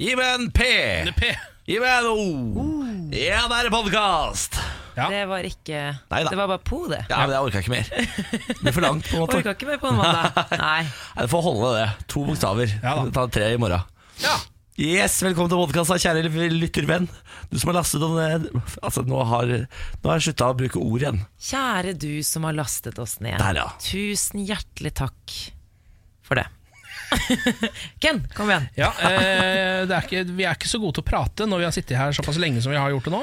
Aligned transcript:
Gi 0.00 0.14
meg 0.16 0.30
en 0.32 0.46
P! 0.48 0.64
En 1.04 1.10
P. 1.12 1.28
Gi 1.68 1.74
meg 1.76 1.90
en 1.92 2.06
O! 2.08 2.20
Ja, 3.12 3.42
det 3.50 3.56
er 3.58 3.66
podkast! 3.68 4.54
Ja. 4.96 5.10
Det 5.12 5.18
var 5.28 5.44
ikke 5.44 5.80
Neida. 6.08 6.30
Det 6.30 6.38
var 6.38 6.46
bare 6.48 6.62
po, 6.64 6.78
det. 6.88 7.02
Ja, 7.10 7.18
men 7.26 7.34
jeg 7.34 7.44
orka 7.44 7.60
ikke 7.60 7.72
mer. 7.74 7.90
Det 8.48 8.54
blir 8.62 8.72
for 8.78 8.84
langt, 8.86 9.04
på 9.10 9.18
en 9.18 9.22
måte. 9.26 9.42
Orka 9.42 9.52
ikke 9.52 9.68
mer 9.68 9.82
på 9.82 9.90
en 9.90 9.98
mandag. 9.98 10.38
Nei. 10.62 10.78
Nei, 10.88 11.18
Det 11.20 11.26
får 11.34 11.44
holde, 11.44 11.72
det. 11.76 12.06
To 12.14 12.22
bokstaver. 12.30 12.72
Ja 12.80 12.94
da. 12.96 13.02
Ta 13.18 13.24
tre 13.36 13.50
i 13.52 13.58
morgen. 13.60 13.84
Ja. 14.24 14.38
Yes, 14.80 15.18
Velkommen 15.20 15.52
til 15.52 15.60
podkasta, 15.60 15.98
kjære 16.00 16.48
lyttervenn. 16.54 17.10
Du 17.52 17.58
som 17.60 17.74
har 17.74 17.76
lastet 17.82 18.00
den 18.00 18.16
ned 18.16 18.46
Altså, 18.80 19.04
nå 19.04 19.20
har, 19.28 19.52
nå 19.52 20.12
har 20.14 20.16
jeg 20.16 20.30
slutta 20.30 20.48
å 20.48 20.56
bruke 20.62 20.80
ord 20.80 21.04
igjen. 21.04 21.20
Kjære 21.50 21.92
du 22.00 22.14
som 22.24 22.48
har 22.48 22.56
lastet 22.56 22.96
oss 23.04 23.18
ned. 23.20 23.36
Der, 23.36 23.60
ja. 23.66 23.68
Tusen 23.84 24.48
hjertelig 24.48 24.94
takk 25.04 25.36
for 26.24 26.40
det. 26.40 26.48
Ken, 28.02 28.22
kom 28.34 28.50
igjen. 28.50 28.68
Ja, 28.78 28.90
eh, 29.06 29.86
det 29.88 29.96
er 29.96 30.06
ikke, 30.06 30.24
vi 30.30 30.46
er 30.46 30.58
ikke 30.58 30.70
så 30.70 30.80
gode 30.82 30.98
til 30.98 31.06
å 31.06 31.10
prate 31.10 31.48
når 31.48 31.62
vi 31.62 31.68
har 31.68 31.74
sittet 31.76 31.98
her 31.98 32.14
såpass 32.16 32.40
lenge 32.40 32.62
som 32.64 32.74
vi 32.74 32.80
har 32.80 32.92
gjort 32.92 33.08
det 33.08 33.14
nå. 33.14 33.22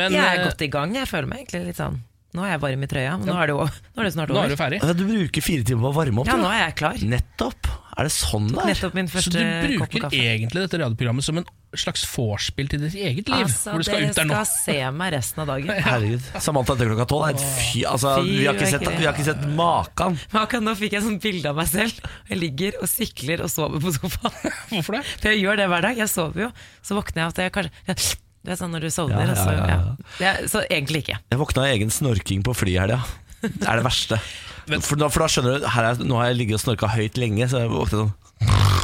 Men 0.00 0.14
Jeg 0.14 0.22
er 0.22 0.38
eh, 0.40 0.46
godt 0.46 0.62
i 0.64 0.70
gang. 0.72 0.94
Jeg 0.94 1.10
føler 1.10 1.30
meg 1.30 1.42
egentlig 1.44 1.64
litt 1.70 1.80
sånn 1.80 1.98
Nå 2.30 2.44
er 2.46 2.52
jeg 2.52 2.60
varm 2.62 2.82
i 2.86 2.86
trøya, 2.86 3.14
men 3.18 3.26
nå 3.26 3.34
er 3.42 3.48
det, 3.50 3.54
jo, 3.58 3.64
nå 3.66 4.02
er 4.02 4.06
det 4.06 4.10
snart 4.14 4.30
nå 4.30 4.38
er 4.44 4.52
du 4.52 4.58
ferdig. 4.60 4.78
Ja, 4.84 4.92
Du 4.94 5.02
bruker 5.08 5.42
fire 5.42 5.64
timer 5.66 5.82
på 5.82 5.90
å 5.90 5.96
varme 5.96 6.20
opp. 6.22 6.28
Ja, 6.30 6.36
du. 6.38 6.44
nå 6.44 6.50
er 6.54 6.60
jeg 6.68 6.74
klar. 6.78 7.00
Nettopp. 7.10 7.70
Er 7.98 8.06
det 8.06 8.12
sånn 8.14 8.46
det 8.52 8.60
er? 8.62 8.68
Nettopp 8.70 8.94
min 8.96 9.08
Så 9.10 9.16
første 9.18 9.40
kaffe 9.40 9.72
kopp 9.80 9.90
du 9.90 9.96
bruker 9.98 10.04
kaffe. 10.06 10.20
egentlig 10.30 10.62
dette 10.62 10.78
radioprogrammet 10.80 11.26
som 11.26 11.40
en 11.40 11.48
slags 11.76 12.04
vorspiel 12.14 12.70
til 12.70 12.84
ditt 12.86 12.94
eget 12.94 13.28
liv? 13.34 13.42
Altså, 13.44 13.74
hvor 13.74 13.82
du 13.82 13.88
skal 13.88 13.98
dere 14.04 14.12
ut 14.14 14.20
der 14.20 14.28
nå. 14.30 14.36
skal 14.38 14.46
se 14.54 14.76
meg 15.00 15.12
resten 15.16 15.42
av 15.42 15.50
dagen. 15.50 15.74
Herregud. 15.90 16.30
Samantha 16.46 16.76
etter 16.78 16.92
klokka 16.94 17.08
tolv 17.10 17.26
er 17.26 17.34
et 17.34 17.44
fy 17.58 17.82
Altså, 17.90 18.14
Fy, 18.22 18.30
vi 18.38 18.46
har 18.46 18.54
ikke 18.56 18.70
sett, 18.76 18.86
vi 18.94 19.04
har 19.10 19.12
ikke 19.18 19.26
sett 19.26 19.44
maken. 19.58 20.16
Men 20.30 20.40
akkurat 20.46 20.66
nå 20.70 20.76
fikk 20.78 20.96
jeg 21.00 21.06
sånn 21.10 21.18
bilde 21.26 21.50
av 21.50 21.58
meg 21.60 21.68
selv. 21.74 22.00
Jeg 22.30 22.40
ligger 22.46 22.78
og 22.80 22.88
sikler 22.94 23.42
og 23.44 23.50
sover 23.52 23.82
på 23.82 23.92
sofaen. 23.98 24.56
Hvorfor 24.72 25.00
det? 25.00 25.04
For 25.18 25.32
jeg 25.34 25.42
gjør 25.42 25.60
det 25.64 25.68
hver 25.74 25.88
dag. 25.90 26.00
Jeg 26.06 26.14
sover 26.14 26.46
jo. 26.46 26.50
Så 26.86 26.96
våkner 27.02 27.24
jeg 27.24 27.26
av 27.26 27.34
at 27.34 27.42
jeg 27.44 27.56
kanskje 27.58 28.20
Du 28.40 28.52
er 28.52 28.56
sånn 28.56 28.72
når 28.72 28.86
du 28.86 28.90
sovner, 28.92 29.20
Ja, 29.20 29.26
ja, 29.26 29.32
og 29.34 29.40
så 29.40 29.52
ja, 29.52 29.64
ja. 29.68 29.96
ja. 30.24 30.32
Så 30.48 30.62
egentlig 30.64 31.02
ikke. 31.04 31.18
Jeg 31.32 31.40
våkna 31.40 31.66
av 31.66 31.74
egen 31.74 31.90
snorking 31.92 32.44
på 32.46 32.54
flyet 32.56 32.78
i 32.78 32.80
helga. 32.80 33.00
Det 33.42 33.66
er 33.68 33.80
det 33.80 33.84
verste. 33.84 34.20
Men- 34.70 34.84
For 34.84 35.00
da, 35.00 35.08
for 35.12 35.24
da 35.24 35.28
skjønner 35.32 35.60
du 35.60 35.68
her 35.74 35.86
er, 35.90 36.00
Nå 36.04 36.18
har 36.20 36.30
jeg 36.30 36.38
ligget 36.42 36.58
og 36.60 36.64
snorka 36.64 36.88
høyt 36.92 37.16
lenge, 37.20 37.48
så 37.50 37.64
jeg 37.64 37.72
våkner 37.72 38.04
sånn 38.04 38.12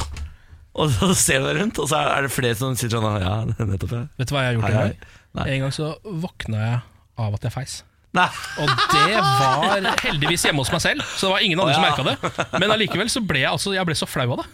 Og 0.81 0.93
så 0.93 1.09
ser 1.17 1.41
du 1.41 1.49
deg 1.49 1.61
rundt, 1.61 1.79
og 1.81 1.89
så 1.89 2.01
er 2.05 2.27
det 2.27 2.33
flere 2.35 2.57
som 2.59 2.77
sitter 2.77 2.99
sånn 2.99 3.21
Ja, 3.23 3.35
nettopp. 3.73 3.93
Ja. 3.97 4.05
Vet 4.21 4.29
du 4.29 4.37
hva 4.37 4.45
jeg 4.45 4.51
har 4.51 4.59
gjort 4.59 4.67
Hei, 4.67 4.73
en 4.73 4.97
gang? 4.97 5.53
En 5.53 5.67
gang 5.67 5.77
så 5.77 5.93
våkna 6.05 6.65
jeg 6.65 6.81
av 7.27 7.37
at 7.37 7.47
jeg 7.49 7.55
feis. 7.55 7.77
Nei. 8.17 8.27
Og 8.63 8.71
det 8.93 9.17
var 9.21 9.87
heldigvis 10.01 10.47
hjemme 10.47 10.65
hos 10.65 10.73
meg 10.73 10.83
selv, 10.85 11.05
så 11.17 11.29
det 11.29 11.33
var 11.35 11.45
ingen 11.45 11.61
andre 11.61 11.77
som 11.77 11.85
ja. 11.85 11.91
merka 11.93 12.05
det. 12.07 12.61
Men 12.63 12.73
allikevel 12.73 13.11
så 13.13 13.21
ble 13.25 13.43
jeg, 13.43 13.51
altså, 13.53 13.75
jeg 13.77 13.89
ble 13.89 13.97
så 13.99 14.09
flau 14.09 14.27
av 14.33 14.43
det. 14.43 14.47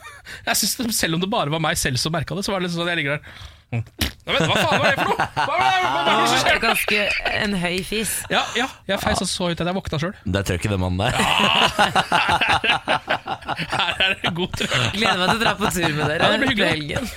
Jeg 0.48 0.60
synes 0.62 0.98
Selv 0.98 1.18
om 1.18 1.22
det 1.22 1.30
bare 1.30 1.52
var 1.52 1.62
meg 1.62 1.78
selv 1.78 2.00
som 2.02 2.14
merka 2.14 2.34
det, 2.38 2.42
så 2.46 2.54
var 2.54 2.62
det 2.62 2.68
liksom 2.68 2.82
sånn 2.82 2.90
jeg 2.90 3.00
ligger 3.02 3.18
der. 3.18 3.44
Nei, 3.72 4.36
men 4.36 4.42
Hva 4.46 4.54
faen 4.54 4.78
var 4.78 4.84
det 4.86 4.98
for 5.00 5.08
noe? 5.08 5.16
Hva 5.34 5.44
var 5.48 5.62
det, 5.64 5.78
hva 5.82 6.00
var 6.06 6.18
det 6.20 6.26
som 6.42 6.58
ganske 6.62 6.98
en 7.32 7.54
høy 7.58 7.78
fis. 7.88 8.12
Ja, 8.30 8.42
ja, 8.58 8.66
jeg 8.86 9.00
feis 9.02 9.22
og 9.24 9.28
så 9.30 9.48
ut 9.50 9.62
at 9.64 9.66
jeg 9.70 9.76
våkna 9.78 9.98
sjøl. 10.02 10.12
Det 10.24 10.42
er 10.42 10.52
jeg 10.52 10.60
ikke 10.60 10.70
den 10.74 10.82
mannen 10.84 11.00
der. 11.00 11.12
Her 13.72 14.04
er 14.06 14.14
det 14.22 14.32
god 14.36 14.52
trøkk. 14.60 14.76
Gleder 14.94 15.18
meg 15.22 15.26
til 15.32 15.38
å 15.38 15.42
dra 15.42 15.54
på 15.58 15.72
tur 15.74 15.96
med 15.96 16.04
dere 16.12 16.20
Ja, 16.22 16.28
det 16.30 16.38
blir 16.42 16.50
hyggelig. 16.52 16.70
helgen. 16.70 17.04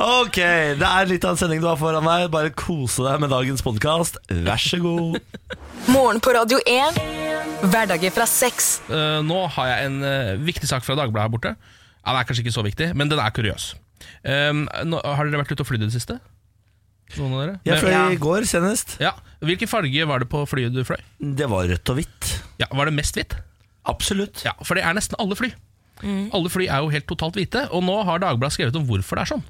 Ok, 0.00 0.36
det 0.80 0.86
er 0.86 1.08
litt 1.08 1.24
av 1.26 1.34
en 1.34 1.38
sending 1.40 1.60
du 1.62 1.66
har 1.68 1.76
foran 1.80 2.06
deg. 2.06 2.28
Bare 2.32 2.50
kose 2.56 3.04
deg 3.04 3.20
med 3.22 3.30
dagens 3.32 3.62
podkast. 3.64 4.16
Vær 4.46 4.60
så 4.60 4.78
god. 4.80 5.18
Morgen 5.90 6.20
på 6.24 6.32
Radio 6.34 6.58
1. 6.68 6.96
Hverdager 7.70 8.12
fra 8.14 8.26
seks. 8.28 8.70
Eh, 8.88 9.18
nå 9.26 9.42
har 9.56 9.70
jeg 9.74 9.90
en 9.90 9.98
eh, 10.06 10.32
viktig 10.40 10.68
sak 10.70 10.84
fra 10.86 10.96
Dagbladet 10.98 11.26
her 11.28 11.34
borte. 11.34 11.52
Ja, 12.04 12.12
Den 12.12 12.20
er 12.20 12.28
kanskje 12.28 12.44
ikke 12.46 12.54
så 12.56 12.64
viktig, 12.64 12.90
men 12.96 13.08
den 13.12 13.18
er 13.22 13.30
kuriøs. 13.36 13.74
Um, 14.24 14.66
nå, 14.88 15.00
har 15.04 15.24
dere 15.28 15.42
vært 15.42 15.52
ute 15.52 15.60
og 15.64 15.68
flydd 15.68 15.82
i 15.84 15.88
det 15.90 15.96
siste? 15.98 16.18
Noen 17.18 17.32
av 17.34 17.40
dere? 17.42 17.54
Jeg 17.66 17.82
fløy 17.82 17.90
Ja. 17.92 18.02
i 18.10 18.16
går 18.22 18.46
senest. 18.48 18.96
Ja, 19.02 19.12
Hvilken 19.40 19.68
farge 19.68 20.06
var 20.06 20.20
det 20.20 20.28
på 20.28 20.42
flyet 20.48 20.72
du 20.76 20.82
fløy? 20.84 21.00
Det 21.20 21.48
var 21.48 21.64
rødt 21.68 21.88
og 21.90 21.96
hvitt. 21.96 22.30
Ja, 22.60 22.66
Var 22.72 22.84
det 22.86 22.94
mest 22.94 23.14
hvitt? 23.16 23.34
Absolutt. 23.88 24.44
Ja, 24.44 24.52
For 24.62 24.74
det 24.76 24.84
er 24.84 24.92
nesten 24.94 25.16
alle 25.18 25.34
fly. 25.36 25.50
Alle 26.32 26.48
fly 26.48 26.66
er 26.68 26.80
jo 26.80 26.88
helt 26.88 27.06
totalt 27.08 27.34
hvite, 27.36 27.66
og 27.72 27.82
nå 27.84 27.98
har 28.08 28.20
Dagbladet 28.22 28.54
skrevet 28.56 28.76
om 28.78 28.86
hvorfor 28.88 29.16
det 29.20 29.24
er 29.26 29.32
sånn. 29.34 29.42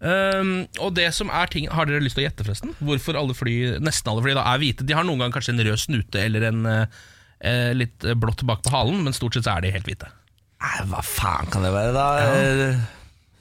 Um, 0.00 0.50
og 0.78 0.92
det 0.94 1.08
som 1.12 1.26
er 1.34 1.48
ting 1.50 1.64
Har 1.74 1.88
dere 1.88 1.98
lyst 1.98 2.14
til 2.14 2.22
å 2.22 2.28
gjette, 2.28 2.44
forresten? 2.46 2.74
Hvorfor 2.78 3.16
alle 3.18 3.34
fly, 3.34 3.78
nesten 3.82 4.12
alle 4.12 4.22
fly 4.22 4.34
da 4.36 4.44
er 4.52 4.60
hvite? 4.62 4.84
De 4.86 4.94
har 4.94 5.02
noen 5.02 5.18
ganger 5.18 5.34
kanskje 5.40 5.54
en 5.56 5.64
rød 5.66 5.80
snute 5.82 6.20
eller 6.22 6.44
en 6.52 6.60
eh, 6.70 7.00
eh, 7.40 7.72
litt 7.74 8.06
blått 8.20 8.44
bak 8.46 8.62
på 8.62 8.70
halen, 8.70 9.00
men 9.02 9.16
stort 9.16 9.34
sett 9.34 9.48
så 9.48 9.56
er 9.56 9.64
de 9.66 9.72
helt 9.74 9.88
hvite. 9.90 10.06
Nei, 10.58 10.78
hva 10.90 11.02
faen 11.06 11.50
kan 11.52 11.62
det 11.62 11.70
være, 11.74 11.92
da? 11.94 12.06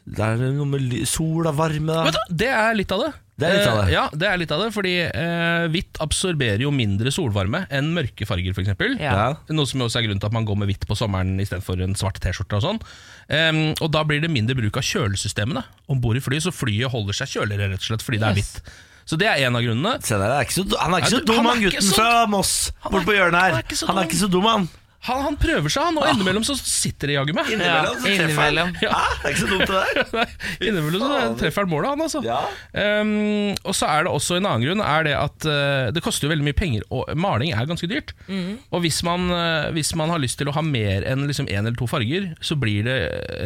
Det 0.08 0.24
er 0.24 0.38
noe 0.56 0.68
med 0.70 0.84
ly- 0.88 1.06
sol 1.10 1.48
og 1.50 1.56
varme, 1.58 1.90
da. 1.90 2.04
Vet 2.08 2.16
du, 2.16 2.36
det 2.44 2.52
er 2.54 2.76
litt 2.78 2.92
av 2.96 3.02
det. 3.04 3.10
Det 3.38 3.46
er 3.46 3.54
litt 3.58 3.68
av 3.70 3.76
det. 3.78 3.82
Eh, 3.90 3.92
ja, 3.94 4.04
det 4.18 4.28
er 4.32 4.38
litt 4.42 4.52
av 4.56 4.62
det, 4.64 4.68
fordi 4.74 4.94
eh, 5.06 5.66
hvitt 5.70 6.00
absorberer 6.02 6.64
jo 6.64 6.72
mindre 6.74 7.12
solvarme 7.14 7.66
enn 7.70 7.92
mørke 7.94 8.26
farger, 8.26 8.56
f.eks. 8.56 8.72
Ja. 8.98 9.12
Ja. 9.14 9.26
Noe 9.54 9.68
som 9.70 9.84
også 9.86 10.00
er 10.00 10.08
grunnen 10.08 10.22
til 10.24 10.30
at 10.32 10.34
man 10.38 10.48
går 10.48 10.58
med 10.62 10.72
hvitt 10.72 10.88
på 10.90 10.98
sommeren 10.98 11.36
istedenfor 11.44 11.84
en 11.86 11.94
svart 12.00 12.18
T-skjorte. 12.24 12.58
Og 12.62 12.66
sånn 12.66 12.82
Em, 13.28 13.74
Og 13.84 13.92
da 13.92 14.06
blir 14.08 14.22
det 14.24 14.30
mindre 14.32 14.56
bruk 14.56 14.78
av 14.80 14.86
kjølesystemene 14.88 15.66
om 15.92 16.00
bord 16.00 16.16
i 16.16 16.24
flyet, 16.24 16.46
så 16.48 16.54
flyet 16.56 16.88
holder 16.94 17.18
seg 17.20 17.28
kjøligere 17.36 17.74
rett 17.74 17.84
og 17.84 17.90
slett 17.92 18.06
fordi 18.08 18.22
det 18.24 18.30
er 18.30 18.38
hvitt. 18.40 18.62
Så 19.08 19.20
det 19.20 19.28
er 19.28 19.44
en 19.50 19.56
av 19.60 19.66
grunnene. 19.68 19.98
Se 20.08 20.16
der, 20.16 20.32
han 20.32 20.40
er 20.40 20.48
ikke 20.48 20.56
så, 20.56 20.64
han 20.80 20.96
er 20.96 21.04
ikke 21.04 21.12
Ja, 21.12 21.18
så 21.18 21.20
du, 21.20 21.28
dum, 21.28 21.36
han 21.42 21.46
er 21.46 21.50
han 21.52 21.62
ikke 21.66 21.76
gutten 21.76 21.90
så- 21.92 21.98
fra 22.00 22.26
Moss 22.32 22.54
Han 22.86 22.94
er 22.94 22.96
på 22.96 23.04
ikke- 23.04 23.18
hjørnet 23.20 23.40
han 23.42 23.52
her. 23.52 23.58
er 23.60 23.64
ikke 23.68 23.78
så 23.82 23.88
Han 23.92 23.98
er 24.00 24.08
ikke 24.08 24.22
så 24.24 24.30
dum, 24.32 24.48
han. 24.48 24.70
Han, 25.06 25.22
han 25.24 25.36
prøver 25.40 25.72
seg, 25.72 25.86
han, 25.88 25.98
og 26.02 26.08
innimellom 26.10 26.44
så 26.44 26.56
sitter 26.58 27.12
det 27.12 27.16
jaggu 27.16 27.34
meg. 27.38 27.52
Innimellom 27.54 28.00
så 28.02 28.14
treffer 28.18 28.58
han. 28.58 28.72
Ja. 28.82 28.96
Hæ? 28.98 29.12
Det 29.22 29.30
er 29.30 29.36
ikke 29.36 29.44
så 29.44 29.50
dumt, 29.52 29.70
det 29.70 30.06
der. 30.12 30.34
innimellom 30.68 31.04
så 31.04 31.20
treffer 31.40 31.64
han 31.64 31.72
målet, 31.72 31.92
han 31.94 32.04
altså. 32.08 32.22
Ja. 32.26 32.40
Um, 32.74 33.54
og 33.62 33.78
så 33.78 33.90
er 33.92 34.08
det 34.08 34.14
også 34.14 34.40
en 34.40 34.48
annen 34.50 34.66
grunn 34.66 34.82
Er 34.84 35.06
det 35.08 35.14
at 35.18 35.48
uh, 35.48 35.90
det 35.94 36.04
koster 36.06 36.28
jo 36.28 36.32
veldig 36.32 36.46
mye 36.48 36.58
penger 36.58 36.86
Og 36.94 37.12
maling 37.20 37.54
er 37.54 37.70
ganske 37.70 37.90
dyrt 37.90 38.14
Og 38.28 38.82
hvis 38.84 39.00
man, 39.08 39.30
uh, 39.32 39.70
hvis 39.76 39.94
man 40.00 40.12
har 40.14 40.22
lyst 40.24 40.40
til 40.42 40.50
å 40.50 40.56
ha 40.56 40.64
mer 40.66 41.06
enn 41.08 41.28
liksom 41.30 41.50
en 41.50 41.64
eller 41.64 41.78
to 41.80 41.88
farger 41.90 42.32
Så 42.44 42.58
blir 42.60 42.88
det 42.88 42.98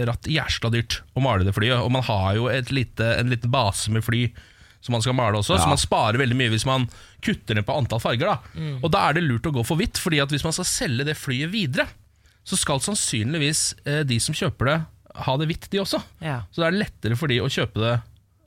ratt 0.09 0.29
jæsla 0.29 0.71
dyrt 0.73 1.01
Å 1.13 1.23
male 1.23 1.47
det 1.47 1.55
flyet 1.57 1.83
Og 1.83 1.91
man 1.93 2.05
har 2.07 2.39
jo 2.39 2.47
et 2.51 2.71
lite, 2.73 3.13
en 3.19 3.31
liten 3.31 3.53
base 3.53 3.93
med 3.93 4.05
fly 4.07 4.29
Som 4.81 4.93
man 4.97 5.01
skal 5.05 5.13
male 5.13 5.37
også 5.37 5.55
Ja. 5.55 5.61
Så 5.63 5.69
man 5.69 5.77
sparer 5.81 6.17
veldig 6.17 6.35
mye 6.39 6.49
hvis 6.55 6.65
man 6.65 6.87
kutter 7.21 7.53
ned 7.55 7.65
på 7.67 7.75
antall 7.77 8.01
farger 8.01 8.31
da. 8.33 8.37
Og 8.81 8.89
da 8.91 9.07
er 9.09 9.13
det 9.19 9.23
lurt 9.27 9.45
å 9.45 9.53
gå 9.53 9.63
for 9.65 9.77
hvitt 9.77 9.99
Fordi 10.01 10.19
at 10.23 10.29
hvis 10.33 10.43
man 10.47 10.53
skal 10.57 10.65
selge 10.65 11.05
det 11.05 11.17
flyet 11.21 11.51
videre 11.53 11.85
Så 12.43 12.57
skal 12.57 12.79
sannsynligvis 12.81 13.75
eh, 13.85 14.01
de 14.09 14.17
som 14.19 14.33
kjøper 14.33 14.65
det 14.71 14.77
Ha 15.27 15.35
det 15.37 15.47
hvitt 15.51 15.69
de 15.69 15.81
også 15.83 16.01
Ja. 16.23 16.41
så 16.51 16.61
da 16.63 16.67
er 16.69 16.71
det 16.77 16.81
lettere 16.87 17.17
for 17.19 17.27
de 17.29 17.37
å 17.43 17.49
kjøpe 17.51 17.77
det 17.83 17.99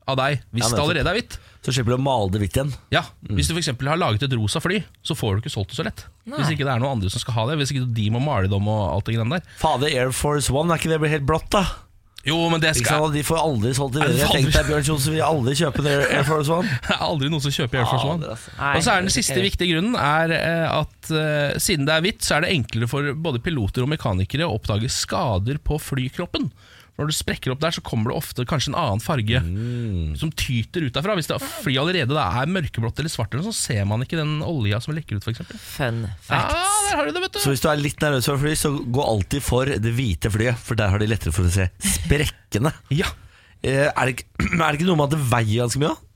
av 0.04 0.18
deg 0.20 0.42
hvis 0.52 0.64
Ja, 0.66 0.68
det 0.74 0.82
allerede 0.82 1.08
er 1.08 1.16
hvitt. 1.16 1.38
Så 1.64 1.72
slipper 1.72 1.94
du 1.94 1.96
å 1.96 2.02
male 2.04 2.28
det 2.28 2.40
hvitt 2.42 2.56
igjen. 2.58 2.74
Ja, 2.92 3.00
Hvis 3.24 3.48
du 3.48 3.54
for 3.54 3.60
eksempel 3.62 3.88
har 3.88 3.96
laget 3.96 4.26
et 4.26 4.34
rosa 4.36 4.60
fly, 4.60 4.82
så 5.00 5.14
får 5.16 5.38
du 5.38 5.40
ikke 5.40 5.52
solgt 5.54 5.70
det 5.72 5.78
så 5.78 5.86
lett. 5.86 6.02
Nei. 6.28 6.36
Hvis 6.42 6.50
ikke 6.52 6.66
det 6.68 6.74
er 6.74 6.82
noen 6.82 6.98
andre 6.98 7.08
som 7.08 7.22
skal 7.22 7.32
ha 7.38 7.46
det. 7.48 7.56
Hvis 7.56 7.72
ikke 7.72 7.86
de 7.96 8.10
må 8.12 8.20
male 8.20 8.50
dem 8.52 8.68
og 8.68 8.82
alt 8.92 9.06
det 9.08 9.14
greiene 9.16 9.38
der. 9.38 9.46
Fader, 9.56 9.88
Air 9.88 10.12
Force 10.12 10.52
One, 10.52 10.68
er 10.74 10.76
ikke 10.82 10.92
det 10.92 11.08
helt 11.14 11.24
blått, 11.24 11.48
da? 11.56 11.62
Jo, 12.24 12.36
men 12.48 12.60
det 12.62 12.70
Ikke 12.72 12.86
skal 12.86 13.02
sant? 13.04 13.14
De 13.18 13.22
får 13.26 13.36
aldri 13.42 13.70
solgt 13.76 13.96
det 13.98 14.06
videre. 14.08 14.28
tenkte 14.32 14.58
aldri- 14.60 14.68
Bjørn 14.70 14.84
Kjos 14.86 15.08
vil 15.12 15.20
aldri 15.26 15.54
kjøpe 15.58 15.82
en 15.82 15.88
Air, 15.90 16.04
Air 16.08 16.24
Force 16.24 16.52
One. 16.54 16.68
Det 16.86 16.94
er 16.94 17.02
aldri 17.04 17.28
noen 17.34 17.42
som 17.44 17.52
kjøper 17.52 17.82
Air 17.82 17.90
Force 17.90 18.06
One. 18.14 18.30
Altså. 18.32 18.54
Og 18.70 18.84
så 18.86 18.94
er 18.94 19.04
den 19.04 19.12
siste 19.12 19.36
viktige 19.44 19.74
grunnen 19.74 19.98
er 20.00 20.32
eh, 20.38 20.64
at 20.78 21.10
eh, 21.12 21.58
siden 21.60 21.84
det 21.84 21.92
er 21.98 22.06
hvitt, 22.06 22.22
så 22.24 22.38
er 22.38 22.46
det 22.46 22.54
enklere 22.56 22.88
for 22.88 23.10
både 23.26 23.42
piloter 23.44 23.84
og 23.84 23.92
mekanikere 23.92 24.48
å 24.48 24.56
oppdage 24.56 24.88
skader 24.88 25.60
på 25.60 25.76
flykroppen. 25.90 26.48
Når 26.94 27.08
du 27.10 27.14
sprekker 27.16 27.50
opp 27.50 27.58
der, 27.64 27.74
så 27.74 27.82
kommer 27.82 28.12
det 28.12 28.18
ofte 28.20 28.44
kanskje 28.46 28.70
en 28.70 28.76
annen 28.78 29.00
farge 29.02 29.40
som 30.20 30.30
tyter 30.38 30.84
ut 30.86 30.94
derfra. 30.94 31.16
Hvis 31.18 31.26
det 31.26 31.40
flyet 31.42 31.80
allerede 31.82 32.14
da 32.14 32.28
er 32.42 32.52
mørkeblått 32.54 33.00
eller 33.02 33.10
svart, 33.10 33.34
eller 33.34 33.42
noe, 33.48 33.50
så 33.56 33.66
ser 33.72 33.82
man 33.90 34.04
ikke 34.06 34.20
den 34.20 34.36
olja 34.46 34.78
som 34.84 34.94
lekker 34.94 35.18
ut, 35.18 35.26
f.eks. 35.26 35.42
Fun 35.58 36.04
facts. 36.22 36.54
Ja, 36.54 36.70
der 36.92 37.00
har 37.00 37.08
du 37.10 37.12
det, 37.16 37.24
vet 37.26 37.34
du. 37.34 37.40
Så 37.42 37.50
hvis 37.50 37.64
du 37.64 37.68
er 37.72 37.82
litt 37.82 37.98
nervøs 38.06 38.30
for 38.30 38.38
fly, 38.44 38.54
så 38.60 38.70
gå 38.78 39.02
alltid 39.10 39.42
for 39.42 39.66
det 39.74 39.94
hvite 39.98 40.30
flyet, 40.30 40.60
for 40.62 40.78
der 40.78 40.94
har 40.94 41.02
de 41.02 41.10
lettere 41.10 41.34
for 41.34 41.50
å 41.50 41.52
se 41.54 41.66
sprekkene. 41.82 42.70
Ja. 42.94 43.10
Eh, 43.64 43.88
Er 43.90 44.06
det, 44.06 44.14
ikke, 44.20 44.28
er 44.62 44.66
det 44.70 44.78
ikke 44.78 44.90
noe 44.92 45.00
med 45.02 45.08
at 45.10 45.16
det 45.18 45.24
veier 45.34 45.64
ganske 45.64 45.82
mye? 45.82 45.94
da? 45.96 46.10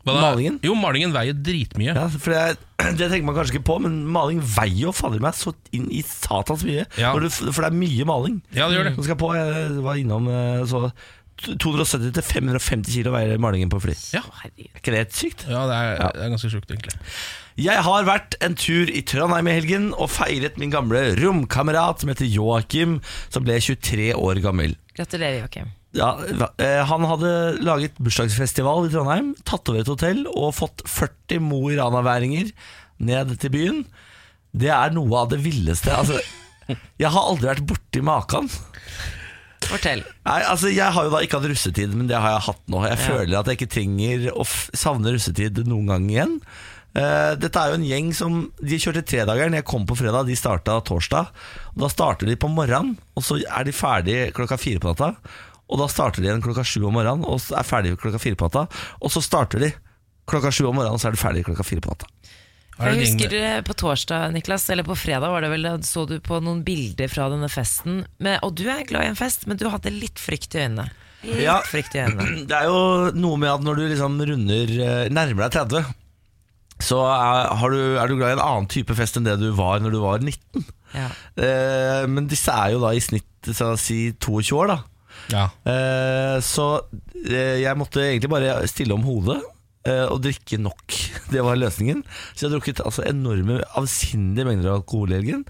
Hva 0.00 0.14
da? 0.16 0.20
Malingen? 0.30 0.58
Jo, 0.64 0.72
malingen 0.80 1.12
veier 1.12 1.36
dritmye. 1.36 1.92
Ja, 1.92 2.06
for 2.08 2.32
det, 2.32 2.56
det 2.98 3.10
tenker 3.12 3.26
man 3.28 3.36
kanskje 3.36 3.58
ikke 3.58 3.66
på, 3.68 3.78
men 3.84 3.98
maling 4.08 4.40
veier 4.40 4.86
jo 4.86 4.92
fader 4.96 5.20
meg 5.20 5.36
så 5.36 5.52
inn 5.76 5.90
i 5.92 6.00
satans 6.06 6.64
mye. 6.64 6.86
Ja. 6.96 7.10
Når 7.12 7.26
du, 7.26 7.30
for 7.52 7.60
det 7.60 7.68
er 7.72 7.76
mye 7.82 8.06
maling. 8.08 8.38
Ja, 8.56 8.68
det 8.70 8.78
gjør 8.78 8.88
det. 8.88 8.94
Som 8.96 9.08
skal 9.10 9.18
på, 9.20 9.32
jeg 9.36 9.82
var 9.84 10.00
innom 10.00 10.30
eh, 10.32 10.62
så 10.70 10.86
270-550 11.40 12.90
kilo 12.92 13.12
veier 13.14 13.38
malingen 13.40 13.70
på 13.72 13.78
fly. 13.80 13.94
Ja, 14.12 14.20
Er 14.44 14.50
ikke 14.76 14.92
det 14.92 14.98
helt 15.04 15.14
sykt? 15.16 15.44
ja 15.48 15.62
det, 15.68 15.76
er, 15.76 15.94
Ja. 16.00 16.08
det 16.16 16.24
er 16.26 16.32
ganske 16.34 16.50
sjukt, 16.52 16.70
egentlig. 16.70 16.96
Jeg 17.60 17.82
har 17.84 18.04
vært 18.08 18.36
en 18.44 18.54
tur 18.56 18.88
i 18.92 19.02
Trondheim 19.04 19.48
i 19.48 19.54
helgen 19.56 19.90
og 19.96 20.08
feiret 20.12 20.56
min 20.60 20.70
gamle 20.72 21.00
romkamerat 21.20 22.00
som 22.00 22.08
heter 22.12 22.28
Joakim, 22.28 23.00
som 23.28 23.44
ble 23.44 23.58
23 23.60 24.12
år 24.16 24.40
gammel. 24.44 24.76
Gratulerer, 24.96 25.42
Joakim. 25.42 25.72
Ja, 25.96 26.12
eh, 26.62 26.80
han 26.86 27.06
hadde 27.10 27.30
laget 27.66 27.98
bursdagsfestival 27.98 28.86
i 28.86 28.92
Trondheim, 28.92 29.32
tatt 29.42 29.66
over 29.70 29.82
et 29.82 29.90
hotell 29.90 30.22
og 30.30 30.54
fått 30.54 30.84
40 30.86 31.42
Mo 31.42 31.64
i 31.72 31.78
Rana-væringer 31.80 32.52
ned 33.02 33.32
til 33.42 33.54
byen. 33.54 33.80
Det 34.54 34.70
er 34.70 34.94
noe 34.94 35.24
av 35.24 35.32
det 35.32 35.40
villeste. 35.42 35.90
Altså, 35.94 36.20
jeg 37.02 37.10
har 37.10 37.26
aldri 37.32 37.50
vært 37.50 37.66
borti 37.66 38.04
maken. 38.06 38.50
Fortell. 39.70 40.02
Nei, 40.26 40.40
altså 40.48 40.70
Jeg 40.72 40.94
har 40.94 41.06
jo 41.06 41.12
da 41.12 41.20
ikke 41.22 41.38
hatt 41.38 41.50
russetid, 41.50 41.92
men 41.94 42.08
det 42.10 42.18
har 42.18 42.36
jeg 42.36 42.46
hatt 42.48 42.62
nå. 42.72 42.82
Jeg 42.88 43.00
føler 43.02 43.38
at 43.38 43.50
jeg 43.50 43.58
ikke 43.58 43.74
trenger 43.74 44.28
å 44.32 44.46
savne 44.46 45.12
russetid 45.14 45.60
noen 45.68 45.90
gang 45.90 46.06
igjen. 46.10 46.38
Uh, 46.90 47.36
dette 47.38 47.54
er 47.54 47.70
jo 47.70 47.76
en 47.78 47.84
gjeng 47.86 48.08
som 48.18 48.38
De 48.58 48.78
kjørte 48.82 49.04
tredageren. 49.06 49.54
Jeg 49.54 49.66
kom 49.68 49.84
på 49.86 49.94
fredag, 50.00 50.26
de 50.26 50.38
starta 50.38 50.80
torsdag. 50.86 51.30
Og 51.74 51.84
Da 51.84 51.90
starter 51.92 52.30
de 52.30 52.38
på 52.40 52.50
morgenen, 52.50 52.96
og 53.14 53.26
så 53.26 53.38
er 53.42 53.68
de 53.68 53.76
ferdig 53.76 54.18
klokka 54.34 54.58
fire 54.58 54.82
på 54.82 54.90
natta. 54.90 55.12
Og 55.70 55.78
da 55.78 55.86
starter 55.90 56.22
de 56.24 56.28
igjen 56.30 56.42
klokka 56.44 56.64
sju 56.66 56.80
om 56.88 56.94
morgenen, 56.98 57.22
og 57.24 57.38
er 57.54 57.66
ferdig 57.66 57.94
klokka 58.00 58.18
fire 58.22 58.38
på 58.38 58.48
natta. 58.48 58.66
Og 59.00 59.12
så 59.14 59.22
starter 59.22 59.62
de 59.62 59.72
klokka 60.30 60.50
sju 60.54 60.64
om 60.68 60.74
morgenen, 60.80 60.96
og 60.98 61.02
så 61.02 61.10
er 61.10 61.16
de 61.16 61.22
ferdig 61.22 61.44
klokka 61.46 61.66
fire 61.66 61.84
på 61.84 61.92
natta. 61.94 62.10
Jeg 62.80 62.96
husker 62.96 63.34
eh, 63.36 63.58
på 63.66 63.74
torsdag, 63.76 64.30
Niklas, 64.32 64.64
eller 64.72 64.86
på 64.88 64.94
fredag 64.96 65.28
var 65.34 65.44
det 65.44 65.50
vel, 65.52 65.66
så 65.84 66.06
du 66.08 66.14
på 66.24 66.38
noen 66.40 66.62
bilder 66.64 67.10
fra 67.12 67.26
denne 67.28 67.50
festen. 67.52 68.02
Men, 68.24 68.38
og 68.46 68.54
du 68.56 68.64
er 68.72 68.86
glad 68.88 69.04
i 69.04 69.10
en 69.12 69.18
fest, 69.18 69.44
men 69.50 69.58
du 69.60 69.66
hadde 69.68 69.92
litt 69.92 70.18
frykt 70.22 70.56
i 70.56 70.62
øynene. 70.64 70.86
Litt 71.26 71.42
Ja. 71.44 71.58
frykt 71.68 71.94
i 71.98 72.00
øynene. 72.06 72.46
Det 72.48 72.56
er 72.56 72.70
jo 72.70 73.10
noe 73.20 73.36
med 73.42 73.52
at 73.52 73.66
når 73.66 73.76
du 73.76 73.84
liksom 73.90 74.16
runder 74.32 74.72
eh, 74.80 75.10
nærmer 75.12 75.46
deg 75.50 75.58
30, 75.60 75.90
så 76.80 77.02
er, 77.12 77.50
har 77.60 77.74
du, 77.76 77.80
er 78.00 78.08
du 78.08 78.16
glad 78.16 78.32
i 78.32 78.38
en 78.38 78.46
annen 78.46 78.70
type 78.72 78.96
fest 78.96 79.18
enn 79.20 79.26
det 79.28 79.36
du 79.42 79.50
var 79.58 79.82
når 79.84 79.92
du 79.92 80.00
var 80.00 80.24
19. 80.24 80.64
Ja. 80.96 81.10
Eh, 81.36 82.06
men 82.08 82.30
disse 82.32 82.54
er 82.54 82.72
jo 82.72 82.80
da 82.86 82.94
i 82.96 83.02
snitt 83.04 83.26
så 83.52 83.74
å 83.74 83.78
si 83.80 84.06
22 84.16 84.56
år, 84.56 84.72
da. 84.72 84.78
Ja. 85.32 85.46
Eh, 85.68 86.36
så 86.44 86.66
eh, 87.26 87.60
jeg 87.62 87.78
måtte 87.78 88.02
egentlig 88.04 88.30
bare 88.32 88.58
stille 88.70 88.96
om 88.96 89.04
hodet 89.06 89.38
eh, 89.86 90.06
og 90.06 90.20
drikke 90.24 90.58
nok. 90.60 90.96
Det 91.32 91.44
var 91.46 91.60
løsningen. 91.60 92.02
Så 92.32 92.44
jeg 92.44 92.48
har 92.48 92.56
drukket 92.56 92.82
altså, 92.84 93.04
enorme, 93.10 93.60
avsindige 93.80 94.48
mengder 94.48 94.72
av 94.72 94.80
alkohol 94.80 95.14
i 95.14 95.20
helgen. 95.20 95.44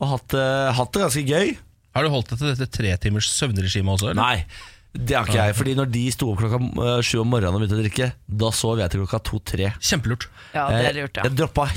Og 0.00 0.12
hatt, 0.16 0.36
eh, 0.38 0.68
hatt 0.78 0.92
det 0.92 1.06
ganske 1.06 1.24
gøy. 1.28 1.56
Har 1.92 2.06
du 2.06 2.12
holdt 2.12 2.32
deg 2.32 2.40
til 2.40 2.54
dette 2.54 2.70
tre 2.72 2.92
timers 3.00 3.30
søvnregimet 3.36 3.94
også? 3.98 4.12
Eller? 4.12 4.22
Nei, 4.22 4.68
det 4.92 5.16
har 5.16 5.28
ikke 5.28 5.40
jeg. 5.40 5.56
Fordi 5.58 5.74
når 5.78 5.90
de 5.92 6.04
sto 6.12 6.30
opp 6.32 6.40
klokka 6.40 7.00
sju 7.04 7.18
om 7.22 7.28
morgenen 7.32 7.56
og 7.56 7.62
begynte 7.64 7.78
å 7.78 7.82
drikke, 7.82 8.12
da 8.42 8.52
sov 8.56 8.80
jeg 8.80 8.92
til 8.92 9.04
klokka 9.04 9.20
to-tre. 9.28 9.72
Kjempelurt. 9.80 10.28
ja, 10.56 10.68
det 10.72 10.86
er 10.88 10.96
lurt, 11.02 11.20
Jeg 11.20 11.32
ja. 11.32 11.36
droppa 11.42 11.68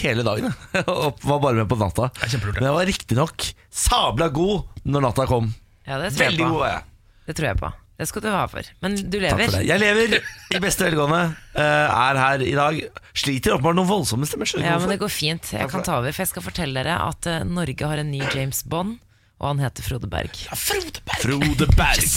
hele 0.00 0.22
dagen 0.26 0.52
og 0.86 1.18
var 1.26 1.40
bare 1.42 1.58
med 1.60 1.68
på 1.70 1.78
natta. 1.80 2.10
Men 2.54 2.68
jeg 2.68 2.76
var 2.76 2.88
riktignok 2.88 3.48
sabla 3.70 4.30
god 4.32 4.84
når 4.86 5.06
natta 5.08 5.26
kom. 5.30 5.50
Ja. 5.90 5.98
Det 6.06 6.12
tror 6.14 6.24
jeg 6.24 6.30
Veldig 6.32 6.46
på. 6.46 6.56
gode. 6.56 6.72
Det 7.26 7.36
tror 7.38 7.50
jeg 7.50 7.60
på. 7.64 7.72
Det 8.00 8.06
skal 8.08 8.22
du 8.24 8.28
ha 8.32 8.46
for. 8.48 8.68
Men 8.80 8.94
du 8.96 9.02
Takk 9.18 9.20
lever. 9.26 9.44
for 9.50 9.58
det. 9.58 9.66
Jeg 9.68 9.80
lever 9.82 10.14
i 10.56 10.60
beste 10.64 10.86
velgående. 10.86 11.18
eh, 11.52 12.00
er 12.06 12.16
her 12.22 12.40
i 12.46 12.54
dag. 12.56 12.78
Sliter 13.12 13.58
åpenbart 13.58 13.76
noen 13.76 13.90
voldsomme 13.90 14.24
stemmer. 14.30 14.48
skjønner 14.48 14.70
Ja, 14.70 14.78
ikke 14.78 14.86
men 14.86 14.94
det 14.94 14.98
hvorfor. 15.02 15.04
går 15.04 15.18
fint. 15.20 15.52
Jeg 15.52 15.68
kan 15.74 15.82
ta 15.84 15.98
over, 16.00 16.12
for 16.16 16.22
jeg 16.24 16.32
skal 16.32 16.42
fortelle 16.48 16.80
dere 16.80 16.96
at 17.10 17.26
eh, 17.28 17.44
Norge 17.44 17.84
har 17.92 18.00
en 18.00 18.10
ny 18.10 18.22
James 18.32 18.62
Bond, 18.64 18.96
og 19.40 19.46
han 19.54 19.60
heter 19.60 19.84
Frode 19.84 20.08
Berg. 20.08 20.32
Frode 20.56 21.68
Berg. 21.76 22.08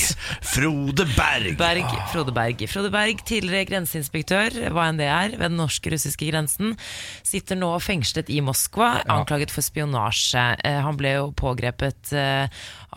Frode 0.44 1.06
Berg. 1.16 1.58
Berg, 1.60 1.92
Frode 2.12 2.34
Berg. 2.36 2.64
Frode 2.72 2.90
Berg, 2.92 3.22
tidligere 3.28 3.68
grenseinspektør, 3.70 4.58
hva 4.76 4.88
enn 4.92 5.00
det 5.00 5.08
er, 5.08 5.36
ved 5.38 5.52
den 5.52 5.58
norsk-russiske 5.60 6.28
grensen, 6.32 6.76
sitter 7.24 7.56
nå 7.60 7.70
fengslet 7.84 8.32
i 8.34 8.40
Moskva, 8.44 9.02
anklaget 9.08 9.52
for 9.56 9.64
spionasje. 9.64 10.44
Eh, 10.64 10.80
Han 10.84 10.98
ble 11.00 11.14
jo 11.18 11.30
pågrepet 11.40 12.12
eh, 12.16 12.48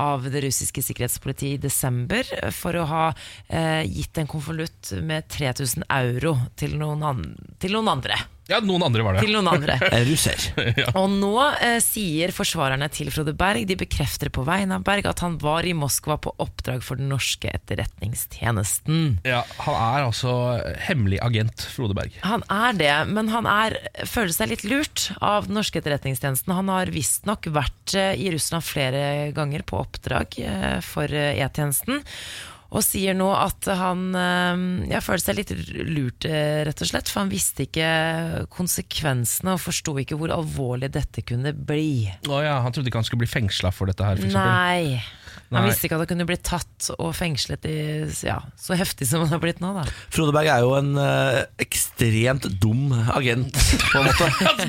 av 0.03 0.29
det 0.31 0.45
russiske 0.45 0.85
sikkerhetspolitiet 0.85 1.57
i 1.59 1.65
desember 1.67 2.29
for 2.55 2.77
å 2.77 2.87
ha 2.91 3.05
eh, 3.49 3.83
gitt 3.89 4.19
en 4.21 4.31
konvolutt 4.31 4.95
med 5.03 5.29
3000 5.33 5.87
euro 5.89 6.37
til 6.59 6.79
noen, 6.81 7.05
an 7.07 7.29
til 7.63 7.77
noen 7.77 7.95
andre. 7.97 8.19
Ja, 8.47 8.61
noen 8.63 8.85
andre 8.87 9.03
var 9.03 9.17
det. 9.17 9.25
Til 9.27 9.35
noen 9.35 9.49
andre. 9.51 9.75
Russer. 10.07 10.39
ja. 10.81 10.91
Og 10.99 11.11
nå 11.11 11.35
eh, 11.65 11.79
sier 11.83 12.31
forsvarerne 12.35 12.87
til 12.95 13.11
Frode 13.11 13.35
Berg 13.37 13.67
De 13.67 13.75
bekrefter 13.79 14.31
på 14.31 14.45
vegne 14.47 14.79
av 14.79 14.85
Berg 14.87 15.09
at 15.11 15.23
han 15.25 15.35
var 15.43 15.67
i 15.67 15.75
Moskva 15.75 16.19
på 16.23 16.31
oppdrag 16.43 16.85
for 16.87 17.01
den 17.01 17.11
norske 17.11 17.51
etterretningstjenesten. 17.51 19.19
Ja, 19.27 19.43
Han 19.65 19.79
er 19.81 20.07
altså 20.07 20.35
hemmelig 20.87 21.19
agent, 21.27 21.67
Frode 21.75 21.97
Berg. 21.99 22.15
Han 22.23 22.47
er 22.53 22.79
det, 22.79 22.95
men 23.11 23.33
han 23.35 23.51
er, 23.51 23.81
føler 24.07 24.35
seg 24.37 24.53
litt 24.53 24.67
lurt 24.69 25.09
av 25.19 25.49
den 25.49 25.59
norske 25.59 25.83
etterretningstjenesten. 25.83 26.55
Han 26.55 26.71
har 26.71 26.95
visstnok 26.95 27.51
vært 27.51 27.97
eh, 27.99 28.15
i 28.15 28.31
Russland 28.35 28.63
flere 28.67 29.33
ganger 29.35 29.67
på 29.67 29.83
oppdrag 29.87 30.39
eh, 30.43 30.77
for 30.85 31.11
eh, 31.13 31.39
E-tjenesten. 31.41 32.03
Og 32.77 32.83
sier 32.83 33.15
nå 33.15 33.29
at 33.31 33.69
han 33.79 34.09
eh, 34.19 34.65
ja, 34.91 35.01
føler 35.05 35.23
seg 35.23 35.39
litt 35.39 35.53
lurt, 35.87 36.27
rett 36.27 36.83
og 36.83 36.91
slett. 36.91 37.11
For 37.13 37.23
han 37.23 37.33
visste 37.33 37.67
ikke 37.67 38.47
konsekvensene 38.53 39.55
og 39.55 39.63
forsto 39.63 39.95
ikke 40.03 40.19
hvor 40.19 40.35
alvorlig 40.35 40.91
dette 40.97 41.25
kunne 41.27 41.55
bli. 41.57 42.11
Å 42.29 42.43
ja, 42.45 42.59
Han 42.65 42.75
trodde 42.75 42.91
ikke 42.91 43.05
han 43.05 43.09
skulle 43.09 43.25
bli 43.25 43.35
fengsla 43.37 43.73
for 43.75 43.91
dette 43.91 44.07
her, 44.07 44.19
f.eks.? 44.21 44.35
Nei. 44.35 44.99
Han 45.51 45.61
Nei. 45.63 45.69
visste 45.71 45.87
ikke 45.87 45.97
at 45.99 46.03
han 46.05 46.11
kunne 46.11 46.27
bli 46.27 46.37
tatt 46.43 46.89
og 46.99 47.13
fengslet 47.15 47.67
i, 47.71 47.75
ja, 48.27 48.41
så 48.59 48.75
heftig 48.79 49.07
som 49.07 49.23
han 49.23 49.31
har 49.31 49.39
blitt 49.43 49.61
nå. 49.63 49.69
Da. 49.77 49.85
Frode 50.11 50.33
Berg 50.35 50.49
er 50.51 50.65
jo 50.65 50.73
en 50.75 50.97
eh, 50.99 51.39
ekstremt 51.63 52.49
dum 52.63 52.91
agent, 53.15 53.55
på 53.93 54.01
en 54.01 54.09
måte. 54.09 54.27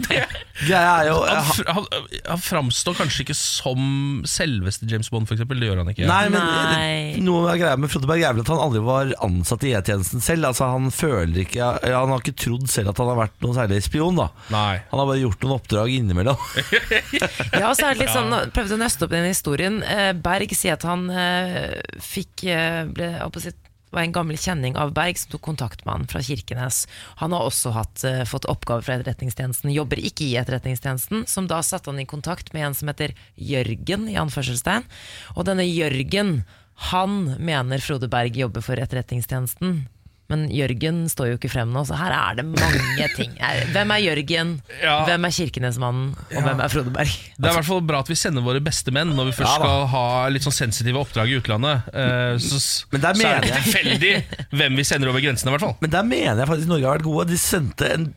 det, 0.67 0.77
er 0.77 1.09
jo 1.09 1.15
Han, 1.25 1.47
fr- 1.49 1.71
han, 1.73 1.87
han 2.27 2.43
framstår 2.45 2.97
kanskje 2.99 3.25
ikke 3.25 3.37
som 3.37 4.21
selveste 4.29 4.85
James 4.89 5.09
Bond, 5.13 5.29
eksempel. 5.33 5.59
Det 5.61 5.71
gjør 5.71 5.81
han 5.81 5.89
ikke. 5.93 6.05
Nei, 6.09 6.21
men 6.33 6.45
Nei. 6.45 7.23
Noe 7.25 7.51
av 7.55 7.57
greia 7.61 7.79
med 7.81 7.89
Frode 7.91 8.09
Berg 8.09 8.21
er 8.27 8.37
vel 8.37 8.45
at 8.45 8.51
han 8.53 8.61
aldri 8.67 8.83
var 8.85 9.11
ansatt 9.25 9.65
i 9.65 9.73
E-tjenesten 9.77 10.21
selv. 10.23 10.47
Altså 10.51 10.69
Han 10.75 10.91
føler 10.93 11.41
ikke 11.43 11.57
ja, 11.59 11.71
Han 11.97 12.13
har 12.13 12.21
ikke 12.21 12.37
trodd 12.45 12.67
selv 12.71 12.91
at 12.93 13.01
han 13.01 13.09
har 13.11 13.19
vært 13.23 13.35
noen 13.43 13.57
særlig 13.57 13.81
spion. 13.85 14.17
da 14.21 14.29
Nei. 14.53 14.77
Han 14.91 15.01
har 15.01 15.09
bare 15.09 15.21
gjort 15.23 15.41
noen 15.45 15.57
oppdrag 15.57 15.95
innimellom. 15.97 16.37
Ja, 17.57 17.69
og 17.71 17.75
så 17.79 17.87
er 17.87 17.95
det 17.95 18.03
litt 18.05 18.11
sånn, 18.13 18.33
prøvde 18.53 18.75
å 18.75 18.79
nøste 18.79 19.05
opp 19.07 19.13
den 19.13 19.25
historien. 19.29 19.79
Eh, 19.87 20.11
Berg 20.13 20.51
sier 20.57 20.66
at 20.73 20.85
han 20.87 21.07
eh, 21.11 21.79
fikk 22.03 22.43
eh, 22.51 22.83
ble, 22.89 23.09
si, 23.43 23.53
var 23.93 24.03
en 24.03 24.15
gammel 24.15 24.37
kjenning 24.39 24.75
av 24.79 24.93
Berg 24.95 25.17
som 25.19 25.31
tok 25.31 25.43
kontakt 25.47 25.83
med 25.85 25.93
han 25.93 26.07
fra 26.11 26.21
Kirkenes. 26.23 26.83
Han 27.21 27.35
har 27.35 27.47
også 27.47 27.71
hatt, 27.75 28.03
eh, 28.07 28.23
fått 28.27 28.47
oppgaver 28.51 28.85
fra 28.85 28.97
Etterretningstjenesten, 28.97 29.73
jobber 29.73 30.01
ikke 30.01 30.27
i 30.27 30.35
Etterretningstjenesten, 30.41 31.27
som 31.27 31.47
da 31.47 31.61
satte 31.63 31.91
han 31.91 31.99
i 32.03 32.05
kontakt 32.09 32.53
med 32.53 32.67
en 32.67 32.77
som 32.77 32.91
heter 32.91 33.15
Jørgen, 33.35 34.09
i 34.11 34.19
anførselstegn. 34.19 34.87
Og 35.35 35.47
denne 35.47 35.65
Jørgen, 35.67 36.43
han 36.91 37.37
mener 37.39 37.81
Frode 37.81 38.09
Berg 38.11 38.37
jobber 38.37 38.61
for 38.61 38.77
Etterretningstjenesten. 38.77 39.87
Men 40.27 40.41
Jørgen 40.51 41.05
står 41.07 41.29
jo 41.29 41.35
ikke 41.37 41.49
frem 41.53 41.69
nå, 41.71 41.85
så 41.87 41.95
her 41.95 42.11
er 42.11 42.35
det 42.39 42.43
mange 42.49 43.05
ting. 43.17 43.31
Eh, 43.39 43.61
Hvem 43.71 43.93
er 43.95 44.01
Jørgen? 44.03 44.49
Ja. 44.83 44.97
Hvem 45.07 45.27
er 45.29 45.35
Kirkenesmannen? 45.37 46.09
Og 46.35 46.43
hvem 46.49 46.59
er 46.65 46.73
Frode 46.73 46.91
Berg? 46.91 47.13
Det 47.37 47.47
er 47.47 47.53
i 47.53 47.57
hvert 47.61 47.69
fall 47.69 47.81
bra 47.87 48.01
at 48.03 48.11
vi 48.11 48.17
sender 48.19 48.43
våre 48.43 48.59
beste 48.65 48.91
menn 48.95 49.13
når 49.15 49.29
vi 49.31 49.37
først 49.39 49.53
Ja, 49.53 49.57
skal 49.61 49.85
ha 49.93 50.03
litt 50.33 50.43
sånn 50.43 50.57
sensitive 50.57 50.99
oppdrag 50.99 51.31
i 51.31 51.39
utlandet. 51.39 51.87
Uh, 51.95 52.35
så, 52.43 52.59
Men 52.91 53.05
der 53.07 53.19
så 53.23 53.31
er 53.31 53.47
det 53.47 53.55
tilfeldig 53.61 54.13
hvem 54.51 54.79
vi 54.81 54.87
sender 54.91 55.13
over 55.13 55.23
grensene, 55.23 55.53
i 55.53 55.55
hvert 55.55 55.67
fall. 55.69 55.77
Men 55.85 55.95
der 55.95 56.07
mener 56.11 56.43
jeg 56.43 56.51
faktisk 56.51 56.71
Norge 56.75 56.89
har 56.89 56.99
vært 56.99 57.07
gode. 57.07 57.27
De 57.31 57.39
sendte 57.39 57.93
en 57.95 58.09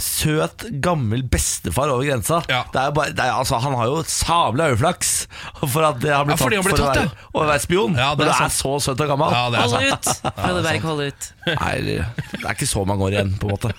søt, 0.00 0.64
gammel 0.82 1.22
bestefar 1.30 1.90
over 1.92 2.06
grensa. 2.06 2.40
Ja. 2.50 2.62
Det 2.72 2.80
er 2.80 2.94
bare, 2.96 3.12
det 3.14 3.24
er, 3.24 3.32
altså, 3.36 3.58
han 3.62 3.74
har 3.78 3.90
jo 3.90 4.02
sabla 4.08 4.70
øyeflaks 4.72 5.12
for 5.60 5.86
at 5.86 6.00
det 6.02 6.14
har 6.14 6.24
blitt 6.26 6.38
Ja, 6.40 6.40
tatt 6.40 6.44
for 6.44 6.54
ble 6.54 6.62
for 6.64 6.74
å 6.78 6.88
være, 6.88 7.04
være, 7.04 7.26
å 7.34 7.44
være 7.50 7.64
spion. 7.66 7.98
Ja, 7.98 8.12
det 8.18 8.28
er 8.28 8.32
er 8.46 8.54
så 8.54 8.76
søt 8.82 9.04
og 9.04 9.12
gammel. 9.12 9.34
Ja, 9.34 9.44
det 9.52 9.60
er 9.60 9.68
Hold 9.74 9.92
ut! 9.92 10.12
Frode 10.40 10.64
Berg, 10.66 10.88
hold 10.88 11.04
ut. 11.10 11.28
Nei, 11.50 11.74
det 11.84 11.98
er 12.00 12.50
ikke 12.54 12.70
så 12.70 12.84
mange 12.88 13.06
år 13.08 13.18
igjen, 13.18 13.34
på 13.40 13.50
en 13.50 13.56
måte. 13.56 13.74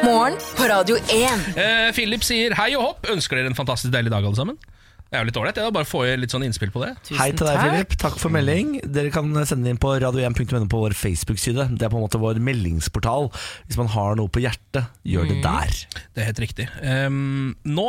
Morgen 0.00 0.36
på 0.56 0.68
Radio 0.70 0.96
1. 1.12 1.48
Eh, 1.60 1.88
Philip 1.96 2.24
sier 2.24 2.54
hei 2.56 2.70
og 2.78 2.86
hopp. 2.86 3.10
Ønsker 3.12 3.36
dere 3.40 3.50
en 3.52 3.58
fantastisk 3.58 3.92
deilig 3.92 4.12
dag, 4.14 4.24
alle 4.24 4.38
sammen. 4.38 4.60
Det 5.10 5.18
er 5.18 5.24
jo 5.24 5.26
litt 5.26 5.38
ålreit. 5.40 5.56
Bare 5.74 5.88
få 5.88 6.04
litt 6.22 6.30
sånn 6.30 6.44
innspill 6.46 6.70
på 6.70 6.84
det. 6.84 6.92
Tusen 7.02 7.18
Hei 7.18 7.32
til 7.34 7.48
deg, 7.48 7.56
takk. 7.58 7.72
Philip. 7.72 7.94
Takk 7.98 8.18
for 8.22 8.30
melding. 8.30 8.76
Dere 8.94 9.10
kan 9.10 9.32
sende 9.48 9.72
inn 9.72 9.80
på 9.82 9.90
radio1.no 10.04 10.68
på 10.70 10.82
vår 10.84 10.94
Facebook-side. 10.94 11.64
Det 11.74 11.88
er 11.88 11.90
på 11.90 11.98
en 11.98 12.04
måte 12.04 12.20
vår 12.22 12.38
meldingsportal. 12.46 13.26
Hvis 13.66 13.78
man 13.80 13.90
har 13.90 14.14
noe 14.20 14.30
på 14.30 14.42
hjertet, 14.44 14.86
gjør 15.02 15.26
Mm. 15.26 15.32
det 15.32 15.40
der. 15.42 15.74
Det 16.14 16.22
er 16.22 16.28
helt 16.30 16.42
riktig. 16.44 16.68
Um, 16.78 17.56
nå, 17.66 17.88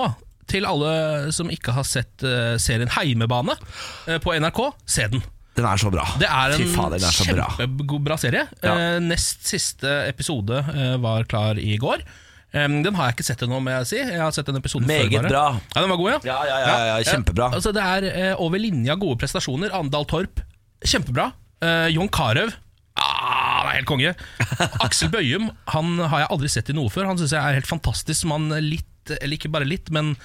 til 0.49 0.65
alle 0.65 1.31
som 1.31 1.53
ikke 1.53 1.75
har 1.77 1.85
sett 1.85 2.25
uh, 2.25 2.57
serien 2.57 2.89
Heimebane 2.89 3.53
uh, 3.53 4.17
på 4.17 4.33
NRK, 4.41 4.63
se 4.89 5.05
den. 5.13 5.21
Den 5.53 5.67
er 5.69 5.77
så 5.77 5.91
bra. 5.93 6.07
Det 6.17 6.25
er 6.25 6.55
en 6.57 6.65
kjempebra 6.65 7.47
er 7.61 8.03
bra. 8.07 8.17
serie. 8.17 8.47
Ja. 8.65 8.73
Uh, 8.97 8.97
nest 9.05 9.45
siste 9.45 9.93
episode 10.09 10.63
var 11.05 11.29
klar 11.29 11.61
i 11.61 11.77
går. 11.77 12.01
Em, 12.51 12.81
den 12.83 12.97
har 12.97 13.07
jeg 13.07 13.15
ikke 13.15 13.25
sett 13.29 13.43
ennå, 13.45 13.61
må 13.63 13.71
jeg 13.71 13.87
si. 13.87 13.99
Jeg 14.01 14.19
har 14.19 14.33
sett 14.35 14.49
en 14.51 14.59
episode 14.59 14.87
Meget 14.89 15.13
før 15.13 15.27
bra. 15.29 15.43
Ja, 15.71 15.83
Den 15.83 15.93
var 15.93 15.99
god, 16.01 16.09
ja? 16.11 16.17
Ja, 16.27 16.39
ja, 16.49 16.57
ja, 16.65 16.73
ja, 16.89 16.97
kjempebra. 17.07 17.47
altså, 17.55 17.71
det 17.75 17.85
er 17.85 18.07
uh, 18.33 18.43
over 18.43 18.59
linja 18.59 18.97
gode 18.99 19.21
prestasjoner. 19.21 19.71
Andal 19.77 20.07
Torp, 20.09 20.43
kjempebra. 20.83 21.29
Uh, 21.63 21.87
Jon 21.93 22.09
Carew, 22.11 22.51
ah, 22.99 23.61
det 23.63 23.71
er 23.71 23.77
helt 23.77 23.89
konge. 23.89 24.13
Aksel 24.85 25.11
Bøyum 25.13 25.51
han 25.71 25.95
har 26.01 26.25
jeg 26.25 26.31
aldri 26.35 26.51
sett 26.51 26.73
i 26.73 26.75
noe 26.75 26.91
før. 26.91 27.07
Han 27.07 27.21
syns 27.21 27.37
jeg 27.37 27.39
er 27.39 27.59
helt 27.61 27.69
fantastisk 27.69 28.25
som 28.25 28.35
han 28.35 28.51
litt, 28.65 29.15
eller 29.21 29.37
ikke 29.37 29.53
bare 29.53 29.69
litt, 29.69 29.87
men 29.93 30.15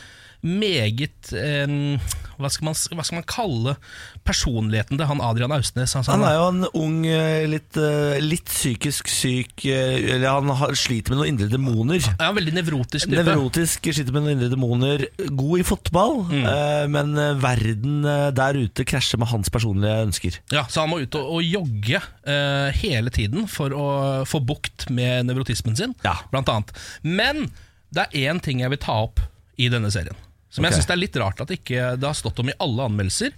meget 0.46 1.30
eh, 1.34 1.66
hva, 2.38 2.50
skal 2.52 2.68
man, 2.68 2.76
hva 2.96 3.04
skal 3.06 3.18
man 3.18 3.26
kalle 3.28 3.74
personligheten 4.26 4.98
til 4.98 5.08
han 5.08 5.22
Adrian 5.24 5.54
Austnes? 5.54 5.94
Han, 5.96 6.06
Han 6.08 6.24
er 6.28 6.36
jo 6.36 6.46
en 6.50 6.68
ung, 6.76 6.96
eh, 7.08 7.46
litt, 7.50 7.76
eh, 7.80 8.18
litt 8.22 8.46
psykisk 8.50 9.10
syk 9.10 9.66
eh, 9.70 10.14
Eller 10.16 10.28
han 10.30 10.50
har, 10.60 10.74
sliter 10.78 11.12
med 11.12 11.20
noen 11.20 11.32
indre 11.34 11.48
demoner. 11.52 12.00
Ja, 12.20 12.30
veldig 12.36 12.54
nevrotisk 12.56 13.08
type. 13.08 13.18
Nevrotisk, 13.20 13.90
sliter 13.90 14.14
med 14.14 14.26
noen 14.26 14.36
indre 14.36 14.50
demoner. 14.52 15.06
God 15.30 15.62
i 15.62 15.66
fotball, 15.66 16.18
mm. 16.30 16.46
men 16.92 17.14
verden 17.42 18.06
der 18.36 18.58
ute 18.58 18.84
krasjer 18.88 19.20
med 19.20 19.30
hans 19.30 19.50
personlige 19.52 20.06
ønsker. 20.06 20.40
Ja, 20.52 20.66
Så 20.70 20.82
han 20.84 20.92
må 20.92 21.00
ut 21.02 21.14
og, 21.18 21.38
og 21.38 21.44
jogge 21.44 22.00
hele 22.80 23.12
tiden 23.14 23.46
for 23.50 23.74
å 23.74 23.86
få 24.28 24.40
bukt 24.44 24.88
med 24.92 25.28
nevrotismen 25.28 25.76
sin, 25.78 25.94
Ja. 26.04 26.18
blant 26.32 26.50
annet. 26.52 26.74
Men 27.02 27.48
det 27.94 28.06
er 28.06 28.30
én 28.30 28.40
ting 28.42 28.60
jeg 28.60 28.72
vil 28.72 28.82
ta 28.82 28.98
opp 29.06 29.22
i 29.56 29.70
denne 29.72 29.90
serien, 29.92 30.16
som 30.56 30.64
okay. 30.64 30.72
jeg 30.72 30.80
syns 30.82 30.94
er 30.94 31.00
litt 31.02 31.18
rart 31.20 31.42
at 31.44 31.52
ikke 31.54 31.92
det 32.00 32.08
har 32.08 32.16
stått 32.16 32.40
om 32.42 32.50
i 32.50 32.56
alle 32.64 32.88
anmeldelser. 32.88 33.36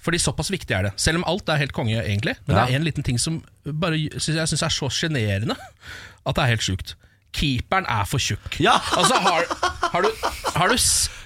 Fordi 0.00 0.16
såpass 0.22 0.48
viktig 0.52 0.72
er 0.72 0.88
det. 0.88 0.92
Selv 1.00 1.20
om 1.20 1.26
alt 1.28 1.50
er 1.52 1.60
helt 1.60 1.74
konge, 1.76 1.98
egentlig. 2.00 2.34
Men 2.46 2.56
Ja. 2.56 2.64
det 2.64 2.72
er 2.72 2.80
en 2.80 2.86
liten 2.88 3.04
ting 3.04 3.18
som 3.20 3.42
bare 3.64 3.98
synes 4.16 4.36
jeg 4.38 4.48
syns 4.54 4.62
er 4.64 4.72
så 4.72 4.88
sjenerende 4.88 5.56
at 5.56 6.34
det 6.36 6.42
er 6.42 6.52
helt 6.54 6.64
sjukt. 6.64 6.94
Keeperen 7.36 7.86
er 7.86 8.08
for 8.08 8.18
tjukk. 8.18 8.56
Ja. 8.58 8.78
Altså, 8.96 9.14
har, 9.20 9.44
har 9.92 10.02
du, 10.02 10.08
har 10.56 10.72
du 10.72 10.76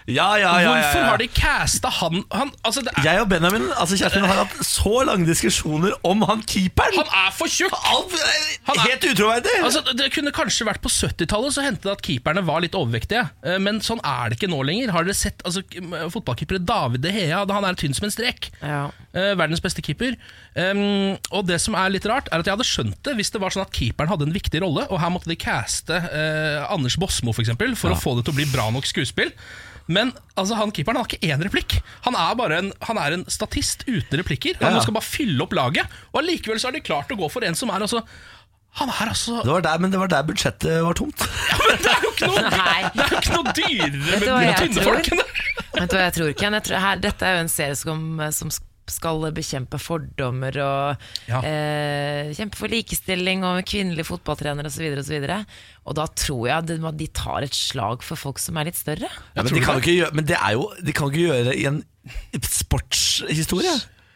Ja, 0.05 0.35
ja, 0.37 0.51
ja, 0.61 0.61
ja, 0.61 0.73
Hvorfor 0.75 1.07
har 1.09 1.21
de 1.23 1.27
casta 1.33 1.89
han, 1.89 2.25
han 2.29 2.51
Altså, 2.61 2.83
det 2.85 2.93
er, 2.93 3.07
Jeg 3.07 3.23
og 3.23 3.29
Benjamin 3.31 3.71
altså 3.73 3.97
kjæresten 3.97 4.21
min, 4.21 4.29
har 4.29 4.43
hatt 4.43 4.67
så 4.69 4.99
lange 5.09 5.25
diskusjoner 5.25 5.95
om 6.05 6.25
han 6.29 6.43
keeperen! 6.45 6.99
han 6.99 7.09
er 7.25 7.31
for 7.33 7.49
tjukk! 7.49 7.73
Helt 8.85 9.07
utroverdig! 9.09 9.55
Altså, 9.65 9.81
det 9.97 10.11
kunne 10.13 10.33
kanskje 10.37 10.67
vært 10.69 10.83
På 10.85 10.93
70-tallet 10.93 11.57
så 11.57 11.65
hendte 11.65 11.89
det 11.89 11.95
at 11.97 12.05
keeperne 12.05 12.45
var 12.45 12.61
litt 12.65 12.77
overvektige. 12.77 13.25
Eh, 13.47 13.57
Men 13.65 13.81
sånn 13.85 14.03
er 14.05 14.29
det 14.33 14.39
ikke 14.39 14.51
nå 14.53 14.61
lenger. 14.67 14.93
Har 14.93 15.09
dere 15.09 15.17
sett 15.17 15.41
altså, 15.49 15.65
fotballkeepere 16.13 16.61
David 16.61 17.05
De 17.05 17.13
Hea? 17.15 17.41
Han 17.55 17.67
er 17.69 17.79
tynn 17.81 17.97
som 17.97 18.05
en 18.09 18.13
strek. 18.13 18.51
Ja. 18.61 18.87
Eh, 19.17 19.33
verdens 19.41 19.63
beste 19.65 19.83
keeper. 19.85 20.17
Um, 20.55 21.17
og 21.35 21.49
det 21.49 21.57
som 21.65 21.77
er 21.79 21.93
litt 21.95 22.07
rart, 22.11 22.29
er 22.31 22.43
at 22.43 22.49
jeg 22.49 22.55
hadde 22.59 22.69
skjønt 22.69 23.01
det 23.07 23.17
hvis 23.19 23.33
det 23.35 23.41
var 23.43 23.55
sånn 23.55 23.65
at 23.65 23.73
keeperen 23.75 24.11
hadde 24.13 24.29
en 24.29 24.37
viktig 24.37 24.61
rolle, 24.63 24.85
og 24.91 25.01
her 25.03 25.13
måtte 25.15 25.31
de 25.33 25.39
caste 25.41 25.97
eh, 25.97 26.61
Anders 26.69 26.99
Bosmo 27.01 27.33
for, 27.35 27.45
eksempel, 27.45 27.73
for 27.79 27.95
å 27.95 27.99
få 27.99 28.19
det 28.19 28.29
til 28.29 28.37
å 28.37 28.39
bli 28.43 28.47
bra 28.53 28.69
nok 28.75 28.87
skuespill. 28.91 29.33
Men 29.87 30.13
altså, 30.35 30.57
han 30.57 30.71
keeperen 30.73 30.97
har 30.97 31.09
ikke 31.09 31.29
én 31.29 31.43
replikk. 31.45 31.75
Han 32.07 32.15
er 32.17 32.37
bare 32.39 32.59
en, 32.63 32.71
han 32.89 33.01
er 33.01 33.19
en 33.19 33.25
statist 33.29 33.83
uten 33.89 34.21
replikker. 34.23 34.57
Han 34.63 34.71
Ja, 34.73 34.79
ja. 34.79 34.85
skal 34.87 34.95
bare 34.97 35.05
fylle 35.05 35.43
opp 35.45 35.53
laget. 35.53 35.87
Og 36.15 36.23
allikevel 36.23 36.61
så 36.63 36.71
har 36.71 36.77
de 36.79 36.81
klart 36.87 37.13
å 37.13 37.19
gå 37.21 37.29
for 37.33 37.45
en 37.45 37.55
som 37.59 37.69
er 37.75 37.85
altså 37.85 38.01
Han 38.81 38.89
er 38.91 39.11
altså 39.13 39.37
Det 39.45 39.53
var 39.53 39.61
der, 39.63 39.79
men 39.79 39.93
det 39.93 40.01
var 40.01 40.09
der 40.11 40.25
budsjettet 40.27 40.81
var 40.83 40.97
tomt. 40.99 41.21
Men 41.69 41.79
Det 41.85 41.91
er 41.93 42.01
jo 42.03 42.11
ikke 42.11 42.27
noe, 42.33 42.41
det 42.43 43.05
er 43.05 43.13
jo 43.13 43.19
ikke 43.21 43.35
noe 43.37 43.53
dyrere 43.55 44.39
med 44.41 44.57
tynne 44.59 44.75
tror? 44.81 44.89
folkene. 44.89 45.27
Vet 45.75 45.91
du 45.91 45.95
hva 45.97 46.03
jeg 46.09 46.15
tror, 46.17 46.33
Ken? 46.41 46.57
Jeg 46.59 46.65
tror 46.71 46.83
her, 46.83 46.97
dette 47.05 47.27
er 47.29 47.37
jo 47.37 47.45
en 47.45 47.53
serie 47.53 47.77
som, 47.79 48.01
som 48.35 48.51
skal 48.91 49.21
bekjempe 49.33 49.79
fordommer 49.81 50.57
og 50.61 50.97
Ja. 51.31 51.41
eh, 51.41 52.33
kjempe 52.37 52.57
for 52.57 52.69
likestilling 52.69 53.45
og 53.45 53.63
kvinnelige 53.65 54.05
fotballtrenere 54.09 54.67
osv. 54.67 54.85
Og, 54.99 55.05
så 55.05 55.15
videre. 55.17 55.39
og 55.87 55.95
da 55.97 56.07
tror 56.07 56.47
jeg 56.49 56.67
de, 56.67 56.93
de 56.93 57.07
tar 57.09 57.43
et 57.47 57.55
slag 57.55 58.03
for 58.03 58.17
folk 58.17 58.39
som 58.39 58.57
er 58.57 58.65
litt 58.69 58.77
større. 58.77 59.09
Ja, 59.35 59.43
men, 59.43 59.53
de 59.55 59.61
kan 59.65 59.81
det. 59.81 59.97
gjøre, 59.99 60.13
men 60.15 60.25
det 60.29 60.37
er 60.41 60.53
jo 60.53 60.71
De 60.85 60.93
kan 60.93 61.09
ikke 61.11 61.25
gjøre 61.29 61.45
det 61.51 61.57
i 61.63 61.67
en 61.67 61.83
sportshistorie. 62.43 63.75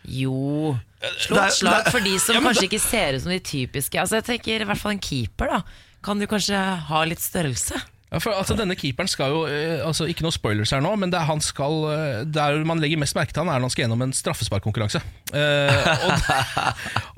Jo. 0.08 0.76
Slå 1.20 1.36
er- 1.38 1.46
et 1.48 1.52
slag 1.58 1.90
for 1.92 2.00
de 2.00 2.16
som 2.18 2.34
Ja, 2.36 2.40
men 2.40 2.52
kanskje 2.54 2.68
ikke 2.68 2.80
ser 2.82 3.14
ut 3.18 3.22
som 3.22 3.32
de 3.32 3.40
typiske. 3.40 3.98
Altså 4.00 4.18
jeg 4.20 4.24
tenker 4.30 4.62
i 4.64 4.68
hvert 4.68 4.80
fall 4.80 4.92
En 4.96 5.02
keeper 5.02 5.46
da 5.52 5.60
kan 6.02 6.20
jo 6.22 6.28
kanskje 6.30 6.54
ha 6.88 7.00
litt 7.04 7.18
størrelse. 7.18 7.74
Ja, 8.08 8.20
for 8.22 8.32
altså, 8.32 8.56
Denne 8.56 8.76
keeperen 8.78 9.08
skal 9.10 9.34
jo 9.34 9.42
eh, 9.44 9.84
altså, 9.84 10.06
Ikke 10.08 10.24
noe 10.24 10.32
spoilers 10.32 10.72
her 10.72 10.80
nå, 10.84 10.94
men 11.00 11.12
det 11.12 11.20
er 11.20 11.28
han 11.28 11.42
skal 11.44 11.82
eh, 11.92 12.20
Der 12.24 12.62
man 12.68 12.80
legger 12.80 13.00
mest 13.00 13.16
merke 13.18 13.34
til 13.36 13.44
han 13.44 13.52
er 13.52 13.60
når 13.60 13.68
han 13.68 13.74
skal 13.74 13.84
gjennom 13.84 14.04
en 14.06 14.14
straffesparkkonkurranse. 14.16 15.02
Uh, 15.28 15.88
og, 16.08 16.12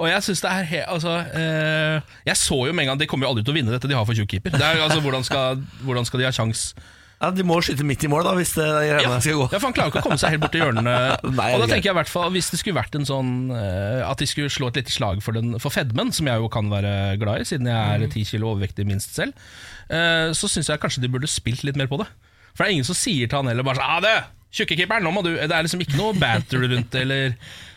og 0.02 0.06
jeg 0.10 0.22
synes 0.26 0.40
det 0.42 0.50
er 0.50 0.64
he, 0.66 0.80
altså, 0.82 1.12
uh, 1.30 2.16
Jeg 2.26 2.38
så 2.40 2.64
jo 2.66 2.72
med 2.74 2.84
en 2.84 2.92
gang 2.92 3.02
De 3.04 3.06
kommer 3.10 3.28
jo 3.28 3.34
aldri 3.34 3.44
til 3.46 3.54
å 3.54 3.58
vinne 3.60 3.74
dette, 3.74 3.90
de 3.90 3.94
har 3.94 4.08
for 4.08 4.18
tjukk 4.18 4.32
keeper. 4.34 4.56
Det 4.56 4.66
er, 4.66 4.82
altså, 4.82 4.98
hvordan, 5.04 5.22
skal, 5.26 5.62
hvordan 5.86 6.08
skal 6.08 6.22
de 6.22 6.26
ha 6.26 6.32
sjans 6.34 6.72
Ja, 7.20 7.30
De 7.36 7.46
må 7.46 7.60
skyte 7.62 7.86
midt 7.86 8.02
i 8.02 8.10
mål, 8.10 8.24
da, 8.26 8.34
hvis 8.34 8.56
det 8.58 8.66
ja, 8.88 8.98
skal 9.22 9.38
gå. 9.44 9.46
ja, 9.46 9.60
for 9.60 9.68
han 9.68 9.76
klarer 9.78 9.94
ikke 9.94 10.02
å 10.02 10.08
komme 10.08 10.18
seg 10.18 10.34
helt 10.34 10.42
bort 10.42 10.56
til 10.56 10.64
hjørnene. 10.64 10.96
Nei, 11.38 11.48
og 11.54 11.62
da 11.62 11.68
er 11.68 11.74
tenker 11.76 11.92
jeg 11.92 11.94
i 11.94 11.98
hvert 12.00 12.10
fall 12.10 12.34
Hvis 12.34 12.50
det 12.50 12.62
skulle 12.64 12.80
vært 12.80 12.98
en 12.98 13.06
sånn 13.06 13.34
uh, 13.54 14.02
At 14.08 14.22
de 14.22 14.26
skulle 14.30 14.50
slå 14.50 14.72
et 14.72 14.82
lite 14.82 14.94
slag 14.94 15.22
for, 15.22 15.38
den, 15.38 15.54
for 15.62 15.70
fedmen, 15.74 16.10
som 16.16 16.26
jeg 16.32 16.42
jo 16.42 16.50
kan 16.50 16.72
være 16.72 17.14
glad 17.22 17.44
i, 17.44 17.50
siden 17.52 17.70
jeg 17.70 17.78
er 17.78 18.10
ti 18.10 18.26
kilo 18.26 18.56
overvektig 18.56 18.88
minst 18.90 19.14
selv, 19.14 19.38
så 20.36 20.48
syns 20.50 20.68
jeg 20.70 20.80
kanskje 20.82 21.02
de 21.02 21.10
burde 21.10 21.30
spilt 21.30 21.64
litt 21.66 21.78
mer 21.80 21.88
på 21.90 21.98
det. 22.02 22.06
For 22.54 22.62
det 22.64 22.68
er 22.68 22.76
ingen 22.78 22.86
som 22.88 22.98
sier 22.98 23.30
til 23.30 23.40
han 23.40 23.50
heller 23.50 23.66
bare 23.66 23.78
sånn 23.80 23.90
ah, 23.96 24.00
det, 24.04 24.18
Tjukkekeeperen, 24.50 25.04
nå 25.06 25.12
må 25.14 25.20
du 25.22 25.28
Det 25.36 25.46
er 25.54 25.62
liksom 25.62 25.82
ikke 25.84 25.94
noe 25.94 26.14
banter 26.18 26.64
rundt 26.64 26.88
det, 26.90 27.04
eller 27.04 27.28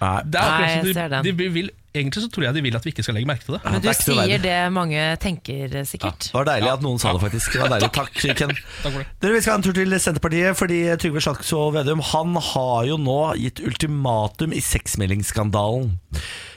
Nei. 0.02 0.14
det 0.26 0.40
er 0.40 0.48
akkurat 0.48 0.64
Nei, 0.64 0.72
som 0.74 0.88
jeg 0.90 0.96
ser 0.98 1.12
den. 1.14 1.28
de, 1.28 1.34
de 1.38 1.50
vil, 1.54 1.68
Egentlig 1.94 2.24
så 2.24 2.30
tror 2.34 2.44
jeg 2.48 2.54
de 2.56 2.62
vil 2.66 2.76
at 2.76 2.86
vi 2.86 2.90
ikke 2.90 3.04
skal 3.06 3.14
legge 3.14 3.28
merke 3.30 3.46
til 3.46 3.54
det. 3.54 3.62
Men 3.66 3.82
du 3.82 3.88
verdig. 3.88 4.02
sier 4.02 4.40
det 4.42 4.56
mange 4.74 5.02
tenker, 5.22 5.68
sikkert. 5.70 5.88
sikkert. 5.92 6.20
Det 6.32 6.34
var 6.40 6.48
deilig 6.50 6.72
at 6.74 6.82
noen 6.82 6.98
sa 7.00 7.12
det, 7.14 7.22
faktisk. 7.22 7.54
Det 7.54 7.62
var 7.62 7.70
deilig. 7.76 7.92
Takk, 8.00 8.14
Ken. 8.40 8.56
Takk 8.82 8.92
for 8.96 8.98
det. 9.04 9.08
Dere, 9.22 9.34
Vi 9.36 9.42
skal 9.46 9.52
ha 9.54 9.58
en 9.60 9.66
tur 9.68 9.74
til 9.78 10.00
Senterpartiet, 10.02 10.58
fordi 10.58 10.80
Trygve 10.98 11.22
Slagsvold 11.22 11.76
Vedum 11.78 12.02
Han 12.14 12.34
har 12.54 12.88
jo 12.90 12.98
nå 12.98 13.20
gitt 13.38 13.62
ultimatum 13.62 14.54
i 14.58 14.62
seksmeldingsskandalen. 14.66 15.94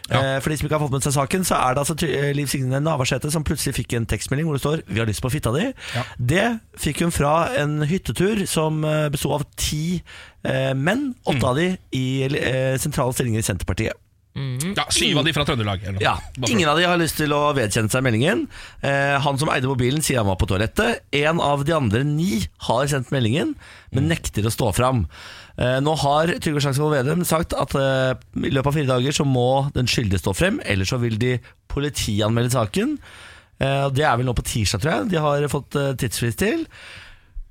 Ja. 0.08 0.20
Eh, 0.36 0.40
For 0.40 0.50
de 0.52 0.56
som 0.56 0.68
ikke 0.68 0.78
har 0.78 0.84
fått 0.86 0.94
med 0.94 1.02
seg 1.02 1.16
saken, 1.16 1.44
så 1.44 1.56
er 1.58 1.74
det 1.74 1.82
altså 1.82 1.96
eh, 2.06 2.30
Liv 2.38 2.46
Signe 2.46 2.78
Navarsete 2.80 3.30
som 3.34 3.42
plutselig 3.44 3.74
fikk 3.74 3.96
en 3.98 4.06
tekstmelding 4.06 4.46
hvor 4.46 4.54
det 4.54 4.62
står 4.62 4.82
'Vi 4.86 5.00
har 5.02 5.06
lyst 5.08 5.20
på 5.20 5.30
fitta 5.34 5.50
di'. 5.50 5.72
Ja. 5.96 6.02
Det 6.16 6.60
fikk 6.78 7.00
hun 7.02 7.10
fra 7.10 7.50
en 7.58 7.82
hyttetur 7.82 8.46
som 8.46 8.84
eh, 8.84 9.08
besto 9.10 9.32
av 9.34 9.42
ti 9.56 10.00
eh, 10.44 10.72
menn, 10.74 11.14
åtte 11.26 11.36
Mm. 11.42 11.44
av 11.44 11.56
de 11.56 11.76
i 11.92 12.22
eh, 12.22 12.78
sentrale 12.78 13.12
stillinger 13.12 13.40
i 13.42 13.42
Senterpartiet. 13.42 13.92
Ja, 14.76 14.84
Syv 14.92 15.20
av 15.20 15.24
de 15.26 15.32
fra 15.32 15.44
Trøndelag. 15.48 15.84
eller. 15.86 16.02
Ja, 16.02 16.18
Ingen 16.48 16.68
av 16.68 16.78
de 16.78 16.84
har 16.84 16.98
lyst 17.00 17.16
til 17.20 17.32
å 17.32 17.54
vedkjenne 17.56 17.92
seg 17.92 18.04
meldingen. 18.04 18.46
Eh, 18.84 19.16
han 19.22 19.38
som 19.40 19.48
eide 19.52 19.70
mobilen, 19.70 20.04
sier 20.04 20.20
han 20.20 20.28
var 20.28 20.38
på 20.40 20.48
toalettet. 20.50 21.06
En 21.16 21.40
av 21.40 21.64
de 21.64 21.72
andre 21.76 22.04
ni 22.04 22.44
har 22.68 22.86
sendt 22.92 23.12
meldingen, 23.14 23.54
men 23.96 24.10
nekter 24.12 24.46
å 24.46 24.52
stå 24.52 24.72
fram. 24.76 25.06
Eh, 25.56 25.78
nå 25.80 25.94
har 26.02 26.34
Trygve 26.36 26.60
Slagsvold 26.60 26.98
Vedum 26.98 27.24
sagt 27.24 27.56
at 27.56 27.72
eh, 27.80 28.12
i 28.44 28.52
løpet 28.52 28.68
av 28.72 28.76
fire 28.76 28.92
dager 28.92 29.16
så 29.16 29.24
må 29.24 29.70
den 29.76 29.88
skyldige 29.88 30.20
stå 30.20 30.36
frem, 30.36 30.60
ellers 30.68 30.92
så 30.92 31.00
vil 31.00 31.16
de 31.20 31.38
politianmelde 31.72 32.52
saken. 32.52 32.98
Eh, 33.56 33.88
det 33.96 34.04
er 34.04 34.20
vel 34.20 34.28
nå 34.28 34.36
på 34.36 34.44
tirsdag, 34.44 34.82
tror 34.82 34.92
jeg. 34.92 35.10
De 35.14 35.20
har 35.24 35.48
fått 35.52 35.80
eh, 35.80 35.94
tidsfrist 35.96 36.42
til. 36.44 36.66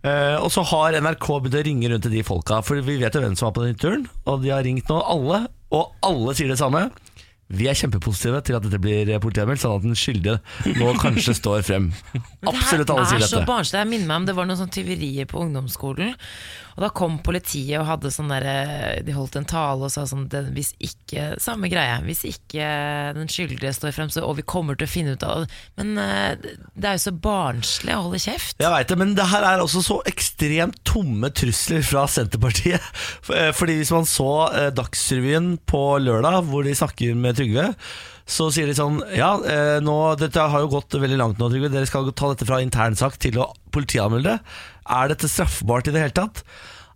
Uh, 0.06 0.38
og 0.38 0.51
så 0.54 0.62
har 0.70 0.94
NRK 1.01 1.24
begynt 1.42 1.56
å 1.58 1.62
ringe 1.65 1.89
rundt 1.89 2.04
til 2.06 2.13
de 2.13 2.22
folka, 2.22 2.60
for 2.62 2.77
vi 2.86 3.00
vet 3.01 3.15
jo 3.18 3.24
hvem 3.24 3.34
som 3.34 3.48
var 3.48 3.56
på 3.56 3.63
den 3.63 3.80
turen. 3.82 4.04
Og 4.30 4.44
de 4.44 4.51
har 4.54 4.62
ringt 4.62 4.92
nå 4.92 5.00
alle, 5.01 5.48
og 5.75 5.91
alle 6.08 6.36
sier 6.38 6.51
det 6.53 6.60
samme. 6.62 6.86
Vi 7.55 7.67
er 7.70 7.77
kjempepositive 7.77 8.39
til 8.41 8.55
at 8.58 8.63
dette 8.65 8.79
blir 8.82 9.12
politianmeldt, 9.22 9.62
sånn 9.62 9.75
at 9.77 9.84
den 9.86 9.98
skyldige 10.00 10.39
nå 10.79 10.96
kanskje 10.98 11.36
står 11.38 11.62
frem. 11.67 11.91
Absolutt 12.41 12.89
alle 12.89 13.03
sier 13.05 13.22
Det 13.22 13.27
er 13.27 13.29
så 13.29 13.41
dette. 13.44 13.50
barnslig. 13.51 13.84
Jeg 13.84 13.89
minner 13.91 14.10
meg 14.10 14.24
om 14.24 14.25
det 14.32 14.36
var 14.39 14.48
noen 14.50 14.58
sånn 14.63 14.72
tyverier 14.74 15.27
på 15.29 15.44
ungdomsskolen. 15.44 16.15
Og 16.75 16.84
da 16.84 16.89
kom 16.96 17.17
politiet 17.24 17.77
og 17.79 17.88
hadde 17.88 18.12
sånn 18.12 18.32
derre 18.32 19.01
De 19.05 19.13
holdt 19.15 19.38
en 19.39 19.48
tale 19.48 19.88
og 19.88 19.94
sa 19.94 20.03
sånn 20.10 20.25
det, 20.32 20.41
Hvis 20.55 20.74
ikke 20.84 21.36
Samme 21.41 21.70
greie. 21.72 21.98
Hvis 22.05 22.25
ikke 22.27 22.67
den 23.15 23.32
skyldige 23.32 23.74
står 23.75 23.96
frem, 23.96 24.12
så 24.12 24.25
Og 24.27 24.38
vi 24.39 24.48
kommer 24.48 24.77
til 24.77 24.88
å 24.88 24.91
finne 24.91 25.15
ut 25.15 25.25
av 25.25 25.46
Men 25.79 25.96
eh, 26.01 26.34
det 26.75 26.89
er 26.89 26.98
jo 26.98 27.05
så 27.05 27.13
barnslig 27.25 27.96
å 27.96 28.01
holde 28.08 28.20
kjeft. 28.22 28.58
Jeg 28.62 28.72
vet 28.74 28.91
det, 28.91 28.98
men 29.00 29.13
det 29.17 29.27
her 29.32 29.46
er 29.48 29.63
også 29.63 29.84
så 29.86 30.00
ekstremt 30.10 30.82
tomme 30.88 31.32
trusler 31.36 31.86
fra 31.86 32.05
Senterpartiet. 32.12 32.84
Eh, 33.36 33.50
Fordi 33.55 33.77
hvis 33.79 33.91
man 33.94 34.05
så 34.08 34.27
eh, 34.53 34.67
Dagsrevyen 34.75 35.55
på 35.67 35.79
lørdag, 36.03 36.44
hvor 36.50 36.65
de 36.65 36.75
snakker 36.77 37.15
med 37.17 37.38
Trygve, 37.39 37.72
så 38.25 38.48
sier 38.53 38.70
de 38.70 38.75
sånn 38.77 39.00
Ja, 39.15 39.36
eh, 39.50 39.77
nå, 39.84 39.96
dette 40.20 40.46
har 40.51 40.63
jo 40.63 40.72
gått 40.72 40.98
veldig 40.98 41.20
langt 41.20 41.41
nå, 41.41 41.50
Trygve. 41.51 41.72
Dere 41.74 41.89
skal 41.89 42.10
ta 42.13 42.32
dette 42.32 42.48
fra 42.48 42.62
internsak 42.63 43.17
til 43.22 43.39
å 43.41 43.50
politianmelde 43.75 44.36
det. 44.36 44.55
Er 44.86 45.10
dette 45.13 45.30
straffbart 45.32 45.88
i 45.89 45.94
det 45.96 46.01
hele 46.06 46.13
tatt? 46.15 46.44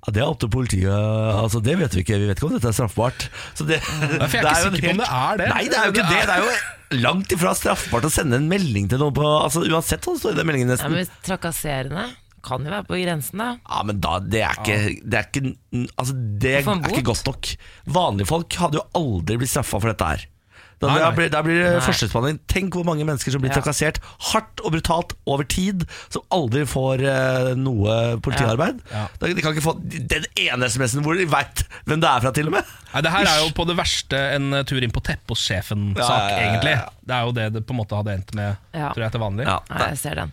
Ja, 0.06 0.14
Det 0.16 0.22
er 0.24 0.30
opp 0.32 0.40
til 0.40 0.50
politiet. 0.54 0.88
Altså, 0.90 1.60
det 1.64 1.76
vet 1.80 1.96
vi 1.98 2.04
ikke. 2.06 2.20
Vi 2.22 2.28
vet 2.30 2.38
ikke 2.40 2.48
om 2.48 2.54
dette 2.56 2.70
er 2.72 2.76
straffbart. 2.78 3.26
Så 3.58 3.66
det, 3.68 3.82
for 3.84 4.00
jeg 4.00 4.24
er 4.24 4.30
det 4.30 4.40
ikke 4.40 4.76
sikker 4.78 4.86
på 4.86 4.94
om 4.94 5.02
det 5.02 5.10
er 5.20 5.42
det. 5.42 5.48
Nei, 5.52 5.64
det 5.68 5.80
er 5.80 5.90
jo 5.90 5.96
ikke 5.96 6.06
det. 6.08 6.22
Det 6.30 6.36
er 6.38 6.46
jo 6.46 7.02
langt 7.04 7.36
ifra 7.36 7.52
straffbart 7.58 8.08
å 8.08 8.12
sende 8.14 8.40
en 8.40 8.48
melding 8.50 8.88
til 8.90 9.02
noen 9.04 9.14
på 9.18 9.26
altså, 9.28 9.66
Uansett 9.68 10.08
hva 10.08 10.16
det 10.16 10.24
står 10.24 10.34
i 10.34 10.40
den 10.40 10.48
meldingen, 10.50 10.72
Ja, 10.72 10.78
nesten. 10.80 10.96
men 10.96 11.12
Trakasserende 11.28 12.08
kan 12.48 12.64
jo 12.64 12.72
være 12.72 12.88
på 12.88 12.98
grensen, 13.02 13.42
da. 13.44 13.50
Ja, 13.68 13.82
men 13.84 14.00
da, 14.00 14.14
det 14.24 14.42
er 14.48 14.56
ikke 14.62 14.78
Det 15.04 15.18
er 15.20 15.28
ikke, 15.28 15.52
altså, 16.00 16.16
det 16.40 16.54
er 16.62 16.70
ikke 16.94 17.04
godt 17.12 17.26
nok. 17.28 17.52
Vanlige 18.00 18.30
folk 18.32 18.60
hadde 18.64 18.80
jo 18.80 18.86
aldri 19.02 19.38
blitt 19.42 19.52
straffa 19.52 19.82
for 19.84 19.92
dette 19.92 20.08
her. 20.14 20.24
Da, 20.80 20.88
Nei, 20.88 21.00
da 21.04 21.08
blir, 21.12 21.28
da 21.34 21.42
blir 21.44 21.58
det 21.60 21.72
Nei. 21.76 21.80
forskjellsbehandling. 21.84 22.38
Tenk 22.48 22.72
hvor 22.78 22.86
mange 22.88 23.04
mennesker 23.04 23.34
som 23.36 23.42
blir 23.44 23.52
Ja. 23.52 23.58
trakassert 23.60 23.98
hardt 24.30 24.62
og 24.64 24.72
brutalt 24.72 25.12
over 25.28 25.44
tid, 25.44 25.84
som 26.08 26.24
aldri 26.32 26.62
får 26.72 27.04
uh, 27.04 27.50
noe 27.60 27.98
politiarbeid. 28.24 28.80
De 29.20 29.34
kan 29.44 29.52
ikke 29.52 29.66
få 29.66 29.74
den 29.84 30.24
ene 30.40 30.70
SMS-en 30.72 31.04
hvor 31.04 31.20
de 31.20 31.26
veit 31.28 31.66
hvem 31.84 32.00
det 32.00 32.08
er 32.08 32.24
fra, 32.24 32.32
til 32.32 32.48
og 32.48 32.56
med. 32.56 32.72
Nei, 32.94 33.02
det 33.04 33.12
her 33.12 33.28
er 33.28 33.44
jo 33.44 33.52
på 33.60 33.68
det 33.68 33.76
verste 33.78 34.22
en 34.40 34.54
eh, 34.56 34.64
tur 34.64 34.80
inn 34.82 34.96
på 34.96 35.04
teppet 35.04 35.36
hos 35.36 35.44
sjefen-sak, 35.46 36.00
Ja, 36.00 36.16
ja, 36.16 36.26
ja, 36.26 36.40
ja. 36.40 36.48
egentlig. 36.48 36.76
Det 37.12 37.16
er 37.20 37.28
jo 37.28 37.36
det 37.38 37.48
det 37.60 37.66
på 37.68 37.76
en 37.76 37.82
måte 37.84 38.00
hadde 38.00 38.16
endt 38.16 38.34
med, 38.40 38.56
Ja. 38.74 38.90
tror 38.96 39.04
jeg, 39.04 39.12
til 39.18 39.22
vanlig. 39.28 39.46
Ja, 39.52 39.60
Nei, 39.70 39.88
jeg 39.92 40.00
ser 40.08 40.16
den. 40.24 40.32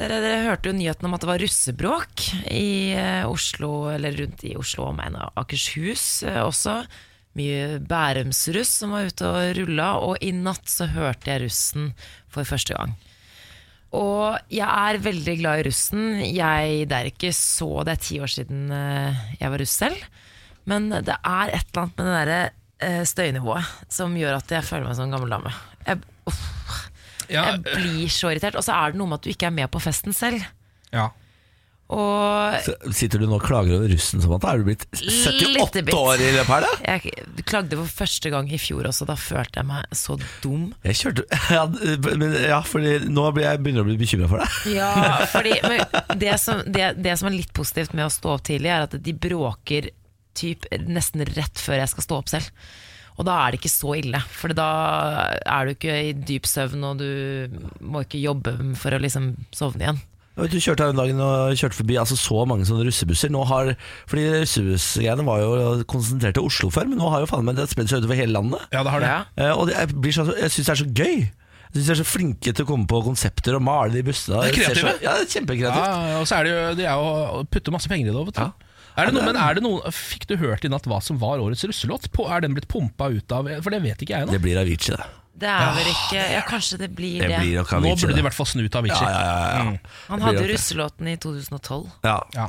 Dere, 0.00 0.20
dere 0.22 0.44
hørte 0.46 0.70
jo 0.70 0.76
nyheten 0.76 1.08
om 1.08 1.14
at 1.16 1.24
det 1.24 1.28
var 1.32 1.40
russebråk 1.42 2.28
i 2.52 2.92
eh, 3.00 3.24
Oslo, 3.28 3.88
eller 3.96 4.12
rundt 4.20 4.44
i 4.44 4.54
Oslo 4.60 4.84
og 4.86 4.92
omegn 4.94 5.16
og 5.24 5.32
Akershus 5.40 6.20
også. 6.44 6.82
Mye 7.38 7.78
Bærumsruss 7.86 8.72
som 8.82 8.90
var 8.96 9.06
ute 9.06 9.28
og 9.28 9.52
rulla, 9.60 9.92
og 10.02 10.18
i 10.24 10.32
natt 10.34 10.66
så 10.70 10.88
hørte 10.90 11.30
jeg 11.30 11.44
russen 11.44 11.92
for 12.32 12.48
første 12.48 12.74
gang. 12.74 12.96
Og 13.94 14.36
jeg 14.54 14.66
er 14.66 14.98
veldig 15.02 15.36
glad 15.40 15.60
i 15.60 15.64
russen. 15.66 16.02
Jeg, 16.22 16.84
det 16.90 16.94
er 16.94 17.08
ikke 17.10 17.32
så 17.34 17.82
Det 17.86 17.96
er 17.96 18.02
ti 18.04 18.18
år 18.22 18.30
siden 18.30 18.68
eh, 18.70 19.22
jeg 19.40 19.50
var 19.50 19.58
russ 19.62 19.74
selv. 19.82 20.04
Men 20.70 20.90
det 20.92 21.16
er 21.16 21.50
et 21.56 21.64
eller 21.72 21.82
annet 21.82 21.96
med 21.98 22.06
det 22.06 22.14
derre 22.20 22.40
eh, 22.86 23.02
støynivået 23.08 23.72
som 23.90 24.14
gjør 24.18 24.36
at 24.38 24.54
jeg 24.54 24.66
føler 24.68 24.86
meg 24.86 24.98
som 24.98 25.08
en 25.08 25.16
gammel 25.16 25.34
dame. 25.34 25.54
Jeg, 25.88 26.02
uff, 26.30 26.44
Ja, 27.30 27.44
jeg 27.52 27.62
blir 27.66 28.10
så 28.14 28.30
irritert. 28.30 28.58
Og 28.58 28.66
så 28.66 28.74
er 28.78 28.90
det 28.94 28.98
noe 29.00 29.10
med 29.10 29.18
at 29.20 29.26
du 29.26 29.32
ikke 29.34 29.48
er 29.50 29.54
med 29.58 29.70
på 29.74 29.82
festen 29.82 30.14
selv. 30.16 30.42
ja. 30.94 31.08
Og 31.90 32.92
Sitter 32.94 33.18
du 33.18 33.26
nå 33.26 33.38
og 33.40 33.42
klager 33.42 33.74
over 33.80 33.90
russen 33.90 34.22
som 34.22 34.34
at 34.36 34.44
er 34.46 34.60
du 34.60 34.68
blitt 34.68 34.84
78 34.94 35.94
år 35.96 36.22
i 36.22 36.28
løpet 36.36 36.52
her, 36.52 36.66
da? 36.66 36.72
jeg 36.86 37.44
klagde 37.48 37.78
for 37.80 37.94
første 38.02 38.30
gang 38.30 38.50
i 38.52 38.60
fjor 38.62 38.86
også. 38.90 39.08
Da 39.08 39.16
følte 39.18 39.62
jeg 39.62 39.68
meg 39.70 39.96
så 39.98 40.14
dum. 40.44 40.68
Jeg 40.86 41.00
kjørte 41.00 41.40
ja, 41.56 41.64
men, 42.06 42.36
ja, 42.44 42.60
fordi 42.66 42.96
nå 43.10 43.24
blir 43.34 43.48
jeg 43.48 43.62
begynner 43.64 43.82
jeg 43.82 43.86
å 43.86 43.90
bli 43.90 43.98
bekymra 44.04 44.30
for 44.30 44.44
deg. 44.44 44.76
Ja, 44.76 44.92
fordi 45.34 45.56
det, 46.20 46.36
som, 46.42 46.62
det, 46.66 46.92
det 47.02 47.16
som 47.18 47.30
er 47.30 47.38
litt 47.40 47.54
positivt 47.56 47.96
med 47.96 48.06
å 48.06 48.12
stå 48.12 48.36
opp 48.36 48.46
tidlig, 48.46 48.70
er 48.70 48.86
at 48.86 48.94
de 49.00 49.16
bråker 49.26 49.90
typ 50.38 50.68
nesten 50.86 51.26
rett 51.34 51.58
før 51.58 51.80
jeg 51.80 51.92
skal 51.94 52.06
stå 52.06 52.20
opp 52.22 52.30
selv. 52.30 52.70
Og 53.18 53.26
da 53.28 53.34
er 53.42 53.52
det 53.52 53.60
ikke 53.60 53.72
så 53.72 53.96
ille, 53.98 54.20
for 54.32 54.54
da 54.56 54.68
er 55.42 55.66
du 55.66 55.74
ikke 55.74 55.96
i 56.06 56.12
dyp 56.14 56.46
søvn, 56.48 56.86
og 56.88 57.02
du 57.02 57.58
må 57.84 58.06
ikke 58.06 58.22
jobbe 58.22 58.54
for 58.80 58.96
å 58.96 59.02
liksom 59.02 59.34
sovne 59.52 59.84
igjen. 59.84 60.00
Du 60.48 60.56
kjørte 60.60 60.86
her 60.86 60.94
en 60.94 61.00
dag 61.00 61.10
og 61.20 61.56
kjørte 61.60 61.76
forbi 61.76 61.96
altså, 62.00 62.16
så 62.16 62.44
mange 62.48 62.64
sånne 62.68 62.86
russebusser. 62.88 63.30
Nå 63.34 63.42
har, 63.50 63.74
fordi 64.10 64.24
Russebussgreiene 64.40 65.26
var 65.26 65.42
jo 65.42 65.82
konsentrert 65.90 66.34
til 66.38 66.46
Oslo 66.48 66.70
før, 66.72 66.88
men 66.88 66.98
nå 67.02 67.10
har 67.12 67.20
jo 67.24 67.28
faen 67.30 67.44
meg 67.44 67.58
det 67.60 67.68
spredd 67.72 67.90
seg 67.92 68.00
utover 68.04 68.16
hele 68.22 68.32
landet. 68.38 68.64
ja, 68.72 68.82
det 68.86 68.94
har 68.94 69.04
det. 69.04 69.10
Ja. 69.12 69.20
Eh, 69.36 69.52
og 69.52 69.68
det, 69.68 69.76
jeg, 69.76 70.00
blir 70.00 70.16
så, 70.16 70.26
jeg 70.38 70.50
syns 70.56 70.66
det 70.70 70.74
er 70.76 70.80
så 70.84 70.88
gøy. 71.02 71.18
Jeg 71.70 71.74
synes 71.76 71.86
De 71.86 71.92
er 71.94 72.00
så 72.00 72.08
flinke 72.08 72.50
til 72.56 72.64
å 72.64 72.68
komme 72.72 72.88
på 72.90 73.02
konsepter 73.06 73.54
og 73.54 73.62
male 73.62 73.92
de 73.94 74.02
bussene. 74.08 74.40
Det 74.42 74.50
er 74.50 74.58
kreative. 74.58 74.94
så- 74.96 75.04
Ja, 75.04 75.12
det 75.20 75.28
er 75.28 75.32
kjempekreativt. 75.36 75.86
Ja, 75.86 76.18
og 76.18 76.26
så 76.26 76.40
er 76.40 76.42
det 76.48 76.50
jo 76.56 76.74
det 76.80 76.86
er 76.88 76.98
jo 76.98 77.12
å 77.40 77.44
putte 77.46 77.70
masse 77.76 77.88
penger 77.92 78.08
i 78.10 78.10
det 78.10 78.26
vet 78.26 78.34
du. 78.40 78.42
Ja. 78.42 78.50
Er 78.98 79.06
det 79.06 79.14
noe, 79.14 79.22
men 79.28 79.36
er 79.38 79.54
det 79.54 79.62
noe, 79.62 79.92
Fikk 79.94 80.26
du 80.26 80.34
hørt 80.36 80.64
i 80.66 80.68
natt 80.68 80.84
hva 80.90 80.98
som 81.00 81.16
var 81.22 81.38
årets 81.38 81.62
russelåt? 81.64 82.08
Er 82.26 82.40
den 82.42 82.56
blitt 82.56 82.66
pumpa 82.68 83.06
ut 83.14 83.30
av 83.32 83.46
For 83.62 83.70
det 83.70 83.82
vet 83.84 84.02
ikke 84.02 84.16
jeg 84.16 84.26
ennå. 84.26 84.34
Det 84.34 84.42
blir 84.42 84.58
Avicii, 84.58 84.96
det. 84.96 85.06
Det 85.40 85.48
er 85.48 85.70
vel 85.76 85.86
ikke 85.88 86.22
Ja, 86.34 86.40
kanskje 86.44 86.78
det 86.78 86.88
blir 86.94 87.20
Det 87.22 87.28
det. 87.30 87.38
blir 87.40 87.56
nok 87.60 87.70
Nå 87.70 87.76
Avicii. 87.78 87.94
burde 88.02 88.06
de 88.08 88.12
i 88.12 88.16
det. 88.16 88.24
hvert 88.26 88.34
fall 88.34 88.46
snu 88.46 88.68
til 88.68 88.78
Avicii. 88.80 89.06
ja, 89.06 89.10
ja, 89.10 89.24
ja, 89.24 89.56
ja. 89.56 89.62
Mm. 89.70 89.78
Han 90.08 90.20
hadde 90.20 90.42
jo 90.42 90.48
russelåten 90.52 91.08
i 91.08 91.16
2012. 91.16 91.90
Ja. 92.04 92.20
Ja. 92.34 92.48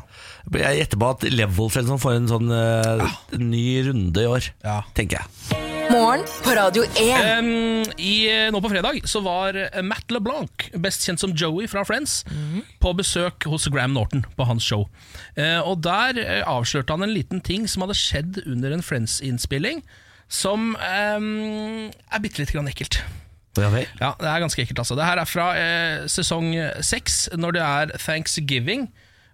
Jeg 0.52 0.78
gjetter 0.82 0.98
på 1.00 1.10
at 1.10 1.24
Level 1.32 1.70
Friends 1.70 2.02
får 2.04 2.16
en 2.16 2.28
sånn 2.28 2.52
eh, 2.52 3.12
ny 3.38 3.84
runde 3.88 4.18
i 4.22 4.26
år, 4.28 4.50
Ja. 4.64 4.82
tenker 4.94 5.22
jeg. 5.22 5.68
Morgen 5.92 6.22
på 6.44 6.54
Radio 6.56 6.84
1. 6.96 7.40
Um, 7.40 7.84
i, 8.00 8.28
nå 8.52 8.62
på 8.64 8.70
fredag 8.72 9.02
så 9.12 9.20
var 9.24 9.56
eh, 9.60 9.82
Matt 9.84 10.08
LeBlanc, 10.10 10.70
best 10.80 11.04
kjent 11.04 11.20
som 11.20 11.34
Joey 11.36 11.68
fra 11.68 11.84
Friends, 11.84 12.24
på 12.80 12.94
besøk 12.96 13.44
hos 13.44 13.68
Graham 13.68 13.94
Norton 13.94 14.24
på 14.38 14.46
hans 14.48 14.64
show. 14.64 14.88
Eh, 15.36 15.60
og 15.60 15.82
Der 15.84 16.16
eh, 16.18 16.44
avslørte 16.48 16.92
han 16.96 17.04
en 17.04 17.14
liten 17.14 17.42
ting 17.44 17.68
som 17.68 17.82
hadde 17.84 17.96
skjedd 18.00 18.42
under 18.48 18.72
en 18.72 18.82
Friends-innspilling, 18.82 19.84
som 20.32 20.72
um, 20.80 21.26
er 21.92 22.24
bitte 22.24 22.40
litt 22.42 22.54
grann 22.56 22.70
ekkelt. 22.72 23.02
Ja 23.60 23.68
vel. 23.74 23.84
Ja, 24.00 24.14
Det 24.16 24.30
er 24.32 24.40
ganske 24.46 24.64
ekkelt. 24.64 24.80
altså 24.80 24.96
Det 24.96 25.04
her 25.04 25.20
er 25.20 25.28
fra 25.28 25.50
eh, 25.60 26.06
sesong 26.08 26.54
seks, 26.88 27.26
når 27.36 27.58
det 27.58 27.64
er 27.68 27.92
Thanksgiving. 28.00 28.86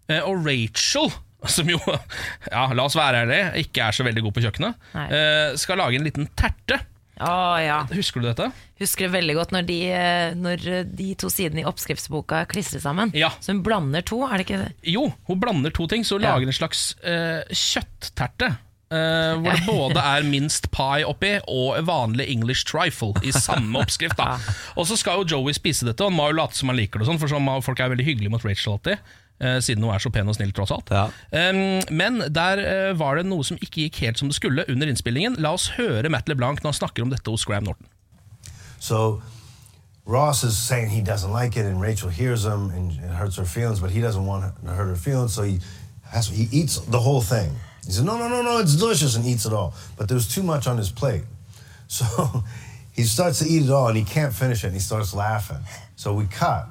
Eh, 0.10 0.24
og 0.25 0.42
Rachel, 0.48 1.12
som 1.46 1.70
jo, 1.70 1.77
ja, 2.56 2.63
la 2.74 2.86
oss 2.89 2.98
være 2.98 3.22
ærlige, 3.27 3.51
ikke 3.68 3.86
er 3.86 3.94
så 3.94 4.08
veldig 4.08 4.24
god 4.25 4.34
på 4.39 4.42
kjøkkenet, 4.48 4.88
eh, 5.06 5.54
skal 5.62 5.77
lage 5.84 6.00
en 6.01 6.08
liten 6.10 6.25
terte. 6.39 6.80
Å 7.22 7.30
ja. 7.62 7.77
Husker 7.94 8.22
du 8.22 8.27
dette? 8.32 8.46
Husker 8.82 9.08
det 9.08 9.13
veldig 9.16 9.36
godt 9.39 9.54
når 9.54 9.63
de, 9.70 9.77
eh, 9.89 10.34
når 10.38 10.66
de 10.98 11.08
to 11.18 11.30
sidene 11.34 11.62
i 11.63 11.66
oppskriftsboka 11.70 12.44
klistrer 12.50 12.82
sammen. 12.84 13.13
Ja. 13.18 13.32
Så 13.42 13.54
hun 13.54 13.63
blander 13.66 14.01
to, 14.06 14.24
er 14.27 14.38
det 14.38 14.46
ikke 14.50 14.60
det? 14.66 14.74
Jo, 14.98 15.08
hun 15.30 15.39
blander 15.42 15.74
to 15.74 15.86
ting, 15.89 16.06
så 16.06 16.18
hun 16.18 16.25
Ja. 16.25 16.34
lager 16.36 16.50
en 16.50 16.58
slags 16.58 16.92
eh, 17.06 17.42
kjøttterte. 17.54 18.56
Eh, 18.94 19.36
hvor 19.41 19.53
det 19.53 19.65
både 19.67 20.03
er 20.03 20.27
minst 20.27 20.70
pie 20.74 21.06
oppi 21.08 21.36
og 21.48 21.77
vanlig 21.88 22.27
English 22.32 22.67
trifle 22.67 23.13
i 23.24 23.34
samme 23.36 23.79
oppskrift. 23.84 24.17
da 24.17 24.38
Og 24.75 24.88
så 24.88 24.98
skal 25.00 25.22
jo 25.22 25.38
Joey 25.38 25.56
spise 25.58 25.88
dette, 25.88 26.04
og 26.04 26.12
han 26.12 26.17
må 26.17 26.30
jo 26.32 26.39
late 26.39 26.58
som 26.58 26.71
han 26.71 26.80
liker 26.80 27.00
det, 27.00 27.08
og 27.08 27.13
sånn, 27.13 27.21
for 27.21 27.32
sånn, 27.32 27.50
folk 27.65 27.80
er 27.80 27.93
veldig 27.93 28.08
hyggelige 28.08 28.34
mot 28.34 28.45
Rachel 28.45 28.78
alltid. 28.78 29.08
Uh, 29.38 29.60
siden 29.62 29.84
hun 29.86 29.93
er 29.93 30.02
så 30.02 30.10
pen 30.10 30.26
og 30.26 30.34
snill, 30.34 30.50
tross 30.56 30.71
alt. 30.73 30.89
Ja. 30.89 31.12
Um, 31.30 31.84
men 31.93 32.23
der 32.34 32.58
uh, 32.58 32.93
var 32.97 33.19
det 33.19 33.28
noe 33.30 33.45
som 33.45 33.60
ikke 33.62 33.84
gikk 33.86 34.00
helt 34.02 34.17
som 34.17 34.32
det 34.32 34.38
skulle 34.39 34.65
under 34.65 34.89
innspillingen. 34.89 35.38
La 35.43 35.52
oss 35.54 35.76
høre 35.76 36.10
Matt 36.10 36.30
LeBlanc 36.30 36.63
når 36.63 36.73
han 36.73 36.80
snakker 36.80 37.06
om 37.06 37.13
dette 37.13 37.30
hos 37.30 37.45
Graham 37.45 37.69
Norton. 37.69 37.86
So 38.80 39.21
Ross 40.08 40.43
is 40.43 40.58
saying 40.58 40.89
he 40.89 41.02
doesn't 41.02 41.32
like 41.32 41.56
it, 41.56 41.65
and 41.65 41.80
Rachel 41.82 42.10
hears 42.10 42.45
him, 42.45 42.71
and 42.71 42.91
it 42.93 43.13
hurts 43.13 43.36
her 43.36 43.45
feelings. 43.45 43.80
But 43.80 43.91
he 43.91 44.02
doesn't 44.02 44.26
want 44.26 44.45
to 44.65 44.71
hurt 44.71 44.88
her 44.88 44.95
feelings, 44.95 45.36
so 45.36 45.43
he 45.43 45.60
has 46.10 46.30
he 46.30 46.47
eats 46.52 46.80
the 46.80 47.00
whole 47.00 47.21
thing. 47.21 47.52
He 47.88 47.93
said, 47.93 48.06
"No, 48.06 48.17
no, 48.17 48.28
no, 48.28 48.41
no, 48.41 48.60
it's 48.60 48.76
delicious," 48.76 49.15
and 49.15 49.26
eats 49.26 49.45
it 49.45 49.54
all. 49.54 49.73
But 49.97 50.10
there's 50.10 50.28
too 50.28 50.43
much 50.43 50.67
on 50.67 50.78
his 50.78 50.91
plate, 50.91 51.23
so 51.88 52.43
he 52.91 53.04
starts 53.04 53.39
to 53.39 53.45
eat 53.47 53.63
it 53.63 53.71
all, 53.71 53.88
and 53.88 53.97
he 53.97 54.04
can't 54.04 54.34
finish 54.34 54.63
it. 54.63 54.67
And 54.67 54.76
he 54.76 54.82
starts 54.82 55.13
laughing. 55.13 55.63
So 55.95 56.13
we 56.13 56.26
cut, 56.26 56.67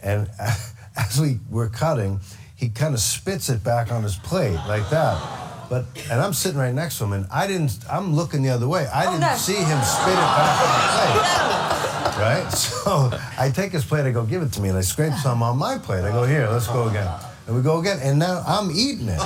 and 0.00 0.30
as 0.96 1.20
we 1.20 1.40
were 1.50 1.68
cutting, 1.68 2.20
he 2.54 2.68
kind 2.68 2.94
of 2.94 3.00
spits 3.00 3.48
it 3.48 3.64
back 3.64 3.90
on 3.90 4.04
his 4.04 4.16
plate 4.16 4.58
like 4.68 4.88
that. 4.90 5.20
But 5.68 5.86
and 6.10 6.20
I'm 6.20 6.32
sitting 6.32 6.58
right 6.58 6.72
next 6.72 6.98
to 6.98 7.04
him, 7.04 7.12
and 7.12 7.26
I 7.30 7.48
didn't. 7.48 7.78
I'm 7.90 8.14
looking 8.14 8.42
the 8.42 8.50
other 8.50 8.68
way. 8.68 8.86
I 8.86 9.06
oh, 9.06 9.18
didn't 9.18 9.36
see 9.36 9.56
him 9.56 9.82
spit 9.82 10.12
it 10.12 10.30
back 10.38 10.60
on 10.62 11.14
the 11.14 11.20
plate. 11.20 12.22
Right? 12.22 12.46
So 12.86 13.10
I 13.36 13.50
take 13.50 13.72
his 13.72 13.84
plate, 13.84 14.06
I 14.06 14.12
go, 14.12 14.24
give 14.24 14.42
it 14.42 14.52
to 14.52 14.60
me, 14.60 14.68
and 14.68 14.78
I 14.78 14.82
scrape 14.82 15.12
some 15.14 15.42
on 15.42 15.58
my 15.58 15.76
plate. 15.76 16.04
I 16.04 16.12
go, 16.12 16.22
here, 16.22 16.48
let's 16.48 16.68
go 16.68 16.88
again. 16.88 17.08
And 17.48 17.56
we 17.56 17.62
go 17.62 17.80
again, 17.80 17.98
and 18.00 18.16
now 18.16 18.44
I'm 18.46 18.70
eating 18.70 19.08
it. 19.08 19.18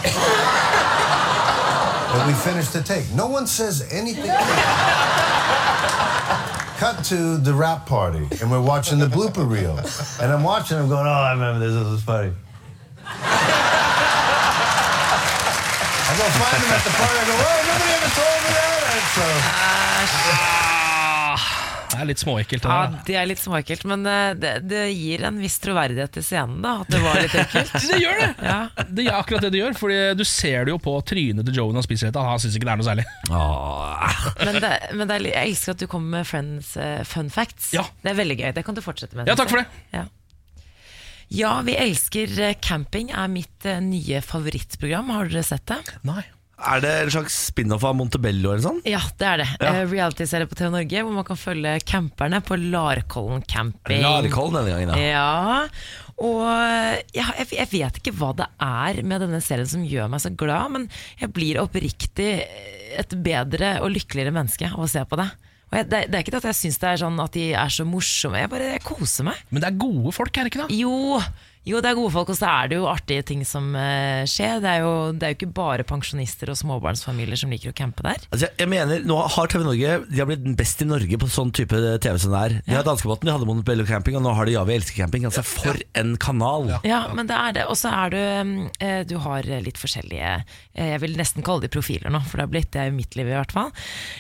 And 2.13 2.27
we 2.27 2.35
finished 2.35 2.73
the 2.73 2.83
take. 2.83 3.11
No 3.15 3.27
one 3.29 3.47
says 3.47 3.87
anything. 3.93 4.31
Cut 6.79 7.05
to 7.07 7.37
the 7.37 7.53
rap 7.55 7.87
party, 7.87 8.27
and 8.41 8.51
we're 8.51 8.61
watching 8.63 8.99
the 8.99 9.07
blooper 9.07 9.49
reel. 9.49 9.79
And 10.21 10.33
I'm 10.33 10.43
watching, 10.43 10.79
I'm 10.79 10.89
going, 10.89 11.07
oh, 11.07 11.11
I 11.11 11.33
remember 11.33 11.61
this, 11.67 11.75
this 11.75 11.85
was 11.87 12.03
funny. 12.03 12.33
I 16.11 16.13
go 16.17 16.25
find 16.41 16.63
him 16.65 16.73
at 16.73 16.83
the 16.85 16.91
party, 16.97 17.19
I 17.21 17.25
go, 17.29 17.35
oh, 17.37 17.59
nobody 17.69 17.93
ever 18.01 18.11
told 18.17 18.39
me 18.43 18.51
that. 18.57 18.81
And 18.91 19.07
so, 19.15 19.25
Ah, 19.45 20.70
det 21.91 21.99
er 21.99 22.07
litt 22.07 22.21
småekkelt. 22.23 22.63
det 22.63 22.71
Ja, 22.71 23.03
det 23.07 23.17
er 23.19 23.27
litt 23.27 23.41
småekkelt, 23.43 23.85
men 23.91 24.05
eh, 24.07 24.33
det, 24.39 24.53
det 24.71 24.83
gir 24.93 25.25
en 25.27 25.41
viss 25.43 25.59
troverdighet 25.63 26.13
til 26.15 26.25
scenen, 26.25 26.61
da. 26.63 26.77
At 26.85 26.93
det 26.93 27.01
var 27.03 27.19
litt 27.19 27.35
ekkelt. 27.43 27.75
Det 27.91 27.99
gjør 27.99 28.21
det! 28.23 28.29
Ja. 28.47 28.59
Det 28.87 29.07
er 29.07 29.19
akkurat 29.19 29.47
det 29.47 29.53
det 29.57 29.63
gjør, 29.63 29.77
Fordi 29.81 29.99
du 30.21 30.25
ser 30.29 30.69
det 30.69 30.75
jo 30.75 30.79
på 30.83 30.95
trynet 31.07 31.49
til 31.49 31.61
Joey 31.61 31.75
når 31.75 31.83
han 31.83 31.89
spiser 31.89 32.11
dette. 32.11 32.25
Han 32.31 32.43
syns 32.43 32.59
ikke 32.59 32.71
det 32.71 32.75
er 32.77 32.83
noe 32.83 32.89
særlig. 32.91 33.07
Åh. 33.31 34.23
Men, 34.45 34.61
det, 34.63 34.73
men 34.95 35.11
det 35.11 35.19
er, 35.19 35.29
jeg 35.33 35.51
elsker 35.51 35.75
at 35.75 35.83
du 35.83 35.87
kommer 35.91 36.21
med 36.21 36.31
Friends 36.31 36.73
uh, 36.79 37.03
fun 37.09 37.31
facts. 37.35 37.73
Ja. 37.77 37.87
Det 38.05 38.15
er 38.15 38.19
veldig 38.23 38.41
gøy. 38.41 38.49
Det 38.57 38.67
kan 38.67 38.79
du 38.79 38.83
fortsette 38.85 39.19
med. 39.19 39.31
Ja, 39.31 39.39
takk 39.39 39.53
for 39.53 39.63
det. 39.63 39.87
Ja. 39.97 40.07
ja, 41.43 41.55
vi 41.67 41.79
elsker 41.79 42.37
eh, 42.39 42.59
camping, 42.63 43.11
er 43.11 43.31
mitt 43.33 43.67
nye 43.83 44.23
favorittprogram. 44.25 45.11
Har 45.17 45.33
dere 45.33 45.47
sett 45.47 45.67
det? 45.71 45.83
Nei 46.07 46.23
Er 46.61 46.83
det 46.85 46.91
en 47.05 47.13
slags 47.15 47.37
spin-off 47.49 47.85
av 47.89 47.97
Montebello 47.97 48.53
eller 48.53 48.65
sånn? 48.65 48.81
Ja, 48.89 49.01
det 49.21 49.27
er 49.27 49.43
det. 49.43 49.49
Ja. 49.63 49.73
Uh, 49.79 49.83
Reality-serie 49.89 50.49
på 50.51 50.59
TV 50.59 50.73
Norge 50.75 51.05
hvor 51.07 51.17
man 51.17 51.27
kan 51.29 51.41
følge 51.41 51.77
camperne 51.89 52.43
på 52.45 52.59
Larkollen 52.61 53.45
camping. 53.49 54.05
Larkollen 54.05 54.61
denne 54.61 54.77
gangen, 54.77 54.95
ja. 55.01 55.11
Ja, 55.15 56.01
og 56.21 56.43
ja, 57.17 57.31
jeg, 57.39 57.49
jeg 57.57 57.71
vet 57.73 58.01
ikke 58.01 58.13
hva 58.19 58.35
det 58.37 58.49
er 58.61 59.01
med 59.09 59.25
denne 59.25 59.41
serien 59.45 59.69
som 59.69 59.87
gjør 59.87 60.11
meg 60.13 60.21
så 60.21 60.33
glad, 60.37 60.75
men 60.75 60.89
jeg 61.21 61.33
blir 61.37 61.63
oppriktig 61.63 62.33
et 63.01 63.15
bedre 63.25 63.79
og 63.81 63.95
lykkeligere 63.95 64.35
menneske 64.35 64.69
av 64.69 64.85
å 64.85 64.91
se 64.91 65.05
på 65.09 65.19
det. 65.21 65.31
Og 65.71 65.79
jeg, 65.79 65.87
det, 65.87 66.01
det 66.11 66.19
er 66.19 66.25
ikke 66.25 66.35
det 66.35 66.43
at 66.43 66.49
jeg 66.51 66.59
syns 66.59 66.81
det 66.83 66.89
er 66.91 67.01
sånn 67.05 67.23
at 67.23 67.37
de 67.37 67.45
er 67.55 67.73
så 67.73 67.87
morsomme, 67.87 68.43
jeg 68.43 68.51
bare 68.51 68.73
jeg 68.75 68.83
koser 68.85 69.29
meg. 69.31 69.41
Men 69.49 69.63
det 69.63 69.71
er 69.71 69.81
gode 69.81 70.13
folk, 70.17 70.35
er 70.35 70.47
det 70.47 70.53
ikke 70.53 70.67
det? 70.67 70.79
Jo, 70.81 71.21
Jo, 71.69 71.77
det 71.85 71.91
er 71.91 71.97
gode 71.99 72.09
folk, 72.15 72.31
og 72.33 72.37
så 72.39 72.49
er 72.49 72.71
det 72.71 72.77
jo 72.79 72.87
artige 72.89 73.23
ting 73.29 73.43
som 73.45 73.67
uh, 73.77 74.23
skjer. 74.25 74.63
Det 74.65 74.71
er, 74.71 74.79
jo, 74.81 74.93
det 75.13 75.27
er 75.27 75.33
jo 75.35 75.37
ikke 75.37 75.49
bare 75.59 75.85
pensjonister 75.85 76.49
og 76.49 76.57
småbarnsfamilier 76.57 77.37
som 77.37 77.53
liker 77.53 77.75
å 77.75 77.77
campe 77.77 78.01
der. 78.07 78.23
Altså, 78.33 78.47
jeg- 78.49 78.63
jeg 78.63 78.69
mener, 78.73 79.03
Nå 79.05 79.19
har 79.35 79.47
TV 79.53 79.65
Norge 79.65 79.91
De 80.09 80.19
har 80.23 80.27
blitt 80.31 80.47
best 80.57 80.81
i 80.81 80.87
Norge 80.89 81.19
på 81.21 81.29
sånn 81.29 81.53
type 81.53 81.77
TV 82.01 82.17
som 82.19 82.33
det 82.33 82.41
er. 82.41 82.55
De 82.67 82.75
har 82.79 82.83
Danskebåten, 82.89 83.29
de 83.29 83.35
hadde 83.35 83.47
Montebello 83.51 83.85
camping, 83.85 84.17
og 84.17 84.23
nå 84.25 84.33
har 84.35 84.47
de 84.49 84.53
Ja, 84.57 84.65
vi 84.65 84.75
elsker 84.79 84.97
camping. 85.05 85.27
Altså, 85.29 85.45
For 85.45 85.77
en 86.01 86.17
kanal! 86.17 86.81
Ja, 86.83 87.03
men 87.13 87.29
det 87.29 87.37
er 87.37 87.53
det. 87.53 87.67
Og 87.69 87.77
så 87.77 87.93
er 87.93 88.11
du 88.17 88.23
uh, 88.81 89.05
Du 89.05 89.19
har 89.19 89.43
litt 89.43 89.77
forskjellige 89.81 90.33
uh, 90.41 90.89
Jeg 90.95 91.01
vil 91.05 91.17
nesten 91.21 91.45
kalle 91.45 91.61
de 91.67 91.69
profiler 91.73 92.09
nå, 92.11 92.23
for 92.25 92.41
det 92.41 92.47
har 92.49 92.53
blitt 92.57 92.73
det 92.73 92.87
i 92.89 92.97
mitt 92.97 93.15
liv 93.21 93.29
i 93.29 93.37
hvert 93.37 93.53
fall. 93.53 93.71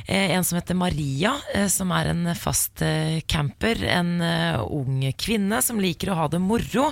En 0.06 0.44
som 0.44 0.58
heter 0.60 0.76
Maria, 0.76 1.32
som 1.72 1.90
er 1.96 2.10
en 2.12 2.34
fast 2.36 2.82
camper. 3.30 3.80
En 3.88 4.12
ung 4.66 5.00
kvinne 5.16 5.62
som 5.64 5.80
liker 5.80 6.12
å 6.12 6.18
ha 6.20 6.28
det 6.28 6.40
moro. 6.42 6.90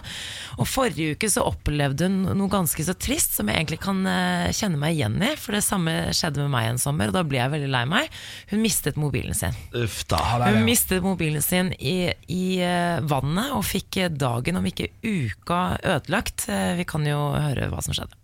Og 0.59 0.69
forrige 0.69 1.17
uke 1.17 1.31
så 1.33 1.45
opplevde 1.49 2.09
hun 2.09 2.21
noe 2.39 2.53
ganske 2.53 2.85
så 2.85 2.95
trist, 2.99 3.37
som 3.39 3.51
jeg 3.51 3.61
egentlig 3.61 3.81
kan 3.83 4.05
eh, 4.09 4.51
kjenne 4.57 4.81
meg 4.81 4.97
igjen 4.97 5.19
i. 5.23 5.33
For 5.41 5.57
det 5.57 5.65
samme 5.67 5.97
skjedde 6.17 6.45
med 6.45 6.55
meg 6.55 6.71
en 6.73 6.83
sommer, 6.83 7.11
og 7.11 7.19
da 7.19 7.25
ble 7.27 7.41
jeg 7.41 7.55
veldig 7.55 7.73
lei 7.73 7.85
meg. 7.91 8.21
Hun 8.53 8.63
mistet 8.65 9.01
mobilen 9.01 9.37
sin. 9.39 9.57
Uff 9.79 10.03
da. 10.11 10.23
Ja, 10.35 10.39
er 10.49 10.59
Hun 10.59 10.69
mistet 10.69 11.05
mobilen 11.05 11.45
sin 11.45 11.73
i, 11.79 12.13
i 12.33 12.45
eh, 12.65 13.03
vannet 13.09 13.53
og 13.57 13.67
fikk 13.69 14.03
eh, 14.05 14.13
dagen, 14.13 14.61
om 14.61 14.69
ikke 14.69 14.91
uka, 15.05 15.63
ødelagt. 15.83 16.49
Vi 16.49 16.87
kan 16.89 17.05
jo 17.07 17.19
høre 17.35 17.69
hva 17.73 17.83
som 17.85 17.97
skjedde. 17.97 18.17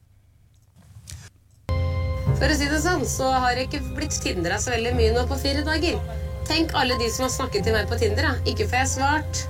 For 2.35 2.51
å 2.51 2.57
si 2.59 2.67
det 2.67 2.81
sånn, 2.83 3.05
så 3.07 3.31
har 3.31 3.55
jeg 3.57 3.69
ikke 3.69 3.83
blitt 3.97 4.17
tindra 4.25 4.59
så 4.61 4.73
veldig 4.75 4.95
mye 4.99 5.13
nå 5.15 5.25
på 5.31 5.39
fire 5.41 5.63
dager. 5.67 5.99
Tenk 6.49 6.75
alle 6.77 6.97
de 7.01 7.09
som 7.13 7.29
har 7.29 7.33
snakket 7.33 7.67
til 7.67 7.77
meg 7.77 7.89
på 7.89 7.99
Tinder. 8.01 8.27
da. 8.27 8.35
Ikke 8.51 8.67
får 8.69 8.83
jeg 8.83 8.93
svart, 8.97 9.45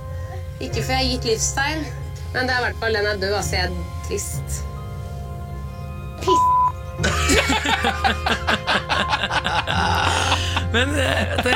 ikke 0.63 0.83
får 0.83 0.99
jeg 0.99 1.13
gitt 1.13 1.29
livstegn. 1.31 1.87
Men 2.35 2.43
det 2.49 2.51
er 2.51 2.59
i 2.59 2.63
hvert 2.67 2.79
fall 2.83 2.91
den 2.97 3.05
er 3.07 3.15
død, 3.21 3.33
altså. 3.39 3.53
Jeg 3.55 3.65
er 3.65 3.71
trist. 4.07 4.49
Men 10.75 10.87
eh, 10.99 11.35
det, 11.45 11.55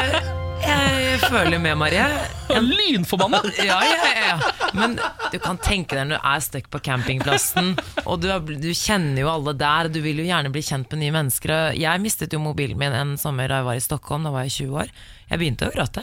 jeg 0.64 1.20
føler 1.26 1.60
med 1.60 1.76
Marie. 1.80 2.06
Lynforbanna! 2.50 3.42
Ja, 3.70 3.80
ja, 3.84 3.96
ja. 4.16 4.40
Men 4.74 4.96
du 5.34 5.38
kan 5.44 5.58
tenke 5.60 5.96
deg 5.98 6.08
når 6.08 6.16
du 6.22 6.28
er 6.32 6.40
stuck 6.46 6.68
på 6.72 6.80
campingplassen, 6.86 7.74
og 8.06 8.22
du, 8.24 8.28
er, 8.32 8.40
du 8.40 8.70
kjenner 8.78 9.22
jo 9.24 9.30
alle 9.34 9.54
der, 9.60 9.90
du 9.92 10.00
vil 10.06 10.20
jo 10.22 10.26
gjerne 10.30 10.52
bli 10.54 10.62
kjent 10.64 10.92
med 10.94 11.00
nye 11.04 11.16
mennesker. 11.16 11.54
Jeg 11.80 12.02
mistet 12.04 12.34
jo 12.36 12.40
mobilen 12.44 12.78
min 12.80 12.94
en 12.96 13.18
sommer 13.20 13.48
da 13.52 13.56
jeg 13.62 13.68
var 13.68 13.76
i 13.82 13.84
Stockholm, 13.84 14.24
da 14.28 14.32
var 14.36 14.44
jeg 14.48 14.56
20 14.70 14.80
år. 14.86 14.90
Jeg 15.30 15.38
begynte 15.44 15.68
å 15.68 15.74
gråte. 15.76 16.02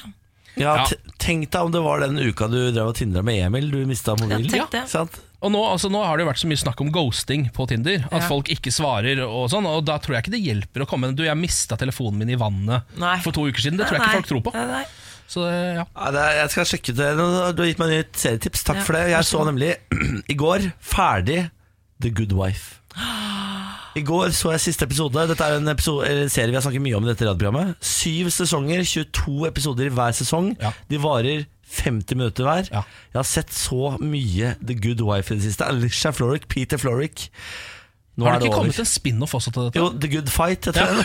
Ja, 0.57 0.77
Ja. 0.83 0.87
Tenk 1.19 1.51
deg 1.51 1.61
om 1.67 1.73
det 1.73 1.81
var 1.83 2.01
den 2.05 2.19
uka 2.19 2.47
du 2.49 2.71
drev 2.71 2.89
og 2.93 2.95
tindra 2.97 3.23
med 3.25 3.41
Emil, 3.47 3.71
du 3.71 3.81
mista 3.89 4.15
mobilen. 4.17 4.45
Ja, 4.53 4.67
tenk 4.67 4.71
det. 4.71 4.83
Sant? 4.93 5.17
Og 5.43 5.51
nå, 5.53 5.61
altså, 5.69 5.91
nå 5.93 6.01
har 6.05 6.17
det 6.17 6.25
jo 6.25 6.31
vært 6.31 6.41
så 6.41 6.49
mye 6.49 6.61
snakk 6.61 6.81
om 6.81 6.89
ghosting 6.95 7.49
på 7.55 7.67
Tinder. 7.69 8.07
At 8.11 8.23
Ja. 8.23 8.29
folk 8.29 8.49
ikke 8.49 8.73
svarer 8.73 9.21
og 9.27 9.51
sånn. 9.53 9.67
Og 9.69 9.85
da 9.85 9.99
tror 9.99 10.17
jeg 10.17 10.25
ikke 10.25 10.33
det 10.37 10.41
hjelper 10.45 10.83
å 10.85 10.87
komme 10.89 11.11
Du, 11.15 11.23
jeg 11.25 11.37
mista 11.37 11.77
telefonen 11.77 12.19
min 12.19 12.31
i 12.31 12.39
vannet 12.41 12.83
Nei. 12.97 13.19
for 13.21 13.33
to 13.37 13.45
uker 13.47 13.61
siden. 13.61 13.77
Det 13.77 13.87
tror 13.87 13.99
jeg 13.99 14.01
Nei, 14.01 14.09
ikke 14.09 14.17
folk 14.23 14.31
tror 14.33 14.43
på. 14.49 14.55
nei, 14.55 14.67
nei. 14.67 14.85
Så 15.29 15.43
ja. 15.51 15.85
Ja, 15.85 16.11
det 16.15 16.21
er, 16.23 16.33
jeg 16.41 16.51
skal 16.55 16.65
sjekke 16.65 16.95
det. 16.97 17.11
Du 17.19 17.63
har 17.63 17.69
gitt 17.69 17.79
meg 17.83 17.91
et 17.91 18.07
nytt 18.07 18.17
serietips. 18.17 18.63
Takk 18.65 18.77
Ja, 18.77 18.83
for 18.87 18.93
det. 18.95 19.05
Jeg 19.11 19.25
så 19.25 19.45
nemlig 19.45 19.77
i 20.33 20.35
går 20.39 20.73
ferdig 20.81 21.51
The 22.01 22.11
Good 22.11 22.33
Wife. 22.33 22.79
I 23.97 24.03
går 24.05 24.33
så 24.37 24.51
jeg 24.53 24.61
siste 24.67 24.85
episode. 24.85 25.23
Dette 25.31 25.45
er 25.47 25.57
en, 25.57 25.69
episode, 25.73 26.09
serie 26.33 26.53
vi 26.53 26.59
har 26.59 26.65
snakket 26.65 26.83
mye 26.85 26.97
om 26.99 27.07
i 27.07 27.09
dette 27.13 27.25
radioprogrammet. 27.25 27.77
Syv 27.81 28.29
sesonger, 28.35 28.83
22 28.85 29.47
episoder 29.49 29.89
i 29.89 29.95
hver 29.97 30.17
sesong. 30.19 30.51
Ja. 30.61 30.75
De 30.91 30.99
varer 31.01 31.47
50 31.79 32.19
minutter 32.21 32.45
hver. 32.47 32.69
Ja. 32.73 32.83
Jeg 33.15 33.19
har 33.23 33.27
sett 33.31 33.55
så 33.57 33.95
mye 34.03 34.53
The 34.61 34.77
Good 34.77 35.01
Wife 35.07 35.33
i 35.33 35.39
det 35.41 35.47
siste. 35.49 35.65
Alicia 35.67 36.13
Florrick, 36.15 36.45
Peter 36.53 36.77
Florrick. 36.81 37.31
Nå 38.17 38.25
Har 38.25 38.39
det 38.39 38.47
ikke 38.47 38.55
over. 38.57 38.63
kommet 38.65 38.79
en 38.81 38.89
spin-off 38.89 39.35
også 39.37 39.51
til 39.53 39.67
dette? 39.67 39.81
Jo, 39.81 39.89
The 40.01 40.09
Good 40.13 40.31
Fight. 40.33 40.67
Jeg 40.67 40.75
tror 40.77 40.87
jeg. 40.87 41.05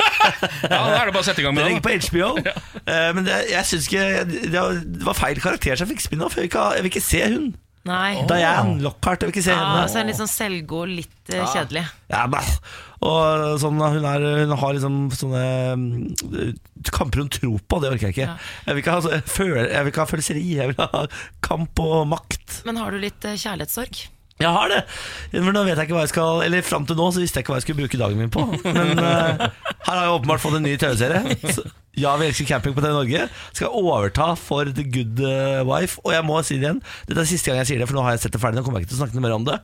Ja, 0.63 0.67
Da 0.69 0.99
er 1.01 1.09
det 1.09 1.15
bare 1.15 1.23
å 1.23 1.27
sette 1.27 1.41
i 1.41 1.43
gang 1.43 1.57
Det 1.57 1.63
med 1.63 1.71
ligger 1.71 1.81
det. 1.81 2.03
på 2.03 2.11
HBO. 2.11 2.29
Eh, 2.91 3.09
men 3.13 3.25
det, 3.27 3.35
jeg 3.51 3.65
synes 3.69 3.87
ikke 3.87 4.05
det 4.51 4.61
var, 5.05 5.13
feil 5.13 5.37
karakter 5.43 5.75
som 5.77 5.87
fikk 5.91 6.01
spin-off. 6.01 6.37
Jeg, 6.39 6.49
jeg 6.51 6.81
vil 6.83 6.89
ikke 6.91 7.03
se 7.03 7.19
hun. 7.29 7.51
Nei. 7.87 8.21
Diane 8.29 8.77
Lockhart. 8.83 9.21
Jeg 9.23 9.31
vil 9.31 9.35
ikke 9.35 9.43
se 9.47 9.55
Ja, 9.55 9.59
henne. 9.63 9.89
så 9.89 9.99
er 9.99 10.03
det 10.05 10.11
litt 10.13 10.19
sånn 10.21 10.31
selvgod, 10.31 10.91
litt 11.01 11.33
eh, 11.33 11.45
kjedelig. 11.55 11.83
Ja, 12.13 12.25
bah. 12.31 12.45
og 13.01 13.57
sånn, 13.63 13.79
hun, 13.81 14.05
er, 14.05 14.25
hun 14.43 14.55
har 14.61 14.75
liksom 14.77 14.97
sånne 15.17 15.43
mm, 15.81 16.55
kamper 16.93 17.23
hun 17.23 17.31
tror 17.33 17.59
på. 17.65 17.81
Det 17.81 17.91
orker 17.95 18.09
jeg 18.11 18.15
ikke. 18.17 18.29
Jeg 18.67 18.75
vil 18.77 18.83
ikke 18.83 18.95
ha, 18.97 19.01
så- 19.07 19.21
føle, 19.25 19.65
jeg 19.71 19.83
vil 19.87 19.93
ikke 19.95 20.03
ha 20.05 20.09
følelseri. 20.13 20.45
Jeg 20.61 20.73
vil 20.73 20.81
ha 20.85 21.05
kamp 21.41 21.79
og 21.83 22.07
makt. 22.13 22.61
Men 22.69 22.77
har 22.83 22.91
du 22.93 23.01
litt 23.01 23.25
eh, 23.25 23.37
kjærlighetssorg? 23.41 24.03
Jeg 24.41 24.49
har 24.49 24.71
det! 24.71 24.79
Men 25.37 25.53
nå 25.53 25.61
vet 25.67 25.77
jeg 25.77 25.85
ikke 25.85 25.93
hva 25.93 26.01
jeg 26.07 26.09
skal 26.15 26.39
Eller 26.41 26.63
Fram 26.65 26.85
til 26.89 26.97
nå 26.97 27.11
så 27.13 27.21
visste 27.21 27.37
jeg 27.37 27.43
ikke 27.45 27.51
hva 27.53 27.59
jeg 27.59 27.65
skulle 27.67 27.83
bruke 27.83 27.99
dagen 28.01 28.17
min 28.17 28.31
på. 28.33 28.41
Men 28.65 28.97
eh, 28.97 29.43
her 29.43 29.91
har 29.91 30.01
jeg 30.07 30.15
åpenbart 30.15 30.41
fått 30.41 30.57
en 30.57 30.65
ny 30.65 30.71
TV-serie. 30.81 31.35
Så, 31.53 31.65
Ja, 31.99 32.13
vi 32.15 32.29
elsker 32.29 32.47
camping 32.47 32.75
på 32.75 32.83
TV 32.83 32.93
Norge. 32.95 33.25
Skal 33.51 33.73
overta 33.75 34.29
for 34.39 34.69
The 34.71 34.85
Good 34.87 35.19
eh, 35.27 35.63
Wife. 35.67 35.99
Og 36.05 36.13
jeg 36.15 36.23
må 36.27 36.37
si 36.47 36.55
det 36.55 36.69
igjen, 36.69 36.79
dette 37.09 37.25
er 37.25 37.27
siste 37.27 37.51
gang 37.51 37.59
jeg 37.59 37.73
sier 37.73 37.83
det, 37.83 37.89
for 37.89 37.99
nå 37.99 38.05
har 38.05 38.15
jeg 38.15 38.23
sett 38.25 38.35
det 38.37 38.39
ferdig. 38.43 38.61
Nå 38.61 38.63
kommer 38.67 38.79
jeg 38.79 38.87
ikke 38.87 38.93
til 38.93 39.01
å 39.01 39.03
snakke 39.03 39.17
noe 39.17 39.25
mer 39.25 39.35
om 39.35 39.47
det. 39.49 39.57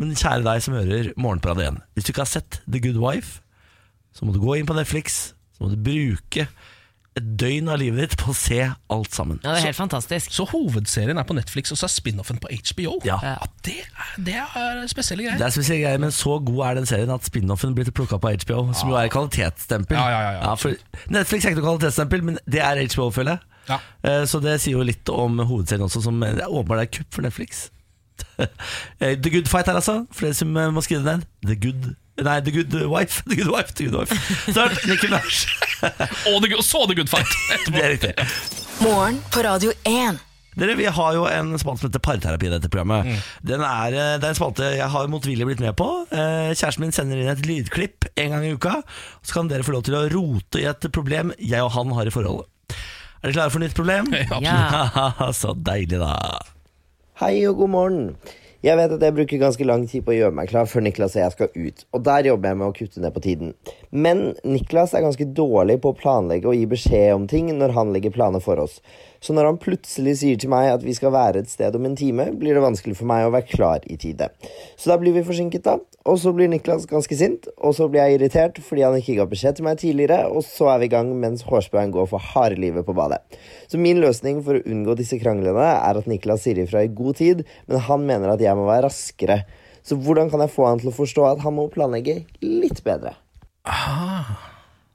Men 0.00 0.12
kjære 0.12 0.44
deg 0.44 0.64
som 0.64 0.76
hører 0.76 1.08
Morgenpradet 1.20 1.64
igjen. 1.64 1.80
Hvis 1.94 2.04
du 2.04 2.12
ikke 2.12 2.24
har 2.26 2.32
sett 2.32 2.60
The 2.66 2.82
Good 2.84 3.00
Wife, 3.00 3.40
så 4.12 4.28
må 4.28 4.36
du 4.36 4.40
gå 4.42 4.58
inn 4.58 4.68
på 4.68 4.76
Netflix. 4.76 5.32
Så 5.56 5.64
må 5.64 5.72
du 5.72 5.80
bruke 5.80 6.46
et 7.18 7.24
døgn 7.40 7.66
av 7.68 7.76
livet 7.76 8.00
ditt 8.06 8.14
på 8.20 8.30
å 8.32 8.34
se 8.36 8.58
alt 8.92 9.12
sammen. 9.12 9.36
Ja, 9.42 9.52
det 9.52 9.60
er 9.60 9.66
helt 9.68 9.76
fantastisk. 9.76 10.32
Så 10.32 10.46
hovedserien 10.48 11.18
er 11.20 11.26
på 11.28 11.36
Netflix, 11.36 11.72
og 11.74 11.76
så 11.80 11.84
er 11.84 11.92
spin-offen 11.92 12.38
på 12.40 12.48
HBO? 12.48 12.94
Ja. 13.04 13.18
det, 13.66 13.74
er, 13.84 14.14
det 14.24 14.36
er 14.40 14.80
spesielle 14.88 15.34
Det 15.36 15.44
er 15.44 15.52
spesielle 15.52 15.82
greier, 15.84 16.00
men 16.00 16.14
så 16.16 16.38
god 16.40 16.62
er 16.70 16.80
den 16.80 16.88
serien 16.88 17.12
at 17.12 17.28
spin-offen 17.28 17.76
blir 17.76 17.90
plukka 17.92 18.16
på 18.22 18.32
HBO, 18.46 18.62
som 18.72 18.94
jo 18.94 18.96
er 18.96 19.12
kvalitetsstempel. 19.12 19.98
Ja, 19.98 20.08
ja, 20.08 20.22
ja, 20.24 20.32
ja. 20.40 20.54
for 20.56 20.72
Netflix 21.12 21.44
er 21.44 21.52
ikke 21.52 21.60
noe 21.60 21.68
kvalitetsstempel, 21.68 22.24
men 22.30 22.40
det 22.48 22.64
er 22.64 22.80
HBO, 22.94 23.10
føler 23.12 23.36
jeg. 23.36 23.48
Ja. 23.68 23.78
Eh, 24.08 24.24
Så 24.26 24.40
det 24.42 24.56
sier 24.64 24.78
jo 24.80 24.86
litt 24.88 25.12
om 25.12 25.36
hovedserien 25.44 25.84
også, 25.84 26.00
som 26.08 26.16
eh, 26.24 26.40
åpenbart 26.48 26.86
er 26.86 26.92
kupp 26.96 27.12
for 27.18 27.28
Netflix. 27.28 27.66
Eh, 29.02 29.16
The 29.18 29.30
Good 29.30 29.48
Fight 29.50 29.66
her, 29.66 29.74
altså. 29.78 30.02
For 30.14 30.26
dere 30.28 30.36
som 30.36 30.56
eh, 30.56 30.70
må 30.72 30.82
skrive 30.84 31.04
den. 31.06 31.22
The 31.44 31.56
Good 31.58 31.92
Nei, 32.26 32.40
The 32.44 32.54
Good 32.54 32.74
Wife. 32.90 33.22
The 33.28 33.38
Good 33.38 33.52
Wife, 33.52 33.72
The 33.78 33.88
Good 33.88 33.96
Wife. 34.00 34.18
Snart 34.52 34.82
Nicki 34.88 35.08
Minaj. 35.10 35.46
Og 36.32 36.64
så 36.64 36.84
The 36.88 36.98
Good 36.98 37.10
Fight 37.10 37.32
etterpå. 37.54 37.76
Det 37.76 37.82
er 37.86 37.96
riktig. 37.96 38.12
Morgen 38.82 39.18
på 39.32 39.42
Radio 39.46 39.72
1. 39.88 40.20
Dere, 40.54 40.74
Vi 40.76 40.84
har 40.84 41.14
jo 41.16 41.24
en 41.30 41.54
spalte 41.60 41.80
som 41.80 41.88
heter 41.88 42.02
Parterapi 42.04 42.46
i 42.46 42.52
dette 42.52 42.68
programmet. 42.68 43.22
Den 43.40 43.62
er, 43.64 43.94
eh, 43.96 44.16
det 44.20 44.26
er 44.26 44.34
en 44.34 44.36
spalte 44.36 44.68
jeg 44.76 44.88
har 44.94 45.08
motvillig 45.08 45.46
blitt 45.48 45.62
med 45.64 45.76
på. 45.78 45.86
Eh, 46.12 46.52
Kjæresten 46.52 46.84
min 46.84 46.92
sender 46.92 47.16
inn 47.22 47.30
et 47.32 47.46
lydklipp 47.48 48.10
en 48.20 48.34
gang 48.34 48.44
i 48.44 48.52
uka. 48.52 48.82
Så 49.24 49.38
kan 49.38 49.48
dere 49.48 49.64
få 49.64 49.72
lov 49.78 49.86
til 49.88 49.96
å 49.96 50.04
rote 50.12 50.60
i 50.60 50.68
et 50.68 50.88
problem 50.92 51.32
jeg 51.40 51.64
og 51.64 51.72
han 51.72 51.94
har 51.96 52.10
i 52.10 52.12
forholdet. 52.12 52.50
Er 53.22 53.30
dere 53.30 53.38
klare 53.38 53.54
for 53.54 53.64
nytt 53.64 53.78
problem? 53.78 54.12
Ja. 54.44 55.32
Så 55.40 55.54
deilig, 55.56 56.02
da. 56.02 56.12
Hei 57.22 57.46
og 57.48 57.62
god 57.62 57.72
morgen. 57.72 58.06
Jeg 58.62 58.78
vet 58.78 58.92
at 58.94 59.02
jeg 59.02 59.14
bruker 59.16 59.40
ganske 59.42 59.64
lang 59.66 59.88
tid 59.90 60.04
på 60.06 60.12
å 60.12 60.14
gjøre 60.14 60.34
meg 60.38 60.46
klar 60.52 60.68
før 60.70 60.84
Niklas 60.86 61.16
og 61.16 61.24
jeg 61.24 61.34
skal 61.34 61.48
ut, 61.56 61.80
og 61.90 62.04
der 62.06 62.28
jobber 62.28 62.52
jeg 62.52 62.58
med 62.60 62.68
å 62.68 62.74
kutte 62.76 63.00
ned 63.02 63.10
på 63.16 63.22
tiden. 63.24 63.56
Men 63.90 64.20
Niklas 64.46 64.94
er 64.94 65.02
ganske 65.02 65.26
dårlig 65.34 65.80
på 65.82 65.90
å 65.90 65.96
planlegge 65.98 66.46
og 66.46 66.54
gi 66.54 66.68
beskjed 66.70 67.10
om 67.16 67.24
ting 67.26 67.50
når 67.58 67.74
han 67.74 67.90
legger 67.90 68.14
planer 68.14 68.44
for 68.44 68.62
oss. 68.62 68.78
Så 69.22 69.34
når 69.34 69.46
han 69.46 69.58
plutselig 69.62 70.16
sier 70.18 70.38
til 70.38 70.50
meg 70.50 70.68
at 70.72 70.82
vi 70.86 70.94
skal 70.94 71.10
være 71.14 71.42
et 71.42 71.50
sted 71.50 71.74
om 71.78 71.84
en 71.86 71.98
time, 71.98 72.28
blir 72.38 72.54
det 72.54 72.62
vanskelig 72.62 72.96
for 72.98 73.10
meg 73.10 73.26
å 73.26 73.34
være 73.34 73.50
klar 73.50 73.84
i 73.86 73.98
tide. 73.98 74.30
Så 74.74 74.90
da 74.90 74.96
blir 74.98 75.14
vi 75.14 75.22
forsinket, 75.26 75.66
da. 75.66 75.76
Og 76.10 76.16
så 76.18 76.32
blir 76.34 76.50
Niklas 76.50 76.88
ganske 76.90 77.14
sint, 77.14 77.46
og 77.62 77.76
så 77.78 77.86
blir 77.86 78.02
jeg 78.02 78.16
irritert 78.16 78.56
fordi 78.66 78.82
han 78.82 78.96
ikke 78.98 79.20
ga 79.20 79.26
beskjed 79.30 79.58
til 79.58 79.66
meg 79.68 79.78
tidligere, 79.78 80.26
og 80.26 80.42
så 80.42 80.72
er 80.72 80.82
vi 80.82 80.88
i 80.88 80.90
gang 80.90 81.12
mens 81.22 81.44
hårspøyen 81.46 81.94
går 81.94 82.08
for 82.10 82.32
harde 82.32 82.58
livet 82.58 82.86
på 82.88 82.94
badet. 82.98 83.20
Så 83.70 83.78
min 83.78 84.02
løsning 84.02 84.40
for 84.42 84.58
å 84.58 84.64
unngå 84.66 84.96
disse 84.98 85.20
kranglene 85.22 85.68
er 85.70 86.00
at 86.00 86.10
Niklas 86.10 86.42
sier 86.42 86.58
ifra 86.58 86.82
i 86.82 86.90
god 86.90 87.20
tid, 87.22 87.44
men 87.70 87.86
han 87.86 88.02
mener 88.08 88.34
at 88.34 88.42
jeg 88.42 88.51
må 88.58 88.68
være 88.68 88.86
raskere. 88.88 89.42
Så 89.82 89.98
hvordan 89.98 90.30
kan 90.30 90.44
jeg 90.44 90.52
få 90.54 90.68
han 90.68 90.82
til 90.82 90.92
å 90.92 90.94
forstå 90.94 91.26
at 91.32 91.42
han 91.42 91.56
må 91.56 91.66
planlegge 91.72 92.22
litt 92.44 92.82
bedre? 92.86 93.16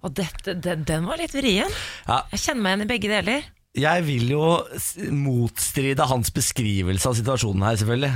Og 0.05 0.13
dette, 0.15 0.55
den, 0.63 0.85
den 0.87 1.07
var 1.07 1.19
litt 1.19 1.35
vrien. 1.35 1.71
Ja. 2.07 2.21
Jeg 2.33 2.43
kjenner 2.45 2.63
meg 2.63 2.73
igjen 2.73 2.85
i 2.85 2.89
begge 2.93 3.11
deler. 3.11 3.51
Jeg 3.77 4.05
vil 4.07 4.31
jo 4.31 4.45
motstride 5.13 6.07
hans 6.09 6.31
beskrivelse 6.33 7.11
av 7.11 7.17
situasjonen 7.19 7.67
her, 7.67 7.77
selvfølgelig. 7.81 8.15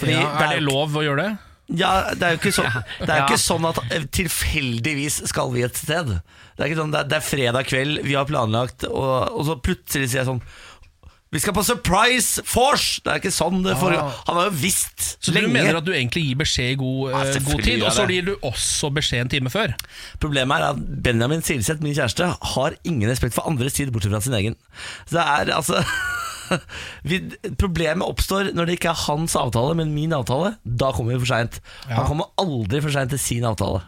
Fordi 0.00 0.16
Ja, 0.16 0.26
er 0.40 0.56
det 0.56 0.64
lov 0.64 0.96
å 0.96 1.04
gjøre 1.04 1.26
det? 1.26 1.30
Ja, 1.78 1.90
det 2.18 2.26
er 2.26 2.32
jo 2.34 2.40
ikke, 2.40 2.50
så, 2.54 2.64
det 2.98 3.12
er 3.12 3.20
jo 3.20 3.26
ikke 3.28 3.38
sånn 3.38 3.66
at 3.68 3.78
eh, 3.94 4.06
tilfeldigvis 4.10 5.20
skal 5.30 5.52
vi 5.54 5.62
et 5.62 5.78
sted. 5.78 6.08
Det 6.56 6.64
er 6.64 6.70
ikke 6.72 6.80
sånn, 6.80 6.94
det 6.94 7.04
er, 7.04 7.10
det 7.12 7.18
er 7.20 7.26
fredag 7.28 7.68
kveld, 7.70 8.00
vi 8.08 8.16
har 8.18 8.26
planlagt, 8.26 8.88
og, 8.88 9.12
og 9.30 9.46
så 9.46 9.56
plutselig 9.62 10.10
sier 10.10 10.24
jeg 10.24 10.30
sånn 10.32 10.42
Vi 11.30 11.38
skal 11.38 11.54
på 11.54 11.62
surprise 11.62 12.42
force! 12.42 12.98
Det 13.04 13.12
er 13.12 13.20
ikke 13.20 13.30
sånn 13.30 13.60
det 13.62 13.76
foregår. 13.78 14.16
Han 14.26 14.38
har 14.40 14.48
jo 14.48 14.54
visst 14.64 15.12
Så 15.22 15.30
du 15.30 15.38
mener 15.46 15.78
at 15.78 15.86
du 15.86 15.92
egentlig 15.94 16.24
gir 16.26 16.40
beskjed 16.40 16.72
i 16.72 16.78
god, 16.80 17.12
Ja, 17.12 17.20
eh, 17.20 17.32
selvfølgelig 17.36 17.60
god 17.60 17.68
tid, 17.68 17.84
og 17.86 17.94
så 17.94 18.06
gir 18.10 18.26
du 18.26 18.32
også 18.48 18.90
beskjed 18.96 19.22
en 19.24 19.30
time 19.36 19.52
før? 19.54 19.76
Problemet 20.22 20.58
er 20.58 20.72
at 20.72 20.80
Benjamin 21.06 21.44
Silseth, 21.46 21.84
min 21.86 21.94
kjæreste, 21.94 22.32
har 22.54 22.78
ingen 22.82 23.10
respekt 23.10 23.36
for 23.38 23.46
andres 23.46 23.78
tid 23.78 23.92
bortsett 23.94 24.10
fra 24.16 24.22
sin 24.24 24.34
egen. 24.40 24.58
Så 25.06 25.20
det 25.20 25.28
er 25.36 25.54
altså 25.54 25.84
vi, 27.10 27.22
Problemet 27.60 28.10
oppstår 28.10 28.50
når 28.56 28.66
det 28.66 28.80
ikke 28.80 28.90
er 28.90 29.04
hans 29.06 29.38
avtale, 29.38 29.78
men 29.78 29.94
min 29.94 30.16
avtale. 30.16 30.56
Da 30.66 30.90
kommer 30.96 31.14
vi 31.14 31.22
for 31.22 31.30
seint. 31.30 31.62
Ja. 31.86 32.00
Han 32.00 32.10
kommer 32.10 32.32
aldri 32.42 32.82
for 32.82 32.90
seint 32.94 33.14
til 33.14 33.22
sin 33.22 33.46
avtale. 33.46 33.84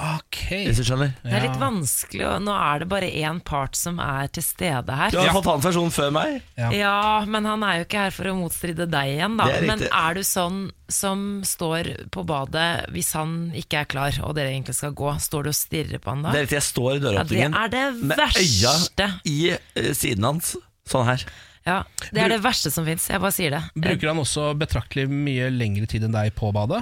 Ok 0.00 0.38
Hvis 0.48 0.78
du 0.80 0.84
skjønner 0.86 1.10
Det 1.20 1.32
er 1.36 1.42
litt 1.44 1.58
vanskelig, 1.60 2.22
og 2.24 2.44
nå 2.46 2.54
er 2.56 2.82
det 2.82 2.88
bare 2.88 3.08
én 3.20 3.40
part 3.44 3.76
som 3.76 3.98
er 4.00 4.30
til 4.32 4.44
stede 4.44 4.94
her. 4.96 5.12
Du 5.12 5.18
har 5.20 5.34
fått 5.34 5.48
hans 5.50 5.66
versjon 5.66 5.92
før 5.92 6.12
meg. 6.14 6.38
Ja. 6.56 6.70
Ja, 6.72 6.94
men 7.28 7.44
han 7.48 7.64
er 7.66 7.80
jo 7.80 7.84
ikke 7.84 8.04
her 8.06 8.14
for 8.16 8.30
å 8.30 8.34
motstride 8.38 8.86
deg 8.90 9.12
igjen, 9.16 9.36
da. 9.40 9.48
Er 9.52 9.66
men 9.68 9.84
er 9.86 10.16
du 10.16 10.22
sånn 10.26 10.62
som 10.90 11.26
står 11.46 11.92
på 12.14 12.24
badet 12.26 12.88
hvis 12.94 13.12
han 13.18 13.52
ikke 13.56 13.82
er 13.84 13.90
klar, 13.92 14.16
og 14.24 14.34
dere 14.38 14.54
egentlig 14.54 14.78
skal 14.78 14.96
gå? 14.96 15.12
Står 15.20 15.46
du 15.46 15.52
og 15.52 15.58
stirrer 15.58 16.00
på 16.02 16.14
han 16.14 16.24
da? 16.24 16.32
Det 16.32 16.40
er 16.40 16.48
riktig, 16.48 16.58
jeg 16.60 16.68
står 16.70 16.96
i 16.96 17.02
Ja, 17.04 17.26
det 17.28 17.44
er 17.52 17.74
det 17.76 17.84
med 18.00 18.24
øya 18.40 19.10
i 19.28 19.38
eh, 19.52 19.92
siden 19.96 20.26
hans. 20.30 20.54
Sånn 20.88 21.06
her. 21.06 21.26
Ja, 21.68 21.82
det 22.08 22.24
er 22.24 22.32
det 22.32 22.40
verste 22.42 22.72
som 22.72 22.86
fins. 22.88 23.04
Jeg 23.12 23.20
bare 23.20 23.36
sier 23.36 23.52
det. 23.52 23.60
Bruker 23.76 24.14
han 24.14 24.22
også 24.24 24.54
betraktelig 24.58 25.10
mye 25.12 25.50
lengre 25.52 25.86
tid 25.90 26.08
enn 26.08 26.16
deg 26.16 26.32
på 26.38 26.48
badet? 26.56 26.80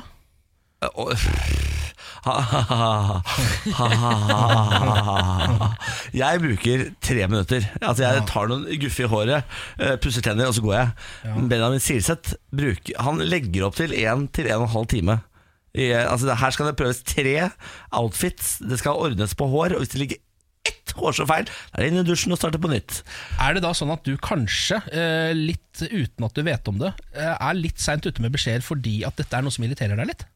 Og- 0.95 1.19
Jeg 6.19 6.43
bruker 6.43 6.85
tre 7.05 7.27
minutter. 7.31 7.65
Altså 7.81 8.03
Jeg 8.05 8.27
tar 8.31 8.51
noen 8.51 8.67
guffe 8.83 9.05
i 9.07 9.11
håret, 9.11 9.43
eh, 9.81 9.97
pusser 10.03 10.25
tenner, 10.25 10.47
og 10.51 10.55
så 10.57 10.65
går 10.65 10.75
jeg. 10.77 10.89
Benjamin 11.51 11.83
Silseth 11.83 12.37
bruker, 12.55 12.95
Han 13.05 13.17
legger 13.25 13.67
opp 13.69 13.77
til 13.81 13.91
én 13.97 14.29
til 14.35 14.47
en 14.51 14.63
og 14.63 14.69
en 14.69 14.75
halv 14.77 14.89
time. 14.93 15.15
I, 15.79 15.91
altså 15.93 16.35
Her 16.35 16.51
skal 16.55 16.67
det 16.71 16.79
prøves 16.81 17.03
tre 17.07 17.51
outfits. 17.93 18.59
Det 18.65 18.79
skal 18.81 18.99
ordnes 18.99 19.35
på 19.39 19.47
hår. 19.51 19.77
Og 19.77 19.85
hvis 19.85 19.93
det 19.95 20.01
ligger 20.03 20.19
ett 20.69 20.93
hårstrå 20.99 21.27
feil, 21.29 21.47
da 21.49 21.79
er 21.79 21.85
det 21.85 21.91
inn 21.93 22.01
i 22.03 22.07
dusjen 22.09 22.35
og 22.35 22.41
starte 22.41 22.61
på 22.61 22.71
nytt. 22.73 23.03
Er 23.41 23.51
det 23.57 23.63
da 23.65 23.71
sånn 23.77 23.93
at 23.95 24.05
du 24.05 24.17
kanskje, 24.21 24.81
eh, 24.93 25.33
litt 25.37 25.81
uten 25.85 26.27
at 26.27 26.35
du 26.35 26.43
vet 26.45 26.69
om 26.69 26.81
det, 26.81 26.93
eh, 27.15 27.37
er 27.37 27.55
litt 27.55 27.79
seint 27.81 28.05
ute 28.05 28.21
med 28.25 28.35
beskjeder 28.35 28.65
fordi 28.65 29.05
at 29.07 29.17
dette 29.21 29.37
er 29.37 29.43
noe 29.47 29.55
som 29.55 29.65
irriterer 29.65 29.97
deg 29.97 30.11
litt? 30.13 30.27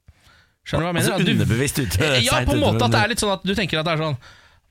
Skjønner 0.64 0.84
du 0.84 0.86
hva 0.86 0.92
jeg 0.92 0.98
mener? 1.00 1.12
Altså 1.16 1.26
du- 1.26 1.32
underbevisst 1.32 1.78
ute. 1.82 2.10
Ja, 2.22 2.38
på 2.46 2.54
en 2.54 2.60
måte 2.62 2.84
at 2.86 2.90
det 2.94 3.00
er 3.02 3.08
litt 3.14 3.18
sånn 3.24 3.32
at 3.34 3.42
du 3.44 3.54
tenker 3.58 3.80
at 3.82 3.84
det 3.88 3.94
er 3.98 4.02
sånn 4.06 4.16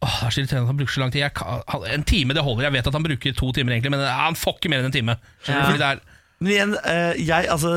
Åh, 0.01 0.13
det 0.17 0.27
er 0.27 0.31
så 0.33 0.39
irriterende 0.41 0.65
at 0.65 0.71
han 0.71 0.77
bruker 0.79 0.93
så 0.95 1.01
lang 1.03 1.11
tid 1.13 1.33
kan- 1.37 1.61
han- 1.67 1.83
En 1.93 2.03
time 2.03 2.33
det 2.33 2.41
holder, 2.41 2.63
jeg 2.63 2.73
vet 2.73 2.87
at 2.87 2.93
han 2.93 3.03
bruker 3.03 3.35
to 3.37 3.51
timer 3.53 3.73
egentlig 3.75 3.91
Men 3.91 3.99
han 4.07 4.33
får 4.33 4.55
ikke 4.57 4.69
mer 4.71 4.79
enn 4.79 4.85
en 4.89 4.91
time 4.95 5.17
Skjønner 5.45 5.59
Ja. 5.59 5.61
du? 5.61 5.71
Fordi 5.71 5.77
det 5.77 5.89
er 5.91 5.99
Men 6.41 6.51
igjen, 6.55 6.71
eh, 6.89 7.13
jeg, 7.21 7.45
altså, 7.53 7.71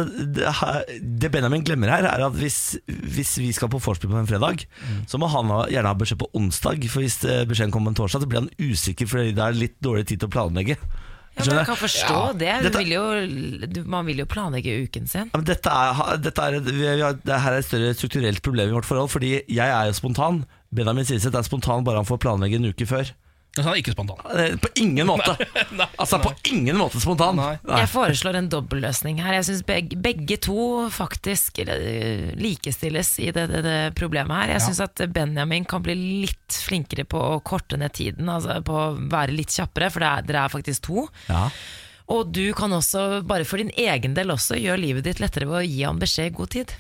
det, 1.21 1.31
Benjamin 1.31 1.63
glemmer 1.63 1.91
her, 1.93 2.07
er 2.09 2.23
at 2.25 2.33
hvis, 2.33 2.79
hvis 2.89 3.37
vi 3.37 3.51
skal 3.53 3.69
på 3.69 3.77
vorspiel 3.79 4.09
på 4.09 4.17
en 4.17 4.27
fredag, 4.27 4.65
så 5.07 5.19
må 5.21 5.29
han 5.29 5.51
gjerne 5.69 5.85
ha 5.85 5.93
beskjed 5.93 6.17
på 6.23 6.31
onsdag. 6.33 6.81
For 6.89 7.03
hvis 7.05 7.19
eh, 7.29 7.45
beskjeden 7.45 7.71
kommer 7.71 7.93
på 7.93 7.93
en 7.93 8.09
torsdag, 8.09 8.23
så 8.25 8.27
blir 8.31 8.41
han 8.41 8.49
usikker 8.57 9.05
fordi 9.07 9.35
det 9.37 9.45
er 9.45 9.53
litt 9.53 9.77
dårlig 9.85 10.07
tid 10.09 10.21
til 10.21 10.31
å 10.31 10.33
planlegge. 10.33 10.79
Ja, 11.35 11.43
men 11.49 11.57
jeg 11.59 11.67
kan 11.67 11.79
forstå 11.81 12.19
det. 12.39 12.53
Du 12.63 12.67
Dette- 12.69 12.79
vil 12.85 12.93
jo, 12.95 13.67
du, 13.67 13.81
man 13.91 14.07
vil 14.07 14.21
jo 14.23 14.27
planlegge 14.31 14.77
uken 14.87 15.09
sin. 15.11 15.31
Ja, 15.33 15.39
men 15.41 15.47
dette 15.49 15.67
er, 15.71 16.17
dette 16.23 16.45
er, 16.47 16.59
vi 16.63 16.87
har, 17.03 17.17
det 17.27 17.41
her 17.43 17.57
er 17.57 17.59
et 17.59 17.67
større 17.67 17.95
strukturelt 17.99 18.43
problem 18.47 18.71
i 18.71 18.77
vårt 18.77 18.87
forhold, 18.87 19.11
fordi 19.11 19.33
jeg 19.51 19.67
er 19.67 19.89
jo 19.91 19.97
spontan. 19.99 20.45
Benjamin 20.75 21.05
Silseth 21.09 21.35
er 21.37 21.43
spontan 21.47 21.83
bare 21.87 21.99
han 22.03 22.07
får 22.07 22.23
planlegge 22.23 22.61
en 22.61 22.71
uke 22.71 22.87
før. 22.87 23.11
Altså, 23.55 23.65
han 23.69 23.75
er 23.77 23.81
ikke 23.83 23.95
spontan 23.95 24.21
Eh, 24.35 24.57
På 24.61 24.69
ingen 24.83 25.07
måte! 25.09 25.35
Nei, 25.79 25.87
Altså 26.01 26.19
på 26.23 26.33
ingen 26.51 26.77
måte 26.79 27.01
spontan. 27.03 27.39
Nei. 27.39 27.53
Jeg 27.83 27.91
foreslår 27.93 28.39
en 28.41 28.49
dobbeltløsning 28.53 29.21
her. 29.23 29.37
Jeg 29.39 29.47
syns 29.49 29.63
begge, 29.69 29.99
begge 30.05 30.39
to 30.43 30.57
faktisk 30.95 31.63
eh, 31.65 32.33
likestilles 32.41 33.13
i 33.25 33.31
det, 33.35 33.47
det, 33.53 33.63
det 33.67 33.77
problemet 33.99 34.35
her. 34.43 34.55
Jeg 34.57 34.67
syns 34.69 34.83
at 34.85 35.05
Benjamin 35.15 35.65
kan 35.71 35.85
bli 35.85 35.95
litt 36.27 36.59
flinkere 36.67 37.07
på 37.09 37.21
å 37.21 37.41
korte 37.47 37.79
ned 37.81 37.95
tiden, 37.97 38.29
altså 38.31 38.59
på 38.67 38.75
å 38.75 38.91
være 39.13 39.35
litt 39.37 39.55
kjappere, 39.55 39.91
for 39.95 40.05
det 40.05 40.11
er, 40.11 40.29
dere 40.29 40.45
er 40.49 40.55
faktisk 40.55 40.87
to. 40.91 41.07
Ja. 41.31 41.47
Og 42.13 42.35
du 42.37 42.45
kan 42.57 42.73
også, 42.77 43.23
bare 43.25 43.47
for 43.49 43.63
din 43.63 43.71
egen 43.81 44.13
del 44.17 44.35
også, 44.35 44.59
gjøre 44.61 44.83
livet 44.83 45.07
ditt 45.07 45.23
lettere 45.23 45.49
ved 45.49 45.63
å 45.63 45.65
gi 45.65 45.85
han 45.87 46.01
beskjed 46.03 46.33
i 46.33 46.37
god 46.37 46.53
tid. 46.59 46.75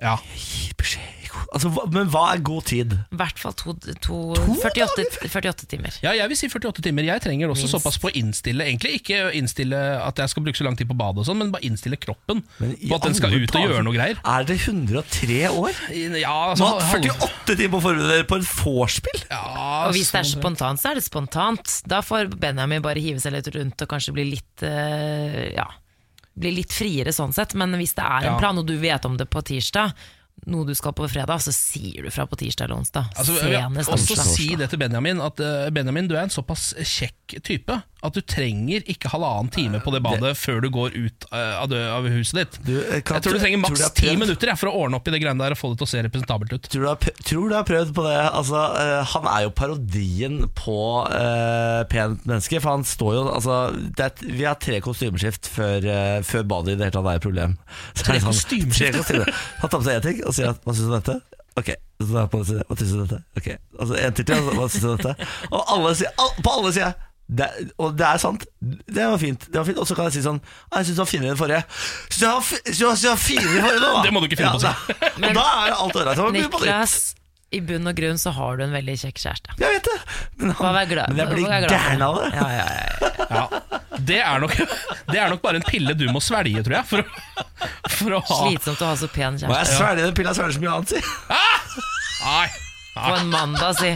Ja, 0.00 0.14
Gi 0.36 0.70
beskjed 0.76 1.25
altså, 1.52 1.70
hva- 1.74 1.86
Men 1.92 2.08
hva 2.12 2.22
er 2.34 2.40
god 2.44 2.64
tid? 2.68 2.92
I 3.12 3.16
hvert 3.20 3.38
fall 3.38 3.52
to, 3.52 3.74
to, 4.04 4.16
48, 4.62 5.04
48 5.28 5.66
timer. 5.70 5.94
Ja, 6.02 6.12
jeg 6.16 6.28
vil 6.32 6.36
si 6.36 6.48
48 6.48 6.82
timer. 6.82 7.02
Jeg 7.08 7.22
trenger 7.24 7.48
også 7.52 7.66
Minst. 7.68 7.74
såpass 7.76 7.98
på 8.02 8.10
å 8.10 8.14
innstille 8.16 8.64
Egentlig 8.66 9.00
ikke 9.00 9.20
innstille 9.38 9.78
at 10.02 10.16
jeg 10.22 10.28
skal 10.32 10.42
bruke 10.46 10.56
så 10.60 10.64
lang 10.66 10.76
tid 10.76 10.88
på 10.90 10.96
badet, 10.98 11.22
og 11.22 11.26
sånn 11.28 11.38
men 11.38 11.50
bare 11.54 11.62
innstille 11.68 11.96
kroppen 12.00 12.42
på 12.58 12.94
at 12.98 13.02
den 13.08 13.14
skal 13.18 13.32
ut 13.36 13.54
og 13.56 13.66
gjøre 13.68 13.84
noe 13.86 13.94
greier. 13.96 14.18
Er 14.24 14.44
det 14.48 14.58
103 14.66 15.40
år? 15.52 15.72
Ja, 16.20 16.34
altså, 16.52 16.64
altså, 16.76 16.86
har 16.92 17.06
48 17.20 17.56
timer 17.56 17.74
på 17.76 17.80
å 17.80 17.84
forberede 17.88 18.12
dere 18.16 18.28
på 18.28 18.38
et 18.40 18.50
vorspiel? 18.64 19.24
Ja, 19.30 19.86
Og 19.88 19.94
hvis 19.96 20.10
det 20.12 20.20
er 20.20 20.28
sånn- 20.28 20.40
spontant, 20.42 20.80
så 20.82 20.90
er 20.90 20.94
det 21.00 21.04
spontant. 21.06 21.82
Da 21.86 22.00
får 22.02 22.30
Benjamin 22.40 22.82
bare 22.82 22.98
hive 23.02 23.20
seg 23.20 23.32
litt 23.32 23.48
rundt 23.54 23.82
og 23.82 23.88
kanskje 23.88 24.12
bli 24.16 24.24
litt 24.32 24.62
uh, 24.62 25.52
Ja, 25.56 25.66
blir 26.36 26.52
litt 26.58 26.72
friere 26.74 27.12
sånn 27.16 27.32
sett. 27.32 27.54
Men 27.54 27.72
hvis 27.78 27.94
det 27.96 28.04
er 28.04 28.26
en 28.26 28.32
Ja. 28.34 28.38
plan, 28.38 28.58
og 28.58 28.66
du 28.66 28.76
vet 28.78 29.04
om 29.04 29.16
det 29.16 29.28
på 29.30 29.42
tirsdag, 29.42 29.92
noe 30.46 30.66
du 30.68 30.74
skal 30.78 30.94
på 30.96 31.06
fredag, 31.10 31.42
så 31.42 31.52
sier 31.54 32.06
du 32.06 32.12
fra 32.14 32.26
på 32.30 32.38
tirsdag 32.38 32.68
eller 32.68 32.80
onsdag. 32.80 33.08
Altså, 33.18 33.34
Senest 33.40 33.90
onsdag. 33.90 34.22
Også 34.22 34.36
si 34.36 34.48
det 34.58 34.70
til 34.70 34.80
Benjamin 34.80 35.22
At 35.24 35.40
eh, 35.42 35.68
Benjamin, 35.74 36.08
du 36.10 36.14
er 36.16 36.26
en 36.26 36.32
såpass 36.32 36.70
kjekk 36.78 37.38
type 37.46 37.80
At 38.06 38.14
du 38.16 38.22
trenger 38.22 38.84
ikke 38.92 39.10
halvannen 39.12 39.50
time 39.52 39.80
på 39.84 39.92
det 39.94 40.00
badet 40.04 40.32
Før 40.38 40.60
du 40.64 40.68
går 40.74 40.94
ut 40.96 41.26
eh, 41.32 41.54
av, 41.58 41.72
av 41.72 42.06
huset 42.12 42.38
ditt 42.40 42.58
Du, 42.66 42.72
eh, 42.80 43.00
kan- 43.02 43.18
Jeg 43.18 43.26
tror 43.26 43.36
du 43.36 43.42
trenger 43.42 43.62
maks 43.64 43.84
ti 43.98 44.12
minutter 44.16 44.52
jeg, 44.52 44.58
For 44.60 44.70
å 44.70 44.74
ordne 44.84 45.00
opp 45.00 45.08
i 45.10 45.14
det 45.14 45.20
greiene 45.24 45.42
der 45.42 45.56
Og 45.56 45.60
få 45.60 45.72
det 45.72 45.80
til 45.82 45.88
å 45.88 45.90
se 45.90 46.02
representabelt 46.06 46.54
ut 46.56 46.68
Tror 46.72 46.84
du, 46.84 46.88
har, 46.92 47.20
tror 47.26 47.48
du 47.50 47.56
har 47.58 47.66
prøvd 47.68 47.92
på 47.96 48.06
det? 48.06 48.16
Altså, 48.26 48.62
uh, 48.78 49.02
han 49.14 49.28
er 49.32 49.44
jo 49.46 49.52
parodien 49.56 50.38
på 50.56 50.78
uh, 51.10 51.82
pent 51.90 52.24
menneske. 52.28 52.60
For 52.62 52.76
han 52.76 52.84
står 52.86 53.14
jo 53.16 53.22
altså, 53.32 53.58
det 53.96 54.08
er, 54.08 54.26
Vi 54.40 54.44
har 54.46 54.58
tre 54.62 54.80
kostymeskift 54.84 55.48
før, 55.52 55.86
uh, 55.86 56.18
før 56.26 56.46
badet 56.48 56.74
i 56.74 56.78
det 56.80 56.88
hele 56.88 56.96
tatt 56.98 57.10
er 57.12 57.20
et 57.20 57.26
problem. 57.26 57.56
Så 57.94 58.06
Tre 58.06 58.18
det 58.18 58.24
sånn- 58.24 58.34
kostymeskift? 58.34 59.14
Han 59.62 59.72
tar 59.72 59.78
på 59.80 59.86
seg 59.88 59.98
én 60.00 60.06
ting 60.06 60.22
og 60.26 60.36
sier 60.36 60.52
at, 60.54 60.62
'hva 60.64 60.74
syns 60.76 60.86
du 60.86 60.92
om 60.94 61.00
dette?' 61.00 61.20
Ok, 61.56 61.68
jeg 61.72 62.08
hva 62.12 62.76
syns 62.76 62.90
du 62.92 62.98
om 63.00 63.06
dette? 63.08 63.22
Ok, 63.40 63.46
altså 63.80 63.96
en 63.96 64.12
til 64.18 64.26
til, 64.28 64.48
hva 64.58 64.66
syns 64.68 64.82
du 64.82 64.88
om 64.90 64.98
dette? 65.00 65.28
Og 65.48 65.62
alle 65.72 65.94
sier, 65.96 66.10
all, 66.20 66.34
på 66.44 66.52
alle 66.52 66.72
jeg 66.76 66.92
det, 67.26 67.46
og 67.82 67.96
det 67.98 68.06
er 68.06 68.20
sant. 68.22 68.44
Det 68.62 69.02
var 69.02 69.18
fint. 69.18 69.46
Det 69.50 69.58
var 69.58 69.66
fint. 69.66 69.78
Og 69.82 69.86
så 69.88 69.96
kan 69.98 70.06
jeg 70.06 70.14
si 70.14 70.22
sånn 70.22 70.38
«Ah, 70.70 70.78
Jeg 70.78 70.86
syns 70.92 70.96
du 70.98 71.02
var 71.02 71.10
finere 71.10 71.32
enn 71.34 71.40
forrige. 71.40 71.64
Syns 72.14 72.22
du 72.22 72.86
var, 72.86 73.18
finere 73.18 73.50
enn 73.56 73.64
forrige 73.66 73.82
nå, 73.82 73.92
da? 73.96 74.02
Det 74.06 74.12
må 74.14 74.22
du 74.22 74.28
ikke 74.30 74.38
finne 74.38 74.54
på 74.54 74.60
å 74.60 74.66
si. 74.66 74.70
da- 74.70 75.32
da 75.34 75.46
er 75.66 75.74
alt 75.74 75.96
ålreit. 75.98 76.22
Niklas, 76.36 76.94
i 77.54 77.60
bunn 77.66 77.86
og 77.90 77.94
grunn 77.98 78.18
så 78.18 78.30
har 78.36 78.56
du 78.58 78.64
en 78.66 78.72
veldig 78.74 78.94
kjekk 79.02 79.18
kjæreste. 79.22 79.56
Jeg 79.58 79.74
vet 79.78 79.86
det. 79.90 79.98
Men, 80.38 80.54
han, 80.58 80.78
men 81.10 81.20
jeg 81.22 81.28
blir 81.32 81.44
gæren 81.46 82.02
av 82.06 82.16
det. 82.20 82.30
Ja, 82.34 82.46
ja, 82.52 82.64
ja, 82.70 82.86
ja. 83.02 83.10
ja. 83.30 83.44
det, 83.98 84.18
er 84.22 84.42
nok, 84.42 84.54
det 85.10 85.18
er 85.22 85.30
nok 85.34 85.42
bare 85.42 85.60
en 85.62 85.66
pille 85.66 85.94
du 85.98 86.06
må 86.14 86.20
svelge, 86.22 86.62
tror 86.66 86.78
jeg 86.78 86.86
For 86.90 87.02
å, 87.02 87.04
for 87.96 88.16
å 88.18 88.22
ha 88.30 88.40
Slitsomt 88.44 88.82
å 88.82 88.90
ha 88.90 88.96
så 88.98 89.08
pen 89.10 89.38
Må 89.38 89.46
jeg 89.46 89.50
kjæreste. 89.50 89.78
svelge 89.78 90.06
den 90.10 90.16
pilla, 90.18 90.34
svelge 90.36 90.58
så 90.58 90.62
mye 90.62 90.74
annet, 90.74 90.88
si. 90.94 91.00
Nei, 92.26 92.48
På 92.98 93.14
en 93.18 93.30
mandag, 93.34 93.78
si. 93.82 93.94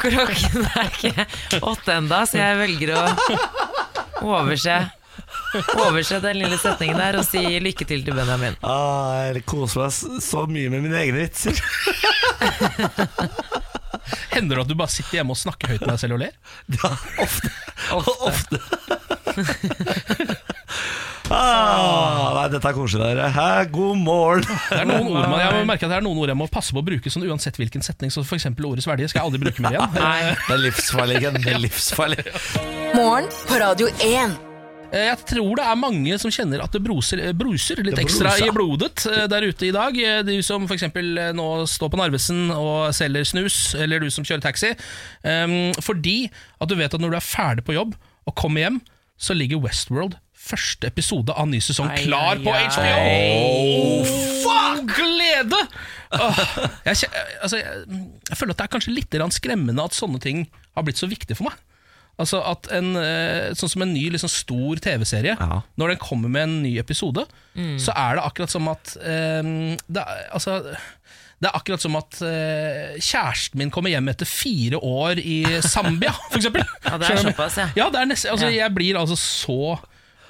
Klokken 0.00 0.66
er 0.74 0.90
ikke 0.90 1.26
åtte 1.62 1.94
enda, 1.94 2.24
så 2.26 2.40
jeg 2.40 2.60
velger 2.60 2.94
å 2.98 3.02
overse 4.24 4.76
Overse 5.78 6.18
den 6.22 6.40
lille 6.40 6.56
setningen 6.58 6.98
der 6.98 7.18
og 7.20 7.26
si 7.26 7.40
lykke 7.62 7.86
til 7.86 8.02
til 8.06 8.16
Benjamin. 8.16 8.56
Ah, 8.66 9.30
jeg 9.30 9.44
koser 9.46 9.84
meg 9.84 10.22
så 10.24 10.44
mye 10.50 10.72
med 10.72 10.82
mine 10.82 10.98
egne 10.98 11.22
vitser. 11.22 11.54
Hender 14.34 14.58
det 14.58 14.64
at 14.64 14.70
du 14.72 14.74
bare 14.78 14.92
sitter 14.92 15.20
hjemme 15.20 15.34
og 15.36 15.38
snakker 15.40 15.74
høyt 15.74 15.84
med 15.84 15.92
deg 15.94 16.00
selv 16.02 16.16
og 16.18 16.24
ler? 16.24 16.34
Ja, 16.74 16.90
ofte. 17.22 17.50
ofte. 18.30 18.58
Ah, 21.34 22.30
nei, 22.38 22.46
dette 22.54 22.70
er 22.70 22.76
koselig, 22.76 23.10
dere. 23.10 23.28
Hæ, 23.34 23.48
god 23.74 24.00
morgen. 24.00 24.46
Det 24.46 24.80
er 24.80 24.88
noen 24.88 25.10
ord 25.10 25.28
man, 25.28 25.42
jeg 25.42 25.52
må 25.58 25.66
merke 25.68 25.88
at 25.88 25.94
det 25.94 25.98
er 26.00 26.06
noen 26.06 26.22
ord 26.22 26.32
jeg 26.32 26.40
må 26.40 26.48
passe 26.52 26.74
på 26.76 26.82
å 26.82 26.86
bruke 26.86 27.12
sånn 27.12 27.26
uansett 27.28 27.58
hvilken 27.60 27.84
setning. 27.84 28.12
Så 28.14 28.24
for 28.26 28.38
eksempel 28.38 28.70
verdige 28.74 29.10
skal 29.10 29.22
jeg 29.22 29.28
aldri 29.28 29.44
bruke 29.44 29.64
mer 29.64 29.76
igjen. 29.76 30.00
Nei. 30.04 30.32
Det 30.46 30.56
er 30.56 30.64
livsfarlig, 30.68 31.20
Det 31.40 31.54
er 31.54 31.62
livsfarlig. 31.62 32.26
Morgen 32.94 33.30
på 33.48 33.60
Radio 33.62 33.90
1. 34.00 34.36
Eh, 34.94 35.08
Jeg 35.10 35.18
tror 35.26 35.58
det 35.58 35.66
er 35.66 35.78
mange 35.78 36.18
som 36.22 36.32
kjenner 36.32 36.62
at 36.64 36.74
det 36.74 36.82
bruser, 36.84 37.20
eh, 37.22 37.34
bruser 37.36 37.82
litt 37.82 37.96
Det 37.98 38.04
ekstra 38.06 38.34
i 38.38 38.50
blodet 38.54 39.04
eh, 39.10 39.26
der 39.30 39.46
ute 39.48 39.68
i 39.68 39.74
dag. 39.74 39.98
De 39.98 40.38
Du 40.38 40.42
som 40.46 40.66
f.eks. 40.68 40.86
nå 41.34 41.48
står 41.70 41.92
på 41.92 42.00
Narvesen 42.00 42.48
og 42.54 42.94
selger 42.96 43.26
snus, 43.28 43.58
eller 43.78 44.04
du 44.04 44.10
som 44.14 44.26
kjører 44.26 44.44
taxi. 44.44 44.74
Ehm, 45.26 45.72
fordi 45.82 46.30
at 46.60 46.70
du 46.70 46.76
vet 46.78 46.94
at 46.94 47.00
når 47.02 47.14
du 47.14 47.18
er 47.18 47.26
ferdig 47.26 47.66
på 47.66 47.76
jobb 47.76 47.96
og 48.24 48.36
kommer 48.38 48.64
hjem, 48.66 48.80
så 49.18 49.34
ligger 49.36 49.62
Westworld 49.62 50.16
første 50.44 50.90
episode 50.90 51.34
av 51.34 51.48
ny 51.50 51.60
sesong 51.64 51.90
Ai, 51.92 52.02
klar 52.04 52.36
ai, 52.36 52.44
på 52.44 52.54
ai. 52.54 52.64
HBO! 52.68 52.94
Oh, 53.44 54.16
fuck! 54.44 54.94
Glede! 54.94 55.60
Oh, 56.14 56.40
jeg, 56.84 57.08
altså, 57.42 57.58
jeg, 57.58 57.84
jeg 58.28 58.38
føler 58.38 58.54
at 58.54 58.60
det 58.60 58.66
er 58.66 58.74
kanskje 58.76 58.94
litt 58.94 59.16
skremmende 59.34 59.84
at 59.84 59.96
sånne 59.96 60.20
ting 60.22 60.44
har 60.76 60.86
blitt 60.86 61.00
så 61.00 61.08
viktig 61.10 61.38
for 61.38 61.48
meg. 61.48 61.62
Altså 62.20 62.38
at 62.46 62.68
en, 62.74 62.92
eh, 62.98 63.52
Sånn 63.58 63.72
som 63.72 63.82
en 63.82 63.94
ny 63.94 64.04
liksom, 64.14 64.30
stor 64.30 64.78
TV-serie 64.82 65.34
Ja. 65.34 65.62
Når 65.80 65.94
den 65.94 66.02
kommer 66.02 66.30
med 66.30 66.46
en 66.46 66.58
ny 66.62 66.76
episode 66.78 67.24
Så 67.54 67.90
er 67.90 68.18
det 68.18 68.26
akkurat 68.26 68.52
som 68.52 68.68
at 68.70 68.92
um, 69.02 69.74
det, 69.90 70.04
altså, 70.30 70.60
Det 71.42 71.48
er 71.50 71.58
akkurat 71.58 71.82
som 71.82 71.98
at 71.98 72.20
uh, 72.22 72.94
kjæresten 73.02 73.58
min 73.58 73.72
kommer 73.74 73.90
hjem 73.90 74.12
etter 74.12 74.30
fire 74.30 74.78
år 74.78 75.18
i 75.18 75.40
Zambia, 75.66 76.14
eksempel. 76.30 76.62
Ja, 76.86 77.00
det 77.02 77.10
er 77.10 77.24
såpass, 77.26 77.58
ja. 77.58 77.66
Ja, 77.76 77.90
det 77.90 78.04
er 78.04 78.12
nesten, 78.12 78.30
altså, 78.36 78.46
Ja. 78.46 78.62
Jeg 78.62 78.74
blir 78.78 79.00
altså 79.00 79.18
så 79.18 79.58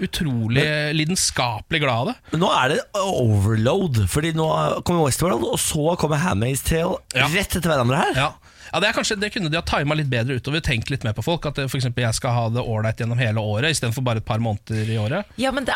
utrolig 0.02 0.64
lidenskapelig 0.96 1.80
glad 1.84 1.94
av 2.00 2.06
det. 2.10 2.14
Men 2.32 2.40
nå 2.44 2.50
er 2.54 2.68
det 2.74 2.80
overload, 2.98 4.02
Fordi 4.10 4.32
nå 4.36 4.48
kommer 4.84 5.06
Westworld, 5.06 5.44
og 5.44 5.60
så 5.60 5.94
kommer 6.00 6.18
Handmaid's 6.22 6.64
Tale 6.66 6.98
Ja. 7.14 7.28
rett 7.28 7.54
etter 7.56 7.70
hverandre 7.70 7.96
her. 8.00 8.14
Ja, 8.18 8.32
ja 8.72 8.80
det, 8.80 8.88
er 8.88 8.96
kanskje, 8.96 9.16
det 9.20 9.30
kunne 9.34 9.50
de 9.52 9.56
ha 9.60 9.62
tima 9.62 9.94
litt 9.94 10.10
bedre 10.10 10.34
utover. 10.40 10.60
Tenkt 10.64 10.90
litt 10.90 11.04
mer 11.06 11.14
på 11.14 11.22
folk. 11.22 11.46
At 11.46 11.60
for 11.68 11.78
eksempel, 11.78 12.02
jeg 12.06 12.14
skal 12.18 12.34
ha 12.34 12.48
det 12.50 12.64
ålreit 12.64 12.98
gjennom 12.98 13.18
hele 13.20 13.38
året 13.40 13.70
istedenfor 13.76 14.02
bare 14.06 14.18
et 14.22 14.26
par 14.26 14.42
måneder 14.42 14.90
i 14.90 14.98
året. 14.98 15.30
Ja, 15.38 15.52
men 15.54 15.64
det, 15.68 15.74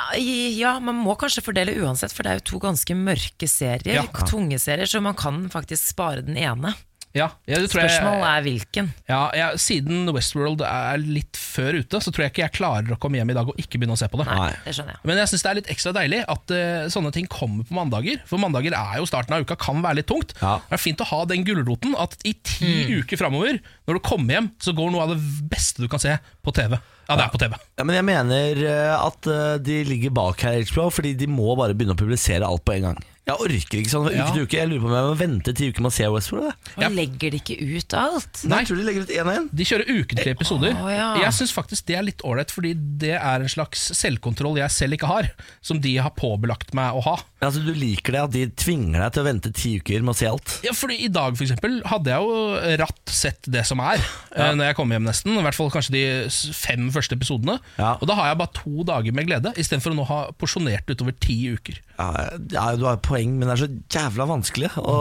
ja, 0.58 0.78
man 0.80 0.98
må 0.98 1.14
kanskje 1.20 1.44
fordele 1.46 1.76
uansett, 1.78 2.12
for 2.12 2.26
det 2.26 2.30
er 2.32 2.40
jo 2.42 2.46
to 2.54 2.58
ganske 2.66 2.94
mørke 2.98 3.48
serier. 3.48 4.02
Ja. 4.02 4.26
Tunge 4.26 4.58
serier, 4.58 4.86
så 4.90 5.00
man 5.04 5.14
kan 5.14 5.46
faktisk 5.52 5.92
spare 5.94 6.22
den 6.26 6.36
ene. 6.36 6.74
Ja, 7.16 7.30
ja, 7.48 7.56
det 7.58 7.70
tror 7.72 7.80
jeg- 7.82 7.90
Spørsmålet 7.96 8.28
er 8.28 8.42
hvilken. 8.44 8.88
Ja, 9.08 9.20
jeg, 9.34 9.58
Siden 9.58 10.10
Westworld 10.12 10.60
er 10.62 10.98
litt 11.00 11.38
før 11.40 11.78
ute, 11.80 12.00
så 12.04 12.12
tror 12.12 12.26
jeg 12.26 12.32
ikke 12.34 12.42
jeg 12.44 12.52
klarer 12.58 12.92
å 12.94 12.98
komme 13.00 13.16
hjem 13.16 13.30
i 13.32 13.36
dag 13.38 13.48
og 13.48 13.56
ikke 13.56 13.80
begynne 13.80 13.96
å 13.96 13.98
se 13.98 14.08
på 14.12 14.20
det. 14.20 14.26
Nei, 14.28 14.50
det 14.66 14.74
skjønner 14.76 14.92
jeg. 14.94 15.00
Men 15.08 15.16
jeg 15.22 15.30
syns 15.32 15.42
det 15.46 15.50
er 15.50 15.58
litt 15.60 15.72
ekstra 15.72 15.92
deilig 15.96 16.20
at 16.28 16.54
uh, 16.54 16.84
sånne 16.92 17.12
ting 17.16 17.26
kommer 17.32 17.64
på 17.64 17.74
mandager. 17.74 18.20
For 18.28 18.38
mandager 18.38 18.76
er 18.76 19.00
jo 19.00 19.08
starten 19.08 19.34
av 19.34 19.40
uka, 19.46 19.56
kan 19.56 19.80
være 19.82 20.02
litt 20.02 20.06
tungt. 20.10 20.36
Ja. 20.42 20.58
Det 20.68 20.76
er 20.78 20.84
fint 20.84 21.00
å 21.00 21.08
ha 21.08 21.24
den 21.24 21.44
gulroten 21.48 21.96
at 21.98 22.14
i 22.28 22.34
ti 22.44 23.00
uker 23.00 23.16
framover, 23.16 23.58
når 23.88 23.98
du 23.98 24.04
kommer 24.04 24.36
hjem, 24.38 24.52
så 24.60 24.76
går 24.76 24.92
noe 24.92 25.02
av 25.08 25.16
det 25.16 25.20
beste 25.50 25.80
du 25.82 25.88
kan 25.88 25.98
se 26.02 26.18
på 26.44 26.52
TV. 26.54 26.76
Ja, 27.08 27.16
det 27.16 27.24
er 27.24 27.32
på 27.32 27.40
TV. 27.40 27.54
Ja, 27.78 27.84
men 27.88 27.96
jeg 27.96 28.04
mener 28.04 28.58
eh, 28.68 28.94
at 29.00 29.26
eh, 29.32 29.56
de 29.64 29.78
ligger 29.88 30.12
bak 30.12 30.42
her, 30.44 30.60
HBO, 30.68 30.90
fordi 30.92 31.14
de 31.16 31.26
må 31.26 31.54
bare 31.56 31.72
begynne 31.72 31.96
å 31.96 31.98
publisere 31.98 32.44
alt 32.44 32.66
på 32.68 32.74
en 32.76 32.90
gang. 32.90 32.98
Jeg 33.28 33.36
orker 33.44 33.80
ikke 33.82 33.92
sånn 33.92 34.06
uke 34.08 34.16
Ja. 34.16 34.26
til 34.32 34.42
uke. 34.46 34.56
Jeg 34.56 34.68
lurer 34.70 34.80
på 34.80 34.88
om 34.88 34.94
jeg 34.96 35.04
må 35.08 35.16
vente 35.20 35.52
ti 35.54 35.66
uker 35.68 35.82
med 35.84 35.90
å 35.92 35.94
se 35.94 36.06
Westworld. 36.08 36.48
jeg. 36.48 36.86
Og 36.88 36.94
legger 36.96 37.30
de 37.34 37.38
ikke 37.42 37.56
ut 37.76 37.94
alt? 37.98 38.44
Nei, 38.48 38.58
jeg 38.62 38.68
tror 38.70 38.76
de 38.80 38.84
legger 38.88 39.02
ut 39.04 39.12
én 39.12 39.26
og 39.28 39.34
én. 39.36 39.48
De 39.52 39.64
kjører 39.68 39.84
ukentlige 39.92 40.32
episoder. 40.34 40.72
Å, 40.72 40.88
ja. 40.88 41.08
Jeg 41.20 41.32
syns 41.36 41.52
faktisk 41.52 41.84
det 41.84 41.96
er 41.98 42.02
litt 42.08 42.22
ålreit, 42.24 42.50
fordi 42.50 42.72
det 42.98 43.12
er 43.20 43.44
en 43.44 43.48
slags 43.52 43.90
selvkontroll 43.92 44.56
jeg 44.56 44.70
selv 44.72 44.96
ikke 44.96 45.06
har. 45.12 45.28
Som 45.60 45.80
de 45.84 45.96
har 46.00 46.10
påbelagt 46.16 46.72
meg 46.72 46.94
å 46.96 47.02
ha. 47.04 47.16
Altså, 47.44 47.60
du 47.64 47.70
liker 47.76 48.12
det 48.16 48.22
at 48.24 48.30
de 48.32 48.46
tvinger 48.48 48.98
deg 49.04 49.12
til 49.12 49.22
å 49.22 49.26
vente 49.28 49.52
ti 49.54 49.74
uker 49.78 50.00
med 50.02 50.14
å 50.14 50.18
se 50.18 50.26
alt? 50.26 50.56
Ja, 50.64 50.72
fordi 50.72 50.96
I 51.04 51.08
dag 51.12 51.36
for 51.36 51.44
eksempel, 51.44 51.82
hadde 51.84 52.08
jeg 52.10 52.24
jo 52.24 52.78
ratt 52.80 53.12
sett 53.12 53.42
det 53.46 53.66
som 53.68 53.78
er, 53.84 54.00
eh, 54.34 54.54
når 54.56 54.72
jeg 54.72 54.76
kom 54.80 54.88
hjem 54.90 55.04
nesten. 55.04 55.36
I 55.38 55.42
hvert 55.44 55.54
fall 55.54 55.70
kanskje 55.70 55.90
de 55.92 56.02
s- 56.32 56.48
fem 56.56 56.88
første 56.90 57.12
episodene. 57.14 57.60
Ja. 57.78 57.92
Og 58.00 58.08
da 58.08 58.14
har 58.14 58.32
jeg 58.32 58.38
bare 58.38 58.54
to 58.56 58.82
dager 58.88 59.12
med 59.12 59.26
glede, 59.28 59.52
istedenfor 59.54 59.92
å 59.92 59.96
nå 60.00 60.06
ha 60.06 60.30
porsjonert 60.32 60.86
utover 60.88 61.12
ti 61.20 61.36
uker. 61.52 61.78
Ja, 61.98 62.30
ja, 62.50 62.76
Du 62.78 62.84
har 62.86 62.94
et 62.94 63.02
poeng, 63.02 63.17
men 63.26 63.48
det 63.48 63.54
er 63.56 63.60
så 63.64 63.68
jævla 63.98 64.26
vanskelig 64.30 64.70
å 64.78 64.94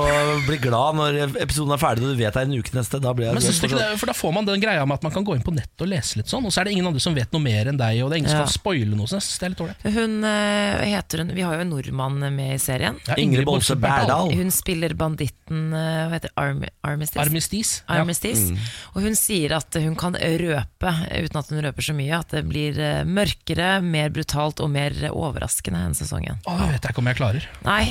bli 0.48 0.58
glad 0.64 0.98
når 0.98 1.18
episoden 1.44 1.74
er 1.76 1.82
ferdig 1.82 2.06
og 2.08 2.14
du 2.16 2.20
vet 2.24 2.34
det 2.34 2.42
er 2.44 2.48
en 2.50 2.56
uke 2.58 2.74
neste. 2.78 3.00
Da 3.04 3.14
blir 3.14 3.28
jeg 3.30 3.38
Men 3.38 3.44
synes 3.46 3.60
du 3.62 3.68
ikke 3.68 3.80
det, 3.82 4.00
for 4.02 4.10
Da 4.10 4.16
får 4.18 4.34
man 4.34 4.48
den 4.48 4.62
greia 4.64 4.86
med 4.88 4.98
at 4.98 5.04
man 5.06 5.14
kan 5.14 5.26
gå 5.28 5.36
inn 5.38 5.44
på 5.46 5.54
nettet 5.54 5.84
og 5.86 5.90
lese 5.92 6.18
litt 6.22 6.32
sånn, 6.32 6.46
og 6.48 6.54
så 6.56 6.62
er 6.62 6.70
det 6.70 6.74
ingen 6.78 6.88
andre 6.90 7.04
som 7.04 7.16
vet 7.18 7.32
noe 7.36 7.44
mer 7.44 7.70
enn 7.72 7.78
deg, 7.80 8.02
og 8.04 8.10
det 8.10 8.18
er 8.18 8.22
ingen 8.24 8.32
som 8.34 8.40
Ja. 8.42 8.46
kan 8.48 8.54
spoile 8.56 8.96
noe. 8.98 9.08
Så 9.08 9.18
jeg 9.20 9.26
synes 9.28 9.40
det 9.40 9.46
er 9.46 9.54
litt 9.54 9.64
ålreit. 9.66 9.88
Hun 9.98 10.16
eh, 10.24 10.86
heter 10.96 11.24
hun 11.24 11.34
Vi 11.38 11.46
har 11.46 11.54
jo 11.58 11.66
en 11.66 11.72
nordmann 11.76 12.20
med 12.36 12.56
i 12.56 12.60
serien. 12.62 12.98
Ja, 13.08 13.16
Ingrid 13.22 13.46
Bolse 13.46 13.76
Berdal. 13.76 14.32
Hun 14.34 14.52
spiller 14.52 14.96
banditten 14.98 15.74
eh, 15.74 16.08
Hva 16.08 16.18
heter? 16.18 16.34
Arm, 16.38 16.64
Armistice? 16.84 17.22
Armistice. 17.22 17.82
Ja. 17.88 18.02
Armistice. 18.02 18.56
Og 18.96 19.02
hun 19.06 19.16
sier 19.20 19.56
at 19.58 19.74
hun 19.84 19.96
kan 20.00 20.16
røpe, 20.18 20.94
uten 21.12 21.38
at 21.42 21.50
hun 21.54 21.62
røper 21.66 21.84
så 21.86 21.94
mye, 21.98 22.20
at 22.20 22.32
det 22.34 22.44
blir 22.50 22.78
eh, 22.80 23.04
mørkere, 23.08 23.78
mer 23.84 24.10
brutalt 24.16 24.62
og 24.64 24.70
mer 24.74 24.94
overraskende 25.12 25.82
enn 25.88 25.96
sesongen. 25.98 26.40
Å, 26.48 26.56
det 26.62 26.70
vet 26.76 26.88
jeg 26.88 26.94
ikke 26.96 27.04
om 27.04 27.10
jeg 27.12 27.20
klarer. 27.20 27.48
Nei, 27.68 27.84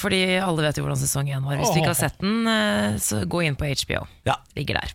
fordi 0.00 0.22
alle 0.40 0.64
vet 0.66 0.80
jo 0.80 0.84
hvordan 0.84 1.00
sesong 1.00 1.30
én 1.32 1.44
var. 1.46 1.60
Hvis 1.60 1.72
du 1.72 1.80
ikke 1.80 1.92
har 1.94 2.00
sett 2.00 2.18
den, 2.20 2.42
eh, 2.50 2.98
så 3.00 3.22
gå 3.24 3.44
inn 3.46 3.56
på 3.58 3.68
HBO. 3.70 4.04
Ja. 4.28 4.40
Ligger 4.58 4.80
der. 4.80 4.92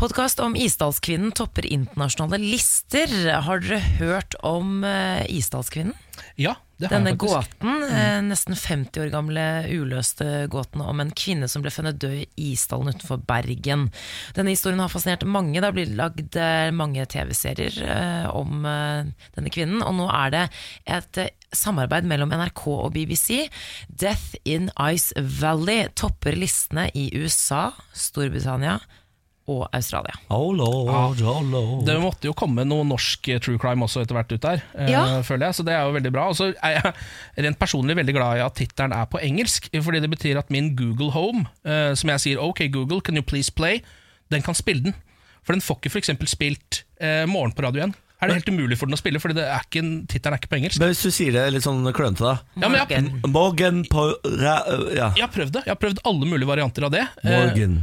Podkast 0.00 0.40
om 0.40 0.54
Isdalskvinnen 0.56 1.34
topper 1.36 1.66
internasjonale 1.68 2.38
lister. 2.40 3.10
Har 3.44 3.60
dere 3.60 3.82
hørt 4.00 4.36
om 4.46 4.80
eh, 4.88 5.26
Isdalskvinnen? 5.28 5.92
Ja, 6.40 6.56
Denne 6.80 7.12
gåten, 7.18 7.82
mm. 7.84 8.28
nesten 8.30 8.56
50 8.56 9.02
år 9.02 9.10
gamle 9.12 9.44
uløste 9.68 10.46
gåten 10.52 10.80
om 10.84 11.02
en 11.02 11.12
kvinne 11.16 11.48
som 11.50 11.64
ble 11.64 11.72
funnet 11.74 11.98
død 12.00 12.22
i 12.22 12.50
isdalen 12.52 12.94
utenfor 12.94 13.20
Bergen. 13.28 13.88
Denne 14.36 14.54
historien 14.54 14.80
har 14.80 14.92
fascinert 14.92 15.26
mange. 15.28 15.58
Det 15.58 15.66
har 15.66 15.76
blitt 15.76 15.92
lagd 15.98 16.38
eh, 16.40 16.70
mange 16.72 17.04
TV-serier 17.10 17.76
eh, 17.84 18.30
om 18.32 18.64
eh, 18.68 19.10
denne 19.36 19.52
kvinnen. 19.52 19.84
Og 19.84 19.98
nå 19.98 20.08
er 20.14 20.34
det 20.34 20.46
et 20.96 21.20
eh, 21.24 21.34
samarbeid 21.52 22.08
mellom 22.08 22.32
NRK 22.32 22.64
og 22.76 22.94
BBC. 22.96 23.50
Death 23.88 24.38
in 24.48 24.70
Ice 24.88 25.12
Valley 25.40 25.90
topper 25.98 26.38
listene 26.38 26.88
i 26.96 27.10
USA, 27.18 27.70
Storbritannia 27.92 28.78
og 29.50 29.62
Australia. 29.76 30.14
Oh 30.32 30.50
lord, 30.54 31.20
oh 31.22 31.42
lord. 31.44 31.84
Det 31.88 31.96
måtte 32.02 32.30
jo 32.30 32.34
komme 32.38 32.64
noe 32.68 32.86
norsk 32.86 33.30
eh, 33.32 33.40
true 33.42 33.60
crime 33.60 33.84
også 33.86 34.04
etter 34.04 34.18
hvert 34.18 34.34
ut 34.34 34.44
der, 34.46 34.64
ja. 34.90 35.02
uh, 35.18 35.20
føler 35.26 35.48
jeg. 35.48 35.58
Så 35.58 35.66
det 35.66 35.74
er 35.76 35.86
jo 35.88 35.96
veldig 35.96 36.12
bra. 36.14 36.28
Og 36.30 36.38
så 36.38 36.50
er 36.54 36.76
jeg 36.78 36.94
rent 37.46 37.60
personlig 37.60 37.96
veldig 37.98 38.16
glad 38.16 38.40
i 38.40 38.44
at 38.46 38.58
tittelen 38.60 38.94
er 38.96 39.08
på 39.10 39.22
engelsk, 39.26 39.70
fordi 39.82 40.02
det 40.04 40.12
betyr 40.12 40.40
at 40.42 40.52
min 40.54 40.74
Google 40.78 41.10
Home, 41.16 41.46
uh, 41.66 41.92
som 41.98 42.12
jeg 42.14 42.26
sier 42.26 42.44
OK 42.44 42.66
Google, 42.72 43.02
can 43.04 43.18
you 43.18 43.26
please 43.26 43.52
play, 43.52 43.82
den 44.30 44.44
kan 44.46 44.56
spille 44.58 44.90
den. 44.90 44.98
For 45.40 45.56
den 45.56 45.64
får 45.64 45.80
ikke 45.80 45.94
f.eks. 45.96 46.14
spilt 46.30 46.84
uh, 47.02 47.26
Morgen 47.30 47.56
på 47.56 47.66
radio 47.66 47.88
1. 47.88 47.98
Er 48.20 48.28
det 48.28 48.34
helt 48.36 48.50
umulig 48.52 48.76
for 48.76 48.90
den 48.90 48.98
å 48.98 49.00
spille, 49.00 49.20
fordi 49.22 49.38
det 49.38 49.46
er 49.48 49.62
ikke 49.64 49.80
en- 49.80 50.02
tittelen 50.04 50.36
er 50.36 50.42
ikke 50.42 50.50
på 50.52 50.58
engelsk. 50.58 50.80
Men 50.82 50.90
hvis 50.92 51.04
du 51.06 51.14
sier 51.14 51.32
det 51.32 51.44
litt 51.54 51.64
sånn 51.64 51.80
klønete, 51.96 52.20
da. 52.20 52.34
Ja, 52.60 52.68
men 52.68 52.82
jeg. 52.84 53.30
Morgan 53.32 53.80
på 53.88 54.10
ra... 54.42 54.58
Ja. 54.92 55.08
jeg 55.16 55.24
har 55.24 55.32
prøvd 55.32 55.54
det. 55.56 55.62
Jeg 55.64 55.72
har 55.72 55.80
prøvd 55.80 56.02
alle 56.04 56.28
mulige 56.28 56.50
varianter 56.50 56.84
av 56.90 56.92
det. 56.92 57.06
Eh, 57.24 57.78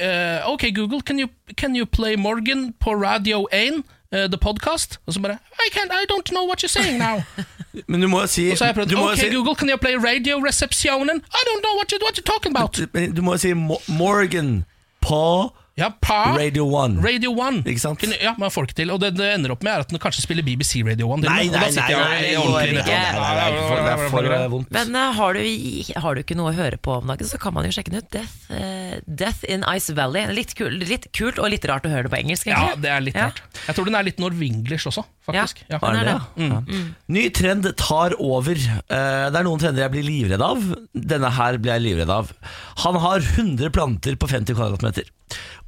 Eh, 0.00 0.40
OK 0.44 0.62
Google, 0.74 1.00
can 1.00 1.18
you, 1.18 1.28
can 1.56 1.76
you 1.76 1.86
play 1.86 2.16
Morgan 2.16 2.74
på 2.80 2.90
Radio 2.90 3.46
1? 3.52 3.82
uh, 4.12 4.18
the 4.30 4.38
podcast? 4.38 4.98
Og 5.06 5.12
så 5.14 5.20
bare 5.20 5.38
I, 5.66 5.68
can't, 5.72 5.90
I 5.92 6.04
don't 6.12 6.28
know 6.30 6.44
what 6.46 6.58
you're 6.62 6.82
saying 6.82 6.98
now. 6.98 7.22
Men 7.88 8.00
du 8.02 8.08
må 8.08 8.20
jo 8.20 8.26
si 8.26 8.50
Og 8.50 8.58
så 8.58 8.64
har 8.64 8.68
jeg 8.72 8.74
prøvd 8.74 8.94
Ok 8.94 9.16
si- 9.18 9.34
Google, 9.34 9.54
can 9.54 9.68
you 9.68 9.76
play 9.76 9.94
radio 9.96 10.38
receptionen? 10.46 11.16
I 11.38 11.40
don't 11.48 11.62
know 11.64 11.74
what, 11.78 11.90
you, 11.92 11.98
what 12.02 12.14
you're 12.18 12.32
talking 12.34 12.56
about 12.56 12.80
Men 12.94 13.14
Du 13.14 13.22
må 13.22 13.32
jo 13.32 13.38
si 13.38 13.52
Mo 13.52 13.76
Morgan 13.88 14.64
på 15.00 15.52
Ja, 15.76 15.90
pa 16.00 16.32
Radio 16.38 16.64
1. 16.72 16.94
Radio 17.04 17.34
1 17.36 17.58
Ikke 17.68 17.80
sant? 17.82 17.98
Kunne- 18.00 18.16
Ja, 18.22 18.30
man 18.40 18.48
får 18.48 18.64
ikke 18.70 18.76
til 18.78 18.90
Og 18.94 19.00
det 19.02 19.10
det 19.18 19.26
ender 19.34 19.52
opp 19.52 19.62
med 19.62 19.74
er 19.74 19.80
at 19.84 19.90
den 19.92 19.98
kanskje 20.00 20.22
spiller 20.24 20.40
BBC 20.42 20.80
Radio 20.86 21.10
1 21.12 21.20
Nei, 21.26 21.48
Og 21.48 21.52
da 21.52 21.60
nei, 21.60 21.68
sitter 21.68 21.82
nei, 21.82 21.90
jeg 21.90 21.98
nei, 22.00 22.16
i 22.16 22.30
det 22.30 22.36
går 22.38 22.62
ikke. 22.62 22.76
nettopp. 22.76 22.86
Nei, 22.86 23.12
nei, 23.12 23.50
nei, 23.50 23.66
for- 23.68 23.82
Det 23.82 23.92
er 23.92 24.08
for 24.08 24.24
eh, 24.38 24.46
vondt. 24.54 24.70
Men 24.72 24.96
eh, 24.96 25.12
har, 25.18 25.32
du, 25.36 26.00
har 26.00 26.14
du 26.16 26.22
ikke 26.22 26.36
noe 26.40 26.48
å 26.52 26.56
høre 26.56 26.78
på 26.80 26.94
om 26.96 27.06
dagen, 27.12 27.28
så 27.28 27.38
kan 27.38 27.52
man 27.52 27.64
jo 27.68 27.74
sjekke 27.76 27.92
den 27.92 28.00
ut. 28.00 28.08
Death, 28.10 28.36
eh, 28.56 29.00
Death 29.06 29.44
in 29.52 29.64
Ice 29.74 29.90
Valley. 29.92 30.24
Litt, 30.32 30.54
kul, 30.56 30.70
litt 30.80 31.10
kult 31.12 31.38
og 31.38 31.50
litt 31.52 31.64
rart 31.68 31.84
å 31.84 31.92
høre 31.92 32.08
det 32.08 32.12
på 32.16 32.22
engelsk. 32.24 32.46
Ja, 32.48 32.56
egentlig. 32.70 32.80
det 32.82 32.90
er 32.96 33.00
litt 33.04 33.14
Ja. 33.20 33.26
rart 33.28 33.42
Jeg 33.66 33.76
tror 33.76 33.84
den 33.84 33.94
er 34.00 34.02
litt 34.08 34.18
norvinglish 34.18 34.86
også, 34.88 35.04
faktisk 35.28 35.60
Ja. 35.68 35.76
ja. 35.76 35.78
Den 35.78 35.96
er 36.00 36.04
det, 36.04 36.22
det. 36.38 36.48
ja? 36.48 36.60
Mm. 36.72 36.94
Ny 37.08 37.28
trend 37.28 37.76
tar 37.76 38.16
over. 38.18 38.52
Eh, 38.56 39.28
Det 39.28 39.36
er 39.36 39.44
noen 39.44 39.60
trender 39.60 39.82
jeg 39.84 39.92
blir 39.92 40.08
livredd 40.08 40.40
av. 40.40 40.56
Denne 40.96 41.30
her 41.36 41.58
blir 41.58 41.76
jeg 41.76 41.82
livredd 41.84 42.08
av. 42.08 42.32
Han 42.78 42.94
har 42.94 43.20
100 43.20 43.68
planter 43.70 44.16
på 44.16 44.26
50 44.26 44.54
kvadratmeter. 44.56 45.04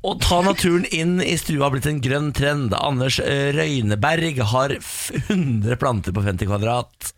Å 0.07 0.13
ta 0.23 0.37
naturen 0.47 0.85
inn 0.95 1.17
i 1.19 1.33
stua 1.41 1.65
har 1.65 1.73
blitt 1.75 1.87
en 1.91 1.97
grønn 1.99 2.29
trend. 2.37 2.71
Anders 2.79 3.17
eh, 3.19 3.49
Røyneberg 3.57 4.37
har 4.53 4.77
100 4.79 5.75
planter 5.81 6.15
på 6.15 6.23
50 6.23 6.47
kvadrat. 6.47 7.09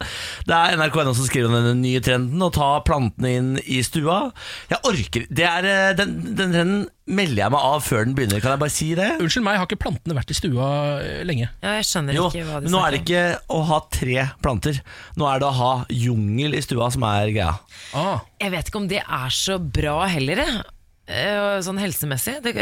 Det 0.49 0.57
er 0.57 0.79
NRK.no 0.81 1.13
som 1.13 1.27
skriver 1.29 1.51
om 1.51 1.59
denne 1.59 1.75
nye 1.83 2.01
trenden, 2.01 2.41
å 2.41 2.49
ta 2.55 2.71
plantene 2.87 3.35
inn 3.37 3.51
i 3.69 3.83
stua. 3.85 4.31
Jeg 4.73 4.81
orker 4.89 5.27
det 5.29 5.45
er, 5.45 5.69
eh, 5.69 5.91
den, 6.01 6.17
den 6.39 6.57
trenden 6.57 6.89
melder 7.11 7.43
jeg 7.45 7.53
meg 7.53 7.69
av 7.69 7.85
før 7.85 8.09
den 8.09 8.17
begynner. 8.17 8.41
Kan 8.41 8.57
jeg 8.57 8.63
bare 8.65 8.73
si 8.79 8.89
det? 8.97 9.11
Unnskyld 9.21 9.45
meg, 9.51 9.61
har 9.61 9.69
ikke 9.69 9.83
plantene 9.85 10.17
vært 10.17 10.33
i 10.33 10.41
stua 10.41 10.73
eh, 11.05 11.21
lenge? 11.29 11.53
Ja, 11.61 11.77
jeg 11.83 11.89
skjønner 11.91 12.17
Jo, 12.17 12.27
ikke 12.33 12.49
hva 12.49 12.65
de 12.65 12.71
men 12.71 12.77
nå 12.79 12.83
er 12.87 12.97
det 12.97 13.05
ikke 13.05 13.25
å 13.53 13.63
ha 13.75 13.83
tre 13.93 14.29
planter. 14.41 14.81
Nå 15.21 15.29
er 15.29 15.45
det 15.45 15.51
å 15.53 15.57
ha 15.61 15.73
jungel 15.93 16.57
i 16.57 16.65
stua 16.65 16.89
som 16.97 17.05
er 17.13 17.29
greia. 17.37 17.53
Ah, 17.93 18.25
Jeg 18.41 18.57
vet 18.57 18.73
ikke 18.73 18.87
om 18.87 18.89
det 18.89 19.05
er 19.05 19.35
så 19.37 19.61
bra 19.61 20.01
heller, 20.09 20.47
jeg. 20.49 20.63
Eh, 21.11 21.59
Sånn 21.67 21.79
helsemessig. 21.83 22.37
Det, 22.45 22.53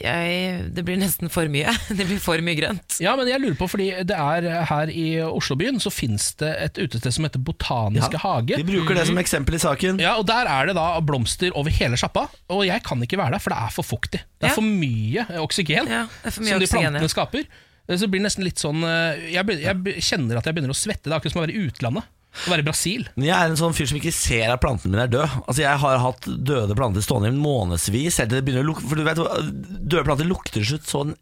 jeg, 0.00 0.60
det 0.76 0.84
blir 0.86 0.98
nesten 1.00 1.30
for 1.32 1.48
mye. 1.50 1.72
Det 1.98 2.06
blir 2.06 2.20
for 2.22 2.40
mye 2.44 2.56
grønt. 2.58 2.96
ja, 3.02 3.14
men 3.18 3.28
jeg 3.30 3.42
lurer 3.42 3.56
på 3.58 3.68
Fordi 3.72 3.88
det 4.06 4.16
er 4.16 4.46
eh, 4.46 4.62
her 4.70 4.92
i 4.92 5.04
Oslobyen 5.26 5.80
Så 5.82 5.90
finnes 5.94 6.28
det 6.40 6.52
et 6.62 6.78
utested 6.80 7.14
som 7.16 7.26
heter 7.26 7.42
Botaniske 7.42 8.20
Hage 8.22 8.58
De 8.60 8.66
bruker 8.66 8.96
det 8.98 9.06
som 9.10 9.18
eksempel 9.20 9.58
i 9.58 9.62
saken. 9.62 10.00
Ja, 10.02 10.14
og 10.20 10.26
Der 10.30 10.48
er 10.50 10.70
det 10.70 10.76
da 10.78 10.86
blomster 11.04 11.50
over 11.58 11.74
hele 11.74 11.98
sjappa, 12.00 12.26
og 12.52 12.64
jeg 12.68 12.82
kan 12.86 13.02
ikke 13.02 13.18
være 13.20 13.36
der, 13.36 13.42
for 13.42 13.54
det 13.54 13.60
er 13.66 13.74
for 13.74 13.86
fuktig. 13.86 14.22
Det 14.38 14.48
er 14.48 14.52
Ja. 14.52 14.56
for 14.56 14.66
mye 14.66 15.26
eh, 15.28 15.40
oksygen 15.42 15.88
Ja, 15.90 16.04
for 16.24 16.42
mye 16.46 16.54
som 16.56 16.62
de 16.62 16.70
plantene 16.70 17.02
ja. 17.02 17.12
skaper. 17.12 17.46
skaper. 17.46 17.62
Så 17.86 18.02
det 18.02 18.10
blir 18.14 18.22
nesten 18.24 18.42
litt 18.46 18.58
sånn 18.58 18.80
eh, 18.82 19.28
Jeg, 19.36 19.58
jeg 19.62 20.02
kjenner 20.02 20.40
at 20.40 20.46
jeg 20.48 20.56
begynner 20.56 20.74
å 20.74 20.78
svette. 20.78 21.06
Det 21.06 21.12
er 21.14 21.18
akkurat 21.20 21.34
som 21.36 21.42
å 21.42 21.46
være 21.46 21.54
i 21.58 21.66
utlandet. 21.68 22.12
Å 22.44 22.52
være 22.52 22.62
i 22.64 22.66
Brasil. 22.66 23.06
Jeg 23.16 23.32
er 23.32 23.48
en 23.50 23.58
sånn 23.58 23.74
fyr 23.76 23.88
som 23.90 23.98
ikke 24.00 24.12
ser 24.14 24.50
at 24.52 24.60
plantene 24.62 24.92
mine 24.92 25.06
er 25.08 25.12
døde. 25.12 25.28
Altså 25.46 25.62
Jeg 25.64 25.80
har 25.82 26.02
hatt 26.02 26.26
døde 26.26 26.76
planter 26.78 27.04
stående 27.04 27.32
i 27.32 27.36
månedsvis. 27.36 28.18
helt 28.20 28.28
til 28.32 28.38
det 28.38 28.44
begynner 28.46 28.66
å 28.66 28.70
lukte 28.72 28.90
For 28.90 29.00
du 29.00 29.06
vet, 29.06 29.22
Døde 29.86 30.04
planter 30.06 30.28
lukter 30.28 30.60
til 30.60 30.68
slutt 30.74 30.90
sånn 30.92 31.14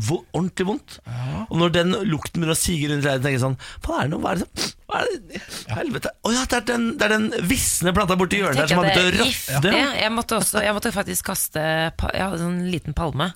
vo 0.00 0.22
ordentlig 0.32 0.64
vondt. 0.70 0.94
Og 1.50 1.58
når 1.60 1.72
den 1.74 1.90
lukten 2.08 2.40
begynner 2.40 2.56
å 2.56 2.60
sige 2.62 2.88
rundt 2.88 3.04
deg, 3.04 3.18
tenker 3.20 3.36
jeg 3.36 3.42
sånn 3.44 3.58
Hva 3.84 3.98
er 4.00 4.06
det 4.08 4.12
nå? 4.14 4.20
Hva 4.22 4.30
er 4.32 4.40
det, 4.40 4.68
hva 4.88 5.00
er 5.02 5.10
det? 5.12 5.40
Helvete. 5.76 6.12
Å 6.24 6.32
ja, 6.32 6.44
det 6.48 6.60
er 6.62 6.68
den, 6.72 6.86
det 6.96 7.08
er 7.08 7.12
den 7.18 7.26
visne 7.50 7.92
planta 7.92 8.16
borti 8.16 8.40
hjørnet 8.40 8.62
der 8.62 8.72
som 8.72 8.80
har 8.80 8.88
begynt 8.88 9.02
å 9.02 9.10
råtne. 9.18 9.26
giftig. 9.28 9.74
Jeg 10.00 10.14
måtte, 10.16 10.38
også, 10.40 10.62
jeg 10.64 10.76
måtte 10.78 10.94
faktisk 10.96 11.28
kaste 11.28 11.60
Jeg 11.60 12.24
hadde 12.24 12.38
en 12.40 12.46
sånn 12.46 12.62
liten 12.72 12.96
palme. 12.96 13.28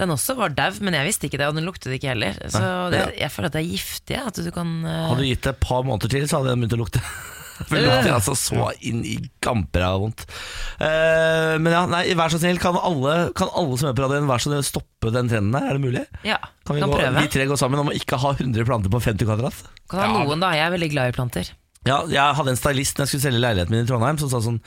Den 0.00 0.10
også 0.10 0.34
var 0.34 0.54
daud, 0.56 0.80
men 0.82 0.96
jeg 0.98 1.06
visste 1.06 1.28
ikke 1.28 1.38
det, 1.38 1.46
og 1.46 1.54
den 1.54 1.68
luktet 1.68 1.92
ikke 1.94 2.10
heller. 2.10 2.34
Så 2.50 2.64
det, 2.90 3.04
jeg 3.20 3.30
føler 3.30 3.50
at 3.50 3.54
det 3.54 3.60
er 3.62 3.70
giftig. 3.70 4.18
At 4.18 4.40
du 4.42 4.50
kan 4.54 4.72
uh... 4.82 4.96
Hadde 5.12 5.22
du 5.22 5.28
gitt 5.28 5.44
det 5.46 5.52
et 5.54 5.62
par 5.62 5.86
måneder 5.86 6.10
til, 6.10 6.26
så 6.26 6.40
hadde 6.40 6.50
den 6.50 6.64
begynt 6.64 6.74
å 6.74 6.80
lukte. 6.82 7.02
For 7.68 7.78
det 7.78 7.84
lukter 7.86 8.10
altså 8.16 8.34
så 8.34 8.72
inn 8.82 9.04
i 9.06 9.14
gamper 9.44 9.84
av 9.86 10.00
vondt. 10.02 10.24
Uh, 10.80 11.54
men 11.62 11.70
ja, 11.70 11.84
nei, 11.86 12.02
vær 12.18 12.34
så 12.34 12.40
snill, 12.42 12.58
kan 12.62 12.74
alle, 12.74 13.28
kan 13.38 13.52
alle 13.54 13.78
som 13.78 13.92
er 13.92 13.94
på 13.94 14.02
radioen 14.02 14.26
Vær 14.26 14.42
så 14.42 14.50
snill 14.50 14.66
stoppe 14.66 15.12
den 15.14 15.30
trenden 15.30 15.54
der? 15.54 15.68
Er 15.70 15.78
det 15.78 15.84
mulig? 15.84 16.02
Ja, 16.26 16.40
Kan 16.66 16.74
vi, 16.74 16.82
kan 16.82 16.90
gå, 16.90 16.98
prøve. 16.98 17.22
vi 17.22 17.30
tre 17.36 17.46
gå 17.52 17.60
sammen 17.60 17.84
om 17.84 17.92
å 17.92 17.94
ikke 17.94 18.18
ha 18.18 18.34
100 18.34 18.66
planter 18.66 18.90
på 18.90 19.02
50 19.06 19.30
kvadrat? 19.30 19.62
Kan 19.92 20.02
ha 20.02 20.24
noen, 20.24 20.42
da. 20.42 20.50
Jeg 20.58 20.66
er 20.66 20.74
veldig 20.74 20.90
glad 20.96 21.12
i 21.12 21.16
planter. 21.20 21.54
Ja, 21.86 22.00
jeg 22.08 22.36
hadde 22.40 22.54
en 22.54 22.58
stylist 22.58 22.98
når 22.98 23.06
jeg 23.06 23.14
skulle 23.14 23.26
selge 23.28 23.44
leiligheten 23.44 23.76
min 23.76 23.86
i 23.86 23.88
Trondheim, 23.88 24.18
som 24.18 24.30
sa 24.32 24.40
sånn 24.42 24.58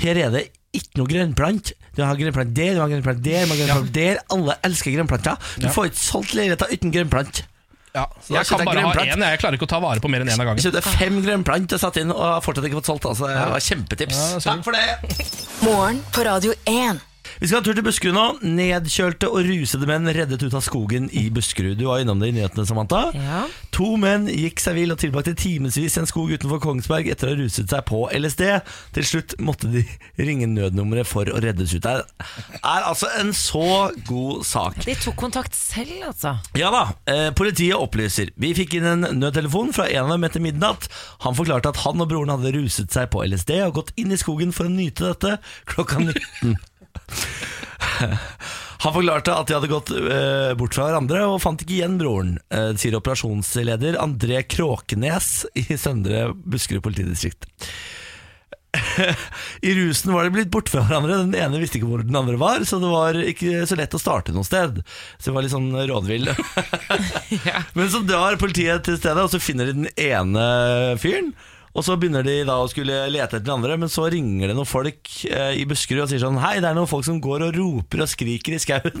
Her 0.00 0.18
er 0.28 0.34
det 0.34 0.46
ikke 0.74 0.98
noe 1.00 1.06
grønnplant. 1.10 1.72
Du 1.96 2.02
har 2.04 2.14
grønnplant 2.16 2.54
der, 2.54 2.74
du 2.74 2.80
har 2.80 2.88
grønnplant 2.88 3.22
der, 3.24 3.46
du 3.46 3.52
har 3.54 3.58
grønnplant 3.60 3.92
der. 3.96 4.18
Alle 4.30 4.54
elsker 4.64 4.92
grønnplanter. 4.96 5.36
Du 5.58 5.66
Ja. 5.66 5.72
får 5.74 5.90
ikke 5.90 5.96
solgt 6.04 6.34
leiligheter 6.34 6.70
uten 6.72 6.92
grønnplant. 6.94 7.42
Ja, 7.92 8.04
Så 8.22 8.34
jeg 8.34 8.46
kan 8.46 8.64
bare 8.64 8.80
ha 8.86 8.92
én. 9.02 9.18
Jeg 9.18 9.38
klarer 9.40 9.54
ikke 9.58 9.66
å 9.66 9.68
ta 9.68 9.80
vare 9.80 9.98
på 9.98 10.08
mer 10.08 10.20
enn 10.22 10.28
én 10.28 10.38
av 10.38 10.46
Jeg 10.46 10.46
gangen. 10.46 10.62
kjøpte 10.62 10.82
fem 10.98 11.22
grønnplant 11.24 11.72
og 11.74 11.80
satt 11.80 11.96
inn, 11.98 12.12
og 12.12 12.20
har 12.22 12.40
fortsatt 12.40 12.64
ikke 12.68 12.78
fått 12.78 12.86
solgt. 12.86 13.04
Altså, 13.10 13.26
det 13.26 13.50
var 13.50 13.58
kjempetips. 13.58 14.20
Ja, 14.30 14.38
Takk 14.38 14.62
for 14.62 14.70
det. 14.72 15.34
Morgen 15.62 15.98
på 16.12 16.24
Radio 16.24 16.54
1. 16.66 17.00
Vi 17.40 17.48
skal 17.48 17.62
ha 17.62 17.64
tur 17.64 17.72
til 17.72 17.84
Buskerud 17.86 18.12
nå. 18.12 18.22
Nedkjølte 18.44 19.30
og 19.32 19.46
rusede 19.46 19.86
menn 19.88 20.04
reddet 20.12 20.42
ut 20.44 20.52
av 20.52 20.60
skogen 20.60 21.06
i 21.16 21.22
Buskerud. 21.32 21.78
Du 21.80 21.86
var 21.88 22.02
innom 22.02 22.20
det 22.20 22.28
i 22.28 22.34
nyhetene, 22.36 22.66
Samantha. 22.68 23.06
Ja. 23.16 23.46
To 23.72 23.94
menn 23.96 24.26
gikk 24.28 24.60
seg 24.60 24.76
vill 24.76 24.92
og 24.92 25.00
tilbrakte 25.00 25.32
timevis 25.40 25.78
i 25.96 26.02
en 26.02 26.08
skog 26.10 26.34
utenfor 26.34 26.60
Kongsberg 26.60 27.08
etter 27.08 27.30
å 27.30 27.32
ha 27.32 27.38
ruset 27.40 27.72
seg 27.72 27.86
på 27.88 28.02
LSD. 28.12 28.44
Til 28.92 29.08
slutt 29.08 29.38
måtte 29.40 29.70
de 29.72 29.86
ringe 30.20 30.50
nødnummeret 30.52 31.08
for 31.08 31.32
å 31.32 31.40
reddes 31.40 31.72
ut. 31.72 31.80
Det 31.80 32.60
er 32.60 32.84
altså 32.84 33.08
en 33.22 33.32
så 33.32 33.88
god 34.04 34.44
sak. 34.44 34.82
De 34.84 35.00
tok 35.00 35.16
kontakt 35.24 35.56
selv, 35.56 35.96
altså. 36.10 36.36
Ja 36.60 36.68
da, 36.76 36.86
eh, 37.08 37.30
politiet 37.32 37.80
opplyser. 37.80 38.34
Vi 38.36 38.52
fikk 38.58 38.76
inn 38.76 38.90
en 38.92 39.08
nødtelefon 39.16 39.72
fra 39.72 39.88
en 39.88 40.04
av 40.04 40.12
dem 40.18 40.28
etter 40.28 40.44
midnatt. 40.44 40.92
Han 41.24 41.40
forklarte 41.40 41.72
at 41.72 41.86
han 41.86 42.04
og 42.04 42.12
broren 42.12 42.36
hadde 42.36 42.52
ruset 42.60 42.92
seg 42.92 43.08
på 43.08 43.24
LSD 43.24 43.62
og 43.64 43.78
gått 43.80 43.96
inn 43.96 44.12
i 44.12 44.20
skogen 44.20 44.52
for 44.52 44.68
å 44.68 44.76
nyte 44.76 45.08
dette 45.08 45.38
klokka 45.72 46.04
19. 46.04 46.58
Han 48.80 48.94
forklarte 48.94 49.34
at 49.36 49.50
de 49.50 49.56
hadde 49.58 49.68
gått 49.68 49.90
uh, 49.92 50.56
bort 50.56 50.76
fra 50.76 50.86
hverandre 50.88 51.26
og 51.28 51.40
fant 51.44 51.60
ikke 51.60 51.76
igjen 51.82 51.98
broren, 52.00 52.38
uh, 52.54 52.72
sier 52.80 52.96
operasjonsleder 52.96 53.98
André 54.00 54.40
Kråkenes 54.48 55.44
i 55.52 55.66
Søndre 55.76 56.30
Buskerud 56.32 56.84
politidistrikt. 56.86 57.44
I 59.60 59.74
rusen 59.74 60.12
var 60.14 60.24
de 60.24 60.32
blitt 60.34 60.50
borte 60.52 60.72
fra 60.72 60.84
hverandre. 60.86 61.20
Den 61.24 61.36
ene 61.36 61.60
visste 61.60 61.80
ikke 61.80 61.90
hvor 61.90 62.04
den 62.06 62.16
andre 62.16 62.38
var, 62.40 62.64
så 62.68 62.78
det 62.82 62.90
var 62.90 63.18
ikke 63.18 63.64
så 63.68 63.78
lett 63.78 63.96
å 63.96 64.00
starte 64.00 64.34
noe 64.34 64.46
sted. 64.46 64.80
Så 65.18 65.30
det 65.30 65.36
var 65.36 65.46
litt 65.46 65.54
sånn 65.54 65.72
rådvill. 65.90 66.30
Men 67.76 67.90
så 67.92 68.04
drar 68.06 68.40
politiet 68.40 68.86
til 68.86 69.00
stedet, 69.00 69.26
og 69.26 69.32
så 69.32 69.42
finner 69.42 69.70
de 69.70 69.82
den 69.82 69.90
ene 69.98 70.44
fyren. 71.02 71.34
Og 71.70 71.84
så 71.86 71.94
begynner 72.00 72.26
de 72.26 72.40
da 72.48 72.56
å 72.58 72.68
skulle 72.70 73.04
lete 73.12 73.38
etter 73.38 73.52
andre, 73.54 73.76
men 73.78 73.90
så 73.92 74.08
ringer 74.10 74.50
det 74.50 74.56
noen 74.58 74.66
folk 74.68 75.06
eh, 75.30 75.54
i 75.60 75.66
Buskerud 75.70 76.02
og 76.04 76.10
sier 76.10 76.22
sånn 76.22 76.40
Hei, 76.42 76.56
det 76.58 76.66
er 76.70 76.74
noen 76.78 76.90
folk 76.90 77.06
som 77.06 77.20
går 77.22 77.46
og 77.46 77.54
roper 77.58 78.02
og 78.02 78.10
skriker 78.10 78.56
i 78.56 78.62
skauen. 78.62 78.96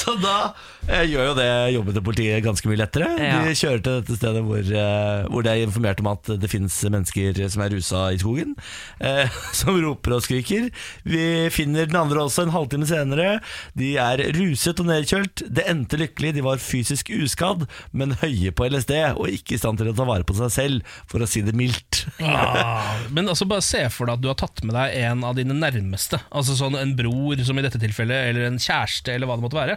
Så 0.00 0.14
da 0.20 0.52
eh, 0.90 1.06
gjør 1.10 1.30
jo 1.30 1.34
det 1.38 1.48
jobben 1.74 1.96
til 1.96 2.04
politiet 2.04 2.44
ganske 2.44 2.70
mye 2.70 2.80
lettere. 2.80 3.08
Ja. 3.16 3.40
De 3.46 3.54
kjører 3.56 3.82
til 3.84 3.98
dette 4.00 4.16
stedet 4.18 4.42
hvor, 4.46 4.60
eh, 4.60 5.28
hvor 5.30 5.46
det 5.46 5.52
er 5.52 5.64
informert 5.64 6.02
om 6.02 6.10
at 6.12 6.30
det 6.42 6.50
finnes 6.50 6.76
mennesker 6.90 7.40
som 7.52 7.64
er 7.64 7.74
rusa 7.74 8.02
i 8.14 8.20
skogen, 8.20 8.56
eh, 8.98 9.38
som 9.60 9.78
roper 9.80 10.16
og 10.16 10.24
skriker. 10.26 10.68
Vi 11.06 11.24
finner 11.54 11.88
den 11.90 12.00
andre 12.00 12.24
også 12.24 12.46
en 12.46 12.54
halvtime 12.54 12.88
senere. 12.90 13.38
De 13.78 13.94
er 14.00 14.24
ruset 14.36 14.82
og 14.82 14.90
nedkjølt. 14.90 15.46
Det 15.48 15.66
endte 15.70 16.00
lykkelig. 16.00 16.34
De 16.36 16.46
var 16.46 16.62
fysisk 16.62 17.12
uskadd, 17.14 17.66
men 17.92 18.16
høye 18.20 18.52
på 18.54 18.68
LSD 18.70 18.96
og 19.14 19.30
ikke 19.30 19.56
i 19.56 19.62
stand 19.62 19.80
til 19.80 19.92
å 19.92 19.96
ta 19.96 20.06
vare 20.08 20.26
på 20.26 20.36
seg 20.38 20.52
selv, 20.54 20.96
for 21.10 21.22
å 21.22 21.30
si 21.30 21.44
det 21.46 21.56
mildt. 21.56 22.04
Ah, 22.30 22.96
men 23.12 23.28
altså 23.28 23.44
bare 23.48 23.64
se 23.64 23.80
for 23.92 24.06
deg 24.06 24.18
at 24.18 24.22
du 24.22 24.28
har 24.30 24.36
tatt 24.38 24.62
med 24.64 24.74
deg 24.76 24.94
en 25.02 25.24
av 25.26 25.34
dine 25.36 25.54
nærmeste. 25.56 26.20
Altså 26.30 26.54
sånn 26.56 26.78
En 26.78 26.92
bror, 26.96 27.40
som 27.44 27.58
i 27.58 27.64
dette 27.64 27.80
tilfellet, 27.82 28.30
eller 28.30 28.46
en 28.46 28.60
kjæreste, 28.60 29.12
eller 29.12 29.28
hva 29.28 29.36
det 29.38 29.44
måtte 29.44 29.58
være, 29.58 29.76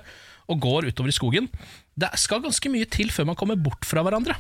og 0.50 0.60
går 0.64 0.90
utover 0.92 1.12
i 1.12 1.16
skogen. 1.16 1.50
Det 1.96 2.10
skal 2.20 2.44
ganske 2.44 2.72
mye 2.74 2.90
til 2.90 3.12
før 3.14 3.30
man 3.32 3.40
kommer 3.40 3.60
bort 3.60 3.86
fra 3.88 4.04
hverandre, 4.06 4.38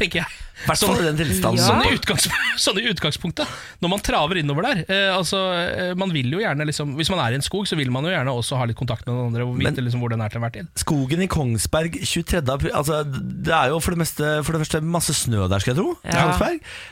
tenker 0.00 0.24
jeg. 0.24 0.38
Hvert 0.60 0.82
fall 0.84 0.98
i 1.00 1.04
den 1.06 1.16
tilstanden. 1.16 1.62
Sånn, 1.64 1.78
i 1.88 1.94
utgangs, 1.96 2.26
sånn 2.66 2.78
i 2.82 2.82
utgangspunktet. 2.90 3.48
Når 3.80 3.90
man 3.94 4.02
traver 4.04 4.40
innover 4.42 4.66
der. 4.66 4.82
Eh, 4.92 5.06
altså, 5.14 5.38
eh, 5.56 5.92
man 5.96 6.12
vil 6.12 6.28
jo 6.34 6.42
gjerne 6.42 6.66
liksom, 6.68 6.90
Hvis 6.98 7.08
man 7.12 7.22
er 7.24 7.32
i 7.32 7.38
en 7.38 7.44
skog, 7.46 7.64
så 7.70 7.78
vil 7.80 7.88
man 7.94 8.04
jo 8.04 8.12
gjerne 8.12 8.34
også 8.36 8.58
ha 8.60 8.66
litt 8.68 8.76
kontakt 8.76 9.06
med 9.08 9.14
den 9.16 9.30
andre 9.30 9.46
og 9.46 9.54
vite 9.56 9.70
Men- 9.70 9.86
liksom 9.86 10.02
hvor 10.04 10.12
den 10.12 10.20
er 10.20 10.28
til 10.32 10.40
enhver 10.42 10.52
tid. 10.58 10.68
Skogen 10.82 11.24
i 11.24 11.28
Kongsberg 11.32 11.96
23. 12.02 12.42
april 12.52 12.74
altså, 12.76 12.98
Det 13.08 13.54
er 13.56 13.72
jo 13.72 13.80
for 13.80 13.96
det, 13.96 14.02
meste, 14.02 14.28
for 14.44 14.52
det 14.52 14.60
første 14.66 14.82
masse 14.84 15.16
snø 15.16 15.46
der, 15.48 15.64
skal 15.64 15.72
jeg 15.74 15.80
tro. 15.80 15.94
Ja. 16.04 16.26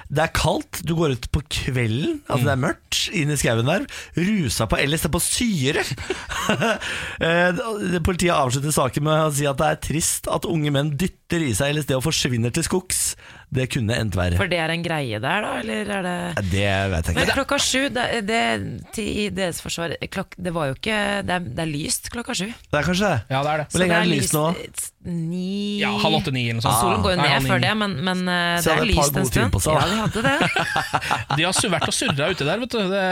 Det 0.08 0.24
er 0.24 0.32
kaldt, 0.32 0.80
du 0.88 0.94
går 0.96 1.18
ut 1.18 1.28
på 1.34 1.44
kvelden, 1.52 2.22
altså 2.28 2.48
det 2.48 2.54
er 2.54 2.62
mørkt, 2.64 3.02
inn 3.12 3.34
i 3.34 3.36
skauen 3.40 3.68
der. 3.68 3.84
Rusa 4.16 4.64
på 4.70 4.80
LSD 4.80 5.12
på 5.12 5.20
syre! 5.24 5.84
Eh, 7.18 7.58
Politiet 8.04 8.32
avslutter 8.34 8.72
saken 8.74 9.04
med 9.06 9.26
å 9.26 9.32
si 9.34 9.46
at 9.48 9.58
det 9.60 9.68
er 9.68 9.78
trist 9.88 10.28
at 10.32 10.46
unge 10.48 10.70
menn 10.74 10.92
dytter 11.00 11.42
i 11.44 11.50
seg 11.56 11.74
LSD 11.76 11.94
og 11.98 12.04
forsvinner 12.06 12.52
til 12.54 12.64
skogs. 12.66 12.97
weeks 12.98 13.16
Det 13.48 13.64
kunne 13.72 13.96
endt 13.96 14.16
verre. 14.18 14.36
For 14.36 14.50
det 14.50 14.58
er 14.60 14.72
en 14.74 14.82
greie 14.84 15.18
der, 15.22 15.44
da? 15.44 15.52
Eller 15.62 15.88
er 15.98 16.02
det 16.04 16.44
Det 16.52 16.64
vet 16.92 17.06
jeg 17.08 17.16
Men 17.16 17.30
klokka 17.32 17.58
sju, 17.62 17.86
det, 17.94 18.04
det, 18.28 18.40
til, 18.92 19.08
i 19.08 19.28
deres 19.32 19.62
forsvar 19.64 19.94
klok, 20.12 20.36
Det 20.36 20.52
var 20.52 20.68
jo 20.68 20.76
ikke 20.76 20.98
Det 21.24 21.32
er, 21.38 21.46
det 21.56 21.64
er 21.64 21.70
lyst 21.70 22.10
klokka 22.12 22.36
sju. 22.36 22.46
Det 22.50 22.76
er 22.80 22.84
kanskje 22.84 23.08
det. 23.08 23.20
Ja, 23.32 23.40
det 23.46 23.54
er 23.54 23.62
det. 23.62 23.66
Hvor 23.72 23.82
lenge 23.84 23.96
er 23.96 24.04
det 24.08 24.18
lyst 24.18 24.36
nå? 24.36 24.44
Ni 25.08 25.78
Ja, 25.80 25.94
Halv 26.02 26.18
åtte-ni 26.20 26.42
eller 26.44 26.58
noe 26.58 26.66
sånt. 26.66 26.80
Solen 26.82 27.04
går 27.06 27.14
jo 27.14 27.20
ned 27.22 27.48
før 27.48 27.62
det, 27.64 27.72
men, 27.80 27.96
men 28.04 28.22
eh, 28.28 28.58
Så 28.60 28.68
det 28.68 28.76
hadde 28.76 28.84
er 28.84 28.90
et 28.90 28.98
par 28.98 29.06
lyst 29.06 29.16
en 29.16 29.24
gode 29.24 29.34
timer 29.38 29.54
på 29.54 29.62
stund. 29.64 29.64
seg. 29.64 29.72
Ja, 29.78 29.86
de 29.88 30.00
hadde 30.04 30.20
det. 30.28 30.36
De 31.38 31.46
har 31.46 31.72
vært 31.72 31.88
og 31.88 31.96
surra 31.96 32.28
ute 32.32 32.46
der, 32.48 32.60
vet 32.62 32.74
du. 32.74 32.78
Det, 32.92 33.02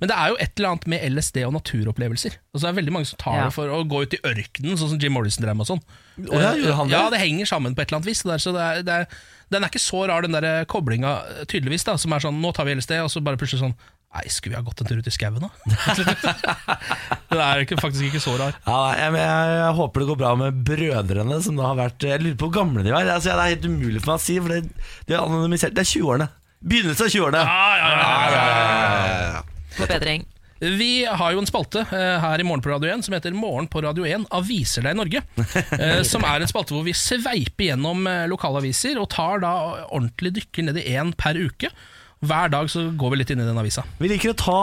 men 0.00 0.10
det 0.10 0.16
er 0.16 0.32
jo 0.32 0.38
et 0.40 0.52
eller 0.56 0.70
annet 0.72 0.88
med 0.94 1.04
LSD 1.12 1.38
og 1.44 1.54
naturopplevelser. 1.58 2.38
Og 2.54 2.60
så 2.60 2.68
er 2.68 2.72
det 2.74 2.80
veldig 2.80 2.94
mange 2.96 3.08
som 3.10 3.20
tar 3.20 3.38
Ja. 3.40 3.44
det 3.50 3.56
for 3.56 3.68
å 3.72 3.82
gå 3.88 4.04
ut 4.04 4.16
i 4.16 4.20
ørkenen, 4.24 4.78
sånn 4.80 4.94
som 4.94 5.00
Jim 5.02 5.16
Morrison 5.16 5.44
drev 5.44 5.58
med 5.58 5.66
og 5.66 5.72
sånn. 5.74 5.84
Oh, 6.30 6.38
ja, 6.38 6.52
det? 6.54 6.90
Ja, 6.94 7.06
det 7.10 7.18
henger 7.18 7.48
sammen 7.50 7.74
på 7.74 7.82
et 7.82 7.90
eller 7.90 8.00
annet 8.00 8.10
vis. 8.12 8.22
Det 8.22 8.30
der, 8.30 8.42
så 8.42 8.54
det 8.54 8.62
er, 8.62 8.84
det 8.86 8.98
er, 9.02 9.22
den 9.52 9.64
er 9.64 9.72
ikke 9.72 9.82
så 9.82 10.04
rar, 10.08 10.24
den 10.24 10.36
der 10.36 10.64
koblinga, 10.70 11.18
tydeligvis, 11.50 11.84
da, 11.88 11.96
som 12.00 12.14
er 12.14 12.24
sånn 12.24 12.40
nå 12.40 12.52
tar 12.56 12.68
vi 12.68 12.76
LSD, 12.78 12.92
og 13.04 13.10
så 13.12 13.24
bare 13.24 13.40
plutselig 13.40 13.64
sånn 13.66 13.76
Nei, 14.14 14.28
skulle 14.30 14.54
vi 14.54 14.60
ha 14.60 14.62
gått 14.62 14.78
en 14.78 14.86
tur 14.86 15.00
ut 15.02 15.08
i 15.10 15.10
skauen, 15.10 15.42
da? 15.42 15.48
den 17.32 17.40
er 17.42 17.64
ikke, 17.64 17.80
faktisk 17.82 18.06
ikke 18.06 18.20
så 18.22 18.36
rar. 18.38 18.54
Ja, 18.62 18.76
jeg, 18.94 19.10
jeg, 19.18 19.56
jeg 19.58 19.72
håper 19.74 20.04
det 20.04 20.06
går 20.12 20.20
bra 20.20 20.30
med 20.38 20.60
brødrene 20.68 21.40
som 21.42 21.58
da 21.58 21.64
har 21.72 21.80
vært 21.80 22.06
Jeg 22.06 22.22
lurer 22.22 22.36
på 22.38 22.46
hvor 22.46 22.54
gamle 22.60 22.84
de 22.86 22.94
var. 22.94 23.02
Altså, 23.10 23.32
det 23.32 23.42
er 23.42 23.54
helt 23.56 23.66
umulig 23.66 23.98
for 24.04 24.12
meg 24.12 24.20
å 24.20 24.22
si, 24.22 24.36
for 24.38 24.54
det, 24.54 24.60
de 25.08 25.16
er 25.16 25.24
anonymisert. 25.24 25.74
Det 25.74 25.82
er 25.82 25.90
20-årene. 25.96 26.28
Begynnelsen 26.62 27.08
av 27.08 27.10
20-årene. 27.16 27.42
Forbedring. 29.80 30.22
Vi 30.64 31.04
har 31.04 31.34
jo 31.34 31.42
en 31.42 31.48
spalte 31.48 31.82
eh, 31.84 32.18
her 32.22 32.40
i 32.40 32.44
Morgen 32.46 32.62
på 32.64 32.70
Radio 32.72 32.88
1 32.88 33.04
som 33.04 33.14
heter 33.16 33.34
Morgen 33.36 33.66
på 33.68 33.82
Radio 33.84 34.06
1 34.08 34.24
aviser 34.32 34.86
deg 34.86 34.96
i 34.96 35.00
Norge. 35.02 35.24
Eh, 35.74 36.00
som 36.06 36.22
er 36.24 36.40
en 36.40 36.48
spalte 36.48 36.74
hvor 36.74 36.84
vi 36.86 36.92
sveiper 36.96 37.66
gjennom 37.70 38.06
eh, 38.08 38.24
lokalaviser 38.30 38.98
og 39.00 39.08
tar 39.12 39.42
da 39.42 39.50
ordentlig 39.88 40.34
dykker 40.38 40.68
ned 40.68 40.78
i 40.80 40.84
én 40.94 41.10
per 41.18 41.36
uke. 41.36 41.70
Hver 42.24 42.52
dag 42.52 42.70
så 42.72 42.86
går 42.96 43.12
vi 43.12 43.18
litt 43.20 43.32
inn 43.34 43.42
i 43.42 43.46
den 43.46 43.58
avisa. 43.60 43.84
Vi 44.00 44.08
liker 44.08 44.32
å 44.32 44.36
ta 44.38 44.60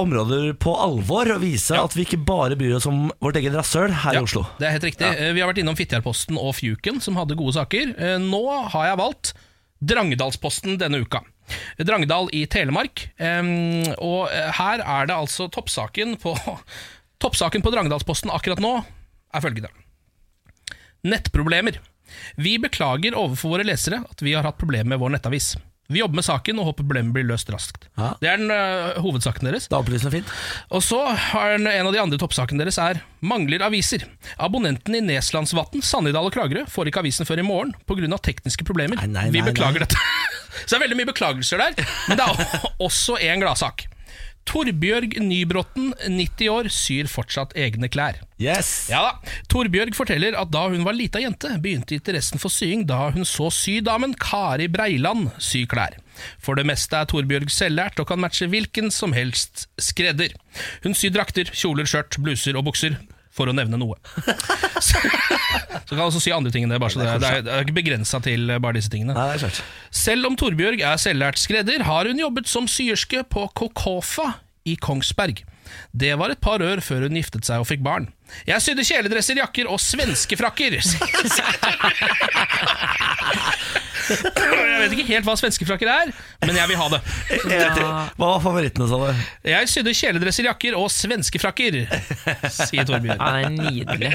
områder 0.00 0.52
på 0.62 0.72
alvor 0.80 1.28
og 1.34 1.42
vise 1.42 1.76
at 1.76 1.96
vi 1.98 2.06
ikke 2.06 2.20
bare 2.24 2.56
bryr 2.56 2.78
oss 2.78 2.88
om 2.88 3.10
vårt 3.20 3.36
eget 3.40 3.56
rasshøl 3.58 3.92
her 4.04 4.16
Ja, 4.16 4.22
i 4.22 4.28
Oslo. 4.28 4.46
Det 4.60 4.68
er 4.68 4.76
helt 4.78 4.86
riktig. 4.88 5.10
Ja. 5.10 5.32
Vi 5.34 5.42
har 5.42 5.50
vært 5.50 5.60
innom 5.60 5.76
Fitjarposten 5.76 6.40
og 6.40 6.54
Fjuken, 6.56 7.02
som 7.04 7.18
hadde 7.20 7.36
gode 7.36 7.58
saker. 7.58 7.92
Nå 8.22 8.42
har 8.72 8.92
jeg 8.92 9.00
valgt 9.02 9.34
Drangedalsposten 9.82 10.78
denne 10.80 11.02
uka. 11.02 11.24
Drangedal 11.78 12.28
i 12.32 12.44
Telemark. 12.46 13.06
Og 13.18 14.20
eh, 14.32 14.50
her 14.58 14.82
er 14.84 15.06
det 15.10 15.16
altså 15.16 15.48
toppsaken 15.52 16.16
på 16.22 16.36
Toppsaken 17.22 17.62
på 17.62 17.70
Drangedalsposten 17.70 18.32
akkurat 18.34 18.58
nå 18.62 18.72
er 18.82 19.42
følgende. 19.44 19.68
Nettproblemer. 21.06 21.78
Vi 22.36 22.56
beklager 22.62 23.14
overfor 23.18 23.54
våre 23.56 23.66
lesere 23.66 24.02
at 24.08 24.22
vi 24.22 24.34
har 24.36 24.44
hatt 24.46 24.58
problemer 24.60 24.92
med 24.94 25.00
vår 25.02 25.14
nettavis. 25.16 25.52
Vi 25.92 25.98
jobber 26.00 26.20
med 26.20 26.24
saken 26.24 26.58
og 26.62 26.68
håper 26.70 26.86
problemet 26.86 27.12
blir 27.12 27.26
løst 27.28 27.50
raskt. 27.52 27.86
Ja. 27.98 28.12
Det 28.22 28.28
er 28.30 28.38
den 28.40 28.52
eh, 28.54 29.00
hovedsaken 29.02 29.44
deres. 29.48 29.66
Det 29.68 29.74
er 29.76 29.82
opplysende 29.82 30.12
fint. 30.14 30.30
Og 30.72 30.82
så 30.86 31.00
har 31.10 31.56
den- 31.56 31.66
en 31.68 31.86
av 31.88 31.92
de 31.92 32.00
andre 32.00 32.18
toppsakene 32.22 32.62
deres 32.62 32.78
er 32.80 33.02
Mangler 33.20 33.62
aviser. 33.66 34.06
Abonnenten 34.38 34.96
i 34.96 35.02
Neslandsvatn, 35.04 35.82
Sannidal 35.84 36.26
og 36.30 36.32
Kragerø 36.34 36.64
får 36.70 36.88
ikke 36.90 37.02
avisen 37.04 37.28
før 37.28 37.42
i 37.42 37.46
morgen 37.46 37.74
pga. 37.86 38.18
tekniske 38.18 38.64
problemer. 38.64 38.96
Nei, 38.96 39.06
nei, 39.06 39.30
Vi 39.30 39.42
nei, 39.42 39.50
beklager 39.52 39.84
dette. 39.86 39.96
Så 40.64 40.74
det 40.74 40.78
er 40.80 40.84
veldig 40.86 41.00
mye 41.00 41.10
beklagelser 41.12 41.62
der, 41.62 41.88
men 42.08 42.20
det 42.20 42.28
er 42.28 42.60
også 42.88 43.18
en 43.22 43.44
gladsak. 43.44 43.86
Torbjørg 44.48 45.14
Nybråten, 45.22 45.92
90 46.02 46.48
år, 46.50 46.68
syr 46.74 47.06
fortsatt 47.10 47.52
egne 47.58 47.86
klær. 47.92 48.18
Yes! 48.42 48.88
Ja 48.90 48.98
da. 49.04 49.34
Torbjørg 49.52 49.94
forteller 49.94 50.34
at 50.38 50.50
da 50.50 50.64
hun 50.72 50.82
var 50.86 50.96
lita 50.98 51.22
jente, 51.22 51.52
begynte 51.62 51.94
interessen 51.94 52.42
for 52.42 52.50
sying 52.52 52.82
da 52.88 53.12
hun 53.14 53.26
så 53.28 53.52
sydamen 53.54 54.16
Kari 54.18 54.66
Breiland 54.72 55.30
sy 55.42 55.62
klær. 55.70 55.94
For 56.42 56.58
det 56.58 56.66
meste 56.68 56.98
er 56.98 57.08
Torbjørg 57.10 57.52
selvlært 57.54 58.02
og 58.02 58.10
kan 58.10 58.20
matche 58.22 58.50
hvilken 58.50 58.90
som 58.94 59.14
helst 59.16 59.68
skredder. 59.80 60.34
Hun 60.82 60.98
syr 60.98 61.14
drakter, 61.14 61.48
kjoler, 61.54 61.86
skjørt, 61.88 62.18
bluser 62.22 62.58
og 62.58 62.66
bukser. 62.66 62.98
For 63.32 63.48
å 63.48 63.54
nevne 63.56 63.78
noe. 63.80 63.96
Så, 64.82 64.98
så 64.98 65.94
kan 65.94 66.08
også 66.08 66.20
si 66.20 66.32
andre 66.34 66.50
ting 66.50 66.64
enn 66.66 66.72
det. 66.72 66.80
Bare 66.82 66.90
så 66.90 66.98
det, 66.98 67.06
det, 67.22 67.28
er, 67.28 67.42
det 67.46 67.52
er 67.54 67.62
ikke 67.62 67.76
begrensa 67.76 68.18
til 68.24 68.50
bare 68.58 68.74
disse 68.74 68.90
tingene. 68.90 69.14
Nei, 69.14 69.28
det 69.30 69.36
er 69.36 69.42
klart. 69.44 69.60
Selv 69.94 70.26
om 70.26 70.34
Torbjørg 70.40 70.82
er 70.82 70.98
selvlært 70.98 71.38
skredder, 71.38 71.84
har 71.86 72.10
hun 72.10 72.18
jobbet 72.18 72.50
som 72.50 72.66
syerske 72.70 73.22
på 73.30 73.44
Kokofa 73.58 74.26
i 74.66 74.74
Kongsberg. 74.80 75.44
Det 75.94 76.10
var 76.18 76.34
et 76.34 76.42
par 76.42 76.64
år 76.64 76.82
før 76.84 77.06
hun 77.06 77.16
giftet 77.20 77.46
seg 77.46 77.62
og 77.62 77.68
fikk 77.70 77.84
barn. 77.86 78.08
Jeg 78.48 78.64
sydde 78.64 78.84
kjeledresser, 78.88 79.38
jakker 79.38 79.70
og 79.70 79.78
svenske 79.82 80.38
frakker. 80.40 80.80
Jeg 84.12 84.78
vet 84.90 84.94
ikke 84.96 85.06
helt 85.12 85.26
hva 85.28 85.34
svenskefrakker 85.38 85.88
er, 85.92 86.10
men 86.42 86.56
jeg 86.58 86.68
vil 86.72 86.78
ha 86.80 86.86
det. 86.92 87.00
Hva 88.18 88.26
var 88.32 88.40
favorittene, 88.42 88.88
sa 88.90 88.98
du? 88.98 89.20
Jeg 89.46 89.68
sydde 89.70 89.94
kjeledresser, 89.94 90.48
jakker 90.48 90.76
og 90.78 90.88
svenske 90.92 91.38
frakker, 91.42 91.78
sier 92.50 92.86
Torbjørn. 92.88 93.20
Ja, 93.22 93.30
det 93.36 93.44
er 93.44 93.54
nydelig. 93.56 94.12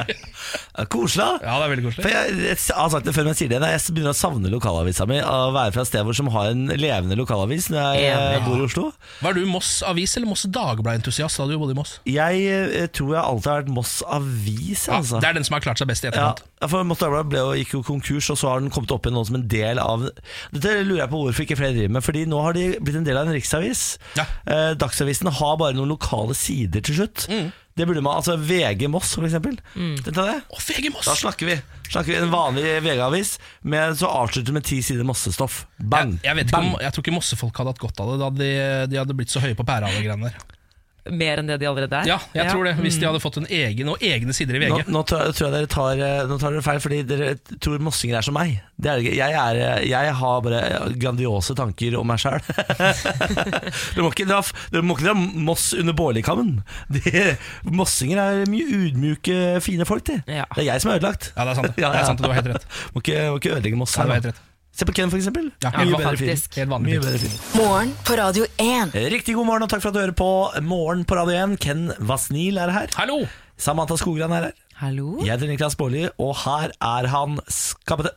Koselig. 0.92 1.28
Ja, 1.44 1.56
det 1.60 1.66
er 1.68 1.72
veldig 1.74 1.86
For 1.88 2.02
koselig. 2.02 2.14
jeg, 2.14 2.58
jeg 2.58 2.76
har 2.78 2.92
sagt 2.94 3.08
det 3.08 3.14
før, 3.16 3.26
men 3.28 3.34
jeg 3.34 3.40
sier 3.42 3.52
det 3.54 3.58
igjen. 3.60 3.68
Jeg 3.78 3.96
begynner 3.96 4.14
å 4.14 4.18
savne 4.20 4.52
lokalavisa 4.54 5.08
mi. 5.10 5.20
Å 5.24 5.38
være 5.56 5.74
fra 5.76 5.86
et 5.86 5.90
sted 5.92 6.06
hvor 6.08 6.18
som 6.18 6.30
har 6.36 6.52
en 6.52 6.66
levende 6.78 7.18
lokalavis 7.20 7.70
når 7.74 7.80
jeg 8.02 8.12
eh, 8.12 8.38
bor 8.46 8.60
i 8.62 8.66
Oslo. 8.68 8.86
Var 9.24 9.38
du 9.38 9.42
Moss 9.50 9.72
Avis 9.88 10.18
eller 10.20 10.30
Moss 10.30 10.46
Dagblad-entusiast 10.52 11.42
da 11.42 11.48
du 11.50 11.56
bodde 11.62 11.76
i 11.76 11.80
Moss? 11.80 11.96
Jeg 12.10 12.44
eh, 12.52 12.88
tror 12.94 13.16
jeg 13.16 13.24
alltid 13.24 13.52
har 13.54 13.64
vært 13.64 13.74
Moss 13.80 13.96
Avis. 14.06 14.86
Ja, 14.90 14.98
Altså. 14.98 15.20
det 15.22 15.30
er 15.30 15.36
den 15.38 15.46
som 15.48 15.54
har 15.58 15.62
klart 15.64 15.80
seg 15.82 15.88
best 15.92 16.06
i 16.08 16.12
Ja, 16.14 16.32
for 16.68 16.84
Moss 16.88 17.00
Dagblad 17.04 17.30
ble 17.32 17.44
gikk 17.62 17.76
jo 17.78 17.84
konkurs, 17.86 18.28
og 18.34 18.40
så 18.42 18.50
har 18.52 18.64
den 18.64 18.72
kommet 18.74 18.92
opp 18.96 19.06
igjen 19.06 19.16
nå 19.18 19.24
som 19.30 19.38
en 19.40 19.48
del 19.52 19.78
av 19.82 19.87
Dette 20.54 20.74
lurer 20.84 21.04
jeg 21.04 21.12
på 21.12 21.22
hvorfor 21.24 21.46
ikke 21.46 21.60
flere 21.60 21.76
driver 21.76 21.96
med, 21.98 22.06
Fordi 22.06 22.26
nå 22.30 22.42
har 22.44 22.58
de 22.58 22.66
blitt 22.82 23.00
en 23.00 23.08
del 23.08 23.20
av 23.20 23.30
en 23.30 23.38
riksavis. 23.38 23.86
Ja. 24.20 24.28
Eh, 24.50 24.74
Dagsavisen 24.80 25.32
har 25.40 25.56
bare 25.62 25.78
noen 25.78 25.92
lokale 25.94 26.36
sider 26.38 26.84
til 26.86 27.02
slutt. 27.02 27.28
Mm. 27.32 27.50
Det 27.78 27.86
burde 27.86 28.02
man, 28.02 28.18
altså 28.18 28.34
VG 28.42 28.88
Moss, 28.90 29.12
for 29.14 29.28
eksempel. 29.28 29.54
Deg 29.76 30.10
det. 30.18 30.38
Å, 30.50 30.62
VG 30.66 30.90
Moss! 30.96 31.06
Da 31.06 31.14
snakker 31.20 31.46
vi, 31.52 31.58
snakker 31.92 32.10
vi 32.10 32.18
en 32.24 32.34
vanlig 32.34 32.66
VG-avis, 32.82 33.36
men 33.70 33.94
så 34.00 34.10
avslutter 34.24 34.56
med 34.56 34.66
ti 34.66 34.80
sider 34.82 35.06
Mossestoff. 35.06 35.66
Bang! 35.78 36.18
Jeg, 36.18 36.26
jeg, 36.26 36.40
vet 36.40 36.50
ikke 36.50 36.58
Bang. 36.58 36.74
om, 36.74 36.82
jeg 36.82 36.96
tror 36.96 37.06
ikke 37.06 37.18
Mossefolk 37.20 37.62
hadde 37.62 37.76
hatt 37.76 37.84
godt 37.86 38.02
av 38.02 38.14
det 38.14 38.20
da 38.24 38.32
de, 38.42 38.52
de 38.90 39.02
hadde 39.04 39.18
blitt 39.20 39.34
så 39.34 39.44
høye 39.46 39.58
på 39.58 39.68
pæra. 39.68 39.94
Mer 41.12 41.42
enn 41.42 41.50
det 41.50 41.60
de 41.62 41.68
allerede 41.70 42.02
er. 42.02 42.10
Ja, 42.10 42.18
jeg 42.36 42.52
tror 42.52 42.68
det. 42.68 42.76
Hvis 42.82 42.98
de 43.00 43.08
hadde 43.08 43.22
fått 43.24 43.40
en 43.42 43.48
egen 43.50 43.92
og 43.92 44.04
egne 44.04 44.36
sider 44.36 44.58
i 44.58 44.62
Nå, 44.66 44.80
VG. 44.82 44.92
nå 44.94 45.04
tror 45.08 45.24
jeg, 45.26 45.36
tror 45.38 45.48
jeg 45.48 45.56
dere 45.58 45.70
tar, 45.72 46.02
eh, 46.08 46.24
nå 46.30 46.38
tar 46.42 46.56
dere 46.56 46.66
feil, 46.66 46.82
fordi 46.84 47.02
dere 47.08 47.30
tror 47.64 47.84
mossinger 47.84 48.20
er 48.20 48.28
som 48.28 48.36
meg. 48.38 48.58
Det 48.78 48.92
er 48.92 49.00
det 49.00 49.06
ikke. 49.06 49.16
Jeg, 49.18 49.38
er, 49.42 49.62
eh, 49.68 49.86
jeg 49.90 50.16
har 50.22 50.42
bare 50.46 50.62
grandiose 51.02 51.56
tanker 51.58 51.98
om 52.00 52.08
meg 52.12 52.22
sjæl. 52.22 52.42
dere, 53.96 54.04
må 54.04 54.12
ikke 54.12 54.28
dra 54.30 54.42
dere 54.74 54.86
må 54.86 54.98
ikke 54.98 55.08
dra 55.10 55.16
Moss 55.48 55.70
under 55.78 55.96
bårlikkammen. 55.98 56.58
Mossinger 57.78 58.22
er 58.24 58.44
mye 58.52 58.68
udmjuke, 58.82 59.38
fine 59.66 59.88
folk, 59.88 60.06
de. 60.10 60.20
Ja. 60.28 60.46
Det 60.56 60.64
er 60.66 60.72
jeg 60.74 60.84
som 60.84 60.92
er 60.94 61.02
ødelagt. 61.02 61.32
Ja, 61.36 61.48
det 61.48 61.56
er 61.56 61.60
sant. 61.62 61.74
det. 61.76 61.82
Det 61.84 62.04
er 62.04 62.10
sant, 62.12 62.22
Du 62.22 62.30
har 62.30 62.40
helt 62.40 62.54
rett. 62.56 62.70
Må 62.94 63.04
ikke, 63.04 63.24
må 63.32 63.42
ikke 63.42 63.56
ødelegge 63.56 63.80
Moss 63.80 63.98
Ja, 63.98 64.04
her 64.04 64.08
du 64.08 64.16
har 64.16 64.22
helt 64.22 64.32
rett. 64.34 64.47
Se 64.78 64.86
på 64.86 64.94
Ken, 64.94 65.10
for 65.10 65.18
eksempel. 65.18 65.48
Ja, 65.64 65.72
Mye 65.74 65.90
ja, 65.90 66.00
faktisk. 66.06 66.54
Helt 66.60 66.70
vanlig 66.70 66.92
Mye 66.92 67.02
bedre 67.02 67.18
film. 67.24 67.38
Morgen 67.58 67.94
på 68.06 68.18
Radio 68.20 68.46
1. 68.62 68.94
Riktig 69.10 69.34
god 69.34 69.48
morgen 69.50 69.66
og 69.66 69.72
takk 69.72 69.82
for 69.82 69.90
at 69.90 69.96
du 69.98 70.04
hører 70.04 70.14
på 70.14 70.28
Morgen 70.62 71.02
på 71.10 71.18
Radio 71.18 71.34
1. 71.48 71.56
Ken 71.64 71.88
Vasnil 71.98 72.60
er 72.62 72.70
her. 72.76 72.94
Hallo! 73.00 73.24
Samantha 73.58 73.98
Skogran 73.98 74.36
er 74.38 74.52
her. 74.52 74.60
Hallo? 74.78 75.16
Jeg 75.26 75.34
heter 75.34 75.50
Niklas 75.50 75.74
Baarli, 75.80 76.04
og 76.22 76.36
her 76.44 76.76
er 76.78 77.10
han 77.10 77.40
skabbete. 77.50 78.14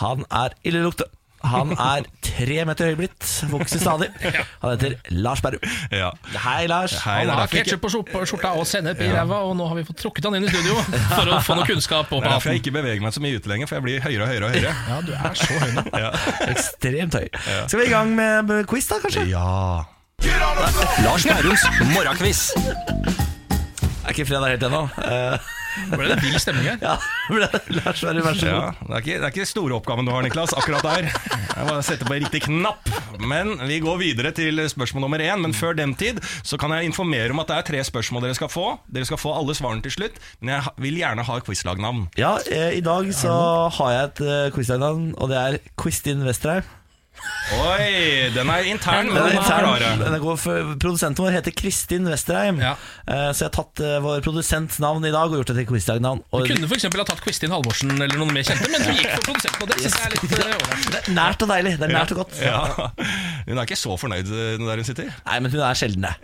Han 0.00 0.24
er 0.32 0.56
ildelukte. 0.64 1.04
Han 1.40 1.70
er 1.72 2.04
tre 2.20 2.64
meter 2.68 2.90
høy 2.90 2.96
blitt, 2.98 3.24
vokser 3.48 3.80
stadig. 3.80 4.10
Han 4.62 4.74
heter 4.74 4.96
Lars 5.16 5.40
Berrum. 5.44 5.62
Ja. 5.94 6.10
Hei, 6.44 6.66
Lars. 6.68 6.94
Hei, 7.04 7.22
Han 7.24 7.32
har 7.32 7.48
ketsjup 7.52 7.80
på 7.84 7.90
skjorta- 8.28 8.52
og 8.60 8.66
sennep 8.68 9.00
i 9.00 9.08
ræva, 9.12 9.40
og 9.48 9.54
nå 9.56 9.68
har 9.70 9.78
vi 9.80 9.84
fått 9.88 10.02
trukket 10.02 10.28
han 10.28 10.36
inn 10.36 10.44
i 10.44 10.52
studio 10.52 10.76
for 11.14 11.30
å 11.32 11.38
få 11.44 11.56
noe 11.58 11.68
kunnskap 11.68 12.10
opp 12.12 12.20
det 12.20 12.28
er 12.28 12.34
derfor 12.36 12.52
jeg 12.52 12.60
ikke 12.62 12.74
beveger 12.76 13.04
meg 13.04 13.14
så 13.16 13.22
mye 13.24 13.38
ute 13.40 13.48
lenger, 13.52 13.70
for 13.70 13.78
jeg 13.80 13.86
blir 13.86 14.04
høyere 14.04 14.26
og 14.26 14.32
høyere 14.34 14.44
og 14.44 14.54
høyere. 14.56 14.74
Ja, 14.90 15.00
du 15.06 15.12
er 15.16 15.38
så 15.40 15.62
høy 15.64 15.72
nå. 15.78 15.84
Ekstremt 16.50 17.16
høy. 17.20 17.28
Skal 17.66 17.80
vi 17.80 17.86
i 17.88 17.94
gang 17.94 18.12
med 18.16 18.50
med 18.50 18.68
quiz, 18.70 18.90
da, 18.90 19.00
kanskje? 19.02 19.24
Ja. 19.30 19.86
Lars 21.06 21.24
Berrums 21.24 21.64
morgenquiz. 21.94 22.50
Er 24.04 24.12
ikke 24.12 24.28
fredag 24.28 24.56
helt 24.56 24.68
ennå. 24.68 24.84
Eh, 25.78 25.92
Ble 25.94 26.08
det 26.10 26.18
vill 26.24 26.38
stemning 26.42 26.66
her? 26.66 26.78
ja, 26.82 26.96
Lars 27.30 28.00
Berrum, 28.02 28.24
vær 28.26 28.38
så 28.38 28.48
ja. 28.50 28.62
Det 28.80 28.94
er 28.96 29.04
ikke, 29.04 29.18
det 29.20 29.28
er 29.28 29.34
ikke 29.34 29.46
store 29.48 29.76
oppgaven 29.78 30.08
du 30.08 30.12
har, 30.14 30.24
Niklas, 30.26 30.54
akkurat 30.58 30.82
der. 30.86 31.10
Jeg 31.10 31.68
bare 31.68 31.84
setter 31.86 32.08
på 32.08 32.16
riktig 32.18 32.42
knapp. 32.48 32.90
Men 33.20 33.52
vi 33.68 33.78
går 33.84 34.00
videre 34.00 34.32
til 34.36 34.58
spørsmål 34.72 35.04
nummer 35.06 35.22
én. 35.22 35.42
Men 35.44 35.54
før 35.56 35.76
den 35.78 35.94
tid 35.98 36.18
så 36.46 36.58
kan 36.60 36.72
jeg 36.76 36.90
informere 36.90 37.30
om 37.34 37.42
at 37.42 37.50
det 37.52 37.58
er 37.60 37.68
tre 37.70 37.84
spørsmål 37.86 38.26
dere 38.26 38.38
skal 38.38 38.50
få. 38.52 38.66
Dere 38.90 39.06
skal 39.08 39.20
få 39.20 39.34
alle 39.36 39.54
svarene 39.58 39.84
til 39.84 39.94
slutt, 39.98 40.18
men 40.40 40.54
jeg 40.56 40.74
vil 40.86 41.00
gjerne 41.02 41.26
ha 41.28 41.38
quizlagnavn. 41.46 42.06
Ja, 42.18 42.34
eh, 42.50 42.76
I 42.80 42.84
dag 42.84 43.10
så 43.16 43.32
har 43.78 43.94
jeg 43.94 44.10
et 44.10 44.22
uh, 44.26 44.50
quizlagnavn, 44.56 45.10
og 45.18 45.30
det 45.32 45.40
er 45.40 45.58
Quistin 45.80 46.24
Vesterheim. 46.26 46.66
Oi, 47.50 48.30
den 48.34 48.50
er 48.52 48.66
intern. 48.70 49.08
Den 49.10 49.16
Den 49.16 49.26
er 49.26 49.38
intern. 49.40 50.02
Den 50.04 50.14
er 50.16 50.36
for, 50.38 50.74
produsenten 50.80 51.24
vår 51.24 51.34
heter 51.34 51.54
Kristin 51.56 52.06
Westerheim. 52.06 52.60
Ja. 52.62 52.76
Uh, 53.08 53.30
så 53.34 53.44
jeg 53.44 53.48
har 53.48 53.54
tatt 53.56 53.82
uh, 53.82 53.96
vår 54.04 54.22
produsents 54.24 54.78
navn 54.82 55.04
i 55.08 55.10
dag 55.10 55.26
og 55.32 55.40
gjort 55.40 55.50
det 55.50 55.56
til 55.58 55.66
quizlagnavn. 55.72 56.22
Du 56.30 56.44
kunne 56.46 56.70
f.eks. 56.70 56.86
ha 56.86 57.06
tatt 57.10 57.22
Kristin 57.24 57.50
Halvorsen 57.54 57.90
eller 57.96 58.14
noen 58.20 58.32
mer 58.36 58.46
kjente, 58.46 58.70
men 58.70 58.86
du 58.86 58.92
gikk 58.94 59.16
for 59.16 59.26
produsenten, 59.32 59.64
og 59.64 59.72
det 59.72 59.80
synes 59.80 59.98
jeg 59.98 60.06
er 60.06 60.14
litt 60.14 60.24
eh, 60.30 60.82
det 60.90 61.00
er 61.00 61.16
nært 61.16 61.44
og 61.44 61.50
deilig. 61.50 61.74
Det 61.80 61.88
er 61.88 61.94
nært 61.96 62.14
og 62.14 62.22
godt. 62.22 62.38
Ja. 62.44 62.60
Hun 63.48 63.58
er 63.58 63.66
ikke 63.66 63.80
så 63.80 63.96
fornøyd 64.00 64.30
der 64.30 64.82
hun 64.82 64.86
sitter. 64.86 65.10
Nei, 65.26 65.40
men 65.42 65.54
hun 65.54 65.64
er 65.66 65.80
sjelden 65.80 66.06
det. 66.06 66.14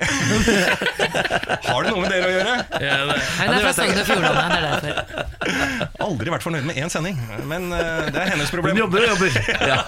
Har 1.67 1.83
det 1.83 1.91
noe 1.91 2.03
med 2.05 2.13
dere 2.13 2.29
å 2.29 2.35
gjøre? 2.37 2.55
Ja, 2.83 2.99
det- 3.11 3.17
Nei, 3.17 3.49
det 3.51 3.57
er 3.57 3.65
fra 3.67 3.75
Sogn 3.77 3.99
og 3.99 4.07
Fjordane, 4.09 4.47
det 4.53 4.59
er 4.61 4.65
derfor. 4.71 5.91
Aldri 6.07 6.37
vært 6.37 6.47
fornøyd 6.47 6.69
med 6.69 6.79
én 6.81 6.93
sending, 6.93 7.19
men 7.51 7.69
uh, 7.75 8.07
det 8.13 8.23
er 8.23 8.33
hennes 8.37 8.53
problem. 8.55 8.77
Hun 8.77 8.87
jobber 8.87 9.09
og 9.09 9.17
jobber. 9.17 9.43
Ja. 9.67 9.81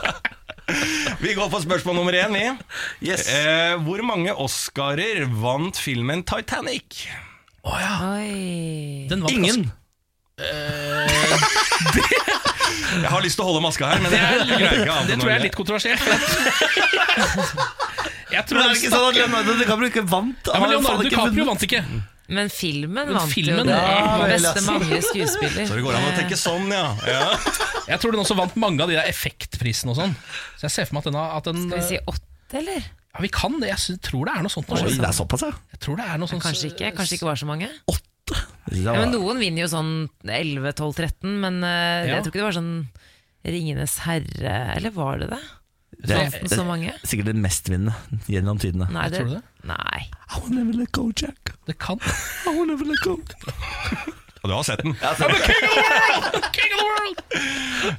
Vi 1.25 1.35
går 1.35 1.49
på 1.51 1.61
spørsmål 1.65 1.95
nummer 1.97 2.13
én, 2.19 2.33
vi. 2.35 2.43
Yes. 3.09 3.29
Eh, 3.33 3.77
hvor 3.85 4.03
mange 4.07 4.35
Oscarer 4.35 5.25
vant 5.41 5.79
filmen 5.81 6.23
Titanic? 6.29 7.07
Oi. 7.65 9.07
Den 9.11 9.23
vant 9.25 9.33
Ingen. 9.35 9.71
Jeg 12.89 13.11
har 13.11 13.21
lyst 13.23 13.37
til 13.37 13.45
å 13.45 13.47
holde 13.51 13.61
maska 13.63 13.87
her, 13.91 13.99
men 14.01 14.13
jeg 14.15 14.23
greier 14.49 14.79
ikke 14.81 14.93
annet 14.95 15.09
Det 15.11 15.17
tror 15.21 15.31
jeg 15.31 15.39
er 15.39 15.43
litt 15.45 15.57
kontroversielt. 15.59 16.03
Jeg, 18.29 18.45
tror 18.49 18.59
Men 18.59 18.65
er 18.65 18.69
det 18.73 18.79
ikke 18.79 18.91
sånn 18.93 19.07
at 19.09 19.15
Leonardo 19.17 19.53
DiCaprio 19.59 19.89
ikke 19.89 20.03
vant? 20.09 20.49
ja, 20.49 20.59
men 20.61 20.69
Leonardo 20.75 21.03
DiCaprio 21.07 21.45
vant 21.49 21.63
ikke. 21.65 21.81
Men 22.29 22.51
filmen 22.53 23.09
vant 23.15 23.33
filmen, 23.33 23.63
jo 23.63 23.71
det. 23.71 23.77
ja, 23.81 24.17
vel, 24.21 24.33
Beste 24.35 24.51
altså. 24.53 24.65
mannlige 24.69 25.03
skuespiller. 25.07 25.65
Så 25.71 25.79
det 25.79 25.85
går 25.87 25.97
an 25.97 26.09
å 26.11 26.15
tenke 26.19 26.37
sånn, 26.37 26.67
ja. 26.75 26.87
ja. 27.09 27.23
Jeg 27.93 28.03
tror 28.03 28.13
den 28.13 28.21
også 28.21 28.37
vant 28.37 28.57
mange 28.61 28.85
av 28.85 28.91
de 28.93 28.99
der 28.99 29.09
effektprisene 29.09 29.95
og 29.95 29.97
sånn. 29.97 30.13
Så 30.61 30.67
jeg 30.69 30.75
ser 30.75 30.89
for 30.91 30.99
meg 30.99 31.07
at 31.07 31.09
den, 31.09 31.17
har- 31.17 31.37
at 31.39 31.47
den 31.49 31.63
Skal 31.71 31.81
vi 31.81 31.87
si 31.89 32.01
åtte, 32.13 32.59
eller? 32.61 32.83
Ja, 32.85 33.23
vi 33.25 33.31
kan 33.33 33.57
det. 33.63 33.71
Jeg 33.73 33.97
tror 34.05 34.29
det 34.29 34.35
er 34.37 34.45
noe 34.45 34.53
sånt. 34.53 34.69
Oi, 34.77 34.83
det 34.93 35.09
er 35.09 35.17
såpass, 35.17 35.47
ja. 35.49 35.55
Jeg 35.73 35.81
tror 35.87 35.97
det 35.97 36.05
er 36.13 36.21
noe 36.21 36.29
sånt 36.29 36.45
Kanskje 36.45 36.69
ikke, 36.75 36.91
kanskje 36.99 37.17
ikke 37.17 37.31
var 37.31 37.41
så 37.41 37.49
mange. 37.49 37.71
Åtte? 37.89 38.43
Ja, 38.77 38.93
men 39.01 39.15
Noen 39.17 39.41
vinner 39.41 39.65
jo 39.65 39.71
sånn 39.73 39.93
11, 40.29 40.75
12, 40.77 40.93
13, 41.01 41.33
men 41.41 41.63
uh, 41.65 41.71
Ja. 42.05 42.19
jeg 42.19 42.27
tror 42.27 42.35
ikke 42.35 42.43
det 42.43 42.49
var 42.51 42.59
sånn 42.59 42.75
Ringenes 43.49 43.95
herre 44.05 44.55
Eller 44.77 44.93
var 44.93 45.23
det 45.23 45.31
det? 45.33 45.39
Det 45.99 46.17
er- 46.17 46.31
Så, 46.49 46.57
så 46.61 46.65
mange? 46.65 46.93
sikkert 47.05 47.27
den 47.33 47.41
mestvinnende 47.43 47.95
gjennom 48.29 48.59
tidene. 48.61 48.87
Nei, 48.93 49.09
Tror 49.11 49.25
du 49.27 49.35
det? 49.39 49.43
Nei. 49.65 50.01
I 50.37 50.41
will 50.41 50.55
never 50.59 50.73
let 50.79 50.93
go, 50.93 51.11
Jack. 51.17 51.55
Det 51.67 51.79
kan. 51.79 51.99
I 52.47 52.51
will 52.55 52.67
never 52.67 52.85
let 52.85 53.01
go. 53.03 53.17
Og 54.43 54.51
du 54.51 54.55
har 54.55 54.63
sett 54.63 54.83
den. 54.85 54.95
King 56.55 56.73
of 56.73 56.79
the 56.79 56.87
world! 56.87 57.19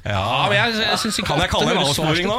Ja, 0.04 0.48
men 0.48 0.56
jeg, 0.56 0.74
jeg 0.80 0.98
synes 1.02 1.18
ikke 1.20 1.28
Kan 1.28 1.42
jeg 1.44 1.50
kalle 1.52 1.68
det 1.68 1.76
en 1.76 1.82
avsporing 1.84 2.26
nå? 2.30 2.38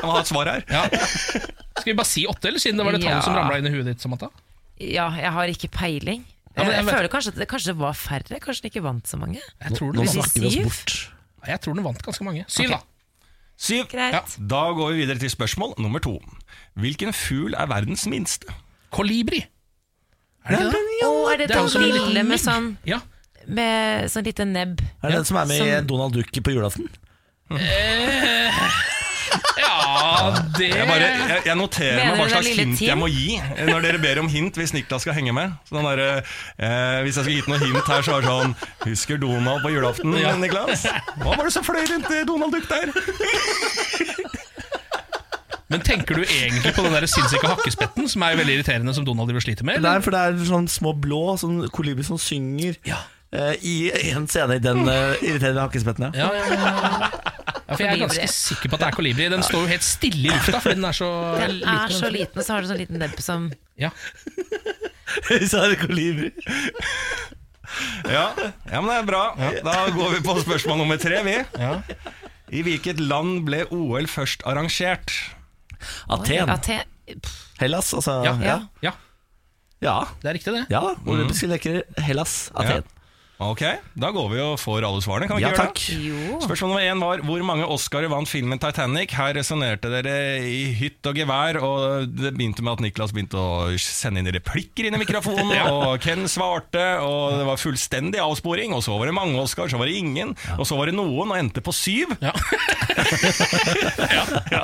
Jeg 0.00 0.08
må 0.08 0.12
ha 0.16 0.20
et 0.24 0.30
svar 0.30 0.50
her. 0.50 0.64
Ja. 0.70 0.82
Skal 0.90 1.92
vi 1.92 1.94
bare 2.00 2.08
si 2.08 2.24
åtte, 2.28 2.48
eller 2.50 2.62
siden 2.62 2.80
det 2.80 2.86
var 2.86 2.96
det 2.96 3.02
tallet 3.04 3.18
Ja. 3.20 3.24
som 3.26 3.36
ramla 3.36 3.58
inn 3.60 3.68
i 3.70 3.72
huet 3.74 3.86
ditt? 3.92 4.02
Samantha? 4.02 4.30
Ja, 4.80 5.06
jeg 5.20 5.32
har 5.36 5.52
ikke 5.52 5.68
peiling. 5.74 6.24
Ja, 6.56 6.64
jeg 6.66 6.72
jeg 6.80 6.84
føler 6.90 7.08
kanskje 7.12 7.32
at 7.34 7.38
det 7.40 7.48
kanskje 7.48 7.70
det 7.72 7.78
var 7.78 7.92
færre. 7.94 8.40
Kanskje 8.42 8.62
den 8.66 8.70
ikke 8.72 8.82
vant 8.84 9.06
så 9.08 9.16
mange. 9.20 9.38
Jeg 9.60 9.76
tror, 9.78 9.92
Nå 9.94 10.02
nå 10.02 10.08
si 10.10 10.18
snakker 10.18 10.40
vi 10.40 10.46
oss 10.50 10.56
bort. 10.66 10.96
jeg 11.46 11.60
tror 11.62 11.74
den 11.78 11.84
vant 11.86 12.02
ganske 12.02 12.24
mange. 12.26 12.44
Syv, 12.48 12.72
da. 12.74 12.80
Syv. 13.60 13.86
Greit. 13.92 14.14
Ja. 14.16 14.20
Da 14.50 14.60
går 14.76 14.92
vi 14.94 15.02
videre 15.02 15.18
til 15.20 15.30
spørsmål 15.32 15.74
nummer 15.78 16.00
to. 16.00 16.14
Hvilken 16.80 17.12
fugl 17.12 17.54
er 17.58 17.66
verdens 17.68 18.06
minste? 18.08 18.48
Kolibri. 18.90 19.42
Er 20.48 20.56
det 20.56 20.66
ikke 20.70 20.80
Ja, 21.02 21.08
oh, 21.08 21.28
er 21.32 21.36
det 21.36 21.48
Det 21.50 21.56
er 21.56 21.60
den 21.60 21.68
sånn 21.72 21.82
en 21.84 21.90
liten 21.92 22.08
lille 22.08 22.22
med 22.24 22.40
sånn, 22.40 22.70
Ja. 22.88 23.00
med 23.46 24.08
sånn 24.10 24.24
lite 24.24 24.44
nebb? 24.48 24.80
Er 25.02 25.08
det 25.12 25.16
den 25.20 25.24
som 25.28 25.36
er 25.36 25.44
med 25.46 25.60
i 25.60 25.76
Som- 25.76 25.86
Donald 25.86 26.12
Duck 26.16 26.32
på 26.32 26.50
julaften? 26.56 26.88
ja, 27.50 28.70
Ja, 29.60 30.30
det 30.56 30.68
Jeg, 30.70 30.86
bare, 30.88 31.08
jeg, 31.28 31.42
jeg 31.46 31.56
noterer 31.58 31.96
Mener 32.00 32.16
meg 32.16 32.20
hva 32.20 32.26
du 32.26 32.28
den 32.28 32.32
slags 32.34 32.48
lille 32.48 32.64
hint 32.64 32.78
Tim? 32.80 32.88
jeg 32.88 32.98
må 33.00 33.08
gi 33.12 33.40
når 33.70 33.84
dere 33.84 34.00
ber 34.02 34.20
om 34.22 34.28
hint 34.32 34.56
hvis 34.60 34.72
Niklas 34.76 35.04
skal 35.04 35.16
henge 35.18 35.34
med. 35.36 35.52
Sånn 35.68 35.84
der, 35.86 36.02
eh, 36.58 37.00
hvis 37.04 37.18
jeg 37.20 37.26
skulle 37.26 37.38
gitt 37.40 37.50
noe 37.50 37.60
hint 37.62 37.90
her, 37.92 38.02
så 38.06 38.16
var 38.16 38.24
det 38.24 38.30
sånn 38.32 38.54
Husker 38.86 39.20
Donald 39.22 39.62
på 39.64 39.72
julaften, 39.74 40.16
Ja. 40.20 40.32
Niklas? 40.40 40.86
Hva 41.20 41.36
var 41.36 41.44
det 41.46 41.52
som 41.54 41.66
fløy 41.66 41.82
rundt 41.90 42.10
i 42.16 42.22
Donald 42.28 42.54
Duck 42.56 42.66
der? 42.70 42.94
Men 45.70 45.84
tenker 45.86 46.18
du 46.18 46.24
egentlig 46.26 46.72
på 46.74 46.82
den 46.82 46.94
der 46.96 47.04
sinnssyke 47.06 47.46
hakkespetten, 47.46 48.08
som 48.10 48.24
er 48.26 48.34
veldig 48.40 48.56
irriterende, 48.58 48.94
som 48.96 49.04
Donald 49.06 49.28
driver 49.30 49.38
og 49.38 49.44
sliter 49.46 49.66
med? 49.68 49.78
Det 49.84 49.90
er 49.92 50.02
for 50.02 50.16
det 50.16 50.22
er 50.26 50.40
sånn 50.48 50.66
små 50.70 50.96
blå 50.98 51.20
sånn 51.38 51.60
kolibri 51.70 52.02
som 52.06 52.18
synger 52.18 52.74
eh, 52.90 53.04
i 53.62 53.74
en 54.10 54.26
scene 54.26 54.56
i 54.58 54.62
den 54.62 54.80
uh, 54.88 55.14
irriterende 55.22 55.62
hakkespetten. 55.62 56.10
Ja. 56.18 56.30
Ja, 56.34 56.46
ja, 56.50 56.56
ja. 56.58 57.10
Ja, 57.70 57.76
for 57.76 57.84
jeg 57.84 57.92
er 57.94 58.00
ganske 58.02 58.26
sikker 58.34 58.70
på 58.72 58.74
at 58.74 58.82
det 58.82 58.86
er 58.88 58.94
kolibri. 58.96 59.26
Den 59.30 59.44
står 59.46 59.60
jo 59.62 59.68
helt 59.70 59.84
stille 59.86 60.24
i 60.26 60.32
lufta 60.32 60.58
fordi 60.58 60.74
den 60.80 60.86
er 60.88 60.96
så 60.98 61.10
Den 61.38 61.60
er 61.62 61.92
så 61.94 62.08
liten. 62.10 62.16
liten, 62.18 62.40
og 62.42 62.46
så 62.48 62.56
har 62.56 62.64
du 62.64 62.70
sånn 62.72 62.80
liten 62.80 62.98
nebb 62.98 63.20
som 63.22 63.50
Ja. 63.78 63.92
Så 65.50 65.58
er 65.58 65.72
det 65.72 65.78
kolibri. 65.80 66.28
Ja, 68.06 68.28
ja, 68.66 68.78
men 68.80 68.86
det 68.90 68.96
er 68.96 69.06
bra. 69.06 69.22
Da 69.66 69.74
går 69.94 70.16
vi 70.16 70.20
på 70.26 70.36
spørsmål 70.42 70.78
nummer 70.82 70.98
tre, 71.02 71.18
vi. 71.26 71.36
I 72.50 72.62
hvilket 72.66 72.98
land 73.02 73.44
ble 73.46 73.64
OL 73.74 74.06
først 74.10 74.42
arrangert? 74.46 75.14
Aten. 76.10 76.50
Aten. 76.50 77.22
Hellas, 77.58 77.90
altså. 77.94 78.20
Ja. 78.26 78.34
Ja. 78.42 78.56
ja, 78.86 78.92
ja. 79.82 79.96
det 80.22 80.30
er 80.30 80.38
riktig, 80.38 80.54
det. 80.54 80.64
ja 80.70 80.82
Olympiske 81.06 81.50
leker 81.50 81.82
Hellas. 82.02 82.50
Aten. 82.54 82.86
Ok, 83.40 83.62
da 83.96 84.10
går 84.12 84.26
vi 84.34 84.40
og 84.44 84.58
får 84.60 84.84
alle 84.84 85.00
svarene. 85.00 85.24
Kan 85.30 85.38
vi 85.38 85.42
Ja, 85.46 85.48
ikke 85.48 85.56
gjøre 85.56 85.70
takk. 85.70 85.80
det? 85.80 85.94
Jo. 86.04 86.40
Spørsmål 86.44 86.68
nummer 86.74 86.84
én 86.84 87.00
var 87.00 87.22
hvor 87.24 87.44
mange 87.48 87.64
Oscarer 87.72 88.10
vant 88.12 88.28
filmen 88.28 88.60
Titanic? 88.60 89.14
Her 89.16 89.32
resonnerte 89.38 89.88
dere 89.88 90.44
i 90.44 90.74
hytt 90.76 91.08
og 91.08 91.16
gevær, 91.16 91.56
og 91.64 92.12
det 92.20 92.34
begynte 92.36 92.60
med 92.66 92.74
at 92.76 92.82
Niklas 92.84 93.14
begynte 93.16 93.40
å 93.40 93.70
sende 93.80 94.20
inn 94.20 94.28
replikker 94.36 94.84
inn 94.90 94.98
i 94.98 95.00
mikrofonen, 95.00 95.54
og 95.72 95.96
Ken 96.04 96.28
svarte, 96.28 96.84
og 97.00 97.38
det 97.40 97.48
var 97.48 97.56
fullstendig 97.62 98.20
avsporing, 98.20 98.76
og 98.76 98.84
så 98.84 98.98
var 99.00 99.08
det 99.08 99.16
mange 99.16 99.40
Oscar, 99.40 99.72
så 99.72 99.80
var 99.80 99.88
det 99.88 99.96
ingen, 99.96 100.36
og 100.58 100.68
så 100.68 100.76
var 100.76 100.92
det 100.92 100.98
noen, 101.00 101.32
og 101.32 101.40
endte 101.40 101.64
på 101.64 101.72
syv. 101.72 102.12
Ja. 102.20 102.36
ja, 104.18 104.24
ja. 104.52 104.62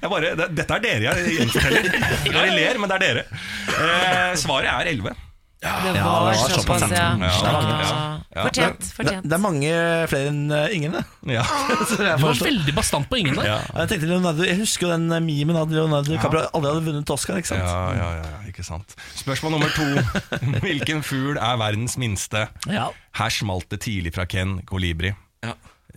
Jeg 0.00 0.08
bare, 0.16 0.32
det, 0.40 0.48
dette 0.56 0.80
er 0.80 0.84
dere 0.88 1.12
jeg 1.20 1.36
gjenforteller. 1.36 1.92
Dere 2.32 2.48
ler, 2.56 2.80
men 2.80 2.88
det 2.90 2.96
er 2.96 3.06
dere. 3.06 3.28
Eh, 3.76 4.34
svaret 4.40 4.72
er 4.72 4.92
elleve. 4.94 5.12
Det 5.56 5.68
Ja, 5.68 5.72
var 5.82 5.92
det 5.92 6.02
var 6.04 6.34
såpass, 6.34 6.80
såpass, 6.80 6.90
ja. 6.90 7.16
ja. 7.16 8.16
Ja. 8.36 8.42
Fortjent. 8.44 8.84
Fortjent. 8.92 9.22
Det, 9.24 9.30
det 9.30 9.36
er 9.36 9.40
mange 9.40 9.70
flere 10.10 10.28
enn 10.28 10.42
eh, 10.52 10.74
ingen, 10.76 10.92
det. 10.98 11.02
Ja. 11.32 11.44
Du 11.88 12.02
var 12.26 12.36
veldig 12.42 12.74
bastant 12.76 13.08
på 13.08 13.16
ingen 13.22 13.38
der. 13.38 13.48
Ja. 13.48 13.86
jeg, 13.88 14.02
Leonardo, 14.04 14.44
jeg 14.44 14.58
husker 14.60 14.86
jo 14.88 14.92
den 14.92 15.08
eh, 15.16 15.22
memen 15.24 15.56
at 15.56 15.72
Leonardo 15.72 16.12
DiCaprio 16.12 16.44
aldri 16.52 16.74
hadde 16.74 16.84
vunnet 16.90 17.12
Oscar. 17.16 17.40
ikke 17.40 17.54
sant? 17.54 17.64
Ja, 17.64 17.86
ja, 17.96 18.10
ja, 18.20 18.34
ikke 18.50 18.66
sant. 18.66 18.92
Spørsmål 19.16 19.56
nummer 19.56 19.72
to. 19.72 19.88
Hvilken 20.66 21.00
fugl 21.06 21.40
er 21.40 21.56
verdens 21.64 21.96
minste? 22.00 22.46
Ja. 22.68 22.90
Her 23.16 23.32
smalt 23.32 23.70
det 23.72 23.80
tidlig 23.88 24.12
fra 24.18 24.28
Ken 24.28 24.58
Kolibri. 24.68 25.14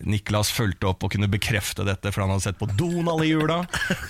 Niklas 0.07 0.51
fulgte 0.55 0.89
opp 0.91 1.03
og 1.03 1.13
kunne 1.13 1.29
bekrefte 1.31 1.85
dette, 1.87 2.13
for 2.15 2.23
han 2.23 2.33
hadde 2.33 2.45
sett 2.47 2.59
på 2.59 2.69
Donald 2.79 3.25
i 3.25 3.31
jula, 3.33 3.61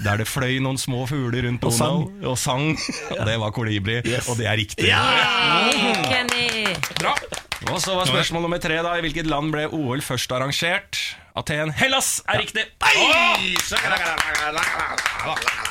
der 0.06 0.22
det 0.22 0.30
fløy 0.30 0.60
noen 0.64 0.78
små 0.82 1.06
fugler 1.10 1.48
rundt 1.48 1.66
Og 1.66 1.74
sang. 1.76 2.06
Og 2.24 2.38
sang. 2.40 2.72
Og 3.18 3.26
det 3.26 3.38
var 3.42 3.54
kolibri, 3.56 4.00
og 4.28 4.40
det 4.40 4.50
er 4.50 4.60
riktig. 4.62 4.90
Kenny! 6.10 6.76
Bra. 7.00 7.16
Og 7.68 7.82
så 7.84 7.92
var 7.98 8.08
spørsmål 8.08 8.46
nummer 8.46 8.60
tre, 8.64 8.78
da. 8.86 8.94
I 8.96 9.02
hvilket 9.04 9.28
land 9.28 9.52
ble 9.52 9.66
OL 9.76 10.00
først 10.06 10.32
arrangert? 10.32 11.00
Aten. 11.40 11.72
Hellas 11.76 12.22
er 12.28 12.40
riktig! 12.42 12.64
Oi! 12.84 13.54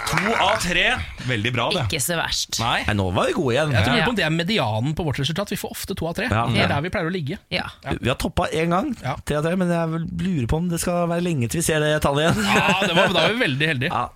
To 0.09 0.33
av 0.41 0.55
tre. 0.63 0.85
Veldig 1.29 1.51
bra, 1.53 1.67
det. 1.75 1.83
Ikke 1.89 2.01
så 2.01 2.17
verst. 2.17 2.59
Nei. 2.63 2.79
Nei, 2.87 2.95
nå 2.97 3.09
var 3.17 3.29
vi 3.29 3.35
gode 3.37 3.55
igjen. 3.57 3.73
Jeg 3.77 3.85
tror 3.85 3.97
Ja. 3.99 4.05
på 4.07 4.13
om 4.15 4.17
det 4.17 4.25
er 4.25 4.31
medianen 4.33 4.95
på 4.97 5.05
vårt 5.05 5.19
resultat. 5.21 5.51
Vi 5.53 5.57
får 5.61 5.71
ofte 5.75 5.95
to 5.97 6.07
av 6.09 6.15
tre. 6.17 6.29
Ja. 6.31 6.47
Det 6.49 6.63
er 6.65 6.69
der 6.73 6.81
vi 6.87 6.89
pleier 6.95 7.09
å 7.11 7.13
ligge. 7.13 7.39
Ja. 7.53 7.67
Vi 8.01 8.09
har 8.09 8.17
toppa 8.17 8.49
én 8.53 8.71
gang, 8.73 8.95
Ja. 9.03 9.17
tre 9.25 9.37
av 9.37 9.45
tre, 9.45 9.57
men 9.57 9.69
jeg 9.69 9.89
lurer 10.25 10.47
på 10.47 10.57
om 10.57 10.69
det 10.69 10.81
skal 10.81 11.09
være 11.09 11.23
lenge 11.25 11.49
til 11.51 11.61
vi 11.61 11.67
ser 11.67 11.81
det 11.81 12.01
tallet 12.03 12.33
igjen. 12.33 12.45
Ja, 12.57 12.87
det 12.87 12.95
var, 12.97 13.09
Da 13.09 13.21
var 13.21 13.33
vi 13.35 13.45
veldig 13.45 13.69
heldige. 13.69 13.91
Ja. 13.93 14.09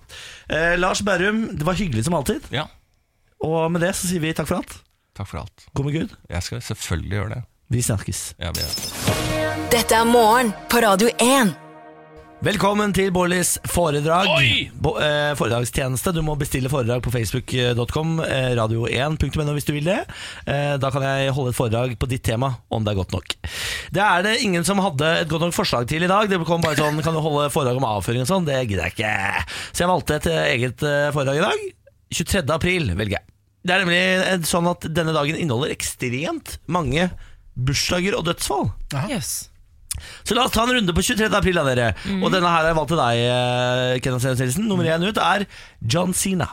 Eh, 0.49 0.75
Lars 0.77 1.01
Berrum, 1.01 1.47
det 1.57 1.63
var 1.65 1.73
hyggelig 1.75 2.05
som 2.05 2.13
alltid. 2.13 2.41
Ja. 2.51 2.67
Og 3.41 3.71
med 3.71 3.81
det 3.81 3.93
så 3.95 4.07
sier 4.07 4.19
vi 4.21 4.33
takk 4.33 4.47
for 4.47 4.55
alt. 4.61 4.79
Takk 5.15 5.27
for 5.27 5.37
alt. 5.39 5.67
Gå 5.75 5.83
med 5.85 5.93
Gud. 5.93 6.09
Jeg 6.29 6.41
skal 6.43 6.61
selvfølgelig 6.61 7.11
gjøre 7.19 7.29
det. 7.35 7.43
Vi 7.73 7.81
snakkes. 7.81 8.35
Ja, 8.37 8.51
vi 8.53 8.61
er. 8.61 8.73
Dette 9.73 9.97
er 9.97 10.05
morgen 10.05 10.51
på 10.69 10.77
Radio 10.83 11.09
1. 11.17 11.55
Velkommen 12.45 12.91
til 12.93 13.09
Bårdlis 13.15 13.55
foredrag. 13.71 14.27
Bo, 14.77 14.91
eh, 15.01 15.31
foredragstjeneste. 15.39 16.11
Du 16.13 16.21
må 16.21 16.35
bestille 16.37 16.69
foredrag 16.69 17.01
på 17.01 17.09
facebook.com, 17.09 18.19
eh, 18.19 18.51
radio1.no 18.59 19.55
hvis 19.55 19.65
du 19.65 19.73
vil 19.73 19.89
det. 19.89 19.97
Eh, 20.45 20.75
da 20.77 20.91
kan 20.93 21.01
jeg 21.01 21.33
holde 21.33 21.49
et 21.49 21.57
foredrag 21.57 21.97
på 21.97 22.11
ditt 22.11 22.21
tema, 22.21 22.51
om 22.69 22.83
det 22.83 22.93
er 22.93 23.01
godt 23.01 23.15
nok. 23.17 23.33
Det 23.89 24.05
er 24.05 24.21
det 24.21 24.37
ingen 24.43 24.63
som 24.63 24.77
hadde 24.77 25.23
et 25.23 25.29
godt 25.29 25.47
nok 25.47 25.57
forslag 25.57 25.87
til 25.87 26.03
i 26.03 26.11
dag. 26.11 26.29
Det 26.29 26.45
kom 26.45 26.61
bare 26.61 26.77
sånn, 26.77 27.01
Kan 27.01 27.15
du 27.15 27.21
holde 27.21 27.49
foredrag 27.49 27.77
om 27.77 27.89
avføring 27.89 28.21
og 28.21 28.27
sånn? 28.27 28.45
Det 28.45 28.67
gidder 28.67 28.91
jeg 28.91 28.99
ikke. 28.99 29.45
Så 29.73 29.81
jeg 29.81 29.89
valgte 29.89 30.15
et 30.21 30.27
eh, 30.27 30.53
eget 30.53 30.83
eh, 30.83 31.11
foredrag 31.11 31.41
i 31.41 31.47
dag. 31.49 31.69
23. 32.13 32.45
april 32.53 32.93
velger 32.93 33.17
jeg. 33.17 33.25
Det 33.63 33.71
er 33.71 33.85
nemlig 33.85 33.99
eh, 34.03 34.41
sånn 34.43 34.67
at 34.67 34.83
denne 34.91 35.13
dagen 35.15 35.39
inneholder 35.39 35.71
ekstremt 35.71 36.59
mange 36.67 37.07
bursdager 37.55 38.17
og 38.17 38.25
dødsfall. 38.27 38.71
Yes. 39.09 39.49
Så 40.25 40.33
la 40.33 40.47
oss 40.47 40.55
ta 40.55 40.63
en 40.65 40.73
runde 40.73 40.95
på 40.95 41.05
23. 41.05 41.29
april 41.37 41.59
da, 41.59 41.63
dere. 41.69 41.93
Og 42.19 42.31
denne 42.33 42.49
her 42.49 42.69
jeg 42.69 42.77
valgt 42.79 42.91
til 42.93 43.01
deg, 43.01 43.23
eh, 43.29 44.01
Kenneth 44.01 44.25
Senus 44.25 44.41
Nilsen. 44.41 44.67
Nummer 44.69 44.89
én 44.89 45.05
ut 45.05 45.21
er 45.21 45.45
John 45.85 46.13
Cena. 46.17 46.49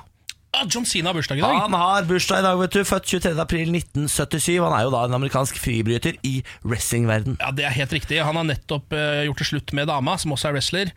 Ah, 0.51 0.67
John 0.67 0.85
Cena 0.85 1.11
har 1.11 1.15
bursdag 1.15 1.39
i 1.39 1.43
dag. 1.45 1.61
Han 1.63 1.75
har 1.79 2.07
bursdag 2.09 2.41
i 2.43 2.43
dag, 2.43 2.59
vet 2.59 2.75
du. 2.75 2.81
Født 2.85 3.07
23. 3.07 3.39
april 3.39 3.71
1977. 3.71 4.59
Han 4.59 4.75
er 4.75 4.83
jo 4.83 4.91
da 4.91 5.05
en 5.07 5.15
amerikansk 5.21 5.61
fribryter 5.63 6.19
i 6.27 6.41
wrestlingverden. 6.67 7.39
Ja, 7.39 7.53
Det 7.55 7.65
er 7.65 7.77
helt 7.77 7.95
riktig. 7.95 8.19
Han 8.19 8.37
har 8.37 8.49
nettopp 8.49 8.91
uh, 8.93 9.23
gjort 9.29 9.39
det 9.39 9.47
slutt 9.47 9.73
med 9.79 9.87
dama, 9.87 10.19
som 10.19 10.35
også 10.35 10.51
er 10.51 10.57
wrestler. 10.59 10.91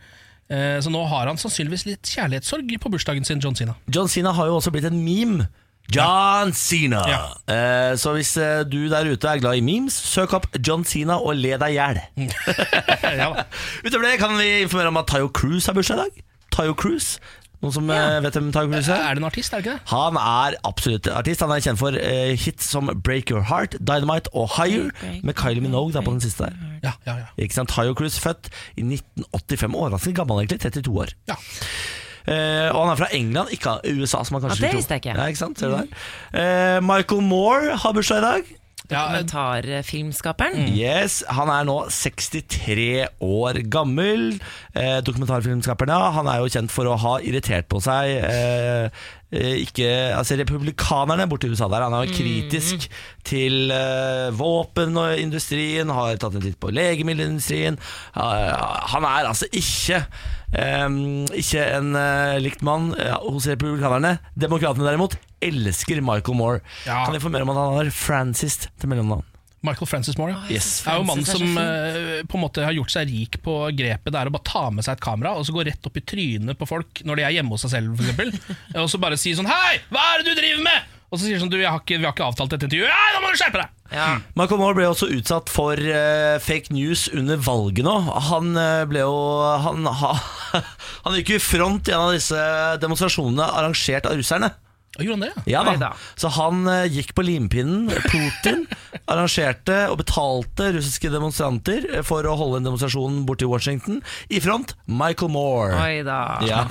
Uh, 0.50 0.82
så 0.82 0.90
nå 0.90 1.04
har 1.06 1.30
han 1.30 1.38
sannsynligvis 1.38 1.86
litt 1.86 2.10
kjærlighetssorg 2.16 2.74
på 2.82 2.90
bursdagen 2.90 3.24
sin, 3.24 3.38
John 3.38 3.54
Cena. 3.54 3.78
John 3.86 4.10
Cena 4.10 4.34
har 4.34 4.50
jo 4.50 4.58
også 4.58 4.74
blitt 4.74 4.90
en 4.90 4.98
meme. 5.06 5.46
John 5.92 6.52
Cena. 6.56 7.02
Ja. 7.08 7.20
Eh, 7.54 7.92
så 8.00 8.14
hvis 8.16 8.36
eh, 8.40 8.64
du 8.64 8.88
der 8.88 9.10
ute 9.12 9.28
er 9.28 9.42
glad 9.42 9.60
i 9.60 9.64
memes, 9.64 9.94
søk 9.94 10.32
opp 10.36 10.48
John 10.66 10.84
Cena 10.88 11.18
og 11.20 11.36
le 11.36 11.58
deg 11.60 11.74
i 11.74 11.78
hjel. 11.78 12.00
ja. 13.20 13.30
Utover 13.84 14.08
det 14.08 14.18
kan 14.22 14.36
vi 14.38 14.64
informere 14.64 14.92
om 14.92 15.00
at 15.02 15.10
Tayo 15.12 15.28
Cruise 15.28 15.68
har 15.68 15.76
bursdag 15.76 16.00
i 16.00 16.04
dag. 16.06 16.22
Tayo 16.54 16.76
Cruise. 16.78 17.18
Noen 17.64 17.72
som 17.72 17.90
eh, 17.92 18.18
vet 18.24 18.36
hvem 18.36 18.50
Tayo 18.52 18.68
Cruise 18.72 18.92
er? 18.92 19.02
Er 19.08 19.16
det 19.16 19.22
en 19.22 19.28
artist, 19.28 19.52
er 19.52 19.60
det 19.60 19.66
ikke 19.66 19.76
det? 19.76 19.88
Han 19.92 20.18
er 20.20 20.56
absolutt 20.68 21.08
artist. 21.08 21.44
Han 21.44 21.52
er 21.54 21.64
kjent 21.64 21.80
for 21.80 21.96
eh, 22.00 22.32
hits 22.40 22.68
som 22.74 22.90
Break 23.04 23.32
Your 23.32 23.44
Heart, 23.48 23.78
Dynamite 23.80 24.32
og 24.36 24.50
Higher, 24.56 24.90
med 25.24 25.36
Kylie 25.40 25.64
Minogue 25.64 25.94
da 25.94 26.02
på 26.04 26.12
den 26.16 26.24
siste 26.24 26.48
der. 26.48 26.56
Ja, 26.84 26.96
ja, 27.06 27.18
ja. 27.22 27.28
Ikke 27.40 27.56
sant? 27.56 27.72
Tayo 27.72 27.96
Cruise 27.96 28.20
født 28.20 28.50
i 28.76 28.84
1985. 28.84 29.74
Overraskende 29.74 30.18
gammel, 30.20 30.44
egentlig. 30.44 30.60
32 30.64 31.04
år. 31.06 31.14
ja. 31.32 31.38
Eh, 32.24 32.68
og 32.72 32.78
han 32.86 32.92
er 32.94 33.00
fra 33.02 33.08
England, 33.12 33.52
ikke 33.52 33.78
USA. 33.98 34.22
Som 34.24 34.38
han 34.38 34.46
kanskje 34.48 34.64
Ja, 34.64 34.70
det 34.70 34.78
visste 34.78 34.96
jeg 34.96 35.04
ikke. 35.04 35.16
Ja, 35.20 35.26
ikke 35.28 35.42
sant? 35.42 35.58
Ser 35.60 35.68
du 35.68 35.76
der? 35.76 36.04
Eh, 36.32 36.80
Michael 36.84 37.20
Moore 37.22 37.76
har 37.76 37.92
bursdag 37.96 38.22
i 38.22 38.24
dag. 38.24 38.52
Dokumentarfilmskaperen. 38.84 40.66
Yes, 40.76 41.22
Han 41.32 41.48
er 41.48 41.64
nå 41.64 41.76
63 41.88 43.06
år 43.24 43.62
gammel. 43.72 44.34
Eh, 44.76 44.98
dokumentarfilmskaperen, 45.06 45.94
ja. 45.94 46.10
Han 46.18 46.28
er 46.28 46.42
jo 46.42 46.50
kjent 46.52 46.72
for 46.74 46.90
å 46.90 46.98
ha 47.00 47.14
irritert 47.24 47.68
på 47.72 47.80
seg 47.84 48.12
eh, 48.28 49.00
eh, 49.32 49.56
ikke, 49.64 49.88
altså 50.18 50.36
Republikanerne 50.36 51.24
borte 51.30 51.48
i 51.48 51.54
USA 51.56 51.70
der. 51.72 51.86
Han 51.86 51.96
er 51.96 52.04
jo 52.04 52.18
kritisk 52.18 52.84
til 53.24 53.72
eh, 53.72 54.28
våpenindustrien, 54.36 55.88
har 55.88 56.20
tatt 56.20 56.36
en 56.36 56.44
titt 56.44 56.60
på 56.60 56.72
legemiddelindustrien. 56.76 57.80
Uh, 58.12 58.52
han 58.92 59.06
er 59.08 59.30
altså 59.30 59.48
ikke 59.48 60.04
um, 60.84 61.24
Ikke 61.32 61.62
en 61.72 61.94
uh, 61.96 62.36
likt 62.42 62.60
mann 62.66 62.92
hos 63.24 63.48
republikanerne. 63.48 64.18
Demokratene 64.36 64.92
derimot 64.92 65.16
elsker 65.42 66.02
Michael 66.04 66.38
Moore. 66.38 66.60
Ja. 66.86 67.04
Kan 67.06 67.16
informere 67.16 67.46
om 67.46 67.54
at 67.54 67.60
han 67.60 67.78
har 67.80 67.94
Francis 67.94 68.58
til 68.66 68.92
mellomnavn. 68.92 69.26
Michael 69.64 69.88
Francis 69.88 70.18
Moore. 70.20 70.34
ja. 70.34 70.54
Yes. 70.54 70.82
Det 70.84 70.92
er 70.92 70.98
jo 71.00 71.06
mannen 71.08 71.24
som 71.28 71.58
eh, 71.60 72.24
på 72.28 72.36
en 72.36 72.42
måte 72.42 72.64
har 72.66 72.74
gjort 72.76 72.92
seg 72.92 73.08
rik 73.08 73.38
på 73.44 73.54
grepet 73.72 74.12
Det 74.12 74.20
er 74.20 74.28
å 74.28 74.34
bare 74.34 74.44
ta 74.44 74.66
med 74.74 74.84
seg 74.84 74.98
et 74.98 75.04
kamera 75.04 75.32
og 75.38 75.46
så 75.48 75.54
gå 75.56 75.64
rett 75.64 75.88
opp 75.88 75.96
i 75.96 76.04
trynet 76.04 76.58
på 76.60 76.68
folk 76.68 77.00
når 77.08 77.20
de 77.20 77.24
er 77.24 77.36
hjemme 77.38 77.56
hos 77.56 77.64
seg 77.64 77.78
selv, 77.78 77.96
f.eks. 77.96 78.50
og 78.82 78.90
så 78.92 79.00
bare 79.00 79.16
si 79.20 79.32
sånn 79.36 79.48
Hei, 79.48 79.78
hva 79.88 80.04
er 80.12 80.20
det 80.20 80.34
du 80.34 80.42
driver 80.42 80.66
med? 80.66 80.90
Og 81.14 81.20
så 81.20 81.28
sier 81.28 81.38
sånn 81.38 81.52
Du, 81.52 81.56
jeg 81.60 81.70
har 81.70 81.80
ikke, 81.80 82.00
vi 82.00 82.08
har 82.08 82.14
ikke 82.16 82.26
avtalt 82.26 82.50
dette 82.50 82.66
intervjuet. 82.66 82.90
Nei, 82.90 83.10
da 83.14 83.22
må 83.22 83.30
du 83.30 83.38
skjerpe 83.38 83.62
deg! 83.62 83.72
Ja. 83.94 84.06
Michael 84.34 84.58
Moore 84.58 84.74
ble 84.74 84.88
også 84.90 85.06
utsatt 85.14 85.52
for 85.52 85.78
uh, 85.78 86.40
fake 86.42 86.74
news 86.74 87.06
under 87.14 87.38
valget 87.38 87.86
nå. 87.86 87.92
Han 88.32 88.56
uh, 88.58 88.82
ble 88.90 89.04
jo 89.04 89.14
Han, 89.62 89.86
ha, 89.86 90.14
han 91.04 91.18
gikk 91.20 91.36
jo 91.36 91.38
i 91.38 91.44
front 91.44 91.90
i 91.90 91.94
en 91.94 92.08
av 92.08 92.16
disse 92.16 92.48
demonstrasjonene 92.82 93.46
arrangert 93.60 94.10
av 94.10 94.18
russerne. 94.18 94.50
Gjorde 94.98 95.14
han 95.16 95.24
det? 95.26 95.50
Ja 95.50 95.64
da. 95.66 95.72
Neida. 95.74 95.90
Så 96.14 96.30
han 96.36 96.66
eh, 96.70 96.84
gikk 96.92 97.14
på 97.16 97.24
limpinnen. 97.26 97.88
Putin 98.06 98.64
arrangerte 99.10 99.80
og 99.90 99.98
betalte 100.04 100.70
russiske 100.76 101.10
demonstranter 101.10 101.88
eh, 101.90 102.04
for 102.06 102.26
å 102.28 102.36
holde 102.38 102.62
en 102.62 102.68
demonstrasjon 102.70 103.24
borte 103.28 103.46
i 103.46 103.50
Washington. 103.50 104.00
I 104.30 104.42
front 104.44 104.76
Michael 104.86 105.32
Moore. 105.34 105.74
Oi 105.82 106.04
da. 106.06 106.20
Ja. 106.46 106.62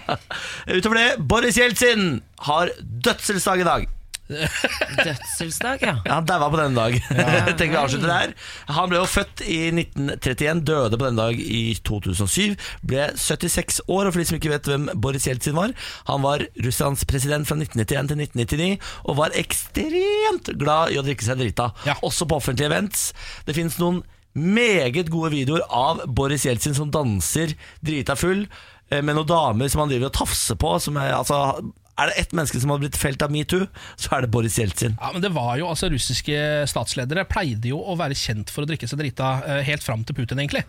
Utover 0.76 0.96
det, 1.02 1.08
Boris 1.20 1.60
Jeltsin 1.60 2.22
har 2.48 2.72
dødselsdag 2.80 3.64
i 3.64 3.68
dag. 3.68 3.88
Dødselsdag, 5.04 5.82
ja. 5.82 5.94
Ja, 6.04 6.18
Han 6.18 6.28
daua 6.28 6.48
på 6.52 6.60
denne 6.60 6.78
dag. 6.78 6.96
Tenker 7.58 7.74
vi 7.74 7.80
avslutter 7.80 8.10
der. 8.10 8.34
Han 8.70 8.90
ble 8.90 9.00
jo 9.00 9.08
født 9.10 9.42
i 9.44 9.58
1931, 9.72 10.62
døde 10.68 11.00
på 11.00 11.08
denne 11.08 11.24
dag 11.24 11.40
i 11.40 11.62
2007. 11.86 12.54
Ble 12.86 13.08
76 13.18 13.82
år, 13.88 14.06
og 14.06 14.12
for 14.12 14.20
de 14.22 14.28
som 14.28 14.38
ikke 14.38 14.52
vet 14.54 14.70
hvem 14.70 14.88
Boris 15.02 15.26
Jeltsin 15.28 15.58
var 15.58 15.74
Han 16.10 16.24
var 16.24 16.46
Russlands 16.64 17.04
president 17.08 17.48
fra 17.48 17.58
1991 17.58 18.12
til 18.12 18.24
1999, 18.26 18.94
og 19.10 19.20
var 19.20 19.36
ekstremt 19.40 20.54
glad 20.60 20.94
i 20.94 21.00
å 21.00 21.04
drikke 21.06 21.26
seg 21.26 21.42
drita. 21.42 21.70
Ja. 21.88 21.98
Også 22.06 22.28
på 22.28 22.38
offentlige 22.40 22.70
events. 22.70 23.10
Det 23.46 23.56
finnes 23.58 23.78
noen 23.82 24.02
meget 24.34 25.10
gode 25.10 25.32
videoer 25.34 25.64
av 25.74 26.04
Boris 26.06 26.46
Jeltsin 26.46 26.76
som 26.76 26.92
danser 26.94 27.56
drita 27.82 28.14
full 28.18 28.44
eh, 28.44 29.00
med 29.02 29.16
noen 29.16 29.26
damer 29.26 29.70
som 29.70 29.82
han 29.82 29.90
driver 29.90 30.10
og 30.10 30.18
tafser 30.20 30.58
på. 30.60 30.76
Som 30.82 31.00
er, 31.00 31.16
altså, 31.18 31.58
er 32.00 32.10
det 32.10 32.22
ett 32.22 32.32
menneske 32.36 32.60
som 32.62 32.72
har 32.72 32.80
blitt 32.82 32.98
felt 32.98 33.22
av 33.24 33.32
metoo, 33.34 33.66
så 34.00 34.16
er 34.16 34.24
det 34.24 34.30
Boris 34.34 34.58
Jeltsin. 34.60 34.96
Ja, 35.00 35.10
men 35.14 35.24
det 35.24 35.32
var 35.34 35.56
jo, 35.60 35.68
altså 35.70 35.90
Russiske 35.92 36.38
statsledere 36.70 37.26
pleide 37.28 37.72
jo 37.72 37.80
å 37.80 37.96
være 38.00 38.16
kjent 38.18 38.52
for 38.52 38.64
å 38.64 38.70
drikke 38.70 38.88
seg 38.90 39.02
drita 39.02 39.36
eh, 39.44 39.60
helt 39.68 39.84
fram 39.86 40.04
til 40.06 40.18
Putin, 40.18 40.42
egentlig. 40.42 40.64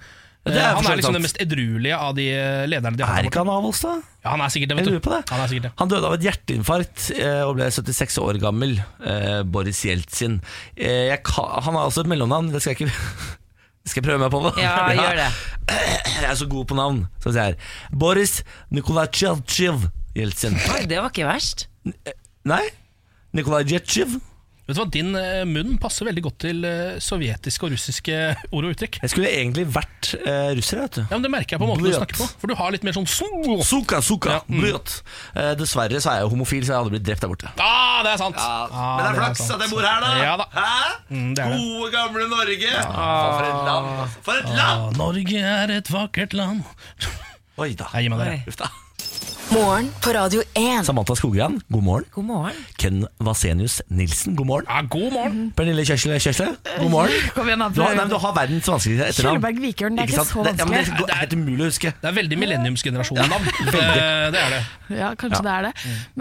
det 0.46 0.56
er 0.58 0.72
Eh, 0.72 0.78
han 0.78 0.88
er 0.90 0.98
liksom 0.98 1.18
den 1.18 1.26
mest 1.26 1.42
edruelige 1.44 1.98
av 1.98 2.16
de 2.18 2.28
eh, 2.34 2.64
lederne 2.70 2.98
de 2.98 3.06
har. 3.06 3.22
Er 3.22 3.30
ikke 3.30 3.44
han 3.44 3.52
av 3.54 3.68
oss, 3.70 3.84
da? 3.86 3.98
Ja, 4.24 4.32
han 4.34 4.42
er 4.46 4.54
sikkert 4.54 4.72
det. 4.72 4.78
Jeg 4.80 4.88
vet 4.88 4.98
du. 4.98 5.04
på 5.06 5.14
det. 5.14 5.22
Han 5.30 5.44
er 5.44 5.52
sikkert 5.52 5.68
det. 5.68 5.74
Han 5.82 5.92
døde 5.92 6.10
av 6.10 6.16
et 6.18 6.26
hjerteinfarkt 6.30 7.06
og 7.48 7.54
ble 7.58 7.70
76 7.74 8.18
år 8.22 8.42
gammel. 8.42 8.76
Boris 9.54 9.84
Jeltsin. 9.86 10.42
Jeg 10.78 11.22
kan, 11.26 11.54
han 11.66 11.78
har 11.78 11.88
altså 11.88 12.06
et 12.06 12.12
mellomnavn. 12.12 12.52
Det 12.54 12.62
skal 12.64 12.76
jeg 12.76 12.82
ikke 12.82 13.40
Skal 13.82 14.04
jeg 14.04 14.12
prøve 14.12 14.22
meg 14.22 14.30
på 14.30 14.44
det? 14.46 14.52
Ja, 14.62 14.76
gjør 14.94 15.18
det. 15.18 15.30
Jeg 16.22 16.28
er 16.30 16.36
så 16.38 16.46
god 16.46 16.68
på 16.70 16.78
navn. 16.78 17.00
Skal 17.18 17.32
jeg 17.32 17.38
se 17.38 17.46
her. 17.48 17.56
Boris 17.98 18.34
Nikolajtsjev 18.70 19.88
Jeltsin. 20.18 20.58
Oi, 20.76 20.84
det 20.90 21.00
var 21.00 21.14
ikke 21.14 21.30
verst. 21.30 21.68
Nei? 22.48 22.66
Nikolaj 23.38 23.64
Nikolajtsjev? 23.64 24.20
Vet 24.72 24.78
du 24.78 24.80
hva, 24.80 24.88
Din 24.94 25.16
eh, 25.18 25.42
munn 25.50 25.74
passer 25.82 26.06
veldig 26.08 26.22
godt 26.24 26.38
til 26.46 26.66
eh, 26.68 27.00
sovjetiske 27.04 27.66
og 27.66 27.74
russiske 27.74 28.18
ord 28.54 28.68
og 28.68 28.76
uttrykk. 28.76 29.00
Jeg 29.02 29.12
skulle 29.12 29.32
egentlig 29.34 29.66
vært 29.74 30.12
eh, 30.20 30.52
russer, 30.56 30.80
vet 30.84 31.00
du. 31.00 31.02
Ja, 31.02 31.16
men 31.18 31.26
Det 31.26 31.32
merker 31.34 31.56
jeg 31.58 31.64
på 31.64 31.68
måten 31.68 31.88
du 31.88 31.92
snakker 31.96 32.20
på. 32.22 32.28
For 32.40 32.52
du 32.52 32.56
har 32.60 32.72
litt 32.76 32.86
mer 32.88 32.96
sånn 32.96 33.08
Suka, 33.10 34.00
suka, 34.06 34.38
Ja, 34.38 34.44
mm. 34.48 34.62
bløt. 34.62 34.94
Eh, 35.34 35.50
dessverre 35.60 36.00
så 36.04 36.14
er 36.14 36.22
jeg 36.22 36.28
jo 36.28 36.32
homofil, 36.36 36.64
så 36.68 36.76
jeg 36.76 36.84
hadde 36.84 36.94
blitt 36.94 37.08
drept 37.10 37.26
der 37.26 37.34
borte. 37.34 37.52
Ah, 37.58 38.00
det 38.06 38.14
er 38.14 38.22
sant! 38.22 38.38
Men 38.38 39.02
det 39.02 39.10
er 39.10 39.20
flaks 39.20 39.44
at 39.58 39.66
jeg 39.66 39.74
bor 39.74 39.88
her, 39.90 40.06
da. 40.06 40.14
Ja 40.22 40.38
da. 40.40 40.48
Hæ? 40.56 40.94
Mm, 41.10 41.26
det 41.36 41.50
det. 41.50 41.58
Gode, 41.66 41.90
gamle 41.98 42.30
Norge. 42.36 42.76
Ah, 42.86 43.26
For 43.34 43.50
et 43.50 43.66
land! 43.72 44.16
For 44.30 44.44
et 44.44 44.54
land! 44.54 44.86
Ah, 44.86 44.88
Norge 45.02 45.44
er 45.58 45.76
et 45.82 45.92
vakkert 45.98 46.38
land. 46.38 46.64
Oi 47.60 47.74
da. 47.76 47.90
Nei, 47.96 48.06
gi 48.06 48.14
meg 48.14 48.24
det. 48.24 48.40
Uff 48.54 48.62
da. 48.62 48.72
Morgen 49.52 49.90
på 50.04 50.14
Radio 50.16 50.42
1. 50.56 50.86
Samantha 50.88 51.16
Skogran, 51.16 51.58
god 51.68 51.84
morgen. 51.84 52.06
God 52.16 52.24
morgen. 52.26 52.56
Ken 52.80 53.02
Vasenius 53.20 53.82
Nilsen, 53.92 54.36
god 54.36 54.48
morgen. 54.48 54.66
Ja, 54.70 54.82
god 54.88 55.12
morgen. 55.12 55.42
Pernille 55.58 55.84
Kjørsle 55.86 56.20
Kjørsle, 56.24 56.48
god 56.80 56.90
morgen. 56.94 57.26
Kom 57.36 57.50
igjen, 57.50 57.60
da. 57.60 57.68
Du 57.76 57.82
har, 57.84 57.92
nei, 57.92 57.98
men 58.00 58.14
du 58.14 58.16
har 58.24 58.36
verdens 58.38 58.70
vanskeligste 58.72 59.10
etternavn. 59.12 59.42
Kjølberg 59.42 59.60
Vikørn, 59.66 59.98
det 60.00 60.06
er 60.06 60.12
ikke 60.14 60.20
sant? 60.22 60.32
så 60.32 60.46
Det, 60.48 60.54
ja, 60.56 60.68
men 60.70 60.78
det 60.78 60.86
vanskelig. 60.86 61.08
er 61.16 61.20
helt 61.26 61.36
umulig 61.36 61.66
å 61.66 61.68
huske. 61.68 61.92
Det 62.00 62.10
er 62.12 62.16
veldig 62.22 62.40
millenniumsgenerasjonen-navn. 62.46 63.52
det, 63.74 63.84
det 64.38 64.44
er 64.46 64.56
det. 64.56 64.62
Ja, 65.02 65.12
kanskje 65.20 65.42
det 65.50 65.56
er 65.58 65.68
det. 65.68 65.74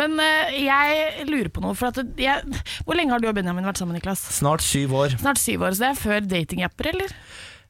Men 0.02 0.18
uh, 0.18 0.56
jeg 0.58 1.28
lurer 1.30 1.52
på 1.54 1.62
noe. 1.64 1.78
For 1.78 1.94
at 1.94 2.02
jeg, 2.26 2.58
hvor 2.82 2.98
lenge 2.98 3.14
har 3.14 3.22
du 3.22 3.30
og 3.30 3.38
Benjamin 3.38 3.70
vært 3.70 3.78
sammen, 3.78 3.94
Niklas? 4.00 4.26
Snart 4.40 4.66
syv 4.66 4.96
år. 5.04 5.14
Snart 5.22 5.38
syv 5.38 5.68
år, 5.68 5.78
så 5.78 5.86
det 5.86 5.92
er 5.94 6.02
før 6.02 6.26
datingapper, 6.34 6.90
eller? 6.96 7.14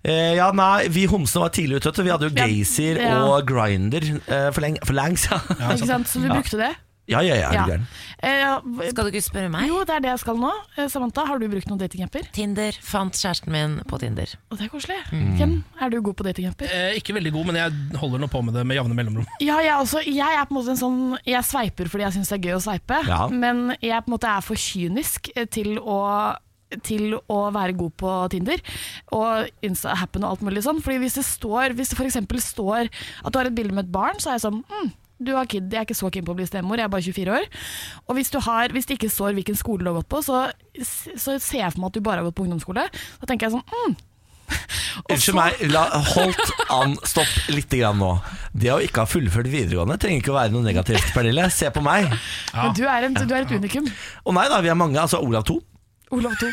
Eh, 0.05 0.35
ja, 0.39 0.51
nei, 0.57 0.89
Vi 0.93 1.07
homsene 1.11 1.45
var 1.45 1.53
tidlig 1.55 1.81
ute. 1.81 1.93
Vi 2.05 2.13
hadde 2.13 2.31
jo 2.31 2.37
Gazer 2.37 3.01
ja. 3.03 3.17
og 3.29 3.45
Grinder 3.49 4.07
eh, 4.07 4.47
for, 4.55 4.65
lenge, 4.65 4.81
for 4.87 4.97
lengs. 4.97 5.27
Ja, 5.29 5.41
ikke 5.75 5.91
sant? 5.91 6.09
Så 6.09 6.23
du 6.23 6.31
brukte 6.31 6.61
det? 6.61 6.73
ja, 7.11 7.21
ja. 7.27 7.35
ja, 7.35 7.51
er 7.51 7.69
Ja. 7.69 7.79
Eh, 8.23 8.91
Skal 8.93 9.07
du 9.07 9.11
ikke 9.11 9.23
spørre 9.25 9.49
meg? 9.51 9.67
jo, 9.69 9.81
det 9.89 9.95
er 9.97 10.03
det 10.05 10.11
jeg 10.13 10.21
skal 10.23 10.37
nå. 10.39 10.51
Eh, 10.77 10.87
Samantha, 10.93 11.25
har 11.27 11.41
du 11.41 11.47
brukt 11.51 11.69
noen 11.71 11.81
datingapper? 11.81 12.29
Tinder. 12.37 12.77
Fant 12.85 13.17
kjæresten 13.17 13.51
min 13.53 13.79
på 13.89 13.99
Tinder. 13.99 14.31
Og 14.51 14.59
det 14.61 14.67
er 14.69 14.73
koselig. 14.73 14.99
Mm. 15.11 15.31
Ken, 15.39 15.55
er 15.81 15.91
du 15.91 15.99
god 16.05 16.19
på 16.21 16.27
datingapper? 16.29 16.69
Eh, 16.71 16.99
ikke 17.01 17.17
veldig 17.17 17.33
god, 17.35 17.49
men 17.51 17.59
jeg 17.61 17.99
holder 18.01 18.23
nå 18.23 18.29
på 18.31 18.43
med 18.47 18.55
det 18.55 18.67
med 18.69 18.79
jevne 18.79 18.95
mellomrom. 18.99 19.27
Ja, 19.51 19.57
jeg, 19.65 19.75
også, 19.81 20.05
jeg 20.07 20.37
er 20.37 20.45
på 20.47 20.55
en 20.55 20.59
måte 20.61 20.75
en 20.77 20.79
sånn 20.81 21.01
Jeg 21.27 21.43
sveiper 21.49 21.89
fordi 21.91 22.05
jeg 22.07 22.17
syns 22.19 22.31
det 22.31 22.39
er 22.39 22.47
gøy 22.51 22.59
å 22.59 22.63
sveipe, 22.69 23.01
Ja. 23.09 23.25
men 23.33 23.75
jeg 23.81 24.05
på 24.05 24.13
en 24.13 24.15
måte 24.15 24.31
er 24.31 24.45
for 24.45 24.61
kynisk 24.61 25.33
eh, 25.35 25.49
til 25.51 25.81
å 25.81 25.99
til 26.87 27.19
å 27.31 27.41
være 27.55 27.77
god 27.79 27.95
på 28.01 28.15
Tinder 28.35 28.63
og 29.17 29.51
Insta-happen 29.67 30.25
og 30.25 30.37
alt 30.37 30.47
mulig 30.47 30.65
sånn. 30.67 30.83
Fordi 30.85 31.01
hvis 31.03 31.19
det 31.19 31.27
står 31.27 31.77
Hvis 31.79 31.93
det 31.93 31.99
f.eks. 31.99 32.19
står 32.45 32.89
at 32.91 33.33
du 33.33 33.39
har 33.39 33.51
et 33.51 33.57
bilde 33.57 33.75
med 33.75 33.89
et 33.89 33.95
barn, 33.95 34.21
så 34.23 34.31
er 34.31 34.39
jeg 34.39 34.47
sånn 34.49 34.61
mm, 34.63 34.91
du 35.21 35.35
har 35.37 35.49
kid, 35.51 35.69
Jeg 35.69 35.83
er 35.83 35.89
ikke 35.89 35.99
så 35.99 36.09
keen 36.13 36.25
på 36.25 36.33
å 36.33 36.39
bli 36.39 36.47
stemor, 36.49 36.81
jeg 36.81 36.89
er 36.89 36.93
bare 36.93 37.05
24 37.05 37.35
år. 37.37 37.49
Og 38.09 38.17
hvis, 38.17 38.31
du 38.33 38.39
har, 38.41 38.73
hvis 38.73 38.89
det 38.89 38.97
ikke 38.97 39.11
står 39.13 39.35
hvilken 39.37 39.59
skole 39.59 39.85
du 39.85 39.91
har 39.91 39.99
gått 40.01 40.09
på, 40.13 40.23
så, 40.25 40.47
så 40.81 41.37
ser 41.37 41.67
jeg 41.67 41.75
for 41.75 41.83
meg 41.83 41.91
at 41.91 41.99
du 41.99 42.07
bare 42.07 42.23
har 42.23 42.29
gått 42.31 42.39
på 42.39 42.47
ungdomsskole. 42.47 42.87
Da 43.21 43.29
tenker 43.29 43.51
jeg 43.51 43.59
sånn 43.59 43.67
mm. 43.69 43.99
Unnskyld 45.13 45.23
så- 45.29 45.37
meg, 45.37 45.61
la, 45.71 45.85
holdt 46.15 46.55
an, 46.73 46.97
stopp 47.07 47.53
litt 47.53 47.71
grann 47.77 48.01
nå. 48.01 48.15
Det 48.57 48.73
å 48.73 48.81
ikke 48.83 49.05
ha 49.05 49.11
fullført 49.11 49.51
videregående 49.53 49.99
trenger 50.01 50.25
ikke 50.25 50.33
å 50.33 50.39
være 50.41 50.55
noe 50.57 50.67
negativt, 50.67 51.13
Pernille. 51.15 51.47
Se 51.55 51.71
på 51.75 51.85
meg. 51.85 52.09
Men 52.57 52.75
du 52.77 52.83
er, 52.87 53.07
en, 53.07 53.15
du 53.21 53.35
er 53.37 53.45
et 53.45 53.55
unikum. 53.61 53.87
Å 54.25 54.35
nei 54.41 54.49
da, 54.51 54.63
vi 54.65 54.73
er 54.73 54.79
mange. 54.79 54.99
Altså 55.05 55.21
Olav 55.23 55.45
2. 55.53 55.61
Olav 56.11 56.35
2. 56.41 56.51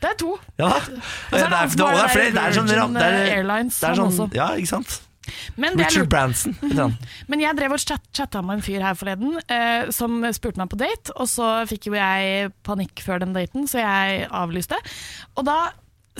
Det 0.00 0.08
er 0.10 0.16
to. 0.20 0.34
Ja 0.60 0.70
er 0.76 0.88
det 0.88 0.96
Det 1.30 1.40
er, 1.40 1.50
det 1.50 1.84
er 1.84 1.94
det 2.00 2.10
flere. 2.14 2.32
Det 2.32 2.42
er 2.42 2.56
sånn, 2.56 2.68
det 2.96 3.04
er, 3.04 3.14
eh, 3.20 3.36
Airlines, 3.38 3.78
det 3.80 3.88
er 3.90 4.00
sånn. 4.00 4.34
Ja, 4.36 4.50
ikke 4.56 4.72
sant. 4.76 5.00
Men, 5.60 5.76
Richard 5.78 6.08
Branson. 6.10 6.56
Men 7.30 7.42
jeg 7.42 7.54
drev 7.58 7.74
og 7.76 7.82
chat, 7.82 8.02
chatta 8.16 8.40
med 8.42 8.58
en 8.58 8.64
fyr 8.64 8.82
her 8.82 8.96
forleden 8.98 9.36
eh, 9.52 9.90
som 9.94 10.16
spurte 10.34 10.58
meg 10.58 10.70
på 10.72 10.78
date, 10.80 11.12
og 11.14 11.28
så 11.30 11.50
fikk 11.70 11.90
jo 11.90 11.94
jeg 11.98 12.50
panikk 12.66 13.04
før 13.04 13.22
den 13.22 13.36
daten, 13.36 13.68
så 13.70 13.82
jeg 13.82 14.24
avlyste. 14.26 14.78
Og 15.36 15.46
da, 15.46 15.58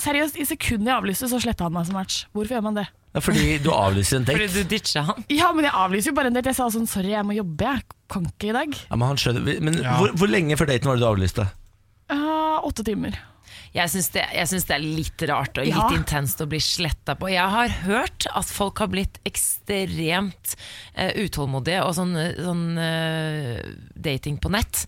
seriøst, 0.01 0.39
i 0.39 0.47
sekundet 0.49 0.93
jeg 0.93 0.99
avlyste, 1.01 1.31
så 1.33 1.41
sletta 1.43 1.67
han 1.67 1.75
meg 1.75 1.89
som 1.89 1.99
match. 1.99 2.25
Hvorfor 2.37 2.55
gjør 2.59 2.67
man 2.69 2.79
det? 2.83 2.87
Ja, 3.11 3.19
fordi 3.25 3.57
du 3.59 3.73
avlyser 3.75 4.21
en 4.21 4.27
Fordi 4.29 4.47
date. 4.47 4.61
du 4.63 4.69
ditcha 4.71 5.03
han. 5.09 5.25
Ja, 5.35 5.49
men 5.57 5.67
jeg 5.67 5.75
avlyser 5.75 6.13
jo 6.13 6.19
bare 6.21 6.31
en 6.31 6.37
date. 6.37 6.53
Jeg 6.53 6.61
sa 6.61 6.69
sånn 6.71 6.87
sorry, 6.87 7.11
jeg 7.17 7.27
må 7.27 7.35
jobbe, 7.35 7.67
jeg 7.67 7.83
kan 8.13 8.29
ikke 8.29 8.53
i 8.53 8.55
dag. 8.55 8.77
Ja, 8.85 8.95
men 9.01 9.09
han 9.11 9.19
skjønner 9.19 9.59
Men 9.67 9.81
Ja. 9.83 9.97
hvor, 9.99 10.13
hvor 10.15 10.31
lenge 10.31 10.55
før 10.61 10.71
daten 10.71 10.87
var 10.93 11.01
det 11.01 11.03
du 11.03 11.09
avlyste? 11.09 11.49
Åtte 12.63 12.85
timer. 12.85 13.30
Jeg 13.75 13.87
syns 13.93 14.09
det, 14.11 14.25
det 14.66 14.75
er 14.75 14.83
litt 14.83 15.23
rart 15.31 15.59
og 15.61 15.64
litt 15.68 15.77
Ja. 15.77 15.89
intenst 15.95 16.41
å 16.43 16.47
bli 16.51 16.59
sletta 16.59 17.14
på. 17.14 17.29
Jeg 17.31 17.47
har 17.53 17.68
hørt 17.85 18.27
at 18.35 18.45
folk 18.51 18.79
har 18.83 18.89
blitt 18.91 19.21
ekstremt 19.29 20.57
uh, 20.99 21.12
utålmodige 21.23 21.85
og 21.87 21.95
sånn, 21.95 22.14
sånn 22.35 22.64
uh, 22.81 23.61
dating 23.95 24.39
på 24.43 24.51
nett. 24.51 24.85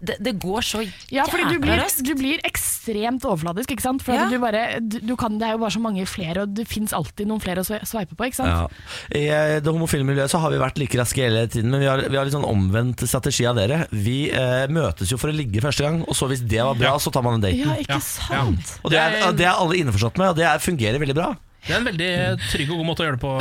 Det, 0.00 0.16
det 0.22 0.36
går 0.40 0.62
så 0.64 0.78
Mm. 0.78 0.92
Ja, 1.10 1.24
fordi 1.26 1.48
du 1.56 1.58
blir, 1.58 1.74
raskt. 1.80 2.04
du 2.06 2.12
blir 2.14 2.38
ekstremt 2.46 3.24
overfladisk, 3.26 3.72
ikke 3.74 3.82
sant? 3.82 4.02
For 4.06 4.14
Ja. 4.14 4.28
du 4.30 4.38
bare, 4.38 4.78
du, 4.80 4.98
du 5.02 5.16
kan, 5.18 5.38
det 5.40 5.48
er 5.48 5.52
jo 5.56 5.58
bare 5.64 5.74
så 5.74 5.80
mange 5.82 6.04
flere, 6.06 6.42
og 6.46 6.52
det 6.54 6.68
fins 6.70 6.92
alltid 6.94 7.26
noen 7.26 7.40
flere 7.42 7.64
å 7.64 7.66
sve- 7.66 7.80
sveipe 7.88 8.14
på, 8.14 8.28
ikke 8.28 8.38
sant? 8.38 8.48
Ja. 8.48 9.18
I 9.18 9.24
eh, 9.26 9.56
det 9.60 9.72
homofile 9.72 10.06
miljøet 10.06 10.30
så 10.30 10.38
har 10.40 10.52
vi 10.54 10.60
vært 10.62 10.78
like 10.78 11.00
raske 11.00 11.18
hele 11.24 11.42
tiden, 11.50 11.70
men 11.74 11.80
vi 11.82 11.88
har, 11.90 11.98
vi 12.06 12.16
har 12.16 12.24
litt 12.28 12.36
sånn 12.36 12.46
omvendt 12.46 13.02
strategi 13.10 13.44
av 13.50 13.58
dere. 13.58 13.80
Vi 13.90 14.30
eh, 14.30 14.68
møtes 14.70 15.10
jo 15.10 15.18
for 15.18 15.32
å 15.32 15.36
ligge 15.36 15.60
første 15.64 15.82
gang, 15.88 16.00
og 16.06 16.14
så 16.16 16.28
hvis 16.30 16.44
det 16.46 16.62
var 16.62 16.78
bra, 16.78 16.94
så 17.02 17.10
tar 17.12 17.26
man 17.26 17.40
en 17.40 17.44
date. 17.48 17.58
Ja, 17.88 17.97
Ja, 17.98 18.44
sant? 18.44 18.72
Og 18.82 18.94
det 18.94 19.02
er, 19.02 19.18
det 19.36 19.46
er 19.46 19.58
alle 19.58 19.78
innforstått 19.82 20.18
med, 20.20 20.32
og 20.32 20.40
det 20.40 20.46
er, 20.48 20.62
fungerer 20.62 21.02
veldig 21.02 21.18
bra. 21.18 21.32
Det 21.66 21.74
er 21.74 21.82
en 21.82 21.88
veldig 21.90 22.10
trygg 22.48 22.70
og 22.72 22.80
god 22.80 22.88
måte 22.88 23.04
å 23.04 23.08
gjøre 23.08 23.18
det 23.18 23.24
på, 23.24 23.32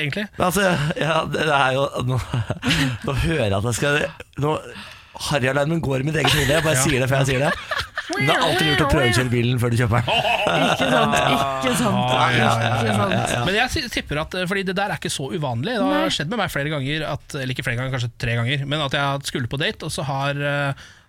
egentlig. 0.00 0.26
Men 0.38 0.46
altså, 0.48 0.66
ja, 0.98 1.20
det 1.30 1.44
det 1.44 1.56
er 1.60 1.76
jo 1.76 1.84
Nå, 2.08 2.18
nå 3.04 3.16
hører 3.26 3.44
jeg 3.44 3.56
at 3.60 3.68
jeg 3.68 3.78
skal 3.78 3.98
Nå 4.42 4.54
Harry-alarmen 5.28 5.78
går 5.84 6.02
i 6.02 6.06
mitt 6.08 6.16
eget 6.18 6.32
hode. 6.34 6.50
Jeg 6.50 6.64
bare 6.64 6.80
sier 6.82 7.04
det 7.04 7.06
før 7.06 7.20
jeg 7.22 7.28
sier 7.28 7.44
det. 7.44 7.82
Men 8.14 8.26
det 8.26 8.34
er 8.34 8.42
alltid 8.44 8.66
lurt 8.68 8.82
å 8.82 8.88
prøvekjøre 8.90 9.30
bilen 9.32 9.60
før 9.62 9.72
du 9.72 9.76
kjøper 9.78 10.02
den. 10.02 10.26
Ikke 10.64 10.88
sant? 10.90 11.14
Ikke 11.62 11.76
sant? 11.78 12.00
Ikke 12.34 12.96
sant? 12.98 13.46
Men 13.46 13.56
jeg 13.56 13.92
tipper 13.94 14.20
at 14.24 14.34
eh, 14.40 14.48
Fordi 14.50 14.64
det 14.66 14.74
der 14.76 14.92
er 14.92 15.00
ikke 15.00 15.12
så 15.14 15.30
uvanlig. 15.32 15.76
Det 15.78 15.86
har 15.94 16.12
skjedd 16.18 16.34
med 16.34 16.42
meg 16.42 16.52
flere 16.52 16.74
ganger, 16.74 17.06
at, 17.14 17.38
eller 17.38 17.54
ikke 17.54 17.64
flere 17.66 17.80
ganger, 17.80 17.94
kanskje 17.94 18.10
tre 18.26 18.36
ganger, 18.40 18.66
men 18.68 18.84
at 18.84 18.98
jeg 18.98 19.30
skulle 19.30 19.50
på 19.54 19.60
date, 19.62 19.86
og 19.86 19.94
så 19.94 20.04
har 20.10 20.42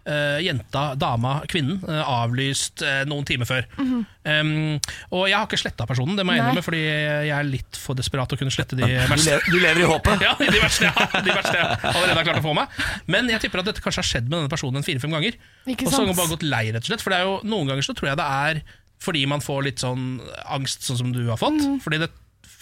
eh, 0.05 0.13
eh, 0.15 0.39
jenta, 0.45 0.83
dama, 0.99 1.39
kvinnen 1.49 1.81
uh, 1.83 2.01
avlyst 2.21 2.83
uh, 2.85 3.03
noen 3.09 3.25
timer 3.27 3.49
før. 3.49 3.67
um, 3.79 4.77
og 5.11 5.25
jeg 5.29 5.35
har 5.35 5.47
ikke 5.47 5.59
sletta 5.59 5.87
personen, 5.89 6.15
det 6.17 6.25
må 6.25 6.35
jeg 6.35 6.43
innrømme, 6.43 6.63
fordi 6.65 6.83
jeg 6.85 7.33
er 7.35 7.49
litt 7.49 7.79
for 7.79 7.97
desperat 7.97 8.29
til 8.31 8.39
å 8.39 8.43
kunne 8.43 8.53
slette 8.53 8.77
de 8.77 8.85
Du 8.85 8.95
verste. 9.11 9.31
lever, 9.31 9.49
du 9.51 9.59
lever 9.59 9.83
i 9.83 9.89
håpet. 9.91 10.21
Ja, 10.25 10.33
de 10.39 10.61
verste, 10.61 10.87
ja, 10.87 11.21
de 11.21 11.33
verste 11.35 11.57
jeg 11.57 11.67
allerede 11.91 12.17
har 12.17 12.27
klart 12.29 12.41
å 12.41 12.45
få 12.45 12.55
meg. 12.57 12.79
Men 13.11 13.29
jeg 13.29 13.43
tipper 13.43 13.61
at 13.61 13.69
dette 13.69 13.83
kanskje 13.83 14.01
har 14.01 14.09
skjedd 14.09 14.29
med 14.29 14.39
denne 14.39 14.51
personen 14.51 14.81
en 14.81 14.87
fire-fem 14.87 15.13
ganger. 15.13 15.37
Ikke 15.69 15.85
Og 15.85 15.93
så 15.93 16.01
har 16.01 16.09
hun 16.09 16.17
bare 16.17 16.33
gått 16.33 16.47
lei, 16.47 16.65
rett 16.73 16.85
og 16.85 16.89
slett. 16.89 17.03
For 17.05 17.13
det 17.13 17.19
er 17.21 17.29
jo, 17.29 17.37
noen 17.45 17.69
ganger 17.69 17.85
så 17.85 17.95
tror 17.97 18.13
jeg 18.13 18.21
det 18.21 18.27
er 18.49 18.63
fordi 19.05 19.25
man 19.29 19.43
får 19.43 19.65
litt 19.67 19.83
sånn 19.83 20.05
angst, 20.49 20.85
sånn 20.87 20.97
som 21.01 21.11
du 21.13 21.25
har 21.27 21.37
fått. 21.37 21.61
Fordi 21.83 21.99
det 22.01 22.09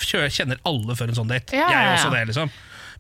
kjenner 0.04 0.60
alle 0.68 0.98
før 0.98 1.14
en 1.14 1.20
sånn 1.22 1.32
date. 1.32 1.56
Ja, 1.56 1.70
jeg 1.70 1.80
er 1.80 1.92
ja. 1.92 1.98
også 2.00 2.12
det, 2.14 2.24
liksom. 2.32 2.52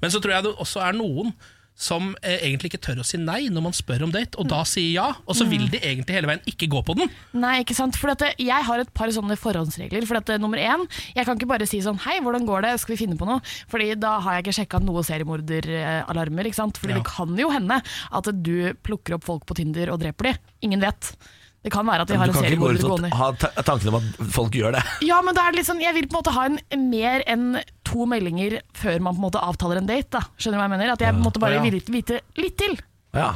Men 0.03 0.11
så 0.13 0.19
tror 0.23 0.35
jeg 0.35 0.45
det 0.45 0.53
også 0.59 0.83
er 0.83 0.95
noen 0.97 1.31
som 1.76 2.15
eh, 2.21 2.38
egentlig 2.45 2.69
ikke 2.71 2.82
tør 2.86 2.99
å 3.01 3.05
si 3.05 3.17
nei 3.17 3.47
når 3.49 3.63
man 3.65 3.74
spør 3.74 4.03
om 4.05 4.11
date, 4.13 4.38
og 4.38 4.47
da 4.47 4.61
sier 4.63 4.91
ja, 4.93 5.07
og 5.26 5.36
så 5.36 5.47
vil 5.49 5.65
de 5.74 5.80
egentlig 5.82 6.13
hele 6.15 6.28
veien 6.30 6.43
ikke 6.45 6.67
gå 6.69 6.84
på 6.86 6.95
den. 6.99 7.09
Nei, 7.34 7.63
ikke 7.63 7.74
sant? 7.76 7.97
For 7.97 8.13
det- 8.13 8.36
jeg 8.38 8.63
har 8.63 8.80
et 8.80 8.93
par 8.93 9.07
sånne 9.09 9.36
forhåndsregler. 9.36 10.05
For 10.05 10.17
at 10.17 10.26
det, 10.26 10.39
nummer 10.39 10.57
én, 10.57 10.88
Jeg 11.15 11.26
kan 11.26 11.36
ikke 11.38 11.47
bare 11.49 11.65
si 11.67 11.80
sånn 11.82 11.97
Hei, 11.99 12.19
hvordan 12.21 12.45
går 12.45 12.61
det? 12.61 12.80
Skal 12.80 12.95
vi 12.95 13.05
finne 13.05 13.17
på 13.17 13.26
noe? 13.26 13.41
Fordi 13.67 13.95
da 13.99 14.19
har 14.19 14.36
jeg 14.36 14.45
ikke 14.45 14.55
sjekka 14.67 14.80
noe 14.84 15.01
seriemorderalarmer. 15.03 16.45
ikke 16.45 16.55
sant? 16.55 16.78
Fordi 16.78 16.93
Ja. 16.93 16.99
det 16.99 17.05
kan 17.05 17.36
jo 17.38 17.49
hende 17.49 17.82
at 18.11 18.43
du 18.43 18.74
plukker 18.84 19.15
opp 19.15 19.24
folk 19.24 19.45
på 19.45 19.55
Tinder 19.55 19.89
og 19.91 19.99
dreper 19.99 20.24
de. 20.32 20.38
Ingen 20.61 20.80
vet. 20.80 21.15
Det 21.64 21.72
kan 21.72 21.88
være 21.88 22.03
at 22.03 22.09
de 22.11 22.18
har 22.20 22.28
Du 22.28 22.34
en 22.34 22.36
kan 22.36 22.43
ikke 22.43 22.59
gå 22.59 22.70
seriemorder 22.70 22.80
ut 22.80 22.84
og 22.84 22.93
gående. 22.97 23.11
ha 23.16 23.32
tankene 23.39 23.64
tanken 23.72 23.88
om 23.93 23.99
at 24.01 24.32
folk 24.36 24.51
gjør 24.59 24.76
det. 24.76 24.84
Ja, 25.09 25.22
men 25.24 25.34
det 25.38 25.43
er 25.47 25.55
litt 25.55 25.70
sånn, 25.70 25.80
jeg 25.84 25.95
vil 25.95 26.07
på 26.11 26.18
en 26.18 26.22
måte 26.22 26.34
ha 26.36 26.45
en 26.51 26.89
mer 26.91 27.24
enn 27.26 27.45
to 27.88 28.05
meldinger 28.09 28.59
før 28.76 28.99
man 28.99 29.16
på 29.16 29.22
en 29.24 29.28
måte 29.32 29.43
avtaler 29.43 29.80
en 29.80 29.88
date. 29.88 30.09
da. 30.18 30.26
Skjønner 30.38 30.57
du 30.57 30.61
hva 30.64 30.68
jeg 30.68 30.74
mener? 30.78 30.91
At 30.97 31.05
jeg 31.07 31.16
måtte 31.24 31.39
bare 31.39 31.55
Ja. 31.59 31.61
ville 31.64 31.80
vite 31.88 32.20
litt 32.36 32.57
til. 32.59 32.76
Ja. 33.14 33.36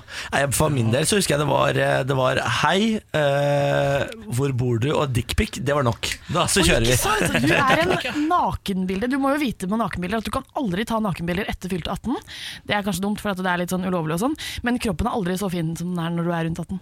For 0.57 0.73
min 0.73 0.89
del 0.89 1.05
så 1.05 1.19
husker 1.19 1.36
jeg 1.36 1.39
det 1.43 1.47
var, 1.51 1.69
eh, 1.78 1.99
det 2.03 2.15
var 2.17 2.39
Hei, 2.63 2.97
eh, 3.13 4.07
hvor 4.34 4.51
bor 4.57 4.80
du? 4.82 4.89
Og 4.95 5.11
dickpic. 5.13 5.59
Det 5.63 5.75
var 5.78 5.86
nok. 5.86 6.09
Da 6.34 6.47
så 6.49 6.63
kjører 6.65 6.88
vi. 6.89 6.95
sant? 6.97 7.30
Du 7.45 7.53
er 7.53 7.84
en 7.84 8.28
nakenbilde. 8.28 9.07
Du 9.11 9.19
må 9.21 9.36
jo 9.36 9.41
vite 9.45 9.69
med 9.69 9.78
nakenbilder 9.84 10.17
at 10.17 10.25
du 10.25 10.34
kan 10.34 10.43
aldri 10.57 10.84
ta 10.89 10.97
nakenbilder 10.99 11.45
etter 11.53 11.69
fylte 11.69 11.93
18. 11.93 12.17
Det 12.65 12.73
er 12.75 12.82
kanskje 12.89 13.05
dumt, 13.05 13.21
for 13.21 13.30
at 13.36 13.38
det 13.38 13.45
er 13.53 13.61
litt 13.63 13.69
sånn 13.75 13.86
ulovlig 13.88 14.17
og 14.17 14.23
sånn, 14.25 14.38
men 14.65 14.80
kroppen 14.82 15.07
er 15.11 15.13
aldri 15.19 15.38
så 15.39 15.49
fin 15.53 15.75
som 15.78 15.93
den 15.93 16.03
er 16.03 16.09
når 16.17 16.25
du 16.25 16.34
er 16.34 16.47
rundt 16.49 16.63
18. 16.65 16.80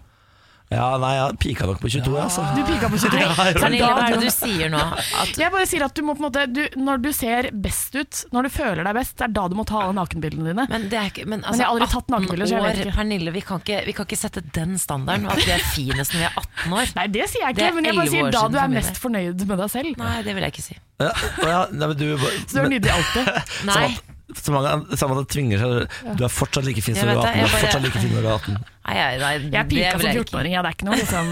Ja, 0.73 0.85
nei, 0.97 1.11
jeg 1.13 1.35
pika 1.43 1.67
nok 1.69 1.77
på 1.77 1.89
22, 1.93 2.13
altså. 2.17 2.41
Du 2.55 2.61
pika 2.65 2.87
på 2.89 2.97
22. 2.97 3.19
Ja, 3.25 3.33
jeg. 3.47 3.57
Pernille, 3.59 3.89
hva 3.93 4.05
er 4.07 4.15
det 4.17 4.25
du 4.25 4.33
sier 4.33 4.71
nå? 4.73 4.79
At 5.21 5.37
Jeg 5.37 5.53
bare 5.53 5.67
sier 5.69 5.85
at 5.85 5.93
du 5.93 6.01
må 6.05 6.15
på 6.17 6.23
en 6.23 6.25
måte 6.25 6.45
du, 6.49 6.61
Når 6.81 7.03
du 7.03 7.09
ser 7.15 7.49
best 7.53 7.93
ut, 7.95 8.21
når 8.33 8.47
du 8.47 8.51
føler 8.55 8.81
deg 8.87 8.97
best, 8.97 9.13
det 9.19 9.27
er 9.27 9.35
da 9.37 9.45
du 9.51 9.55
må 9.59 9.65
ta 9.69 9.83
alle 9.83 9.93
nakenbildene 9.99 10.49
dine. 10.49 10.65
Men, 10.71 10.87
det 10.89 10.99
er 10.99 11.11
ikke, 11.11 11.27
men, 11.29 11.43
altså, 11.45 11.53
Men 11.53 11.61
jeg 11.61 11.69
har 11.69 11.75
aldri 11.75 11.89
tatt 11.93 12.09
nakenbilder, 12.15 12.49
så 12.49 12.57
jeg 12.57 12.65
vet 12.65 12.81
ikke. 12.85 12.95
Pernille, 12.97 13.35
vi 13.35 13.45
kan, 13.45 13.61
ikke, 13.61 13.83
vi 13.85 13.95
kan 13.99 14.09
ikke 14.09 14.19
sette 14.23 14.43
den 14.57 14.75
standarden, 14.81 15.29
at 15.29 15.43
vi 15.45 15.53
er 15.53 15.67
finest 15.75 16.17
når 16.17 16.23
vi 16.23 16.27
er 16.31 16.41
18 16.41 16.75
år. 16.81 16.95
Nei, 16.97 17.07
det 17.19 17.29
sier 17.29 17.45
jeg 17.45 17.57
ikke, 17.57 17.71
men 17.77 17.91
jeg 17.91 17.99
bare 18.01 18.13
sier 18.15 18.35
da 18.39 18.43
du 18.49 18.59
er 18.65 18.73
mest 18.73 18.99
fornøyd 19.05 19.45
med 19.45 19.63
deg 19.63 19.73
selv. 19.77 20.01
Nei, 20.01 20.17
det 20.25 20.35
vil 20.37 20.47
jeg 20.47 20.57
ikke 20.57 20.65
si. 20.65 20.81
Ja, 21.05 21.13
ja, 21.45 21.61
nei, 21.71 21.93
men 21.93 21.97
du, 21.99 22.09
Så 22.17 22.57
du 22.57 22.61
er 22.65 22.71
nydelig 22.73 22.97
alltid. 22.97 23.33
Nei. 23.69 23.87
Så 24.33 24.49
mange, 24.49 24.69
Samantha 24.97 25.21
tvinger 25.29 25.59
seg 25.61 26.15
Du 26.17 26.23
er 26.25 26.31
fortsatt 26.33 26.65
like 26.65 26.81
fin 26.81 26.95
som 26.97 27.05
du 27.05 27.11
er 27.13 27.19
18. 27.21 27.27
jeg 27.29 27.35
Du 27.35 27.45
er 27.45 27.51
bare- 27.51 27.61
fortsatt 27.61 27.83
like 27.85 27.99
fin 28.01 28.09
når 28.15 28.21
du 28.23 28.27
er 28.27 28.37
18. 28.39 28.55
Nei, 28.85 28.95
jeg, 28.95 29.19
nei, 29.21 29.33
Jeg 29.53 29.67
pika 29.69 29.91
som 29.91 30.09
14-åring, 30.15 30.53
ja, 30.55 30.61
det 30.65 30.69
er 30.71 30.75
ikke 30.77 30.87
noe 30.87 30.97
liksom 30.97 31.29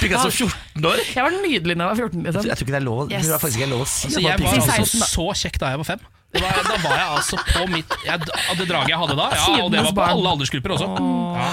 Pika 0.00 0.22
som 0.22 0.30
14 0.30 0.88
år? 0.90 1.02
Jeg 1.14 1.24
var 1.26 1.36
nydelig 1.36 1.76
da 1.76 1.84
jeg 1.84 1.90
var 1.90 2.00
14, 2.00 2.22
liksom. 2.24 2.48
Jeg 2.48 2.56
tror 2.56 2.64
ikke 2.64 2.74
det 2.76 2.80
er 2.80 2.86
lov, 2.88 3.02
Yes. 3.10 3.26
det 3.28 3.34
er 3.36 3.42
faktisk 3.44 3.60
ikke 3.60 3.70
lov 3.74 3.84
å 3.84 3.88
si. 3.92 4.06
Altså, 4.08 4.20
jeg 4.24 4.40
var 4.40 4.56
altså 4.80 5.04
så 5.12 5.26
kjekk 5.42 5.58
da 5.60 5.70
jeg 5.74 5.82
var 5.84 5.88
fem. 5.92 6.00
Det 6.30 6.40
var, 6.44 6.50
da 6.62 6.76
var 6.78 6.92
jeg 6.94 7.08
altså 7.10 7.36
på 7.42 7.62
mitt 7.74 7.94
jeg, 8.06 8.20
Det 8.22 8.66
draget 8.70 8.88
jeg 8.92 8.98
hadde 9.02 9.16
da, 9.18 9.24
ja, 9.34 9.46
og 9.64 9.72
det 9.74 9.80
var 9.82 9.92
på 9.98 10.04
alle 10.06 10.28
aldersgrupper 10.36 10.70
også. 10.76 10.86
Ja. 10.94 11.48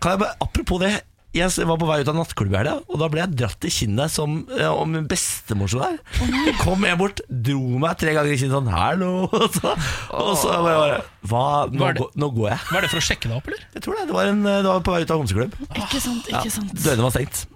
Kan 0.00 0.10
jeg 0.14 0.18
bare, 0.22 0.34
apropos 0.40 0.78
det 0.84 0.92
Jeg 1.34 1.50
var 1.66 1.78
på 1.80 1.86
vei 1.88 1.96
ut 2.04 2.08
av 2.12 2.14
nattklubb 2.14 2.52
i 2.54 2.58
helga, 2.60 2.76
og 2.86 3.00
da 3.00 3.08
ble 3.10 3.18
jeg 3.24 3.32
dratt 3.40 3.64
i 3.66 3.70
kinnet 3.74 4.12
som 4.14 4.36
eh, 4.54 4.68
om 4.70 4.92
min 4.94 5.08
bestemor 5.10 5.66
sto 5.70 5.80
der. 5.82 5.96
Så 6.20 6.52
kom 6.60 6.84
jeg 6.86 6.98
bort, 7.00 7.22
dro 7.26 7.58
meg 7.82 7.96
tre 7.98 8.14
ganger 8.14 8.30
i 8.30 8.38
kinnet 8.38 8.54
sånn 8.54 8.70
'hallo', 8.70 9.26
og 9.34 9.48
så, 9.56 9.72
og 10.14 10.32
så 10.38 10.52
bare, 10.62 10.76
bare 10.78 11.00
Hva, 11.26 11.44
nå, 11.72 11.80
Var 11.82 11.92
det- 11.98 12.10
nå 12.22 12.28
går 12.36 12.48
jeg. 12.52 12.60
Var 12.70 12.80
det 12.86 12.90
for 12.92 13.00
å 13.02 13.06
sjekke 13.08 13.26
deg 13.30 13.36
opp, 13.40 13.48
eller? 13.50 13.64
Jeg 13.74 13.82
tror 13.82 13.98
det. 13.98 14.04
Det 14.12 14.14
var, 14.14 14.30
en, 14.30 14.42
det 14.44 14.68
var 14.70 14.84
på 14.86 14.94
vei 14.94 15.00
ut 15.02 15.10
av 15.10 15.18
homseklubb. 15.24 15.56
Ikke 15.74 16.00
sant, 16.04 16.28
ikke 16.30 16.50
sant. 16.54 16.74
Dørene 16.84 17.02
var 17.08 17.14
stengt. 17.16 17.46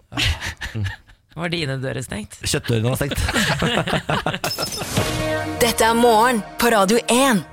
Var 1.39 1.49
dine 1.55 1.77
dører 1.79 2.03
stengt? 2.03 2.35
Kjøttdørene 2.43 2.91
var 2.91 2.99
stengt. 2.99 3.21
Dette 5.63 5.87
er 5.87 5.95
morgen 5.95 6.43
på 6.59 6.71
Radio 6.75 6.99
1. 7.13 7.45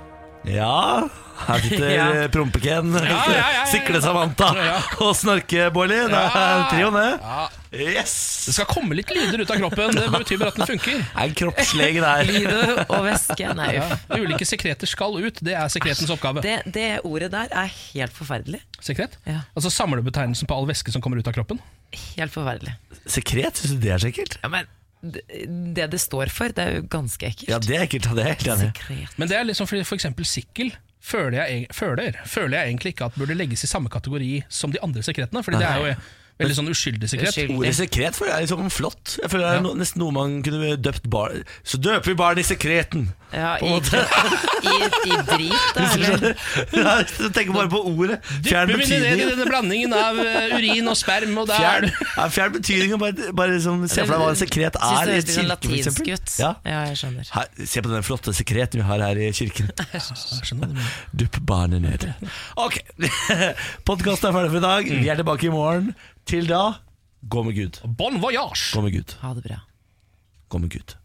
Ja, 0.50 1.06
her 1.48 1.60
sitter 1.66 1.90
Ja. 1.92 2.06
ja. 2.22 2.28
Prompeken, 2.34 2.94
ja, 2.96 3.04
ja, 3.04 3.20
ja, 3.32 3.46
ja. 3.60 3.66
Sikle-Samantha 3.72 4.50
Ja. 4.56 4.78
og 5.04 5.16
Snorke-Bårli. 5.16 5.98
Det 6.10 6.20
er 6.20 6.36
Ja. 6.36 6.68
trioen, 6.72 6.94
det. 6.94 7.16
Yes! 7.76 8.46
Det 8.48 8.54
skal 8.56 8.66
komme 8.72 8.96
litt 8.96 9.10
lyder 9.12 9.42
ut 9.44 9.50
av 9.52 9.58
kroppen. 9.60 9.92
Det 9.98 10.06
betyr 10.14 10.40
bare 10.40 10.54
at 10.54 10.60
den 10.62 10.68
funker. 10.70 10.96
Det 11.02 11.10
er 11.16 11.26
en 11.26 11.34
kroppslege 11.36 12.00
der. 12.06 12.24
Lyder 12.30 12.86
og 12.86 13.04
væske. 13.06 13.50
Nei, 13.60 13.74
Ja. 13.76 13.88
uff. 13.92 14.06
Ulike 14.16 14.46
sekreter 14.48 14.88
skal 14.88 15.18
ut. 15.20 15.42
Det 15.44 15.54
er 15.54 15.68
sekretens 15.68 16.10
oppgave. 16.10 16.42
Det, 16.46 16.62
det 16.72 17.02
ordet 17.04 17.32
der 17.36 17.48
er 17.52 17.68
helt 17.68 18.14
forferdelig. 18.16 18.62
Sekret? 18.80 19.18
Ja. 19.28 19.42
Altså 19.56 19.70
samlebetegnelsen 19.70 20.48
på 20.48 20.56
all 20.56 20.66
væske 20.72 20.92
som 20.96 21.02
kommer 21.04 21.20
ut 21.20 21.28
av 21.28 21.34
kroppen. 21.36 21.60
Helt 22.16 22.32
forferdelig. 22.32 22.76
Sekret, 23.06 23.60
syns 23.60 23.76
du 23.76 23.84
det 23.84 23.92
er 23.92 23.98
så 24.00 24.08
ekkelt? 24.14 24.40
Ja, 24.42 24.48
men 24.50 24.66
det 25.76 25.90
det 25.92 26.00
står 26.02 26.32
for, 26.34 26.50
det 26.56 26.64
er 26.64 26.76
jo 26.80 26.88
ganske 26.90 27.28
ekkelt. 27.28 27.50
Ja, 27.52 27.60
det 27.60 27.76
er 27.78 27.84
ekkelt. 27.86 28.08
Det 28.16 28.24
er 28.24 28.32
helt 28.34 28.48
enig. 28.48 29.08
Men 29.18 29.28
det 29.30 29.38
er 29.38 29.44
liksom 29.46 29.68
fordi 29.70 29.84
for 29.86 29.96
eksempel 30.00 30.26
sikkel 30.26 30.72
føler 31.06 31.38
jeg, 31.44 31.68
føler, 31.76 32.20
føler 32.26 32.58
jeg 32.58 32.72
egentlig 32.72 32.96
ikke 32.96 33.10
at 33.10 33.18
burde 33.20 33.38
legges 33.38 33.66
i 33.66 33.70
samme 33.70 33.92
kategori 33.94 34.32
som 34.50 34.74
de 34.74 34.82
andre 34.84 35.04
sekretene. 35.06 35.44
Fordi 35.46 35.62
det 35.62 35.70
er 35.70 35.82
jo 35.84 35.96
veldig 36.42 36.56
sånn 36.58 36.72
uskyldig 36.72 37.10
sekret. 37.12 37.32
Uskyldig. 37.32 37.58
Ordet 37.60 37.76
sekret 37.78 38.18
føler 38.18 38.32
jeg 38.32 38.38
er 38.38 38.48
liksom 38.48 38.72
flott. 38.74 39.18
Jeg 39.22 39.32
føler 39.32 39.46
det 39.46 39.60
er 39.60 39.66
no, 39.66 39.76
nesten 39.80 40.02
noe 40.04 40.16
man 40.16 40.40
kunne 40.46 40.76
døpt 40.76 41.08
barn 41.12 41.46
Så 41.64 41.80
døper 41.80 42.12
vi 42.12 42.18
barn 42.20 42.42
i 42.42 42.46
sekreten! 42.48 43.08
Ja, 43.36 43.56
På 43.60 43.68
i, 43.68 43.70
en 43.70 43.76
måte. 43.76 44.00
i, 44.64 44.76
I 45.12 45.18
drit, 45.28 45.66
da. 45.76 45.86
Du 45.92 46.06
Eller? 46.06 46.36
Ja, 46.72 46.94
tenker 47.36 47.52
bare 47.56 47.70
på 47.72 47.82
ordet. 47.90 48.20
Fjern 48.46 48.70
Dypper 48.70 48.86
vi 48.86 49.00
ned 49.02 49.24
i 49.24 49.28
denne 49.32 49.48
blandingen 49.50 49.96
av 49.98 50.20
eh, 50.22 50.54
urin 50.56 50.88
og 50.92 50.96
sperm, 51.00 51.34
og 51.42 51.52
Fjern, 51.52 51.90
ja, 51.90 52.28
fjern 52.32 52.54
betydningen. 52.56 53.02
Bare, 53.02 53.34
bare 53.36 53.58
liksom, 53.58 53.84
se 53.92 54.06
for 54.06 54.16
deg 54.16 54.24
hva 54.24 54.32
en 54.32 54.40
sekret 54.40 54.80
er 54.80 55.12
det 55.12 55.18
i 55.18 55.20
høres 55.20 55.52
latinsk 55.52 56.02
ut. 56.06 56.38
Ja. 56.40 56.54
Ja, 56.64 56.86
jeg 56.92 57.02
skjønner. 57.02 57.34
Her, 57.36 57.52
se 57.74 57.84
på 57.84 57.92
den 57.92 58.08
flotte 58.08 58.36
sekreten 58.38 58.84
vi 58.84 58.88
har 58.88 59.04
her 59.04 59.20
i 59.20 59.30
kirken. 59.36 59.72
Dupp 61.20 61.42
barnet 61.50 61.84
ned. 61.84 62.08
Ok, 62.62 62.80
podkasten 63.90 64.32
er 64.32 64.38
ferdig 64.38 64.54
for 64.56 64.62
i 64.62 64.68
dag. 64.70 64.92
Vi 64.96 65.12
er 65.12 65.20
tilbake 65.20 65.50
i 65.50 65.54
morgen. 65.54 65.96
Til 66.26 66.48
da, 66.50 66.62
gå 67.30 67.44
med 67.46 67.54
Gud. 67.54 67.82
Bon 67.98 68.18
voyage! 68.22 68.72
Gå 68.74 68.82
med 68.82 68.96
Gud. 68.96 69.16
Ha 69.22 69.34
det 69.38 69.44
bra. 69.46 69.60
Gå 70.50 70.58
med 70.58 70.72
Gud. 70.74 70.96